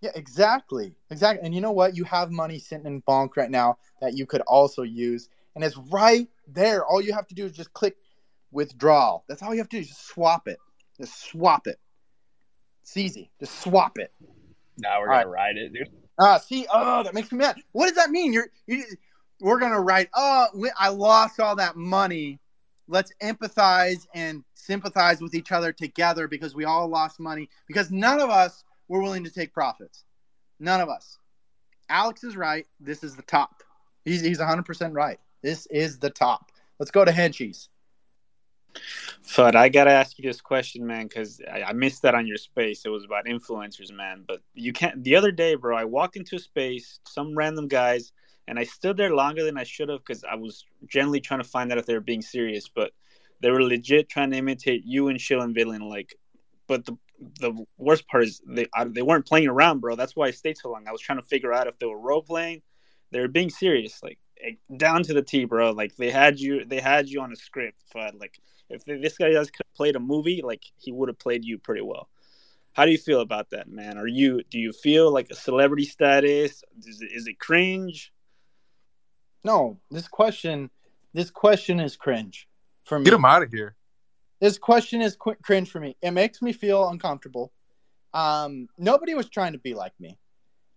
Yeah, 0.00 0.10
exactly. 0.14 0.94
Exactly. 1.10 1.44
And 1.44 1.54
you 1.54 1.60
know 1.60 1.72
what? 1.72 1.96
You 1.96 2.04
have 2.04 2.30
money 2.30 2.58
sitting 2.58 2.86
in 2.86 3.02
Bonk 3.02 3.36
right 3.36 3.50
now 3.50 3.78
that 4.00 4.14
you 4.14 4.26
could 4.26 4.42
also 4.42 4.82
use. 4.82 5.28
And 5.54 5.64
it's 5.64 5.76
right 5.90 6.28
there. 6.46 6.84
All 6.84 7.00
you 7.00 7.14
have 7.14 7.26
to 7.28 7.34
do 7.34 7.46
is 7.46 7.52
just 7.52 7.72
click 7.72 7.96
withdrawal. 8.52 9.24
That's 9.28 9.42
all 9.42 9.54
you 9.54 9.60
have 9.60 9.68
to 9.70 9.76
do 9.76 9.80
is 9.80 9.88
just 9.88 10.06
swap 10.06 10.48
it. 10.48 10.58
Just 10.98 11.24
swap 11.24 11.66
it. 11.66 11.78
It's 12.82 12.96
easy. 12.96 13.30
Just 13.40 13.58
swap 13.60 13.98
it. 13.98 14.12
Now 14.78 15.00
we're 15.00 15.10
All 15.12 15.20
gonna 15.20 15.30
ride 15.30 15.56
it, 15.56 15.72
dude. 15.72 15.88
Ah, 16.18 16.38
see, 16.38 16.66
oh, 16.72 17.02
that 17.02 17.14
makes 17.14 17.30
me 17.30 17.38
mad. 17.38 17.56
What 17.72 17.86
does 17.86 17.96
that 17.96 18.10
mean? 18.10 18.32
You're, 18.32 18.48
you, 18.66 18.84
we're 19.40 19.58
gonna 19.58 19.80
write. 19.80 20.08
Oh, 20.14 20.46
I 20.78 20.88
lost 20.88 21.40
all 21.40 21.56
that 21.56 21.76
money. 21.76 22.40
Let's 22.88 23.12
empathize 23.22 24.06
and 24.14 24.44
sympathize 24.54 25.20
with 25.20 25.34
each 25.34 25.52
other 25.52 25.72
together 25.72 26.28
because 26.28 26.54
we 26.54 26.64
all 26.64 26.88
lost 26.88 27.20
money 27.20 27.48
because 27.66 27.90
none 27.90 28.20
of 28.20 28.30
us 28.30 28.64
were 28.88 29.02
willing 29.02 29.24
to 29.24 29.30
take 29.30 29.52
profits. 29.52 30.04
None 30.60 30.80
of 30.80 30.88
us. 30.88 31.18
Alex 31.88 32.24
is 32.24 32.36
right. 32.36 32.66
This 32.80 33.04
is 33.04 33.14
the 33.14 33.22
top. 33.22 33.62
He's 34.04 34.22
he's 34.22 34.38
100 34.38 34.64
percent 34.64 34.94
right. 34.94 35.18
This 35.42 35.66
is 35.66 35.98
the 35.98 36.10
top. 36.10 36.50
Let's 36.78 36.90
go 36.90 37.04
to 37.04 37.12
Henchies. 37.12 37.68
Fud, 39.22 39.54
I 39.54 39.68
gotta 39.68 39.90
ask 39.90 40.18
you 40.18 40.22
this 40.22 40.40
question, 40.40 40.86
man, 40.86 41.06
because 41.06 41.40
I, 41.52 41.64
I 41.64 41.72
missed 41.72 42.02
that 42.02 42.14
on 42.14 42.26
your 42.26 42.36
space. 42.36 42.84
It 42.84 42.90
was 42.90 43.04
about 43.04 43.26
influencers, 43.26 43.92
man. 43.92 44.24
But 44.26 44.40
you 44.54 44.72
can't. 44.72 45.02
The 45.02 45.16
other 45.16 45.32
day, 45.32 45.54
bro, 45.54 45.76
I 45.76 45.84
walked 45.84 46.16
into 46.16 46.36
a 46.36 46.40
space, 46.40 47.00
some 47.06 47.34
random 47.34 47.68
guys, 47.68 48.12
and 48.48 48.58
I 48.58 48.64
stood 48.64 48.96
there 48.96 49.14
longer 49.14 49.44
than 49.44 49.58
I 49.58 49.64
should 49.64 49.88
have 49.88 50.00
because 50.04 50.24
I 50.24 50.36
was 50.36 50.64
generally 50.86 51.20
trying 51.20 51.42
to 51.42 51.48
find 51.48 51.72
out 51.72 51.78
if 51.78 51.86
they 51.86 51.94
were 51.94 52.00
being 52.00 52.22
serious. 52.22 52.68
But 52.68 52.92
they 53.40 53.50
were 53.50 53.62
legit 53.62 54.08
trying 54.08 54.30
to 54.30 54.36
imitate 54.36 54.84
you 54.84 55.08
and 55.08 55.20
Shill 55.20 55.42
and 55.42 55.54
Villain. 55.54 55.82
Like, 55.88 56.16
but 56.66 56.84
the 56.84 56.96
the 57.40 57.52
worst 57.78 58.06
part 58.08 58.24
is 58.24 58.40
they 58.46 58.66
I, 58.74 58.84
they 58.84 59.02
weren't 59.02 59.26
playing 59.26 59.48
around, 59.48 59.80
bro. 59.80 59.96
That's 59.96 60.14
why 60.14 60.28
I 60.28 60.30
stayed 60.30 60.58
so 60.58 60.70
long. 60.70 60.86
I 60.86 60.92
was 60.92 61.00
trying 61.00 61.18
to 61.20 61.26
figure 61.26 61.52
out 61.52 61.66
if 61.66 61.78
they 61.78 61.86
were 61.86 61.98
role 61.98 62.22
playing. 62.22 62.62
They 63.10 63.20
were 63.20 63.28
being 63.28 63.50
serious, 63.50 64.02
like 64.02 64.18
eh, 64.42 64.52
down 64.76 65.02
to 65.04 65.14
the 65.14 65.22
T, 65.22 65.44
bro. 65.44 65.72
Like 65.72 65.96
they 65.96 66.10
had 66.10 66.38
you, 66.38 66.64
they 66.64 66.80
had 66.80 67.08
you 67.08 67.20
on 67.20 67.32
a 67.32 67.36
script, 67.36 67.82
Fud. 67.94 68.18
Like 68.20 68.38
if 68.68 68.84
this 68.84 69.16
guy 69.18 69.30
has 69.32 69.50
played 69.74 69.96
a 69.96 70.00
movie, 70.00 70.42
like 70.42 70.62
he 70.76 70.92
would 70.92 71.08
have 71.08 71.18
played 71.18 71.44
you 71.44 71.58
pretty 71.58 71.82
well. 71.82 72.08
How 72.72 72.84
do 72.84 72.90
you 72.90 72.98
feel 72.98 73.20
about 73.20 73.50
that, 73.50 73.68
man? 73.68 73.96
Are 73.96 74.06
you 74.06 74.42
do 74.50 74.58
you 74.58 74.72
feel 74.72 75.12
like 75.12 75.30
a 75.30 75.34
celebrity 75.34 75.84
status? 75.84 76.62
Is 76.84 77.00
it, 77.00 77.10
is 77.12 77.26
it 77.26 77.38
cringe? 77.38 78.12
No, 79.44 79.78
this 79.90 80.08
question, 80.08 80.70
this 81.14 81.30
question 81.30 81.80
is 81.80 81.96
cringe 81.96 82.48
for 82.84 82.98
me. 82.98 83.04
Get 83.04 83.14
him 83.14 83.24
out 83.24 83.42
of 83.42 83.50
here. 83.50 83.76
This 84.40 84.58
question 84.58 85.00
is 85.00 85.16
qu- 85.16 85.36
cringe 85.42 85.70
for 85.70 85.80
me. 85.80 85.96
It 86.02 86.10
makes 86.10 86.42
me 86.42 86.52
feel 86.52 86.88
uncomfortable. 86.88 87.52
Um, 88.12 88.68
nobody 88.76 89.14
was 89.14 89.28
trying 89.28 89.52
to 89.52 89.58
be 89.58 89.74
like 89.74 89.92
me. 89.98 90.18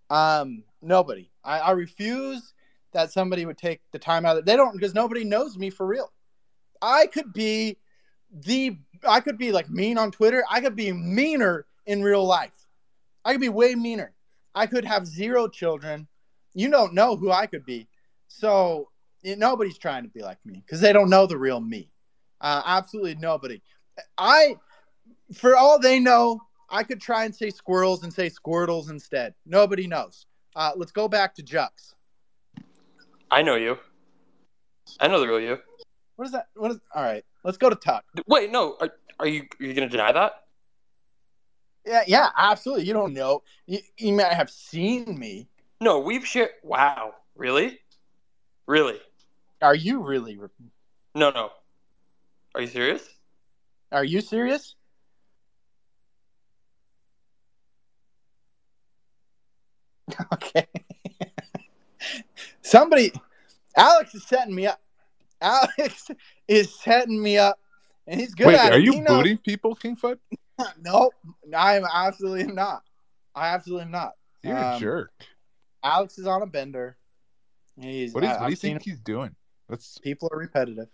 Um, 0.10 0.64
nobody. 0.82 1.32
I, 1.44 1.60
I 1.60 1.72
refuse 1.72 2.54
that 2.94 3.12
somebody 3.12 3.46
would 3.46 3.58
take 3.58 3.82
the 3.92 4.00
time 4.00 4.26
out. 4.26 4.38
Of, 4.38 4.46
they 4.46 4.56
don't 4.56 4.74
because 4.74 4.94
nobody 4.94 5.24
knows 5.24 5.58
me 5.58 5.70
for 5.70 5.86
real. 5.86 6.12
I 6.82 7.08
could 7.08 7.34
be 7.34 7.78
the. 8.32 8.78
I 9.08 9.22
could 9.22 9.38
be 9.38 9.52
like 9.52 9.70
mean 9.70 9.98
on 9.98 10.12
Twitter. 10.12 10.44
I 10.50 10.62
could 10.62 10.76
be 10.76 10.92
meaner 10.92 11.66
in 11.86 12.04
real 12.04 12.26
life. 12.26 12.68
I 13.24 13.32
could 13.32 13.42
be 13.42 13.50
way 13.50 13.76
meaner. 13.76 14.14
I 14.54 14.66
could 14.68 14.86
have 14.86 15.06
zero 15.06 15.48
children. 15.48 16.08
You 16.54 16.70
don't 16.70 16.94
know 16.94 17.16
who 17.16 17.32
I 17.32 17.46
could 17.46 17.66
be. 17.66 17.88
So 18.28 18.90
nobody's 19.24 19.78
trying 19.78 20.04
to 20.04 20.10
be 20.10 20.22
like 20.22 20.38
me 20.46 20.62
because 20.66 20.82
they 20.82 20.94
don't 20.94 21.10
know 21.10 21.26
the 21.26 21.38
real 21.38 21.60
me. 21.60 21.90
Uh, 22.42 22.62
absolutely 22.66 23.16
nobody. 23.16 23.62
I, 24.18 24.56
for 25.34 25.56
all 25.56 25.80
they 25.80 26.00
know, 26.00 26.42
I 26.70 26.84
could 26.84 27.02
try 27.02 27.26
and 27.26 27.36
say 27.36 27.50
squirrels 27.50 28.04
and 28.04 28.14
say 28.14 28.30
squirtles 28.30 28.90
instead. 28.90 29.34
Nobody 29.46 29.88
knows. 29.88 30.26
Uh, 30.56 30.72
let's 30.76 30.92
go 30.92 31.08
back 31.08 31.36
to 31.36 31.44
Jux. 31.44 31.94
I 33.32 33.42
know 33.42 33.56
you. 33.56 33.78
I 35.00 35.08
know 35.08 35.20
the 35.20 35.28
real 35.28 35.40
you. 35.40 35.60
What 36.20 36.26
is 36.26 36.32
that? 36.34 36.48
What 36.54 36.72
is? 36.72 36.80
All 36.94 37.02
right, 37.02 37.24
let's 37.46 37.58
go 37.58 37.70
to 37.70 37.78
Tuck. 37.78 38.04
Wait, 38.28 38.52
no. 38.52 38.76
Are, 38.82 38.90
are 39.22 39.28
you 39.28 39.44
are 39.58 39.66
you 39.66 39.74
gonna 39.74 39.88
deny 39.88 40.12
that? 40.12 40.34
Yeah, 41.86 42.02
yeah, 42.08 42.28
absolutely. 42.38 42.84
You 42.84 42.92
don't 42.92 43.14
know. 43.14 43.42
You, 43.68 43.80
you 43.98 44.12
might 44.12 44.34
have 44.34 44.50
seen 44.50 45.18
me. 45.18 45.48
No, 45.80 46.00
we've 46.00 46.28
shared. 46.28 46.50
Wow, 46.62 47.14
really? 47.38 47.80
Really? 48.68 48.98
Are 49.62 49.76
you 49.76 50.04
really? 50.04 50.38
No, 51.16 51.30
no. 51.30 51.52
Are 52.54 52.60
you 52.60 52.68
serious? 52.68 53.08
Are 53.94 54.04
you 54.04 54.20
serious? 54.20 54.76
Okay. 60.34 60.68
Somebody, 62.62 63.14
Alex 63.78 64.14
is 64.16 64.26
setting 64.26 64.54
me 64.54 64.68
up. 64.68 64.82
Alex 65.42 66.08
is 66.48 66.74
setting 66.80 67.22
me 67.22 67.38
up, 67.38 67.60
and 68.08 68.20
he's 68.20 68.34
good 68.34 68.48
Wait, 68.48 68.58
are 68.60 68.80
you 68.80 69.02
booting 69.04 69.38
people, 69.38 69.76
King 69.76 69.96
Fud? 69.96 70.18
no, 70.82 71.12
I 71.56 71.76
am 71.78 71.86
absolutely 71.92 72.52
not. 72.52 72.84
I 73.36 73.50
absolutely 73.50 73.86
am 73.86 73.92
not. 73.92 74.14
You're 74.44 74.58
a 74.58 74.74
Um, 74.74 74.80
jerk. 74.80 75.12
Alex 75.84 76.18
is 76.18 76.28
on 76.28 76.42
a 76.42 76.46
bender. 76.48 76.98
He's. 77.80 78.14
What, 78.14 78.24
is, 78.24 78.30
I- 78.30 78.40
what 78.42 78.46
do 78.48 78.52
you 78.52 78.56
think 78.58 78.82
he's 78.84 79.00
doing? 79.00 79.36
Let's. 79.70 79.98
people 80.00 80.30
are 80.34 80.38
repetitive. 80.38 80.88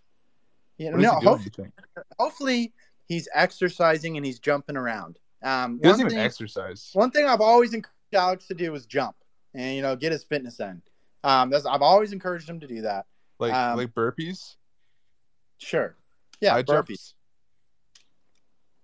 What 0.78 0.96
is 0.96 1.02
no, 1.02 1.20
he 1.40 1.50
doing? 1.50 1.72
hopefully, 1.72 1.72
You 1.96 2.04
hopefully 2.20 2.74
he's 3.08 3.30
exercising 3.34 4.18
and 4.18 4.26
he's 4.26 4.40
jumping 4.40 4.76
around. 4.76 5.18
Um, 5.42 5.78
He 5.78 5.84
doesn't 5.84 6.04
one 6.06 6.12
even 6.12 6.18
thing- 6.18 6.26
exercise. 6.26 6.90
One 6.94 7.12
thing 7.12 7.26
I've 7.26 7.40
always 7.42 7.74
encouraged 7.74 7.94
Alex 8.14 8.48
to 8.48 8.54
do 8.54 8.74
is 8.76 8.86
jump 8.86 9.16
and 9.54 9.76
you 9.76 9.82
know 9.82 9.96
get 9.96 10.12
his 10.12 10.24
fitness 10.24 10.60
in. 10.60 10.82
Um, 11.24 11.50
that's, 11.50 11.66
I've 11.66 11.82
always 11.82 12.12
encouraged 12.14 12.48
him 12.50 12.60
to 12.60 12.68
do 12.68 12.82
that. 12.82 13.06
Like 13.40 13.54
um, 13.54 13.78
like 13.78 13.94
burpees. 13.94 14.56
Sure. 15.58 15.96
Yeah, 16.42 16.52
high 16.52 16.64
burpees. 16.64 16.88
jumps. 16.88 17.14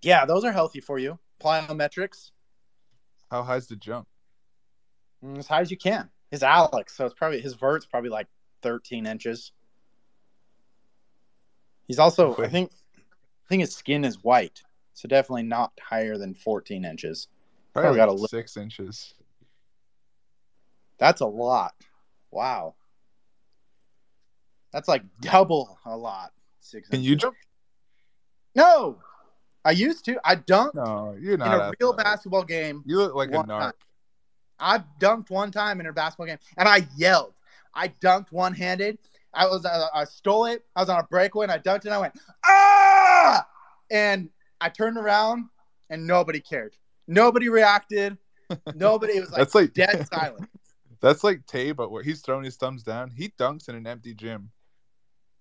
Yeah, 0.01 0.25
those 0.25 0.43
are 0.43 0.51
healthy 0.51 0.79
for 0.79 0.97
you. 0.99 1.19
Plyometrics. 1.41 2.31
How 3.29 3.43
high's 3.43 3.67
the 3.67 3.75
jump? 3.75 4.07
Mm, 5.23 5.37
as 5.37 5.47
high 5.47 5.61
as 5.61 5.71
you 5.71 5.77
can. 5.77 6.09
His 6.31 6.43
Alex, 6.43 6.95
so 6.95 7.05
it's 7.05 7.13
probably 7.13 7.41
his 7.41 7.53
vert's 7.53 7.85
probably 7.85 8.09
like 8.09 8.27
13 8.63 9.05
inches. 9.05 9.51
He's 11.87 11.99
also, 11.99 12.35
I 12.37 12.47
think, 12.47 12.71
I 12.97 13.47
think 13.49 13.61
his 13.61 13.75
skin 13.75 14.05
is 14.05 14.23
white, 14.23 14.61
so 14.93 15.09
definitely 15.09 15.43
not 15.43 15.73
higher 15.81 16.17
than 16.17 16.33
14 16.33 16.85
inches. 16.85 17.27
Probably 17.73 17.97
Probably 17.97 18.15
got 18.15 18.25
a 18.25 18.27
six 18.29 18.55
inches. 18.55 19.13
That's 20.97 21.21
a 21.21 21.25
lot. 21.25 21.73
Wow. 22.31 22.75
That's 24.71 24.87
like 24.87 25.03
double 25.21 25.77
a 25.85 25.95
lot. 25.95 26.31
Six 26.59 26.89
Can 26.89 27.01
you 27.01 27.15
jump? 27.15 27.35
No, 28.55 28.99
I 29.63 29.71
used 29.71 30.05
to. 30.05 30.19
I 30.23 30.35
dunked 30.35 30.75
No, 30.75 31.15
you're 31.19 31.33
in 31.33 31.39
not. 31.39 31.59
a 31.59 31.73
real 31.79 31.93
basketball 31.93 32.43
game. 32.43 32.83
You 32.85 32.97
look 32.97 33.15
like 33.15 33.29
a 33.29 33.37
one 33.37 33.47
time. 33.47 33.71
narc. 33.71 33.73
I 34.59 34.83
dunked 34.99 35.29
one 35.29 35.51
time 35.51 35.79
in 35.79 35.87
a 35.87 35.93
basketball 35.93 36.27
game, 36.27 36.37
and 36.57 36.67
I 36.67 36.87
yelled. 36.95 37.33
I 37.73 37.87
dunked 37.87 38.31
one 38.31 38.53
handed. 38.53 38.97
I 39.33 39.45
was 39.47 39.65
uh, 39.65 39.87
I 39.93 40.03
stole 40.03 40.45
it. 40.45 40.63
I 40.75 40.81
was 40.81 40.89
on 40.89 40.99
a 40.99 41.03
breakaway, 41.03 41.45
and 41.45 41.51
I 41.51 41.57
dunked 41.59 41.77
it. 41.77 41.85
and 41.85 41.93
I 41.93 41.97
went 41.99 42.13
ah, 42.45 43.47
and 43.89 44.29
I 44.59 44.69
turned 44.69 44.97
around, 44.97 45.45
and 45.89 46.05
nobody 46.05 46.39
cared. 46.39 46.75
Nobody 47.07 47.49
reacted. 47.49 48.17
Nobody. 48.75 49.13
It 49.13 49.21
was 49.21 49.29
like, 49.31 49.37
That's 49.39 49.55
like 49.55 49.73
dead 49.73 50.07
silent. 50.13 50.49
That's 51.01 51.23
like 51.23 51.45
Tay, 51.47 51.71
but 51.71 51.89
where 51.91 52.03
he's 52.03 52.21
throwing 52.21 52.43
his 52.43 52.57
thumbs 52.57 52.83
down. 52.83 53.09
He 53.09 53.29
dunks 53.29 53.69
in 53.69 53.75
an 53.75 53.87
empty 53.87 54.13
gym 54.13 54.51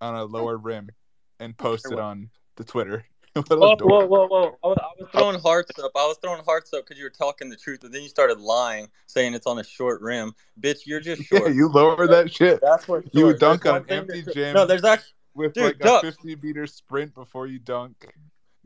on 0.01 0.15
a 0.15 0.25
lower 0.25 0.57
rim 0.57 0.91
and 1.39 1.57
posts 1.57 1.91
it 1.91 1.99
on 1.99 2.31
the 2.57 2.65
Twitter. 2.65 3.05
Whoa, 3.37 3.77
whoa, 3.77 4.07
whoa, 4.07 4.27
whoa! 4.27 4.57
I 4.65 4.67
was, 4.67 4.79
I 4.81 4.89
was 4.99 5.09
throwing 5.13 5.39
hearts 5.41 5.79
up. 5.79 5.93
I 5.95 6.05
was 6.05 6.17
throwing 6.21 6.43
hearts 6.45 6.73
up 6.75 6.85
because 6.85 6.99
you 6.99 7.05
were 7.05 7.11
talking 7.11 7.49
the 7.49 7.55
truth, 7.57 7.85
and 7.85 7.95
then 7.95 8.03
you 8.03 8.09
started 8.09 8.41
lying, 8.41 8.89
saying 9.07 9.35
it's 9.35 9.47
on 9.47 9.61
a 9.61 9.63
short 9.63 10.01
rim. 10.03 10.33
Bitch, 10.61 10.79
you're 10.85 10.99
just 10.99 11.23
Yeah, 11.33 11.39
short. 11.39 11.55
you 11.55 11.69
lower 11.69 12.09
that 12.09 12.33
shit. 12.35 12.59
That's 12.61 12.89
what 12.89 13.05
You 13.15 13.27
would 13.27 13.39
dunk 13.39 13.63
There's 13.63 13.75
on 13.77 13.83
an 13.83 13.91
empty 13.91 14.21
that's- 14.23 14.35
gym 14.35 14.55
No, 14.55 14.67
there's 14.67 14.83
actually 14.83 15.13
with 15.37 15.53
Dude, 15.53 15.81
like 15.81 15.85
a 15.85 16.01
50 16.01 16.37
meter 16.43 16.67
sprint 16.67 17.15
before 17.15 17.47
you 17.47 17.61
dunk. 17.61 18.05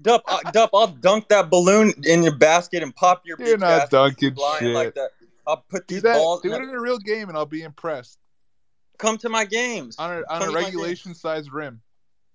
Dup, 0.00 0.22
uh, 0.26 0.38
Dup, 0.50 0.70
I'll 0.72 0.86
dunk 0.86 1.28
that 1.28 1.50
balloon 1.50 1.92
in 2.04 2.22
your 2.22 2.34
basket 2.34 2.82
and 2.82 2.96
pop 2.96 3.20
your 3.26 3.36
You're 3.38 3.58
bitch 3.58 3.60
not 3.60 3.90
dunking 3.90 4.34
shit. 4.58 4.74
like 4.74 4.94
that. 4.94 5.10
I'll 5.46 5.62
put 5.68 5.86
Do 5.86 5.96
these 5.96 6.02
that. 6.04 6.14
balls. 6.16 6.40
Do 6.40 6.50
it 6.54 6.62
in 6.62 6.70
a 6.70 6.80
real 6.80 6.98
game, 6.98 7.28
and 7.28 7.36
I'll 7.36 7.44
be 7.44 7.62
impressed. 7.62 8.18
Come 8.98 9.18
to 9.18 9.28
my 9.28 9.44
games. 9.44 9.96
On 9.98 10.10
a 10.10 10.22
on 10.28 10.42
a 10.42 10.52
regulation 10.52 11.14
size 11.14 11.50
rim. 11.50 11.80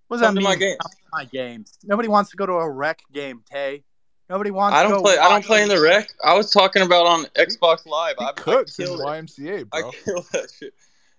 What 0.08 0.18
does 0.18 0.22
that 0.22 0.28
Come 0.28 0.36
to 0.36 0.42
mean? 0.42 0.50
my 0.50 0.56
games. 0.56 0.78
Come 0.82 0.92
to 0.92 0.98
my 1.12 1.26
games. 1.26 1.78
Nobody 1.84 2.08
wants 2.08 2.32
to 2.32 2.38
go 2.38 2.46
to 2.46 2.54
a 2.54 2.70
rec 2.70 3.00
game, 3.14 3.44
Tay. 3.50 3.84
Nobody 4.30 4.52
wants. 4.52 4.76
I 4.76 4.84
to 4.84 4.90
don't 4.90 4.98
go 5.00 5.04
play. 5.04 5.18
I 5.18 5.30
don't 5.30 5.46
play 5.46 5.64
in 5.64 5.70
the 5.70 5.82
rec. 5.82 6.10
I 6.24 6.36
was 6.36 6.52
talking 6.52 6.82
about 6.82 7.06
on 7.08 7.26
Xbox 7.36 7.86
Live. 7.86 8.16
He 8.20 8.26
I, 8.26 8.30
I 8.30 8.34
cooks 8.34 8.78
in 8.80 8.86
killed 8.86 9.02
it. 9.02 9.06
YMCA, 9.06 9.68
I 9.72 9.82
kill 9.92 10.26
that 10.34 10.52
shit. 10.58 10.74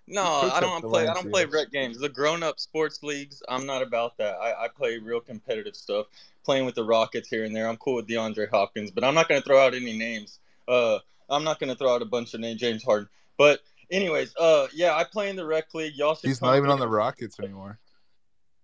No, 0.07 0.23
I 0.23 0.59
don't 0.59 0.81
play. 0.81 1.07
I 1.07 1.13
don't 1.13 1.29
play 1.29 1.45
rec 1.45 1.71
games. 1.71 1.97
The 1.97 2.09
grown-up 2.09 2.59
sports 2.59 3.01
leagues. 3.01 3.41
I'm 3.47 3.65
not 3.65 3.81
about 3.81 4.17
that. 4.17 4.35
I, 4.35 4.65
I 4.65 4.67
play 4.67 4.97
real 4.97 5.21
competitive 5.21 5.75
stuff. 5.75 6.07
Playing 6.43 6.65
with 6.65 6.75
the 6.75 6.83
Rockets 6.83 7.29
here 7.29 7.45
and 7.45 7.55
there. 7.55 7.67
I'm 7.67 7.77
cool 7.77 7.95
with 7.95 8.07
DeAndre 8.07 8.49
Hopkins, 8.49 8.91
but 8.91 9.03
I'm 9.03 9.13
not 9.13 9.29
going 9.29 9.41
to 9.41 9.47
throw 9.47 9.63
out 9.63 9.73
any 9.73 9.97
names. 9.97 10.39
Uh, 10.67 10.99
I'm 11.29 11.43
not 11.43 11.59
going 11.59 11.69
to 11.69 11.77
throw 11.77 11.93
out 11.93 12.01
a 12.01 12.05
bunch 12.05 12.33
of 12.33 12.39
names. 12.39 12.59
James 12.59 12.83
Harden. 12.83 13.07
But 13.37 13.61
anyways, 13.91 14.33
uh, 14.39 14.67
yeah, 14.73 14.95
I 14.95 15.03
play 15.03 15.29
in 15.29 15.35
the 15.35 15.45
rec 15.45 15.73
league. 15.73 15.93
Y'all 15.95 16.15
should. 16.15 16.27
He's 16.29 16.41
not 16.41 16.57
even 16.57 16.69
on 16.69 16.79
the. 16.79 16.87
Rockets 16.87 17.39
anymore. 17.39 17.77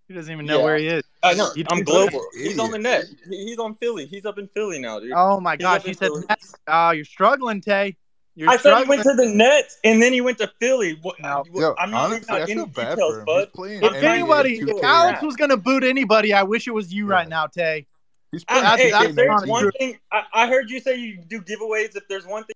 He 0.08 0.14
doesn't 0.14 0.32
even 0.32 0.46
know 0.46 0.60
Yeah. 0.60 0.64
where 0.64 0.78
he 0.78 0.88
is. 0.88 1.04
I 1.22 1.34
know. 1.34 1.52
He- 1.54 1.66
I'm 1.70 1.78
he's 1.78 1.86
global. 1.86 2.24
He's 2.34 2.58
on 2.60 2.72
the 2.72 2.80
net. 2.80 3.06
He's 3.30 3.58
on 3.60 3.76
Philly. 3.76 4.06
He's 4.06 4.26
up 4.26 4.38
in 4.38 4.48
Philly 4.50 4.80
now, 4.80 5.00
dude. 5.00 5.12
Oh 5.16 5.40
my 5.42 5.54
He's 5.54 5.62
gosh, 5.62 5.82
up 5.82 5.88
you 5.88 5.94
said 5.94 6.08
Philly. 6.08 6.24
Nets. 6.30 6.54
Oh, 6.68 6.92
you're 6.92 7.04
struggling, 7.06 7.60
Tay. 7.62 7.98
You're 8.36 8.50
I 8.50 8.58
said 8.58 8.78
he 8.78 8.84
went 8.88 9.02
to 9.04 9.14
the 9.16 9.26
Nets 9.26 9.78
and 9.84 10.02
then 10.02 10.14
he 10.14 10.22
went 10.22 10.38
to 10.38 10.52
Philly. 10.60 10.98
What, 11.02 11.20
No. 11.20 11.44
Yo, 11.54 11.74
I'm 11.78 11.90
not 11.92 12.06
honestly, 12.12 12.20
leaving 12.20 12.36
out 12.36 12.38
I 12.38 12.44
any 12.44 12.54
feel 12.54 12.66
bad 12.68 12.90
details, 12.92 13.14
for 13.16 13.20
him. 13.20 13.26
bud. 13.26 13.40
He's 13.40 13.56
playing 13.56 13.84
if 13.84 13.94
anybody, 14.04 14.60
get 14.60 14.70
if 14.78 14.84
Alex 14.84 15.22
was 15.24 15.36
gonna 15.36 15.58
boot 15.58 15.84
anybody, 15.84 16.34
I 16.34 16.44
wish 16.44 16.68
it 16.68 16.72
was 16.74 16.94
you 16.94 17.08
right 17.08 17.28
now, 17.28 17.48
Tay. 17.48 17.88
He's 18.32 18.46
I, 18.48 18.54
playing 18.54 18.64
That's- 18.64 18.82
hey, 18.82 18.92
that's 18.92 19.06
if 19.06 19.16
there's 19.16 19.46
one 19.46 19.72
thing, 19.72 19.98
I, 20.12 20.24
I 20.34 20.48
heard 20.48 20.70
you 20.70 20.80
say 20.80 20.96
you 20.98 21.18
do 21.28 21.42
giveaways. 21.42 21.96
If 21.96 22.08
there's 22.08 22.28
one 22.28 22.44
thing, 22.44 22.54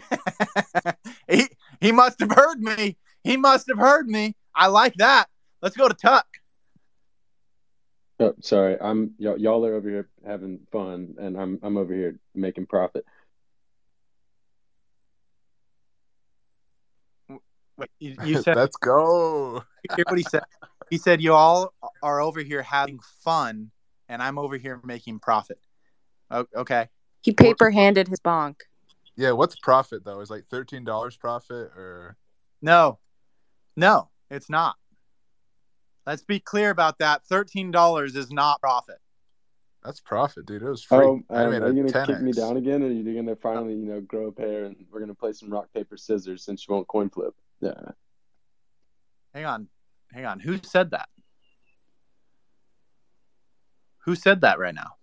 he 1.30 1.48
he 1.80 1.92
must 1.92 2.20
have 2.20 2.32
heard 2.32 2.60
me. 2.60 2.96
He 3.22 3.36
must 3.36 3.68
have 3.68 3.78
heard 3.78 4.08
me. 4.08 4.34
I 4.54 4.68
like 4.68 4.94
that. 4.94 5.26
Let's 5.62 5.76
go 5.76 5.88
to 5.88 5.94
Tuck. 5.94 6.26
Oh, 8.18 8.34
sorry, 8.40 8.80
I'm 8.80 9.12
y'all, 9.18 9.36
y'all 9.38 9.66
are 9.66 9.74
over 9.74 9.88
here 9.90 10.08
having 10.24 10.60
fun, 10.72 11.16
and 11.20 11.38
I'm 11.38 11.58
I'm 11.62 11.76
over 11.76 11.92
here 11.92 12.18
making 12.34 12.66
profit. 12.66 13.04
Wait, 17.76 17.90
you, 17.98 18.16
you 18.22 18.36
said 18.42 18.56
Let's 18.56 18.76
go. 18.76 19.62
hear 19.94 20.04
what 20.08 20.18
he 20.18 20.24
said. 20.24 20.44
He 20.88 20.98
said 20.98 21.20
you 21.20 21.34
all 21.34 21.74
are 22.02 22.20
over 22.20 22.40
here 22.40 22.62
having 22.62 23.00
fun, 23.22 23.70
and 24.08 24.22
I'm 24.22 24.38
over 24.38 24.56
here 24.56 24.80
making 24.84 25.18
profit. 25.18 25.58
O- 26.30 26.46
Okay. 26.54 26.88
He 27.22 27.32
paper 27.32 27.70
handed 27.70 28.08
his 28.08 28.20
bonk. 28.20 28.60
Yeah, 29.16 29.32
what's 29.32 29.58
profit 29.58 30.04
though? 30.04 30.20
Is 30.20 30.30
like 30.30 30.44
thirteen 30.46 30.84
dollars 30.84 31.16
profit 31.16 31.72
or 31.76 32.16
No, 32.60 32.98
no, 33.76 34.10
it's 34.30 34.50
not. 34.50 34.76
Let's 36.06 36.22
be 36.22 36.38
clear 36.38 36.70
about 36.70 36.98
that. 36.98 37.24
Thirteen 37.24 37.70
dollars 37.70 38.14
is 38.14 38.30
not 38.30 38.60
profit. 38.60 38.98
that's 39.82 40.00
profit, 40.00 40.46
dude. 40.46 40.62
It 40.62 40.68
was 40.68 40.82
free. 40.82 40.98
Oh, 40.98 41.22
I 41.30 41.46
made 41.46 41.62
are 41.62 41.72
you 41.72 41.86
gonna 41.86 42.06
kick 42.06 42.20
me 42.20 42.32
down 42.32 42.56
again, 42.56 42.82
or 42.82 42.86
are 42.86 42.90
you 42.90 43.14
gonna 43.14 43.36
finally, 43.36 43.74
you 43.74 43.86
know, 43.86 44.00
grow 44.00 44.26
a 44.26 44.32
pair 44.32 44.64
and 44.66 44.76
we're 44.90 45.00
gonna 45.00 45.14
play 45.14 45.32
some 45.32 45.50
rock 45.50 45.72
paper 45.72 45.96
scissors 45.96 46.44
since 46.44 46.66
you 46.66 46.74
won't 46.74 46.86
coin 46.88 47.08
flip? 47.08 47.34
Yeah. 47.60 47.72
Hang 49.32 49.46
on, 49.46 49.68
hang 50.12 50.26
on. 50.26 50.40
Who 50.40 50.58
said 50.62 50.90
that? 50.90 51.08
Who 54.04 54.14
said 54.14 54.42
that 54.42 54.58
right 54.58 54.74
now? 54.74 54.96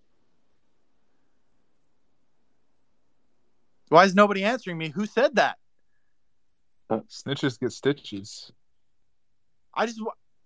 Why 3.90 4.06
is 4.06 4.16
nobody 4.16 4.44
answering 4.44 4.78
me? 4.78 4.90
Who 4.90 5.06
said 5.06 5.36
that? 5.36 5.58
Uh, 6.90 7.00
snitches 7.10 7.60
get 7.60 7.72
stitches. 7.72 8.52
I 9.74 9.86
just 9.86 10.02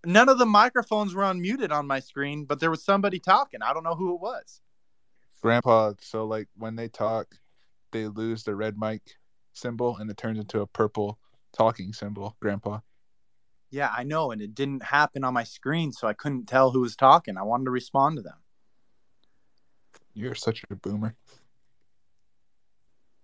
none 0.06 0.30
of 0.30 0.38
the 0.38 0.46
microphones 0.46 1.14
were 1.14 1.24
unmuted 1.24 1.72
on 1.72 1.88
my 1.88 2.00
screen, 2.00 2.46
but 2.46 2.60
there 2.60 2.72
was 2.72 2.84
somebody 2.84 3.20
talking. 3.20 3.62
I 3.62 3.74
don't 3.74 3.84
know 3.84 3.96
who 3.96 4.16
it 4.16 4.22
was. 4.22 4.62
Grandpa, 5.42 5.94
so 6.02 6.26
like 6.26 6.48
when 6.56 6.76
they 6.76 6.88
talk, 6.88 7.28
they 7.92 8.08
lose 8.08 8.44
the 8.44 8.56
red 8.56 8.78
mic 8.78 9.02
symbol 9.54 9.98
and 9.98 10.10
it 10.10 10.18
turns 10.18 10.40
into 10.40 10.62
a 10.62 10.68
purple 10.68 11.20
talking 11.52 11.94
symbol, 11.94 12.36
Grandpa. 12.40 12.80
Yeah, 13.70 13.92
I 13.96 14.04
know, 14.04 14.32
and 14.32 14.42
it 14.42 14.56
didn't 14.56 14.84
happen 14.84 15.26
on 15.26 15.34
my 15.34 15.44
screen, 15.44 15.92
so 15.92 16.08
I 16.08 16.14
couldn't 16.14 16.46
tell 16.46 16.72
who 16.72 16.82
was 16.82 16.96
talking. 16.96 17.38
I 17.38 17.44
wanted 17.44 17.66
to 17.66 17.72
respond 17.72 18.16
to 18.16 18.22
them. 18.22 18.38
You're 20.14 20.36
such 20.36 20.64
a 20.70 20.76
boomer. 20.76 21.16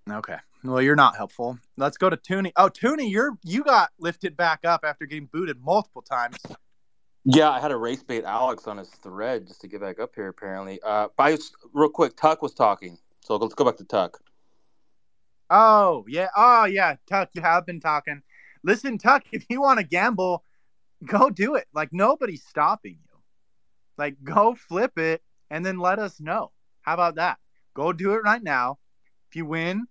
Okay. 0.10 0.38
Well, 0.64 0.82
you're 0.82 0.96
not 0.96 1.16
helpful. 1.16 1.58
Let's 1.78 1.98
go 1.98 2.10
to 2.10 2.18
Tooney. 2.18 2.52
Oh, 2.56 2.70
Tooney, 2.70 3.10
you're 3.10 3.38
you 3.44 3.64
got 3.64 3.90
lifted 4.00 4.38
back 4.38 4.62
up 4.66 4.82
after 4.84 5.06
getting 5.06 5.30
booted 5.32 5.62
multiple 5.62 6.02
times. 6.02 6.38
Yeah, 7.26 7.50
I 7.50 7.60
had 7.60 7.72
a 7.72 7.78
race 7.78 8.04
bait 8.04 8.26
Alex 8.26 8.68
on 8.68 8.78
his 8.78 8.90
thread 8.90 9.48
just 9.48 9.62
to 9.62 9.68
get 9.68 9.82
back 9.82 10.00
up 10.00 10.12
here. 10.16 10.28
Apparently, 10.28 10.80
uh, 10.82 11.08
was, 11.18 11.52
real 11.74 11.90
quick. 11.90 12.18
Tuck 12.18 12.42
was 12.42 12.54
talking, 12.54 12.98
so 13.22 13.38
let's 13.38 13.54
go 13.54 13.64
back 13.64 13.78
to 13.78 13.86
Tuck. 13.86 14.20
Oh, 15.50 16.06
yeah. 16.08 16.30
Oh, 16.36 16.66
yeah. 16.66 16.96
Tuck, 17.08 17.30
you 17.34 17.42
have 17.42 17.66
been 17.66 17.80
talking. 17.80 18.22
Listen, 18.64 18.98
Tuck, 18.98 19.24
if 19.32 19.46
you 19.50 19.62
want 19.62 19.80
to 19.80 19.86
gamble, 19.86 20.44
go 21.06 21.30
do 21.30 21.56
it. 21.56 21.68
Like, 21.74 21.90
nobody's 21.94 22.44
stopping 22.44 22.98
you. 23.04 23.20
Like, 23.98 24.16
go 24.24 24.56
flip 24.56 24.98
it 24.98 25.22
and 25.50 25.66
then 25.66 25.78
let 25.78 26.00
us 26.00 26.20
know. 26.20 26.52
How 26.82 26.94
about 26.94 27.16
that? 27.16 27.38
Go 27.74 27.94
do 27.94 28.14
it 28.14 28.24
right 28.24 28.42
now. 28.42 28.80
If 29.30 29.36
you 29.36 29.46
win, 29.46 29.88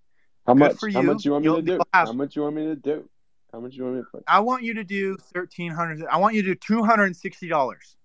How 0.46 0.54
Good 0.54 0.58
much? 0.60 0.78
for 0.78 0.90
How 0.90 1.00
you. 1.00 1.06
much 1.06 1.24
you 1.24 1.32
want 1.32 1.42
me 1.44 1.50
You'll- 1.50 1.56
to 1.56 1.62
do? 1.62 1.80
have- 1.94 2.08
How 2.08 2.12
much 2.12 2.34
you 2.36 2.42
want 2.42 2.56
me 2.56 2.64
to 2.66 2.76
do? 2.76 3.08
How 3.52 3.60
much 3.60 3.74
you 3.74 3.84
want 3.84 3.96
me 3.96 4.02
to 4.02 4.08
put? 4.10 4.24
I 4.26 4.40
want 4.40 4.62
you 4.62 4.74
to 4.74 4.84
do 4.84 5.16
thirteen 5.16 5.72
hundred. 5.72 6.04
I 6.06 6.16
want 6.16 6.34
you 6.34 6.42
to 6.42 6.48
do 6.48 6.54
two 6.54 6.82
hundred 6.84 7.04
and 7.04 7.16
sixty 7.16 7.48
dollars. 7.48 7.96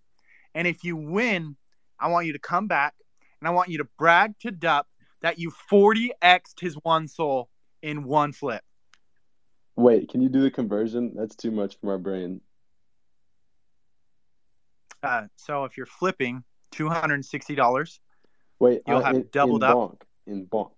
And 0.53 0.68
if 0.68 0.84
you 0.84 0.95
win, 0.97 1.55
I 1.99 2.09
want 2.09 2.27
you 2.27 2.34
to 2.34 2.39
come 2.39 2.68
back 2.68 2.95
and 3.39 3.47
I 3.47 3.51
want 3.51 3.69
you 3.69 3.77
to 3.80 3.85
brag 3.97 4.38
to 4.39 4.51
Dup 4.51 4.88
that 5.22 5.39
you 5.39 5.51
forty 5.51 6.11
xed 6.22 6.59
his 6.59 6.76
one 6.76 7.07
SOL 7.07 7.49
in 7.81 8.03
one 8.03 8.34
flip. 8.34 8.64
Wait, 9.77 10.09
can 10.09 10.22
you 10.22 10.30
do 10.30 10.41
the 10.41 10.51
conversion? 10.51 11.14
That's 11.15 11.35
too 11.35 11.51
much 11.51 11.80
for 11.80 11.85
my 11.88 11.97
brain. 11.97 12.41
Uh, 15.01 15.27
so 15.38 15.64
if 15.64 15.77
you're 15.77 15.85
flipping 15.85 16.43
two 16.72 16.89
hundred 16.89 17.15
and 17.15 17.26
sixty 17.26 17.55
dollars, 17.55 17.99
Wait, 18.59 18.81
You'll 18.88 18.97
uh, 18.97 19.03
have 19.03 19.15
in, 19.15 19.30
doubled 19.31 19.64
in 19.64 19.69
up. 19.69 19.77
bonk, 19.77 20.01
in 20.26 20.45
bonk. 20.47 20.72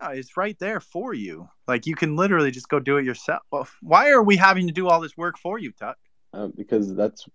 It's 0.00 0.36
right 0.36 0.58
there 0.58 0.80
for 0.80 1.14
you. 1.14 1.48
Like 1.66 1.86
you 1.86 1.94
can 1.94 2.16
literally 2.16 2.50
just 2.50 2.68
go 2.68 2.78
do 2.78 2.96
it 2.96 3.04
yourself. 3.04 3.42
Well, 3.50 3.68
why 3.80 4.10
are 4.10 4.22
we 4.22 4.36
having 4.36 4.66
to 4.66 4.72
do 4.72 4.88
all 4.88 5.00
this 5.00 5.16
work 5.16 5.38
for 5.38 5.58
you, 5.58 5.72
Tuck? 5.72 5.96
Uh, 6.32 6.48
because 6.56 6.94
that's 6.94 7.26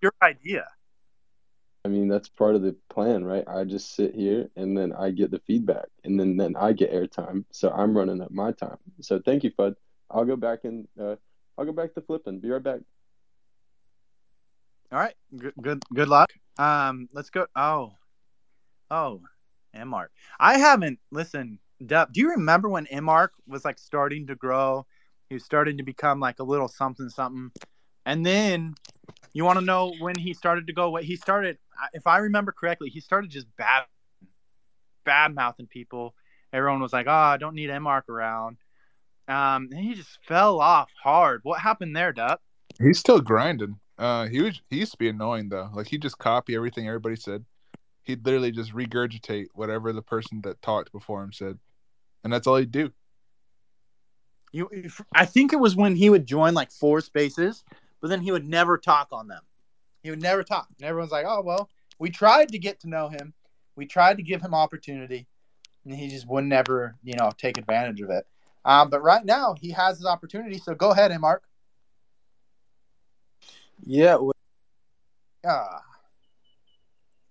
your 0.00 0.12
idea. 0.22 0.66
I 1.84 1.88
mean, 1.88 2.08
that's 2.08 2.28
part 2.28 2.54
of 2.54 2.62
the 2.62 2.76
plan, 2.90 3.24
right? 3.24 3.44
I 3.48 3.64
just 3.64 3.96
sit 3.96 4.14
here 4.14 4.48
and 4.56 4.76
then 4.76 4.92
I 4.92 5.10
get 5.10 5.30
the 5.30 5.40
feedback 5.46 5.86
and 6.04 6.18
then, 6.18 6.36
then 6.36 6.54
I 6.56 6.72
get 6.72 6.92
airtime. 6.92 7.44
So 7.50 7.70
I'm 7.70 7.96
running 7.96 8.20
up 8.20 8.30
my 8.30 8.52
time. 8.52 8.78
So 9.00 9.20
thank 9.24 9.42
you, 9.42 9.50
Fud. 9.50 9.74
I'll 10.10 10.24
go 10.24 10.36
back 10.36 10.60
and 10.64 10.86
uh, 11.00 11.16
I'll 11.58 11.64
go 11.64 11.72
back 11.72 11.94
to 11.94 12.00
flipping. 12.00 12.38
Be 12.38 12.50
right 12.50 12.62
back. 12.62 12.80
All 14.92 14.98
right. 14.98 15.14
Good 15.36 15.54
good 15.60 15.82
good 15.94 16.08
luck. 16.08 16.32
Um 16.58 17.08
let's 17.12 17.30
go 17.30 17.46
oh. 17.56 17.94
Oh, 18.90 19.22
And 19.72 19.88
Mark. 19.88 20.12
I 20.38 20.58
haven't 20.58 20.98
listen, 21.10 21.58
Dep, 21.86 22.12
do 22.12 22.20
you 22.20 22.30
remember 22.30 22.68
when 22.68 22.86
Mark 23.02 23.32
was 23.46 23.64
like 23.64 23.78
starting 23.78 24.26
to 24.28 24.34
grow? 24.34 24.86
He 25.28 25.34
was 25.34 25.44
starting 25.44 25.78
to 25.78 25.82
become 25.82 26.20
like 26.20 26.38
a 26.38 26.44
little 26.44 26.68
something 26.68 27.08
something. 27.08 27.50
And 28.04 28.24
then 28.24 28.74
you 29.32 29.44
want 29.44 29.58
to 29.58 29.64
know 29.64 29.92
when 30.00 30.16
he 30.16 30.34
started 30.34 30.66
to 30.66 30.72
go 30.72 30.84
away? 30.84 31.04
he 31.04 31.16
started 31.16 31.58
if 31.92 32.06
I 32.06 32.18
remember 32.18 32.52
correctly, 32.52 32.90
he 32.90 33.00
started 33.00 33.30
just 33.30 33.46
bad 33.56 33.84
bad 35.04 35.34
mouthing 35.34 35.66
people. 35.66 36.14
Everyone 36.52 36.80
was 36.80 36.92
like, 36.92 37.06
"Oh, 37.08 37.12
I 37.12 37.38
don't 37.38 37.54
need 37.54 37.76
Mark 37.78 38.08
around." 38.08 38.58
Um, 39.28 39.68
and 39.72 39.80
he 39.80 39.94
just 39.94 40.18
fell 40.22 40.60
off 40.60 40.90
hard. 41.02 41.40
What 41.44 41.60
happened 41.60 41.96
there, 41.96 42.12
Dup? 42.12 42.42
He's 42.80 42.98
still 42.98 43.20
grinding. 43.20 43.78
Uh, 43.98 44.26
he 44.26 44.42
was 44.42 44.60
he 44.68 44.78
used 44.78 44.92
to 44.92 44.98
be 44.98 45.08
annoying 45.08 45.48
though. 45.48 45.70
Like 45.72 45.86
he 45.86 45.98
just 45.98 46.18
copy 46.18 46.54
everything 46.54 46.86
everybody 46.86 47.16
said. 47.16 47.44
He'd 48.02 48.24
literally 48.24 48.50
just 48.50 48.74
regurgitate 48.74 49.46
whatever 49.54 49.92
the 49.92 50.02
person 50.02 50.40
that 50.42 50.60
talked 50.60 50.90
before 50.90 51.22
him 51.22 51.32
said, 51.32 51.58
and 52.24 52.32
that's 52.32 52.46
all 52.46 52.56
he'd 52.56 52.70
do. 52.72 52.92
You, 54.52 54.68
I 55.14 55.24
think 55.24 55.52
it 55.52 55.60
was 55.60 55.74
when 55.74 55.96
he 55.96 56.10
would 56.10 56.26
join 56.26 56.52
like 56.52 56.70
four 56.70 57.00
spaces, 57.00 57.64
but 58.00 58.08
then 58.08 58.20
he 58.20 58.32
would 58.32 58.46
never 58.46 58.76
talk 58.76 59.08
on 59.10 59.26
them. 59.26 59.40
He 60.02 60.10
would 60.10 60.20
never 60.20 60.42
talk. 60.42 60.68
And 60.78 60.86
everyone's 60.86 61.12
like, 61.12 61.24
"Oh 61.26 61.40
well, 61.42 61.70
we 61.98 62.10
tried 62.10 62.50
to 62.50 62.58
get 62.58 62.80
to 62.80 62.88
know 62.88 63.08
him. 63.08 63.32
We 63.76 63.86
tried 63.86 64.18
to 64.18 64.22
give 64.22 64.42
him 64.42 64.54
opportunity, 64.54 65.26
and 65.84 65.94
he 65.94 66.08
just 66.08 66.28
would 66.28 66.44
never, 66.44 66.96
you 67.02 67.14
know, 67.16 67.30
take 67.38 67.56
advantage 67.56 68.00
of 68.02 68.10
it." 68.10 68.26
Um, 68.64 68.90
but 68.90 69.02
right 69.02 69.24
now, 69.24 69.54
he 69.58 69.70
has 69.70 69.96
his 69.96 70.06
opportunity. 70.06 70.58
So 70.58 70.74
go 70.74 70.90
ahead, 70.90 71.18
Mark. 71.18 71.42
Yeah. 73.84 74.16
Well, 74.16 74.32
Ah. 75.44 75.82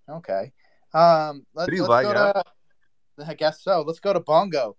Okay. 0.08 0.52
Um. 0.92 1.46
Let's, 1.54 1.66
Did 1.70 1.74
he 1.76 1.80
let's 1.80 1.88
lie 1.88 2.02
go 2.02 2.10
out? 2.10 2.46
to. 3.18 3.26
I 3.26 3.34
guess 3.34 3.62
so. 3.62 3.82
Let's 3.82 4.00
go 4.00 4.12
to 4.12 4.20
Bongo. 4.20 4.76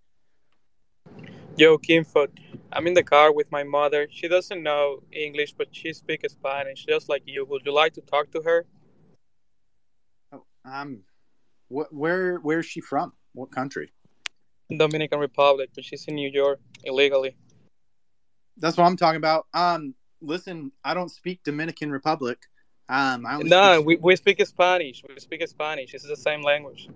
Yo, 1.56 1.78
Kimfoot. 1.78 2.30
I'm 2.72 2.88
in 2.88 2.96
the 2.96 3.04
car 3.04 3.32
with 3.32 3.52
my 3.52 3.64
mother. 3.64 4.08
She 4.10 4.28
doesn't 4.28 4.64
know 4.64 5.04
English, 5.12 5.54
but 5.54 5.68
she 5.72 5.94
speaks 5.94 6.34
Spanish, 6.34 6.84
just 6.86 7.10
like 7.10 7.22
you. 7.28 7.46
Would 7.46 7.62
you 7.64 7.72
like 7.72 7.94
to 7.94 8.02
talk 8.02 8.32
to 8.32 8.42
her? 8.42 8.66
Um. 10.66 11.02
Wh- 11.70 11.92
where 11.92 12.38
Where's 12.38 12.66
she 12.66 12.82
from? 12.82 13.14
What 13.34 13.52
country? 13.52 13.92
Dominican 14.76 15.20
Republic, 15.20 15.70
but 15.76 15.86
she's 15.86 16.06
in 16.06 16.16
New 16.16 16.30
York 16.32 16.60
illegally. 16.86 17.36
That's 18.58 18.76
what 18.76 18.86
I'm 18.86 18.98
talking 18.98 19.18
about. 19.18 19.46
Um. 19.54 19.94
Listen, 20.22 20.72
I 20.84 20.96
don't 20.96 21.10
speak 21.10 21.44
Dominican 21.44 21.92
Republic. 21.92 22.40
Um. 22.90 23.28
I 23.28 23.38
No, 23.44 23.76
speak- 23.76 23.86
we, 23.86 23.96
we 23.98 24.16
speak 24.16 24.44
Spanish. 24.48 25.04
We 25.08 25.20
speak 25.20 25.48
Spanish. 25.48 25.94
It's 25.94 26.08
the 26.08 26.18
same 26.18 26.42
language. 26.42 26.90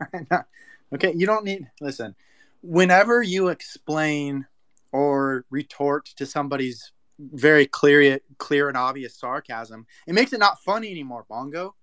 okay, 0.94 1.14
you 1.16 1.24
don't 1.24 1.44
need 1.46 1.66
listen. 1.80 2.14
Whenever 2.62 3.22
you 3.22 3.48
explain 3.48 4.46
or 4.92 5.44
retort 5.50 6.06
to 6.16 6.26
somebody's 6.26 6.92
very 7.18 7.66
clear, 7.66 8.18
clear 8.38 8.68
and 8.68 8.76
obvious 8.76 9.18
sarcasm, 9.18 9.86
it 10.06 10.14
makes 10.14 10.32
it 10.32 10.38
not 10.38 10.60
funny 10.60 10.90
anymore. 10.90 11.24
Bongo, 11.28 11.74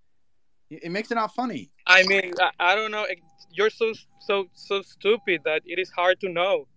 it 0.70 0.92
makes 0.92 1.12
it 1.12 1.16
not 1.16 1.34
funny. 1.34 1.72
I 1.86 2.04
mean, 2.04 2.34
I, 2.40 2.72
I 2.72 2.76
don't 2.76 2.92
know. 2.92 3.06
You're 3.52 3.70
so 3.70 3.94
so 4.20 4.46
so 4.54 4.82
stupid 4.82 5.42
that 5.46 5.64
it 5.66 5.80
is 5.80 5.90
hard 5.90 6.20
to 6.22 6.30
know. 6.30 6.68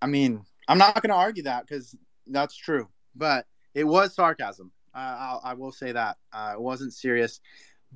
I 0.00 0.06
mean, 0.06 0.44
I'm 0.68 0.78
not 0.78 0.94
going 0.94 1.10
to 1.10 1.16
argue 1.16 1.44
that 1.44 1.66
because 1.66 1.94
that's 2.26 2.56
true, 2.56 2.88
but 3.14 3.46
it 3.74 3.84
was 3.84 4.14
sarcasm. 4.14 4.72
Uh, 4.94 5.16
I'll, 5.18 5.40
I 5.44 5.54
will 5.54 5.72
say 5.72 5.92
that 5.92 6.16
uh, 6.32 6.52
it 6.54 6.60
wasn't 6.60 6.94
serious, 6.94 7.40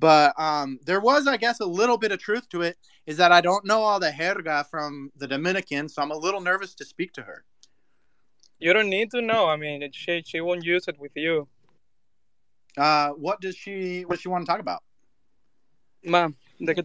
but 0.01 0.33
um, 0.39 0.79
there 0.83 0.99
was, 0.99 1.27
I 1.27 1.37
guess, 1.37 1.59
a 1.59 1.65
little 1.65 1.97
bit 1.97 2.11
of 2.11 2.19
truth 2.19 2.49
to 2.49 2.63
it. 2.63 2.75
Is 3.05 3.17
that 3.17 3.31
I 3.31 3.39
don't 3.39 3.65
know 3.65 3.81
all 3.81 3.99
the 3.99 4.09
jerga 4.09 4.67
from 4.67 5.11
the 5.15 5.27
Dominican, 5.27 5.87
so 5.89 6.01
I'm 6.01 6.11
a 6.11 6.17
little 6.17 6.41
nervous 6.41 6.73
to 6.75 6.85
speak 6.85 7.13
to 7.13 7.21
her. 7.21 7.45
You 8.59 8.73
don't 8.73 8.89
need 8.89 9.11
to 9.11 9.21
know. 9.21 9.47
I 9.47 9.57
mean, 9.57 9.81
it, 9.83 9.93
she 9.95 10.23
she 10.25 10.41
won't 10.41 10.63
use 10.63 10.87
it 10.87 10.97
with 10.99 11.11
you. 11.15 11.47
Uh, 12.77 13.09
what 13.09 13.41
does 13.41 13.55
she? 13.55 14.01
What 14.01 14.15
does 14.15 14.21
she 14.21 14.29
want 14.29 14.45
to 14.45 14.51
talk 14.51 14.59
about? 14.59 14.81
Ma'am, 16.03 16.35
de 16.59 16.73
que, 16.73 16.83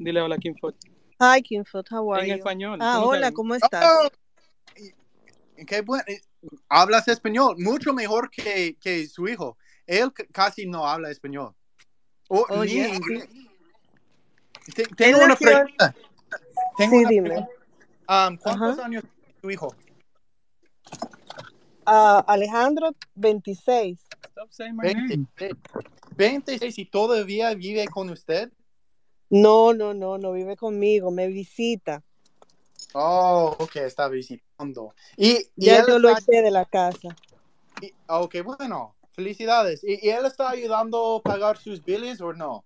dile 0.00 0.20
hola, 0.20 0.38
Kimfoot. 0.38 0.74
Hi, 1.20 1.42
Kimfoot, 1.42 1.88
how 1.90 2.08
are 2.10 2.20
En 2.20 2.28
you? 2.28 2.36
español. 2.36 2.78
Ah, 2.80 2.96
¿cómo 2.96 3.08
hola, 3.08 3.32
¿cómo 3.32 3.54
estás? 3.54 3.84
Oh, 3.84 4.08
qué 5.66 5.82
bueno. 5.82 6.04
Hablas 6.70 7.06
español 7.08 7.56
mucho 7.58 7.92
mejor 7.92 8.30
que, 8.30 8.76
que 8.80 9.06
su 9.06 9.28
hijo. 9.28 9.58
Él 9.86 10.10
casi 10.32 10.66
no 10.66 10.86
habla 10.86 11.10
español. 11.10 11.54
Oh, 12.32 12.64
inglés. 12.64 13.28
Te- 14.74 14.86
Tengo 14.96 15.24
una 15.24 15.34
pregunta. 15.34 15.94
Tengo 16.76 16.94
Sí, 16.96 17.00
una 17.00 17.08
dime. 17.10 17.28
pregunta. 17.28 17.52
Um, 18.28 18.36
¿Cuántos 18.36 18.78
Ajá. 18.78 18.84
años 18.84 19.02
tiene 19.02 19.34
tu 19.40 19.50
hijo? 19.50 19.74
Ah, 21.84 22.24
Alejandro, 22.28 22.94
26. 23.16 24.00
Stop 24.30 24.52
saying 24.52 24.76
my 24.76 24.94
name. 24.94 25.26
26. 25.36 25.52
26 26.16 26.78
y 26.78 26.84
todavía 26.86 27.52
vive 27.54 27.86
con 27.88 28.10
usted. 28.10 28.52
No, 29.28 29.72
no, 29.72 29.92
no, 29.92 30.16
no 30.18 30.32
vive 30.32 30.56
conmigo, 30.56 31.10
me 31.10 31.26
visita. 31.26 32.02
Oh, 32.94 33.56
ok, 33.58 33.76
está 33.76 34.08
visitando. 34.08 34.94
Y, 35.16 35.32
y 35.56 35.66
Ya 35.66 35.80
él 35.80 35.86
yo 35.88 35.98
lo 35.98 36.10
está- 36.10 36.32
eché 36.32 36.42
de 36.42 36.50
la 36.52 36.64
casa. 36.64 37.08
y- 37.80 37.92
ok, 38.06 38.36
bueno, 38.44 38.94
felicidades. 39.20 39.84
¿Y, 39.84 40.06
y 40.06 40.10
él 40.10 40.24
está 40.24 40.50
ayudando 40.50 41.16
a 41.16 41.22
pagar 41.22 41.56
sus 41.58 41.82
billes 41.82 42.20
o 42.20 42.32
no? 42.32 42.64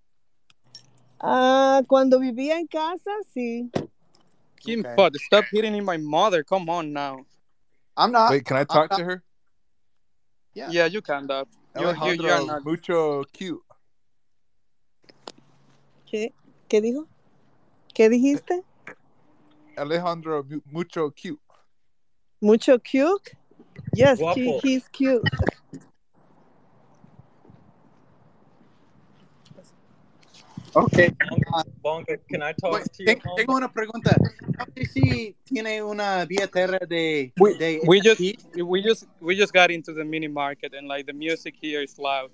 Ah, 1.21 1.83
cuando 1.87 2.19
vivía 2.19 2.59
en 2.59 2.67
casa, 2.67 3.11
sí. 3.33 3.71
Kimfoot, 4.61 5.17
stop 5.17 5.45
hitting 5.53 5.85
my 5.85 5.99
mother. 5.99 6.45
Come 6.45 6.71
on 6.71 6.93
now. 6.93 7.27
I'm 7.97 8.13
not. 8.13 8.31
Wait, 8.31 8.45
can 8.45 8.57
I 8.57 8.65
talk 8.65 8.91
to 8.97 9.05
her? 9.05 9.23
Yeah. 10.55 10.71
Yeah, 10.71 10.87
you 10.87 11.03
can, 11.03 11.27
Dad. 11.27 11.47
You, 11.79 11.89
you, 11.89 12.13
you 12.13 12.31
are 12.31 12.41
Alejandro, 12.41 12.47
not. 12.47 12.65
mucho 12.65 13.25
cute. 13.33 13.63
¿Qué? 16.07 16.33
¿Qué 16.69 16.81
dijo? 16.81 17.07
¿Qué 17.95 18.09
dijiste? 18.09 18.63
Alejandro, 19.77 20.45
mu- 20.45 20.61
mucho 20.71 21.11
cute. 21.11 21.41
Mucho 22.41 22.79
cute? 22.79 23.37
Yes, 23.95 24.21
he, 24.37 24.59
he's 24.63 24.89
cute. 24.89 25.23
Ok. 30.77 31.11
Bongo, 31.83 32.17
can 32.29 32.43
I 32.43 32.53
talk 32.53 32.73
Wait, 32.73 32.93
to 32.95 33.03
you? 33.03 33.15
ten- 33.15 33.21
tengo 33.37 33.57
una 33.57 33.69
pregunta. 33.69 34.17
No 34.59 34.65
sé 34.77 34.87
si 34.89 35.37
tiene 35.45 35.83
una 35.83 36.27
billetera 36.27 36.81
de, 36.89 37.33
We, 37.39 37.55
de 37.59 37.81
we 37.87 38.01
just 38.01 38.21
we 38.57 38.83
just 38.83 39.07
we 39.21 39.37
just 39.37 39.53
got 39.53 39.71
into 39.71 39.93
the 39.93 40.05
mini 40.05 40.29
market 40.29 40.75
and 40.75 40.89
like 40.89 41.07
the 41.07 41.13
music 41.13 41.55
here 41.61 41.83
is 41.83 41.99
loud. 41.99 42.31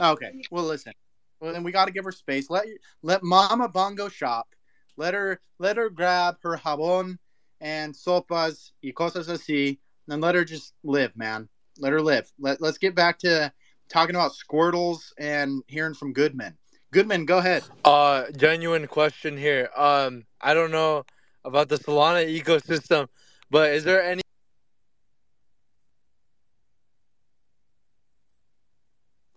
Ah, 0.00 0.10
okay. 0.12 0.32
Well, 0.50 0.64
listen. 0.64 0.92
Well, 1.40 1.52
then 1.52 1.62
we 1.62 1.72
got 1.72 1.86
to 1.86 1.92
give 1.92 2.04
her 2.04 2.12
space. 2.12 2.50
Let 2.50 2.66
let 3.02 3.22
Mama 3.22 3.68
Bongo 3.68 4.08
shop. 4.08 4.48
Let 4.96 5.14
her 5.14 5.40
let 5.58 5.76
her 5.76 5.90
grab 5.90 6.36
her 6.42 6.56
jabón 6.56 7.18
and 7.60 7.94
sopas 7.94 8.72
y 8.82 8.92
cosas 8.92 9.28
así, 9.28 9.78
and 10.08 10.20
let 10.20 10.34
her 10.34 10.44
just 10.44 10.74
live, 10.82 11.16
man. 11.16 11.48
Let 11.78 11.92
her 11.92 12.02
live. 12.02 12.30
Let 12.38 12.60
Let's 12.60 12.78
get 12.78 12.94
back 12.94 13.18
to 13.20 13.52
talking 13.88 14.16
about 14.16 14.32
Squirtles 14.32 15.12
and 15.18 15.62
hearing 15.68 15.94
from 15.94 16.12
Goodman. 16.12 16.56
Goodman, 16.92 17.24
go 17.24 17.38
ahead. 17.38 17.62
Uh, 17.84 18.24
genuine 18.36 18.86
question 18.88 19.36
here. 19.36 19.70
Um, 19.76 20.24
I 20.40 20.54
don't 20.54 20.72
know 20.72 21.04
about 21.44 21.68
the 21.68 21.76
Solana 21.76 22.26
ecosystem, 22.26 23.06
but 23.48 23.70
is 23.70 23.84
there 23.84 24.02
any? 24.02 24.22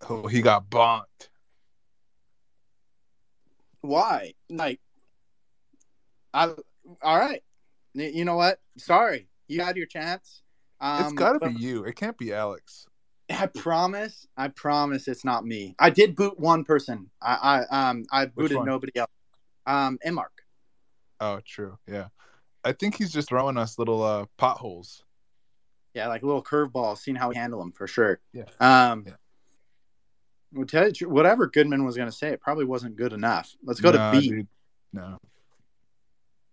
Oh, 0.08 0.26
he 0.26 0.42
got 0.42 0.68
bonked. 0.68 1.28
Why? 3.82 4.34
Like, 4.50 4.80
I. 6.32 6.46
All 7.02 7.18
right. 7.18 7.42
You 7.94 8.24
know 8.24 8.36
what? 8.36 8.58
Sorry, 8.76 9.28
you 9.46 9.62
had 9.62 9.76
your 9.76 9.86
chance. 9.86 10.42
Um, 10.80 11.04
it's 11.04 11.12
got 11.12 11.34
to 11.34 11.38
but- 11.38 11.54
be 11.54 11.62
you. 11.62 11.84
It 11.84 11.94
can't 11.94 12.18
be 12.18 12.32
Alex. 12.32 12.86
I 13.30 13.46
promise. 13.46 14.26
I 14.36 14.48
promise 14.48 15.08
it's 15.08 15.24
not 15.24 15.44
me. 15.44 15.74
I 15.78 15.90
did 15.90 16.14
boot 16.14 16.38
one 16.38 16.64
person. 16.64 17.10
I, 17.22 17.64
I 17.70 17.88
um 17.88 18.04
I 18.12 18.24
Which 18.24 18.50
booted 18.50 18.64
nobody 18.64 18.92
else. 18.96 19.10
Um, 19.66 19.98
Mark. 20.12 20.42
Oh, 21.20 21.40
true. 21.44 21.78
Yeah. 21.88 22.08
I 22.64 22.72
think 22.72 22.96
he's 22.96 23.12
just 23.12 23.28
throwing 23.28 23.56
us 23.56 23.78
little 23.78 24.02
uh, 24.02 24.26
potholes. 24.36 25.04
Yeah, 25.94 26.08
like 26.08 26.22
little 26.22 26.42
curveballs. 26.42 26.98
Seeing 26.98 27.16
how 27.16 27.28
we 27.28 27.36
handle 27.36 27.60
them 27.60 27.72
for 27.72 27.86
sure. 27.86 28.20
Yeah. 28.32 28.44
Um. 28.60 29.06
Well, 30.52 30.66
tell 30.66 30.88
you 30.88 31.08
whatever 31.08 31.46
Goodman 31.46 31.84
was 31.84 31.96
going 31.96 32.08
to 32.08 32.16
say, 32.16 32.28
it 32.28 32.40
probably 32.40 32.64
wasn't 32.64 32.96
good 32.96 33.12
enough. 33.12 33.54
Let's 33.64 33.80
go 33.80 33.90
Nah, 33.90 34.12
to 34.12 34.20
B. 34.20 34.28
dude. 34.28 34.48
No. 34.92 35.18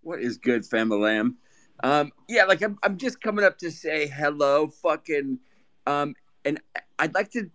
What 0.01 0.21
is 0.21 0.37
good, 0.37 0.63
Famalam? 0.63 1.35
Um, 1.83 2.11
yeah, 2.27 2.45
like 2.45 2.63
I'm, 2.63 2.77
I'm 2.81 2.97
just 2.97 3.21
coming 3.21 3.45
up 3.45 3.59
to 3.59 3.69
say 3.71 4.07
hello, 4.07 4.67
fucking, 4.67 5.39
um, 5.85 6.15
and 6.45 6.59
I'd 6.99 7.13
like 7.13 7.31
to. 7.31 7.49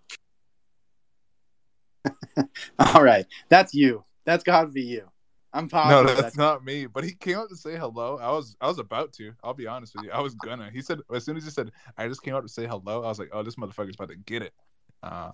All 2.78 3.02
right, 3.02 3.26
that's 3.48 3.74
you. 3.74 4.04
That's 4.24 4.44
got 4.44 4.62
to 4.62 4.66
be 4.68 4.82
you. 4.82 5.08
I'm 5.52 5.68
positive. 5.68 5.90
No, 5.90 6.02
positive. 6.02 6.22
that's 6.22 6.36
not 6.36 6.64
me. 6.64 6.86
But 6.86 7.04
he 7.04 7.14
came 7.14 7.38
up 7.38 7.48
to 7.48 7.56
say 7.56 7.76
hello. 7.76 8.18
I 8.20 8.30
was 8.30 8.56
I 8.60 8.66
was 8.68 8.78
about 8.78 9.12
to. 9.14 9.32
I'll 9.42 9.54
be 9.54 9.66
honest 9.66 9.94
with 9.94 10.04
you. 10.04 10.10
I 10.10 10.20
was 10.20 10.34
gonna. 10.34 10.70
He 10.70 10.82
said 10.82 11.00
as 11.12 11.24
soon 11.24 11.36
as 11.36 11.44
he 11.44 11.50
said 11.50 11.70
I 11.96 12.08
just 12.08 12.22
came 12.22 12.34
up 12.34 12.42
to 12.42 12.48
say 12.48 12.66
hello, 12.66 13.02
I 13.02 13.08
was 13.08 13.18
like, 13.18 13.30
oh, 13.32 13.42
this 13.42 13.56
motherfucker's 13.56 13.94
about 13.94 14.10
to 14.10 14.16
get 14.16 14.42
it. 14.42 14.52
Uh, 15.02 15.30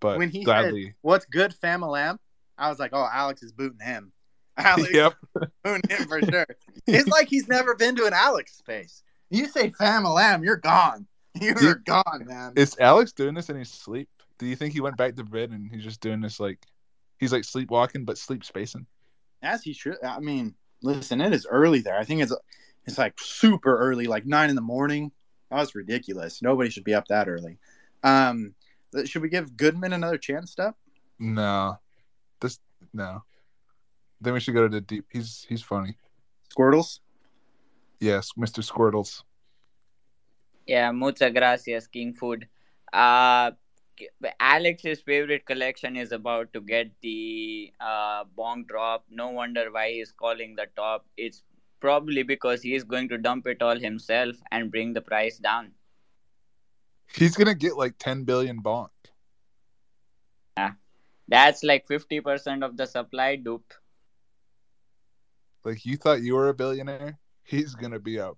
but 0.00 0.18
when 0.18 0.28
he 0.28 0.44
gladly. 0.44 0.84
said, 0.86 0.94
"What's 1.00 1.24
good, 1.24 1.54
Famalam?" 1.62 2.18
I 2.58 2.68
was 2.68 2.78
like, 2.78 2.90
"Oh, 2.92 3.08
Alex 3.10 3.42
is 3.42 3.52
booting 3.52 3.80
him. 3.80 4.12
Alex 4.58 4.90
Yep. 4.92 5.14
booting 5.64 5.88
him 5.88 6.08
for 6.08 6.20
sure." 6.22 6.46
it's 6.86 7.08
like 7.08 7.28
he's 7.28 7.48
never 7.48 7.74
been 7.74 7.96
to 7.96 8.04
an 8.04 8.12
Alex 8.12 8.56
space. 8.56 9.02
You 9.30 9.46
say 9.46 9.70
Famalam, 9.70 10.44
you're 10.44 10.56
gone. 10.58 11.06
You're 11.40 11.74
gone, 11.76 12.24
man. 12.26 12.52
Is 12.56 12.76
Alex 12.78 13.12
doing 13.12 13.34
this 13.34 13.50
in 13.50 13.56
his 13.56 13.70
sleep? 13.70 14.08
Do 14.38 14.46
you 14.46 14.56
think 14.56 14.72
he 14.72 14.80
went 14.80 14.96
back 14.96 15.16
to 15.16 15.24
bed 15.24 15.50
and 15.50 15.70
he's 15.72 15.84
just 15.84 16.00
doing 16.00 16.20
this 16.20 16.38
like 16.38 16.64
he's 17.18 17.32
like 17.32 17.44
sleepwalking 17.44 18.04
but 18.04 18.18
sleep 18.18 18.44
spacing? 18.44 18.86
As 19.42 19.62
he 19.62 19.72
should. 19.72 19.96
I 20.02 20.20
mean, 20.20 20.54
listen, 20.82 21.20
it 21.20 21.32
is 21.32 21.46
early 21.48 21.80
there. 21.80 21.98
I 21.98 22.04
think 22.04 22.22
it's 22.22 22.34
it's 22.86 22.98
like 22.98 23.14
super 23.18 23.76
early, 23.76 24.06
like 24.06 24.26
nine 24.26 24.50
in 24.50 24.56
the 24.56 24.62
morning. 24.62 25.10
That's 25.50 25.74
ridiculous. 25.74 26.42
Nobody 26.42 26.70
should 26.70 26.84
be 26.84 26.94
up 26.94 27.08
that 27.08 27.28
early. 27.28 27.58
Um, 28.02 28.54
should 29.04 29.22
we 29.22 29.28
give 29.28 29.56
Goodman 29.56 29.92
another 29.92 30.18
chance, 30.18 30.52
step? 30.52 30.76
No. 31.18 31.78
This 32.40 32.58
no. 32.92 33.22
Then 34.20 34.34
we 34.34 34.40
should 34.40 34.54
go 34.54 34.62
to 34.62 34.68
the 34.68 34.80
deep. 34.80 35.06
He's 35.10 35.44
he's 35.48 35.62
funny. 35.62 35.96
Squirtles? 36.56 37.00
Yes, 38.00 38.30
Mr. 38.38 38.62
Squirtles. 38.68 39.22
Yeah, 40.66 40.92
muchas 40.92 41.32
gracias, 41.32 41.86
King 41.86 42.14
Fud. 42.14 42.44
Uh, 42.92 43.52
Alex's 44.40 45.00
favorite 45.00 45.46
collection 45.46 45.96
is 45.96 46.12
about 46.12 46.52
to 46.52 46.60
get 46.60 46.90
the 47.00 47.72
uh, 47.80 48.24
bonk 48.36 48.66
drop. 48.66 49.04
No 49.10 49.30
wonder 49.30 49.70
why 49.70 49.92
he's 49.92 50.12
calling 50.12 50.56
the 50.56 50.66
top. 50.76 51.06
It's 51.16 51.42
probably 51.80 52.22
because 52.22 52.62
he 52.62 52.74
is 52.74 52.84
going 52.84 53.08
to 53.10 53.18
dump 53.18 53.46
it 53.46 53.62
all 53.62 53.78
himself 53.78 54.36
and 54.50 54.70
bring 54.70 54.94
the 54.94 55.02
price 55.02 55.38
down. 55.38 55.72
He's 57.06 57.36
gonna 57.36 57.54
get 57.54 57.76
like 57.76 57.96
ten 57.98 58.24
billion 58.24 58.62
bonk. 58.62 58.88
Yeah, 60.56 60.72
that's 61.28 61.62
like 61.62 61.86
50% 61.86 62.64
of 62.64 62.76
the 62.76 62.86
supply 62.86 63.36
dupe. 63.36 63.74
Like 65.64 65.84
you 65.84 65.96
thought 65.96 66.22
you 66.22 66.34
were 66.34 66.48
a 66.48 66.54
billionaire? 66.54 67.18
He's 67.42 67.74
gonna 67.74 68.00
be 68.00 68.16
a 68.16 68.32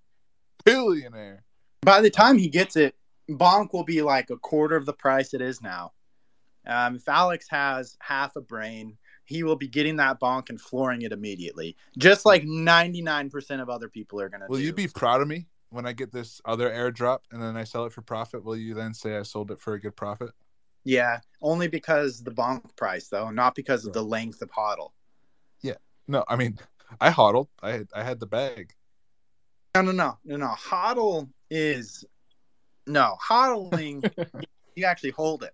billionaire. 0.65 1.43
By 1.81 2.01
the 2.01 2.09
time 2.09 2.37
he 2.37 2.49
gets 2.49 2.75
it, 2.75 2.95
Bonk 3.29 3.73
will 3.73 3.83
be 3.83 4.01
like 4.01 4.29
a 4.29 4.37
quarter 4.37 4.75
of 4.75 4.85
the 4.85 4.93
price 4.93 5.33
it 5.33 5.41
is 5.41 5.61
now. 5.61 5.93
Um, 6.65 6.95
if 6.95 7.07
Alex 7.07 7.47
has 7.49 7.97
half 7.99 8.35
a 8.35 8.41
brain, 8.41 8.97
he 9.25 9.43
will 9.43 9.55
be 9.55 9.67
getting 9.67 9.97
that 9.97 10.19
Bonk 10.19 10.49
and 10.49 10.59
flooring 10.59 11.01
it 11.01 11.11
immediately, 11.11 11.75
just 11.97 12.25
like 12.25 12.43
99% 12.43 13.61
of 13.61 13.69
other 13.69 13.89
people 13.89 14.19
are 14.21 14.29
going 14.29 14.41
to 14.41 14.47
Will 14.49 14.57
do. 14.57 14.63
you 14.63 14.73
be 14.73 14.87
proud 14.87 15.21
of 15.21 15.27
me 15.27 15.47
when 15.69 15.85
I 15.85 15.93
get 15.93 16.11
this 16.11 16.41
other 16.45 16.69
airdrop 16.69 17.19
and 17.31 17.41
then 17.41 17.57
I 17.57 17.63
sell 17.63 17.85
it 17.85 17.93
for 17.93 18.01
profit? 18.01 18.43
Will 18.43 18.57
you 18.57 18.73
then 18.73 18.93
say 18.93 19.17
I 19.17 19.23
sold 19.23 19.51
it 19.51 19.59
for 19.59 19.73
a 19.73 19.79
good 19.79 19.95
profit? 19.95 20.31
Yeah, 20.83 21.19
only 21.41 21.67
because 21.67 22.23
the 22.23 22.31
Bonk 22.31 22.75
price, 22.77 23.09
though, 23.09 23.29
not 23.29 23.55
because 23.55 23.85
of 23.85 23.91
the 23.91 24.03
length 24.03 24.41
of 24.41 24.49
hodl. 24.51 24.91
Yeah. 25.61 25.75
No, 26.07 26.23
I 26.29 26.37
mean, 26.37 26.57
I 27.01 27.09
hodled. 27.09 27.49
I 27.61 27.71
had 27.71 27.87
I 27.93 28.03
had 28.03 28.21
the 28.21 28.27
bag. 28.27 28.73
No, 29.75 29.81
no, 29.81 29.91
no, 29.91 30.17
no, 30.23 30.37
no. 30.37 30.47
Hodl 30.57 31.29
is 31.49 32.05
no 32.85 33.15
hodling. 33.25 34.09
you 34.75 34.85
actually 34.85 35.11
hold 35.11 35.43
it. 35.43 35.53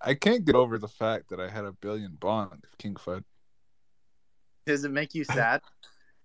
I 0.00 0.14
can't 0.14 0.44
get 0.44 0.54
over 0.54 0.78
the 0.78 0.88
fact 0.88 1.30
that 1.30 1.40
I 1.40 1.48
had 1.48 1.64
a 1.64 1.72
billion 1.72 2.16
bonk 2.20 2.64
King 2.78 2.94
Fud. 2.94 3.24
Does 4.66 4.84
it 4.84 4.90
make 4.90 5.14
you 5.14 5.24
sad? 5.24 5.60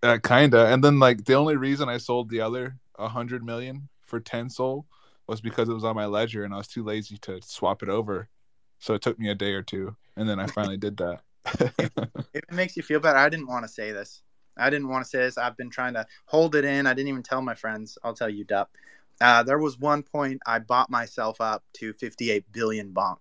Uh, 0.04 0.20
kinda. 0.24 0.68
And 0.68 0.84
then 0.84 1.00
like 1.00 1.26
the 1.26 1.34
only 1.34 1.56
reason 1.56 1.90
I 1.90 1.98
sold 1.98 2.30
the 2.30 2.40
other 2.40 2.78
a 3.00 3.08
hundred 3.08 3.44
million 3.44 3.90
for 4.06 4.20
ten 4.20 4.48
SOL 4.48 4.86
was 5.26 5.42
because 5.42 5.70
it 5.70 5.74
was 5.74 5.84
on 5.84 5.96
my 5.96 6.06
ledger 6.06 6.44
and 6.44 6.54
I 6.54 6.58
was 6.58 6.68
too 6.68 6.84
lazy 6.84 7.18
to 7.24 7.42
swap 7.42 7.82
it 7.82 7.90
over. 7.90 8.30
So 8.78 8.94
it 8.94 9.02
took 9.02 9.18
me 9.18 9.30
a 9.30 9.36
day 9.36 9.54
or 9.54 9.64
two, 9.64 9.96
and 10.16 10.30
then 10.30 10.40
I 10.40 10.46
finally 10.46 10.78
did 10.78 10.98
that. 10.98 11.22
if 11.60 11.92
it 12.36 12.52
makes 12.52 12.78
you 12.78 12.84
feel 12.84 13.00
better, 13.00 13.18
I 13.18 13.28
didn't 13.28 13.48
want 13.48 13.66
to 13.66 13.68
say 13.68 13.92
this. 13.92 14.22
I 14.56 14.70
didn't 14.70 14.90
want 14.90 15.04
to 15.04 15.10
say 15.10 15.20
this. 15.20 15.38
I've 15.38 15.58
been 15.58 15.70
trying 15.70 15.94
to 15.96 16.06
hold 16.26 16.56
it 16.56 16.64
in. 16.64 16.86
I 16.86 16.94
didn't 16.94 17.10
even 17.10 17.24
tell 17.24 17.42
my 17.42 17.56
friends. 17.56 17.98
I'll 18.04 18.14
tell 18.14 18.30
you, 18.30 18.44
Dup. 18.44 18.72
Uh, 19.20 19.44
there 19.44 19.58
was 19.58 19.80
one 19.80 20.04
point 20.04 20.42
I 20.46 20.60
bought 20.60 20.90
myself 20.90 21.42
up 21.42 21.64
to 21.76 21.94
58 21.94 22.52
billion 22.52 22.94
bonk, 22.94 23.18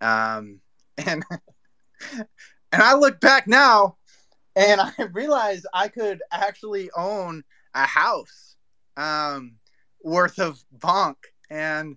um, 0.00 0.60
and 0.98 1.24
and 2.12 2.82
I 2.82 2.94
look 2.94 3.20
back 3.20 3.46
now, 3.46 3.96
and 4.54 4.80
I 4.80 4.92
realize 5.12 5.66
I 5.72 5.88
could 5.88 6.22
actually 6.30 6.90
own 6.96 7.42
a 7.74 7.86
house 7.86 8.56
um, 8.96 9.56
worth 10.02 10.38
of 10.38 10.62
bonk, 10.78 11.16
and 11.50 11.96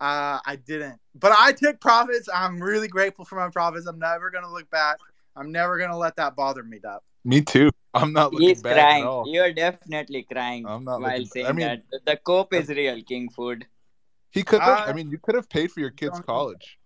uh, 0.00 0.38
I 0.46 0.56
didn't. 0.56 1.00
But 1.14 1.32
I 1.36 1.52
took 1.52 1.80
profits. 1.80 2.28
I'm 2.32 2.62
really 2.62 2.88
grateful 2.88 3.24
for 3.24 3.36
my 3.36 3.48
profits. 3.50 3.86
I'm 3.86 3.98
never 3.98 4.30
gonna 4.30 4.52
look 4.52 4.70
back. 4.70 4.98
I'm 5.34 5.52
never 5.52 5.78
gonna 5.78 5.98
let 5.98 6.16
that 6.16 6.36
bother 6.36 6.62
me, 6.62 6.78
Dup. 6.78 7.04
me 7.32 7.40
too. 7.42 7.70
I'm 7.94 8.12
not 8.12 8.32
looking 8.32 8.48
He's 8.48 8.62
back 8.62 8.74
crying. 8.74 9.02
at 9.02 9.08
all. 9.08 9.24
You're 9.32 9.52
definitely 9.52 10.22
crying 10.30 10.66
I'm 10.66 10.84
not 10.84 11.00
while 11.00 11.10
looking- 11.12 11.26
saying 11.26 11.46
I 11.46 11.52
mean- 11.52 11.82
that. 11.92 12.04
The 12.06 12.16
cope 12.16 12.52
is 12.54 12.68
real, 12.68 13.00
King 13.02 13.28
Fud. 13.36 13.62
He 14.30 14.42
could 14.42 14.60
have. 14.60 14.78
I 14.80 14.90
I- 14.90 14.92
mean, 14.92 15.10
you 15.10 15.18
could 15.18 15.34
have 15.34 15.48
paid 15.48 15.70
for 15.72 15.80
your 15.80 15.90
kids' 15.90 16.20
college. 16.20 16.78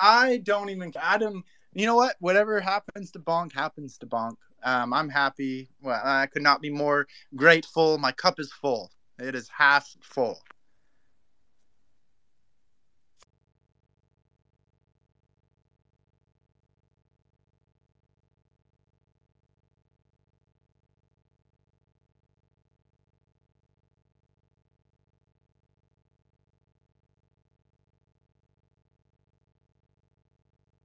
I 0.00 0.40
don't 0.44 0.70
even 0.70 0.92
I 1.02 1.18
don't 1.18 1.44
you 1.74 1.86
know 1.86 1.96
what 1.96 2.14
whatever 2.20 2.60
happens 2.60 3.10
to 3.12 3.18
bonk 3.18 3.52
happens 3.52 3.98
to 3.98 4.06
bonk 4.06 4.36
um 4.62 4.92
I'm 4.94 5.08
happy 5.08 5.68
well 5.82 6.00
I 6.02 6.26
could 6.26 6.42
not 6.42 6.62
be 6.62 6.70
more 6.70 7.06
grateful 7.34 7.98
my 7.98 8.12
cup 8.12 8.38
is 8.38 8.52
full 8.52 8.92
it 9.18 9.34
is 9.34 9.48
half 9.48 9.84
full 10.00 10.38